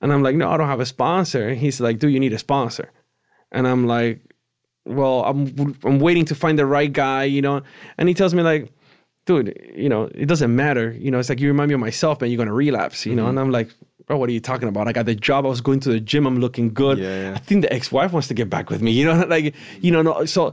And 0.00 0.12
I'm 0.12 0.22
like, 0.22 0.36
"No, 0.36 0.50
I 0.50 0.56
don't 0.56 0.68
have 0.68 0.80
a 0.80 0.86
sponsor." 0.86 1.48
And 1.48 1.58
he's 1.58 1.80
like, 1.80 1.98
"Do 1.98 2.08
you 2.08 2.20
need 2.20 2.32
a 2.32 2.38
sponsor?" 2.38 2.92
And 3.50 3.66
I'm 3.66 3.86
like, 3.86 4.20
"Well, 4.84 5.24
I'm 5.24 5.76
I'm 5.84 5.98
waiting 5.98 6.24
to 6.26 6.34
find 6.34 6.58
the 6.58 6.66
right 6.66 6.92
guy," 6.92 7.24
you 7.24 7.42
know. 7.42 7.62
And 7.98 8.08
he 8.08 8.14
tells 8.14 8.34
me 8.34 8.42
like, 8.42 8.72
dude, 9.26 9.72
you 9.74 9.88
know, 9.88 10.10
it 10.14 10.26
doesn't 10.26 10.54
matter. 10.54 10.92
You 10.92 11.10
know, 11.10 11.18
it's 11.18 11.28
like 11.28 11.40
you 11.40 11.48
remind 11.48 11.68
me 11.68 11.74
of 11.74 11.80
myself, 11.80 12.20
man, 12.20 12.30
you're 12.30 12.38
gonna 12.38 12.52
relapse, 12.52 13.06
you 13.06 13.14
know? 13.14 13.22
Mm-hmm. 13.22 13.30
And 13.30 13.40
I'm 13.40 13.50
like, 13.50 13.70
bro, 14.10 14.18
what 14.18 14.28
are 14.28 14.32
you 14.32 14.40
talking 14.40 14.66
about? 14.66 14.88
I 14.88 14.92
got 14.92 15.06
the 15.06 15.14
job, 15.14 15.46
I 15.46 15.48
was 15.48 15.60
going 15.60 15.78
to 15.80 15.88
the 15.88 16.00
gym, 16.00 16.26
I'm 16.26 16.40
looking 16.40 16.74
good. 16.74 16.98
Yeah, 16.98 17.30
yeah. 17.30 17.34
I 17.36 17.38
think 17.38 17.62
the 17.62 17.72
ex-wife 17.72 18.12
wants 18.12 18.26
to 18.26 18.34
get 18.34 18.50
back 18.50 18.68
with 18.68 18.82
me, 18.82 18.90
you 18.98 19.04
know, 19.04 19.24
like, 19.24 19.54
you 19.80 19.92
know, 19.92 20.02
no, 20.02 20.24
so 20.24 20.52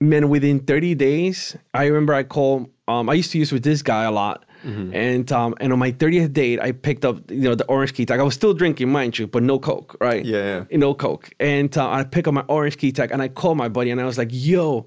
man, 0.00 0.30
within 0.30 0.60
30 0.60 0.94
days, 0.94 1.54
I 1.74 1.84
remember 1.84 2.14
I 2.14 2.22
called, 2.22 2.70
um, 2.88 3.10
I 3.10 3.14
used 3.14 3.30
to 3.32 3.38
use 3.38 3.52
with 3.52 3.62
this 3.62 3.82
guy 3.82 4.04
a 4.04 4.10
lot. 4.10 4.46
And 4.64 5.30
um, 5.30 5.54
and 5.60 5.74
on 5.74 5.78
my 5.78 5.92
30th 5.92 6.32
date, 6.32 6.58
I 6.58 6.72
picked 6.72 7.04
up 7.04 7.30
you 7.30 7.42
know 7.42 7.54
the 7.54 7.66
orange 7.66 7.92
key 7.92 8.06
tag. 8.06 8.18
I 8.18 8.22
was 8.22 8.32
still 8.32 8.54
drinking, 8.54 8.90
mind 8.90 9.18
you, 9.18 9.26
but 9.26 9.42
no 9.42 9.58
coke, 9.58 9.94
right? 10.00 10.24
Yeah, 10.24 10.64
yeah. 10.70 10.78
no 10.78 10.94
coke. 10.94 11.28
And 11.38 11.76
uh, 11.76 11.90
I 11.90 12.02
pick 12.04 12.26
up 12.26 12.32
my 12.32 12.44
orange 12.48 12.78
key 12.78 12.90
tag 12.90 13.12
and 13.12 13.20
I 13.20 13.28
call 13.28 13.54
my 13.56 13.68
buddy 13.68 13.90
and 13.90 14.00
I 14.00 14.06
was 14.06 14.16
like, 14.16 14.30
"Yo, 14.32 14.86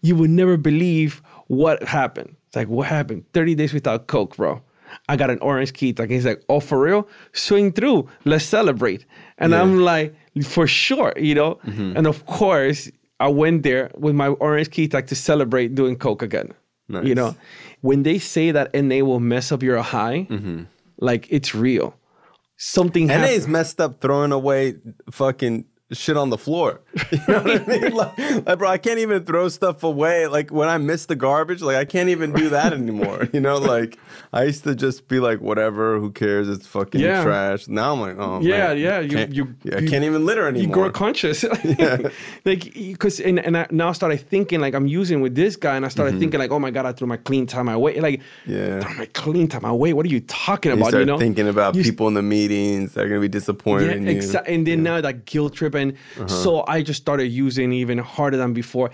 you 0.00 0.16
would 0.16 0.30
never 0.30 0.56
believe 0.56 1.20
what 1.48 1.82
happened." 1.82 2.34
It's 2.46 2.56
like, 2.56 2.68
"What 2.68 2.86
happened?" 2.86 3.30
30 3.34 3.56
days 3.56 3.74
without 3.74 4.06
coke, 4.06 4.36
bro. 4.36 4.62
I 5.08 5.16
got 5.16 5.30
an 5.30 5.38
orange 5.40 5.72
key 5.72 5.92
tag. 5.92 6.10
He's 6.10 6.24
like, 6.26 6.42
"Oh, 6.48 6.60
for 6.60 6.80
real? 6.80 7.08
Swing 7.32 7.72
through. 7.72 8.08
Let's 8.24 8.44
celebrate." 8.44 9.06
And 9.38 9.52
Yeah. 9.52 9.62
I'm 9.62 9.80
like, 9.80 10.14
"For 10.44 10.66
sure," 10.66 11.12
you 11.16 11.34
know. 11.34 11.58
Mm-hmm. 11.66 11.96
And 11.96 12.06
of 12.06 12.26
course, 12.26 12.90
I 13.18 13.28
went 13.28 13.62
there 13.62 13.90
with 13.96 14.14
my 14.14 14.28
orange 14.28 14.70
key 14.70 14.88
tag 14.88 15.06
to 15.08 15.14
celebrate 15.14 15.74
doing 15.74 15.96
coke 15.96 16.22
again. 16.22 16.54
You 17.04 17.14
know, 17.14 17.36
when 17.82 18.02
they 18.02 18.18
say 18.18 18.50
that 18.50 18.74
NA 18.74 19.04
will 19.04 19.20
mess 19.20 19.52
up 19.52 19.62
your 19.62 19.80
high, 19.80 20.26
mm-hmm. 20.28 20.62
like 20.98 21.28
it's 21.30 21.54
real. 21.54 21.94
Something 22.56 23.06
NA 23.06 23.14
happened. 23.14 23.32
is 23.36 23.46
messed 23.46 23.80
up 23.80 24.00
throwing 24.00 24.32
away 24.32 24.74
fucking 25.10 25.66
shit 25.92 26.16
on 26.16 26.30
the 26.30 26.36
floor. 26.38 26.80
You 27.12 27.18
know 27.28 27.42
what 27.42 27.62
I 27.62 27.66
mean? 27.66 27.92
Like, 28.00 28.46
like, 28.46 28.58
bro, 28.58 28.68
I 28.68 28.78
can't 28.78 28.98
even 28.98 29.24
throw 29.24 29.48
stuff 29.48 29.82
away. 29.82 30.26
Like 30.26 30.50
when 30.50 30.68
I 30.68 30.78
miss 30.78 31.06
the 31.06 31.16
garbage, 31.16 31.60
like 31.62 31.76
I 31.76 31.84
can't 31.84 32.08
even 32.08 32.32
do 32.32 32.48
that 32.50 32.72
anymore. 32.72 33.28
You 33.32 33.40
know, 33.40 33.58
like 33.58 33.98
I 34.32 34.44
used 34.44 34.64
to 34.64 34.74
just 34.74 35.06
be 35.08 35.20
like, 35.20 35.40
whatever, 35.40 35.98
who 36.00 36.10
cares? 36.10 36.48
It's 36.48 36.66
fucking 36.66 37.00
Yeah. 37.00 37.22
trash. 37.22 37.68
Now 37.68 37.92
I'm 37.92 38.00
like, 38.00 38.16
oh 38.18 38.40
Yeah, 38.40 38.68
man, 38.68 38.78
yeah, 38.78 39.00
you- 39.00 39.26
you- 39.30 39.54
yeah, 39.64 39.76
I 39.76 39.78
you- 39.80 39.88
can't 39.88 40.04
even 40.04 40.24
litter 40.26 40.46
anymore. 40.48 40.62
you 40.66 40.72
grow 40.72 40.90
conscious 40.90 41.44
yeah. 41.64 42.08
like 42.44 42.72
because 42.74 43.20
and, 43.20 43.38
and 43.38 43.56
I 43.56 43.66
now 43.70 43.92
started 43.92 44.20
thinking 44.28 44.60
like 44.60 44.74
i'm 44.74 44.86
using 44.86 45.20
with 45.20 45.34
this 45.34 45.56
guy 45.56 45.76
and 45.76 45.84
i 45.84 45.88
started 45.88 46.18
thinking 46.18 46.38
like 46.40 46.50
oh 46.50 46.58
my 46.58 46.70
god 46.70 46.86
i 46.86 46.92
threw 46.92 47.06
my 47.06 47.16
clean 47.16 47.46
time 47.46 47.68
away 47.68 48.00
like 48.00 48.20
Mm-hmm. 48.20 48.52
Yeah. 48.52 48.80
throw 48.80 48.94
my 48.94 49.06
clean 49.06 49.48
time 49.48 49.64
away 49.64 49.92
what 49.92 50.04
are 50.06 50.08
you 50.08 50.20
talking 50.20 50.70
you 50.72 50.76
about 50.78 50.88
start 50.88 51.00
you 51.02 51.06
know 51.06 51.18
thinking 51.18 51.48
about 51.48 51.74
You 51.74 51.82
people 51.82 52.08
in 52.08 52.14
the 52.14 52.22
meetings 52.22 52.94
that 52.94 53.04
are 53.04 53.08
gonna 53.08 53.20
be 53.20 53.28
disappointed 53.28 54.02
yeah, 54.02 54.10
you. 54.10 54.18
Uh-huh. 54.18 54.40
exa- 54.42 54.44
and 54.52 54.66
then 54.66 54.82
now 54.82 55.00
that 55.00 55.24
guilt 55.26 55.54
trip 55.54 55.74
and 55.74 55.94
so 56.26 56.64
i 56.66 56.79
just 56.82 57.00
started 57.00 57.28
using 57.28 57.72
even 57.72 57.98
harder 57.98 58.36
than 58.36 58.52
before 58.52 58.90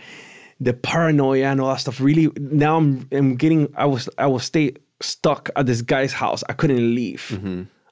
the 0.60 0.72
paranoia 0.72 1.46
and 1.46 1.60
all 1.60 1.68
that 1.68 1.80
stuff 1.80 2.00
really 2.00 2.30
now 2.38 2.76
i'm, 2.78 3.06
I'm 3.12 3.36
getting 3.36 3.72
i 3.76 3.84
was 3.84 4.08
i 4.18 4.26
was 4.26 4.44
stay 4.44 4.72
stuck 5.00 5.50
at 5.56 5.66
this 5.66 5.82
guy's 5.82 6.12
house 6.12 6.42
i 6.48 6.52
couldn't 6.52 6.94
leave 6.94 7.30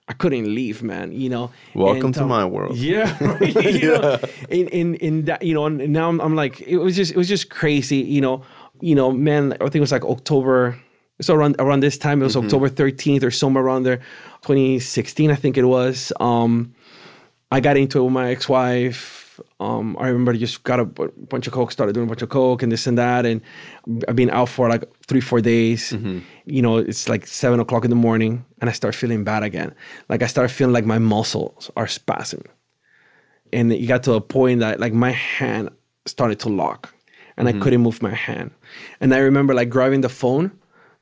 I 0.06 0.12
couldn't 0.12 0.54
leave, 0.54 0.82
man. 0.82 1.12
You 1.12 1.30
know. 1.30 1.46
Mm-hmm. 1.46 1.78
Welcome 1.80 2.04
And, 2.04 2.14
to 2.16 2.22
um, 2.24 2.28
my 2.28 2.44
world. 2.44 2.76
Yeah, 2.76 3.16
right, 3.24 3.54
you 3.80 3.88
know, 3.90 4.18
in 4.50 4.68
in 4.68 4.94
in 4.96 5.24
that, 5.24 5.40
you 5.42 5.54
know, 5.54 5.64
and 5.64 5.78
now 5.94 6.10
I'm, 6.10 6.20
I'm 6.20 6.34
like, 6.36 6.60
it 6.60 6.76
was 6.76 6.94
just 6.94 7.12
it 7.12 7.16
was 7.16 7.26
just 7.26 7.48
crazy, 7.48 8.00
you 8.04 8.20
know, 8.20 8.42
you 8.82 8.94
know, 8.94 9.10
man. 9.10 9.54
I 9.54 9.56
think 9.64 9.76
it 9.76 9.80
was 9.80 9.92
like 9.92 10.04
October. 10.04 10.78
So 11.22 11.34
around 11.34 11.56
around 11.58 11.80
this 11.80 11.96
time, 11.96 12.20
it 12.20 12.24
was 12.24 12.36
Mm-hmm. 12.36 12.44
October 12.44 12.68
13th 12.68 13.22
or 13.22 13.30
somewhere 13.30 13.64
around 13.64 13.84
there, 13.84 13.96
2016, 14.42 15.30
I 15.30 15.36
think 15.36 15.56
it 15.56 15.64
was. 15.64 16.12
Um, 16.20 16.74
I 17.50 17.60
got 17.60 17.78
into 17.78 18.00
it 18.00 18.04
with 18.04 18.12
my 18.12 18.28
ex-wife. 18.30 19.23
Um, 19.60 19.96
I 19.98 20.08
remember 20.08 20.32
I 20.32 20.36
just 20.36 20.62
got 20.62 20.80
a 20.80 20.84
bunch 20.84 21.46
of 21.46 21.52
coke, 21.52 21.72
started 21.72 21.92
doing 21.94 22.06
a 22.06 22.08
bunch 22.08 22.22
of 22.22 22.28
coke 22.28 22.62
and 22.62 22.70
this 22.70 22.86
and 22.86 22.96
that, 22.98 23.26
and 23.26 23.40
I've 24.08 24.16
been 24.16 24.30
out 24.30 24.48
for 24.48 24.68
like 24.68 24.84
three, 25.06 25.20
four 25.20 25.40
days. 25.40 25.92
You 26.44 26.62
know, 26.62 26.78
it's 26.78 27.08
like 27.08 27.26
seven 27.26 27.60
o'clock 27.60 27.84
in 27.84 27.90
the 27.90 27.96
morning, 27.96 28.44
and 28.60 28.70
I 28.70 28.72
start 28.72 28.94
feeling 28.94 29.24
bad 29.24 29.42
again. 29.42 29.74
Like 30.08 30.22
I 30.22 30.26
start 30.26 30.50
feeling 30.50 30.72
like 30.72 30.86
my 30.86 30.98
muscles 30.98 31.70
are 31.76 31.86
spasming, 31.86 32.46
and 33.52 33.72
it 33.72 33.86
got 33.86 34.02
to 34.04 34.12
a 34.14 34.20
point 34.20 34.60
that 34.60 34.80
like 34.80 34.92
my 34.92 35.10
hand 35.10 35.70
started 36.06 36.38
to 36.40 36.48
lock, 36.48 36.94
and 37.36 37.48
I 37.48 37.52
couldn't 37.52 37.80
move 37.80 38.02
my 38.02 38.14
hand. 38.14 38.50
And 39.00 39.14
I 39.14 39.18
remember 39.18 39.54
like 39.54 39.68
grabbing 39.70 40.02
the 40.02 40.08
phone 40.08 40.52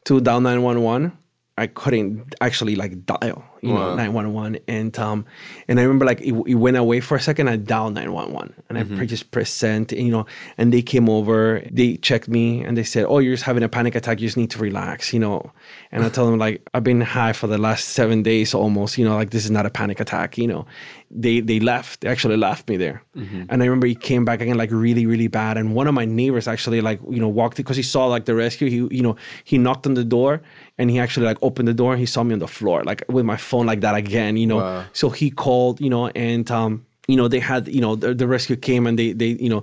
to 0.04 0.20
dial 0.20 0.40
nine 0.40 0.62
one 0.62 0.82
one. 0.82 1.18
I 1.58 1.66
couldn't 1.66 2.34
actually 2.40 2.76
like 2.76 3.04
dial, 3.04 3.44
you 3.62 3.72
know, 3.72 3.90
Wow. 3.90 3.94
nine 3.94 4.12
one 4.12 4.32
one, 4.34 4.58
and 4.66 4.96
um, 4.98 5.24
and 5.68 5.78
I 5.78 5.82
remember 5.84 6.04
like 6.04 6.20
it, 6.20 6.34
it 6.46 6.54
went 6.56 6.76
away 6.76 7.00
for 7.00 7.16
a 7.16 7.20
second. 7.20 7.48
I 7.48 7.56
dialed 7.56 7.94
nine 7.94 8.12
one 8.12 8.32
one, 8.32 8.52
and 8.68 8.76
I 9.00 9.06
just 9.06 9.30
pressed 9.30 9.56
send, 9.56 9.92
and, 9.92 10.04
you 10.06 10.10
know, 10.12 10.26
and 10.58 10.72
they 10.72 10.82
came 10.82 11.08
over, 11.08 11.62
they 11.70 11.96
checked 11.96 12.28
me, 12.28 12.62
and 12.64 12.76
they 12.76 12.82
said, 12.82 13.04
"Oh, 13.08 13.18
you're 13.20 13.34
just 13.34 13.44
having 13.44 13.62
a 13.62 13.68
panic 13.68 13.94
attack. 13.94 14.20
You 14.20 14.26
just 14.26 14.36
need 14.36 14.50
to 14.50 14.58
relax," 14.58 15.12
you 15.12 15.20
know. 15.20 15.52
And 15.92 16.02
I 16.04 16.08
told 16.08 16.32
them 16.32 16.38
like 16.38 16.68
I've 16.74 16.84
been 16.84 17.00
high 17.02 17.32
for 17.32 17.46
the 17.46 17.58
last 17.58 17.90
seven 17.90 18.22
days 18.22 18.52
almost, 18.54 18.98
you 18.98 19.04
know, 19.04 19.14
like 19.14 19.30
this 19.30 19.44
is 19.44 19.50
not 19.50 19.64
a 19.64 19.70
panic 19.70 20.00
attack, 20.00 20.36
you 20.38 20.48
know. 20.48 20.66
They 21.14 21.40
they 21.40 21.60
left, 21.60 22.00
they 22.00 22.08
actually 22.08 22.38
left 22.38 22.68
me 22.68 22.76
there, 22.78 23.02
and 23.50 23.62
I 23.62 23.66
remember 23.66 23.86
he 23.86 23.94
came 23.94 24.24
back 24.24 24.40
again 24.40 24.56
like 24.56 24.70
really 24.72 25.04
really 25.06 25.28
bad, 25.28 25.56
and 25.58 25.74
one 25.74 25.86
of 25.86 25.94
my 25.94 26.06
neighbors 26.06 26.48
actually 26.48 26.80
like 26.80 26.98
you 27.08 27.20
know 27.20 27.28
walked 27.28 27.58
because 27.58 27.76
he 27.76 27.82
saw 27.82 28.06
like 28.06 28.24
the 28.24 28.34
rescue, 28.34 28.68
he 28.68 28.96
you 28.96 29.02
know 29.02 29.16
he 29.44 29.56
knocked 29.58 29.86
on 29.86 29.94
the 29.94 30.04
door, 30.04 30.40
and 30.78 30.90
he 30.90 30.98
actually 30.98 31.26
like 31.26 31.38
opened 31.42 31.68
the 31.68 31.74
door 31.74 31.92
and 31.92 32.00
he 32.00 32.06
saw 32.06 32.22
me 32.24 32.32
on 32.32 32.38
the 32.38 32.48
floor 32.48 32.82
like 32.84 33.04
with 33.08 33.24
my 33.26 33.36
phone 33.52 33.66
like 33.72 33.80
that 33.86 33.94
again, 34.04 34.32
you 34.42 34.46
know. 34.52 34.60
Wow. 34.64 34.84
So 35.00 35.06
he 35.20 35.28
called, 35.44 35.80
you 35.84 35.90
know, 35.94 36.04
and 36.30 36.46
um, 36.50 36.72
you 37.10 37.16
know, 37.18 37.28
they 37.28 37.40
had, 37.50 37.62
you 37.76 37.80
know, 37.84 37.94
the, 38.02 38.14
the 38.14 38.26
rescue 38.26 38.56
came 38.68 38.86
and 38.88 38.96
they 38.98 39.12
they, 39.20 39.30
you 39.44 39.50
know, 39.52 39.62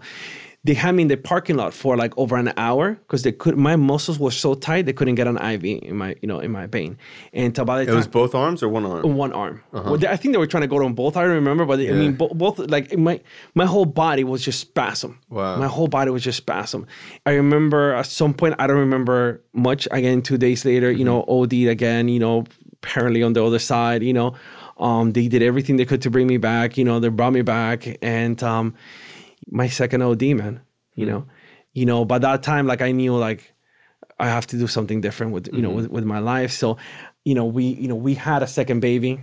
they 0.68 0.76
had 0.76 0.92
me 0.94 1.02
in 1.04 1.08
the 1.08 1.16
parking 1.16 1.56
lot 1.56 1.74
for 1.74 1.96
like 2.04 2.14
over 2.18 2.36
an 2.36 2.52
hour 2.58 2.86
because 3.04 3.22
they 3.24 3.32
could 3.32 3.56
my 3.56 3.76
muscles 3.78 4.18
were 4.20 4.30
so 4.46 4.50
tight 4.68 4.84
they 4.86 4.92
couldn't 5.00 5.16
get 5.16 5.26
an 5.34 5.38
IV 5.54 5.64
in 5.90 5.96
my, 5.96 6.10
you 6.22 6.28
know, 6.32 6.40
in 6.46 6.52
my 6.52 6.66
vein. 6.68 6.98
And 7.42 7.58
uh, 7.58 7.64
by 7.64 7.76
the 7.78 7.84
It 7.84 7.86
time 7.88 7.96
was 7.96 8.08
both 8.22 8.36
arms 8.36 8.60
or 8.62 8.68
one 8.68 8.86
arm? 8.86 9.04
one 9.26 9.32
arm. 9.44 9.56
Well, 9.72 9.98
they- 9.98 10.12
I 10.16 10.18
think 10.20 10.34
they 10.34 10.38
were 10.44 10.52
trying 10.54 10.66
to 10.68 10.72
go 10.76 10.84
on 10.84 10.94
both. 10.96 11.16
I 11.16 11.22
don't 11.24 11.40
remember, 11.44 11.64
but 11.66 11.80
I 11.80 11.94
mean, 12.02 12.14
bo- 12.20 12.36
both 12.44 12.60
like 12.76 12.86
my 13.08 13.16
my 13.56 13.66
whole 13.74 13.86
body 14.04 14.24
was 14.26 14.42
just 14.48 14.60
spasm. 14.68 15.12
Wow. 15.30 15.56
my 15.66 15.70
whole 15.76 15.88
body 15.98 16.12
was 16.12 16.24
just 16.30 16.40
spasm. 16.46 16.82
I 17.26 17.32
remember 17.42 17.82
at 18.02 18.08
some 18.22 18.34
point, 18.34 18.54
I 18.60 18.68
don't 18.68 18.84
remember 18.88 19.40
much. 19.54 19.88
Again, 20.00 20.22
two 20.22 20.38
days 20.38 20.66
later, 20.66 20.92
you 21.00 21.06
know, 21.06 21.24
OD'd 21.36 21.68
again. 21.78 22.10
You 22.10 22.20
know, 22.26 22.44
apparently 22.82 23.24
on 23.24 23.34
the 23.34 23.44
other 23.44 23.60
side. 23.60 24.04
You 24.04 24.14
know, 24.14 24.36
um, 24.78 25.12
they 25.12 25.28
did 25.28 25.42
everything 25.42 25.78
they 25.78 25.86
could 25.86 26.02
to 26.04 26.10
bring 26.10 26.28
me 26.28 26.38
back. 26.38 26.78
You 26.78 26.84
know, 26.84 27.00
they 27.00 27.10
brought 27.10 27.34
me 27.34 27.42
back, 27.42 27.98
and 28.02 28.42
um, 28.44 28.74
my 29.50 29.68
second 29.68 30.02
OD, 30.02 30.22
man. 30.36 30.62
You 30.96 31.06
know, 31.06 31.26
you 31.74 31.86
know, 31.86 32.04
by 32.06 32.20
that 32.20 32.44
time, 32.44 32.68
like 32.68 32.82
I 32.82 32.92
knew, 32.92 33.16
like 33.16 33.54
I 34.20 34.28
have 34.28 34.48
to 34.48 34.58
do 34.58 34.68
something 34.68 35.02
different 35.02 35.32
with 35.32 35.50
you 35.54 35.62
know 35.62 35.70
with, 35.70 35.88
with 35.90 36.04
my 36.04 36.20
life. 36.20 36.52
So, 36.52 36.78
you 37.24 37.36
know, 37.36 37.46
we 37.46 37.66
you 37.66 37.88
know 37.88 37.96
we 37.96 38.16
had 38.16 38.44
a 38.44 38.48
second 38.48 38.82
baby. 38.82 39.20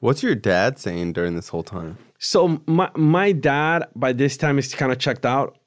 What's 0.00 0.22
your 0.22 0.34
dad 0.34 0.78
saying 0.78 1.14
during 1.14 1.36
this 1.36 1.48
whole 1.48 1.62
time? 1.62 1.98
So 2.18 2.60
my 2.66 2.90
my 2.96 3.32
dad 3.32 3.88
by 3.94 4.12
this 4.12 4.36
time 4.36 4.58
is 4.58 4.74
kind 4.74 4.92
of 4.92 4.98
checked 4.98 5.24
out 5.24 5.58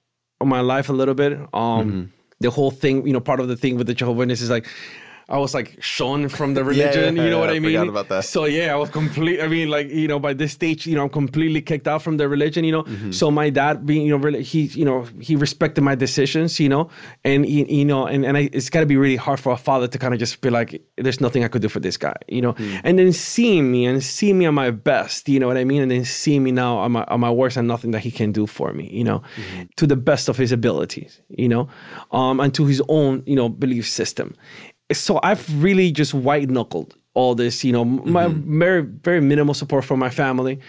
on 0.42 0.48
my 0.48 0.62
life 0.62 0.90
a 0.90 0.94
little 0.94 1.16
bit. 1.16 1.40
Um, 1.54 2.12
the 2.40 2.50
whole 2.50 2.72
thing, 2.72 3.06
you 3.06 3.14
know, 3.14 3.20
part 3.20 3.40
of 3.40 3.48
the 3.48 3.58
thing 3.58 3.78
with 3.78 3.88
the 3.88 3.94
Jehovah's 3.94 4.20
Witness 4.20 4.42
is 4.42 4.50
like. 4.50 4.68
I 5.30 5.38
was 5.38 5.54
like 5.54 5.78
shown 5.80 6.28
from 6.30 6.56
the 6.56 6.64
religion, 6.72 7.16
yeah, 7.16 7.24
you 7.24 7.30
know 7.30 7.38
yeah, 7.38 7.48
what 7.48 7.56
I 7.56 7.60
mean? 7.60 7.88
about 7.90 8.10
that. 8.10 8.26
So 8.26 8.46
yeah, 8.46 8.74
I 8.74 8.78
was 8.78 8.90
complete. 8.90 9.40
I 9.42 9.48
mean, 9.48 9.70
like 9.70 9.88
you 9.90 10.08
know, 10.08 10.20
by 10.20 10.34
this 10.34 10.54
stage, 10.54 10.88
you 10.88 10.96
know, 10.96 11.04
I'm 11.04 11.10
completely 11.10 11.62
kicked 11.62 11.88
out 11.88 12.02
from 12.02 12.18
the 12.18 12.28
religion, 12.28 12.64
you 12.66 12.72
know. 12.72 12.84
Mm-hmm. 12.84 13.12
So 13.12 13.30
my 13.30 13.50
dad, 13.50 13.86
being 13.86 14.06
you 14.08 14.12
know, 14.18 14.18
really, 14.24 14.42
he 14.44 14.62
you 14.80 14.86
know, 14.86 15.06
he 15.20 15.36
respected 15.36 15.82
my 15.84 15.96
decisions, 15.96 16.60
you 16.60 16.68
know, 16.70 16.90
and 17.24 17.46
he, 17.46 17.64
you 17.80 17.86
know, 17.86 18.08
and 18.08 18.26
and 18.26 18.36
I, 18.38 18.50
it's 18.52 18.70
got 18.70 18.80
to 18.82 18.86
be 18.88 18.98
really 18.98 19.18
hard 19.18 19.40
for 19.40 19.54
a 19.54 19.58
father 19.58 19.88
to 19.88 19.98
kind 20.00 20.14
of 20.14 20.20
just 20.20 20.42
be 20.42 20.50
like, 20.50 20.82
there's 20.98 21.22
nothing 21.22 21.44
I 21.44 21.48
could 21.48 21.62
do 21.62 21.70
for 21.70 21.80
this 21.80 21.98
guy, 21.98 22.16
you 22.28 22.42
know, 22.42 22.54
Mm. 22.54 22.82
and 22.84 23.00
then 23.00 23.14
seeing 23.14 23.72
me 23.72 23.86
and 23.86 24.04
seeing 24.04 24.38
me 24.40 24.46
at 24.48 24.54
my 24.54 24.72
best, 24.72 25.30
you 25.30 25.40
know 25.40 25.48
what 25.48 25.58
I 25.58 25.64
mean, 25.64 25.82
and 25.84 25.92
then 25.92 26.06
seeing 26.06 26.44
me 26.44 26.52
now 26.52 26.78
on 26.78 26.92
my 26.92 27.04
on 27.08 27.20
my 27.20 27.30
worst 27.32 27.56
and 27.58 27.68
nothing 27.68 27.92
that 27.92 28.02
he 28.02 28.12
can 28.12 28.32
do 28.32 28.48
for 28.48 28.74
me, 28.74 28.90
you 28.92 29.04
know, 29.04 29.20
Mm-hmm. 29.38 29.64
to 29.78 29.86
the 29.88 29.96
best 29.96 30.28
of 30.30 30.38
his 30.38 30.52
abilities, 30.52 31.22
you 31.30 31.48
know, 31.48 31.68
um, 32.12 32.40
and 32.40 32.54
to 32.56 32.66
his 32.66 32.82
own 32.90 33.22
you 33.28 33.36
know 33.36 33.48
belief 33.50 33.88
system. 33.88 34.34
So 34.92 35.20
I've 35.22 35.64
really 35.64 35.92
just 35.92 36.14
white 36.14 36.50
knuckled 36.50 36.96
all 37.14 37.36
this, 37.36 37.64
you 37.64 37.72
know, 37.72 37.84
my 37.84 38.28
very 38.28 38.82
very 38.82 39.22
minimal 39.22 39.54
support 39.54 39.84
from 39.84 40.00
my 40.00 40.10
family. 40.10 40.60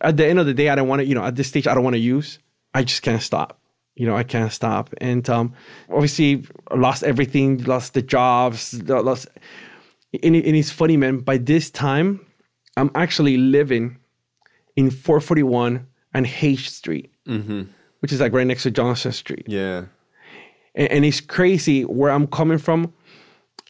At 0.00 0.16
the 0.16 0.26
end 0.26 0.38
of 0.38 0.46
the 0.46 0.54
day, 0.54 0.68
I 0.68 0.74
don't 0.74 0.88
want 0.88 1.00
to, 1.00 1.06
you 1.06 1.14
know, 1.14 1.24
at 1.24 1.36
this 1.36 1.48
stage, 1.48 1.66
I 1.66 1.74
don't 1.74 1.84
want 1.84 1.94
to 1.94 2.00
use. 2.00 2.38
I 2.74 2.82
just 2.82 3.02
can't 3.02 3.22
stop. 3.22 3.60
You 3.94 4.06
know, 4.06 4.16
I 4.16 4.24
can't 4.24 4.52
stop. 4.52 4.92
And 4.98 5.28
um, 5.30 5.54
obviously, 5.88 6.44
lost 6.74 7.04
everything, 7.04 7.62
lost 7.64 7.94
the 7.94 8.02
jobs, 8.02 8.82
lost. 8.82 9.28
And, 10.22 10.34
and 10.36 10.56
it's 10.56 10.70
funny, 10.70 10.96
man. 10.96 11.18
By 11.18 11.38
this 11.38 11.70
time, 11.70 12.26
I'm 12.76 12.90
actually 12.94 13.36
living 13.36 13.98
in 14.76 14.90
441 14.90 15.86
and 16.12 16.26
H 16.26 16.70
Street, 16.70 17.12
which 18.00 18.12
is 18.12 18.20
like 18.20 18.32
right 18.32 18.46
next 18.46 18.64
to 18.64 18.70
Johnson 18.70 19.12
Street. 19.12 19.44
Yeah. 19.46 19.84
And, 20.74 20.90
and 20.90 21.04
it's 21.04 21.20
crazy 21.20 21.84
where 21.84 22.10
I'm 22.10 22.26
coming 22.26 22.58
from. 22.58 22.92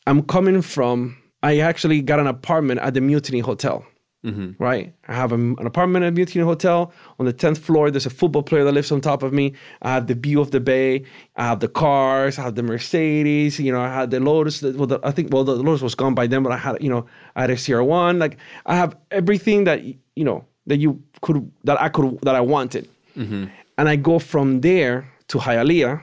I'm 0.06 0.22
coming 0.22 0.62
from, 0.62 1.16
I 1.42 1.58
actually 1.58 2.02
got 2.02 2.20
an 2.20 2.26
apartment 2.26 2.80
at 2.80 2.94
the 2.94 3.00
Mutiny 3.00 3.40
Hotel. 3.40 3.84
Mm-hmm. 4.24 4.62
Right? 4.62 4.94
I 5.06 5.14
have 5.14 5.32
a, 5.32 5.34
an 5.34 5.66
apartment 5.66 6.04
at 6.06 6.14
Mutiny 6.14 6.42
Hotel. 6.44 6.90
On 7.18 7.26
the 7.26 7.32
10th 7.32 7.58
floor, 7.58 7.90
there's 7.90 8.06
a 8.06 8.10
football 8.10 8.42
player 8.42 8.64
that 8.64 8.72
lives 8.72 8.90
on 8.90 9.02
top 9.02 9.22
of 9.22 9.34
me. 9.34 9.52
I 9.82 9.92
have 9.92 10.06
the 10.06 10.14
view 10.14 10.40
of 10.40 10.50
the 10.50 10.60
bay. 10.60 11.04
I 11.36 11.44
have 11.44 11.60
the 11.60 11.68
cars. 11.68 12.38
I 12.38 12.42
have 12.42 12.54
the 12.54 12.62
Mercedes. 12.62 13.60
You 13.60 13.72
know, 13.72 13.82
I 13.82 13.92
had 13.92 14.10
the 14.10 14.20
Lotus. 14.20 14.62
Well, 14.62 14.86
the, 14.86 14.98
I 15.02 15.10
think, 15.10 15.30
well, 15.30 15.44
the 15.44 15.56
Lotus 15.56 15.82
was 15.82 15.94
gone 15.94 16.14
by 16.14 16.26
then, 16.26 16.42
but 16.42 16.52
I 16.52 16.56
had, 16.56 16.82
you 16.82 16.88
know, 16.88 17.06
I 17.36 17.42
had 17.42 17.50
a 17.50 17.56
CR1. 17.56 18.18
Like, 18.18 18.38
I 18.64 18.76
have 18.76 18.96
everything 19.10 19.64
that, 19.64 19.84
you 19.84 20.24
know, 20.24 20.46
that 20.66 20.78
you 20.78 21.02
could, 21.20 21.50
that 21.64 21.80
I 21.80 21.90
could, 21.90 22.18
that 22.22 22.34
I 22.34 22.40
wanted. 22.40 22.88
Mm-hmm. 23.18 23.46
And 23.76 23.88
I 23.88 23.96
go 23.96 24.18
from 24.18 24.62
there 24.62 25.06
to 25.28 25.38
Hialeah 25.38 26.00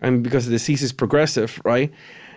and 0.00 0.22
because 0.22 0.44
the 0.44 0.50
disease 0.50 0.82
is 0.82 0.92
progressive, 0.92 1.60
right? 1.64 1.90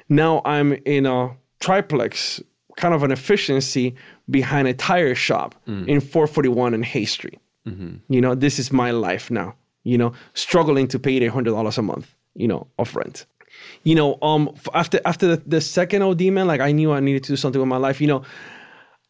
Now 0.09 0.41
I'm 0.45 0.73
in 0.85 1.05
a 1.05 1.35
triplex, 1.59 2.41
kind 2.75 2.93
of 2.93 3.03
an 3.03 3.11
efficiency 3.11 3.95
behind 4.29 4.67
a 4.67 4.73
tire 4.73 5.15
shop 5.15 5.55
mm. 5.67 5.87
in 5.87 6.01
441 6.01 6.73
and 6.73 6.85
Hay 6.85 7.05
Street. 7.05 7.39
Mm-hmm. 7.67 8.13
You 8.13 8.21
know, 8.21 8.35
this 8.35 8.59
is 8.59 8.71
my 8.71 8.91
life 8.91 9.29
now. 9.29 9.55
You 9.83 9.97
know, 9.97 10.13
struggling 10.33 10.87
to 10.89 10.99
pay 10.99 11.17
eight 11.17 11.27
hundred 11.27 11.51
dollars 11.51 11.77
a 11.77 11.81
month. 11.81 12.13
You 12.33 12.47
know, 12.47 12.67
of 12.77 12.95
rent. 12.95 13.25
You 13.83 13.95
know, 13.95 14.17
um, 14.21 14.51
f- 14.53 14.67
after 14.73 14.99
after 15.05 15.35
the, 15.35 15.43
the 15.45 15.61
second 15.61 16.01
OD 16.01 16.21
man, 16.23 16.47
like 16.47 16.61
I 16.61 16.71
knew 16.71 16.91
I 16.91 16.99
needed 16.99 17.23
to 17.25 17.33
do 17.33 17.37
something 17.37 17.59
with 17.59 17.67
my 17.67 17.77
life. 17.77 18.01
You 18.01 18.07
know, 18.07 18.23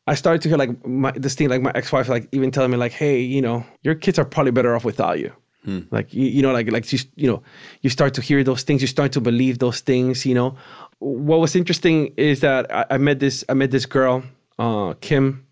I 0.07 0.15
started 0.15 0.41
to 0.43 0.49
hear 0.49 0.57
like 0.57 0.85
my, 0.85 1.11
this 1.11 1.35
thing, 1.35 1.49
like 1.49 1.61
my 1.61 1.71
ex-wife, 1.75 2.07
like 2.07 2.29
even 2.31 2.51
telling 2.51 2.71
me 2.71 2.77
like, 2.77 2.93
hey, 2.93 3.19
you 3.19 3.41
know, 3.41 3.65
your 3.81 3.95
kids 3.95 4.17
are 4.17 4.25
probably 4.25 4.51
better 4.51 4.75
off 4.75 4.85
without 4.85 5.19
you. 5.19 5.31
Hmm. 5.65 5.81
Like 5.91 6.13
you, 6.13 6.25
you 6.25 6.41
know, 6.41 6.53
like 6.53 6.71
like 6.71 6.91
you, 6.93 6.99
you 7.15 7.29
know, 7.29 7.43
you 7.81 7.89
start 7.89 8.13
to 8.13 8.21
hear 8.21 8.43
those 8.43 8.63
things, 8.63 8.81
you 8.81 8.87
start 8.87 9.11
to 9.13 9.21
believe 9.21 9.59
those 9.59 9.81
things. 9.81 10.25
You 10.25 10.35
know, 10.35 10.55
what 10.99 11.39
was 11.39 11.55
interesting 11.55 12.13
is 12.17 12.41
that 12.41 12.71
I, 12.73 12.85
I 12.91 12.97
met 12.97 13.19
this 13.19 13.43
I 13.49 13.53
met 13.53 13.71
this 13.71 13.85
girl, 13.85 14.23
uh, 14.57 14.93
Kim, 15.01 15.45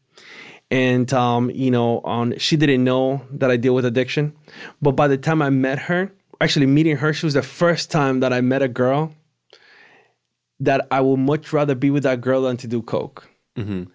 and 0.72 1.12
um, 1.14 1.50
you 1.52 1.72
know, 1.72 2.00
on 2.04 2.38
she 2.38 2.58
didn't 2.58 2.84
know 2.84 3.22
that 3.32 3.52
I 3.52 3.58
deal 3.58 3.76
with 3.76 3.86
addiction, 3.86 4.34
but 4.82 4.92
by 4.92 5.08
the 5.08 5.18
time 5.18 5.42
I 5.42 5.50
met 5.50 5.80
her, 5.80 6.12
actually 6.42 6.66
meeting 6.66 6.98
her, 6.98 7.14
she 7.14 7.26
was 7.26 7.34
the 7.36 7.42
first 7.44 7.92
time 7.92 8.20
that 8.22 8.34
I 8.34 8.42
met 8.42 8.62
a 8.62 8.68
girl 8.68 9.14
that 10.60 10.88
I 10.90 11.02
would 11.02 11.18
much 11.18 11.52
rather 11.54 11.76
be 11.76 11.90
with 11.90 12.04
that 12.04 12.22
girl 12.22 12.42
than 12.44 12.58
to 12.58 12.68
do 12.68 12.82
coke. 12.82 13.28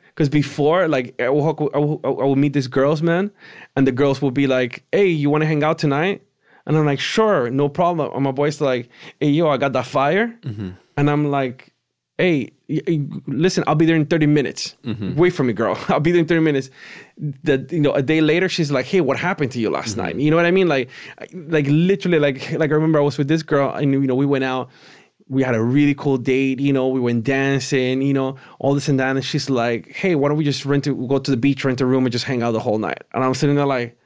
Because 0.08 0.28
before, 0.28 0.86
like, 0.88 1.14
I 1.20 1.28
will, 1.30 1.70
I, 1.74 1.78
will, 1.78 2.00
I 2.04 2.08
will 2.08 2.36
meet 2.36 2.52
these 2.52 2.66
girls, 2.66 3.00
man, 3.02 3.30
and 3.76 3.86
the 3.86 3.92
girls 3.92 4.20
will 4.20 4.30
be 4.30 4.46
like, 4.46 4.84
"Hey, 4.92 5.06
you 5.06 5.30
want 5.30 5.42
to 5.42 5.46
hang 5.46 5.62
out 5.64 5.78
tonight?" 5.78 6.22
And 6.66 6.76
I'm 6.76 6.84
like, 6.84 7.00
"Sure, 7.00 7.50
no 7.50 7.68
problem." 7.68 8.12
And 8.14 8.22
my 8.22 8.32
boy's 8.32 8.60
like, 8.60 8.88
"Hey, 9.18 9.30
yo, 9.30 9.48
I 9.48 9.56
got 9.56 9.72
that 9.72 9.86
fire," 9.86 10.38
and 11.00 11.10
I'm 11.10 11.30
like, 11.30 11.72
"Hey, 12.18 12.50
listen, 13.26 13.64
I'll 13.66 13.74
be 13.74 13.86
there 13.86 13.96
in 13.96 14.04
30 14.06 14.26
minutes. 14.26 14.76
Mm-hmm. 14.84 15.16
Wait 15.16 15.30
for 15.30 15.44
me, 15.44 15.52
girl. 15.52 15.78
I'll 15.88 16.00
be 16.00 16.12
there 16.12 16.20
in 16.20 16.26
30 16.26 16.40
minutes." 16.42 16.70
That 17.44 17.72
you 17.72 17.80
know, 17.80 17.92
a 17.92 18.02
day 18.02 18.20
later, 18.20 18.48
she's 18.48 18.70
like, 18.70 18.86
"Hey, 18.86 19.00
what 19.00 19.16
happened 19.16 19.52
to 19.52 19.60
you 19.60 19.70
last 19.70 19.92
mm-hmm. 19.92 20.02
night?" 20.02 20.16
You 20.16 20.30
know 20.30 20.36
what 20.36 20.46
I 20.46 20.50
mean? 20.50 20.68
Like, 20.68 20.90
like 21.32 21.66
literally, 21.68 22.18
like, 22.18 22.52
like 22.52 22.70
I 22.70 22.74
remember 22.74 22.98
I 22.98 23.02
was 23.02 23.18
with 23.18 23.28
this 23.28 23.42
girl, 23.42 23.70
and 23.70 23.92
you 23.92 24.06
know, 24.06 24.14
we 24.14 24.26
went 24.26 24.44
out 24.44 24.70
we 25.30 25.44
had 25.44 25.54
a 25.54 25.62
really 25.62 25.94
cool 25.94 26.18
date, 26.18 26.58
you 26.58 26.72
know, 26.72 26.88
we 26.88 26.98
went 26.98 27.22
dancing, 27.22 28.02
you 28.02 28.12
know, 28.12 28.36
all 28.58 28.74
this 28.74 28.88
and 28.88 28.98
that. 28.98 29.14
And 29.14 29.24
she's 29.24 29.48
like, 29.48 29.86
hey, 29.92 30.16
why 30.16 30.28
don't 30.28 30.36
we 30.36 30.42
just 30.42 30.66
rent 30.66 30.82
to 30.84 31.06
go 31.06 31.20
to 31.20 31.30
the 31.30 31.36
beach, 31.36 31.64
rent 31.64 31.80
a 31.80 31.86
room, 31.86 32.04
and 32.04 32.10
just 32.10 32.24
hang 32.24 32.42
out 32.42 32.50
the 32.50 32.58
whole 32.58 32.78
night? 32.78 33.04
And 33.14 33.22
I'm 33.22 33.34
sitting 33.34 33.54
there 33.54 33.64
like, 33.64 33.96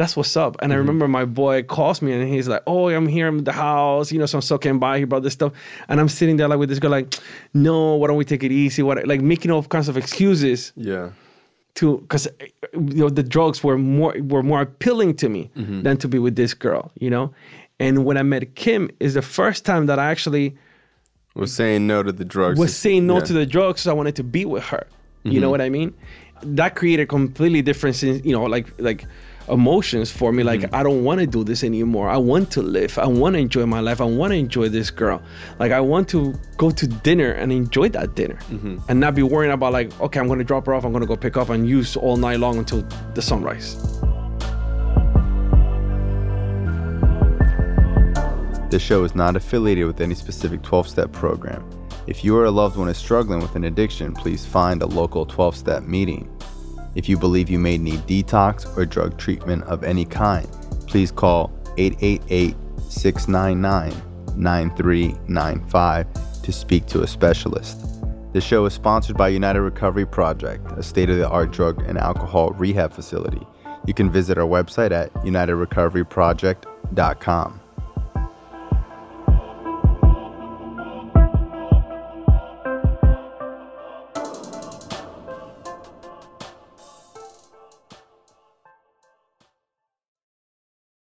that's 0.00 0.16
what's 0.16 0.34
up. 0.34 0.56
And 0.62 0.72
I 0.72 0.76
mm-hmm. 0.76 0.80
remember 0.80 1.08
my 1.08 1.26
boy 1.26 1.62
calls 1.62 2.00
me 2.00 2.12
and 2.12 2.26
he's 2.26 2.48
like, 2.48 2.62
oh, 2.66 2.88
I'm 2.88 3.06
here 3.06 3.28
in 3.28 3.44
the 3.44 3.52
house, 3.52 4.10
you 4.10 4.18
know, 4.18 4.24
so 4.24 4.38
I'm 4.38 4.58
came 4.58 4.78
by, 4.78 4.98
he 4.98 5.04
brought 5.04 5.22
this 5.22 5.34
stuff. 5.34 5.52
And 5.90 6.00
I'm 6.00 6.08
sitting 6.08 6.38
there 6.38 6.48
like 6.48 6.58
with 6.58 6.70
this 6.70 6.78
girl, 6.78 6.90
like, 6.90 7.14
no, 7.52 7.96
why 7.96 8.06
don't 8.06 8.16
we 8.16 8.24
take 8.24 8.42
it 8.42 8.50
easy? 8.50 8.82
What 8.82 9.06
like 9.06 9.20
making 9.20 9.50
all 9.50 9.62
kinds 9.62 9.90
of 9.90 9.98
excuses 9.98 10.72
Yeah. 10.74 11.10
to 11.74 11.98
because 11.98 12.26
eh, 12.26 12.46
you 12.72 13.02
know 13.02 13.10
the 13.10 13.22
drugs 13.22 13.62
were 13.62 13.76
more 13.76 14.14
were 14.22 14.42
more 14.42 14.62
appealing 14.62 15.16
to 15.16 15.28
me 15.28 15.50
mm-hmm. 15.54 15.82
than 15.82 15.98
to 15.98 16.08
be 16.08 16.18
with 16.18 16.34
this 16.34 16.54
girl, 16.54 16.90
you 16.98 17.10
know. 17.10 17.34
And 17.78 18.06
when 18.06 18.16
I 18.16 18.22
met 18.22 18.54
Kim, 18.54 18.90
is 19.00 19.12
the 19.14 19.26
first 19.38 19.66
time 19.66 19.84
that 19.86 19.98
I 19.98 20.10
actually 20.10 20.56
Was 21.34 21.52
saying 21.52 21.86
no 21.86 22.02
to 22.02 22.12
the 22.12 22.24
drugs. 22.24 22.58
was 22.58 22.74
saying 22.74 23.06
no 23.06 23.16
Yeah. 23.18 23.28
to 23.28 23.32
the 23.34 23.46
drugs. 23.46 23.82
So 23.82 23.90
I 23.90 23.94
wanted 23.94 24.16
to 24.16 24.24
be 24.24 24.46
with 24.46 24.64
her. 24.72 24.86
You 25.24 25.32
know 25.32 25.36
mm-hmm. 25.36 25.50
what 25.50 25.60
I 25.60 25.68
mean? 25.68 25.92
That 26.42 26.74
created 26.74 27.06
completely 27.10 27.60
different, 27.60 28.02
you 28.02 28.32
know, 28.36 28.44
like 28.44 28.66
like 28.78 29.04
emotions 29.50 30.10
for 30.10 30.32
me. 30.32 30.42
Like 30.42 30.60
mm-hmm. 30.60 30.74
I 30.74 30.82
don't 30.82 31.04
want 31.04 31.20
to 31.20 31.26
do 31.26 31.44
this 31.44 31.64
anymore. 31.64 32.08
I 32.08 32.16
want 32.16 32.50
to 32.52 32.62
live. 32.62 32.98
I 32.98 33.06
want 33.06 33.34
to 33.34 33.40
enjoy 33.40 33.66
my 33.66 33.80
life. 33.80 34.00
I 34.00 34.04
want 34.04 34.32
to 34.32 34.36
enjoy 34.36 34.68
this 34.68 34.90
girl. 34.90 35.22
Like 35.58 35.72
I 35.72 35.80
want 35.80 36.08
to 36.10 36.34
go 36.56 36.70
to 36.70 36.86
dinner 36.86 37.32
and 37.32 37.52
enjoy 37.52 37.88
that 37.90 38.14
dinner, 38.14 38.38
mm-hmm. 38.48 38.78
and 38.88 39.00
not 39.00 39.14
be 39.14 39.22
worrying 39.22 39.52
about 39.52 39.72
like, 39.72 39.98
okay, 40.00 40.20
I'm 40.20 40.28
gonna 40.28 40.44
drop 40.44 40.66
her 40.66 40.74
off. 40.74 40.84
I'm 40.84 40.92
gonna 40.92 41.06
go 41.06 41.16
pick 41.16 41.36
up 41.36 41.48
and 41.50 41.68
use 41.68 41.96
all 41.96 42.16
night 42.16 42.40
long 42.40 42.58
until 42.58 42.82
the 43.14 43.22
sunrise. 43.22 43.76
This 48.70 48.82
show 48.82 49.02
is 49.02 49.16
not 49.16 49.34
affiliated 49.34 49.84
with 49.86 50.00
any 50.00 50.14
specific 50.14 50.62
12 50.62 50.88
step 50.88 51.10
program. 51.10 51.68
If 52.06 52.24
you 52.24 52.36
or 52.36 52.44
a 52.44 52.50
loved 52.50 52.76
one 52.76 52.88
is 52.88 52.96
struggling 52.96 53.40
with 53.40 53.56
an 53.56 53.64
addiction, 53.64 54.14
please 54.14 54.46
find 54.46 54.80
a 54.82 54.86
local 54.86 55.26
12 55.26 55.56
step 55.56 55.82
meeting. 55.82 56.30
If 56.94 57.08
you 57.08 57.16
believe 57.16 57.48
you 57.48 57.58
may 57.58 57.78
need 57.78 58.00
detox 58.00 58.76
or 58.76 58.84
drug 58.84 59.18
treatment 59.18 59.64
of 59.64 59.84
any 59.84 60.04
kind, 60.04 60.46
please 60.86 61.12
call 61.12 61.52
888 61.78 62.56
699 62.88 63.92
9395 64.36 66.06
to 66.42 66.52
speak 66.52 66.86
to 66.86 67.02
a 67.02 67.06
specialist. 67.06 67.86
This 68.32 68.44
show 68.44 68.64
is 68.64 68.74
sponsored 68.74 69.16
by 69.16 69.28
United 69.28 69.60
Recovery 69.60 70.06
Project, 70.06 70.70
a 70.72 70.82
state 70.82 71.10
of 71.10 71.16
the 71.16 71.28
art 71.28 71.50
drug 71.50 71.82
and 71.82 71.98
alcohol 71.98 72.52
rehab 72.52 72.92
facility. 72.92 73.44
You 73.86 73.94
can 73.94 74.10
visit 74.10 74.38
our 74.38 74.46
website 74.46 74.92
at 74.92 75.12
unitedrecoveryproject.com. 75.14 77.60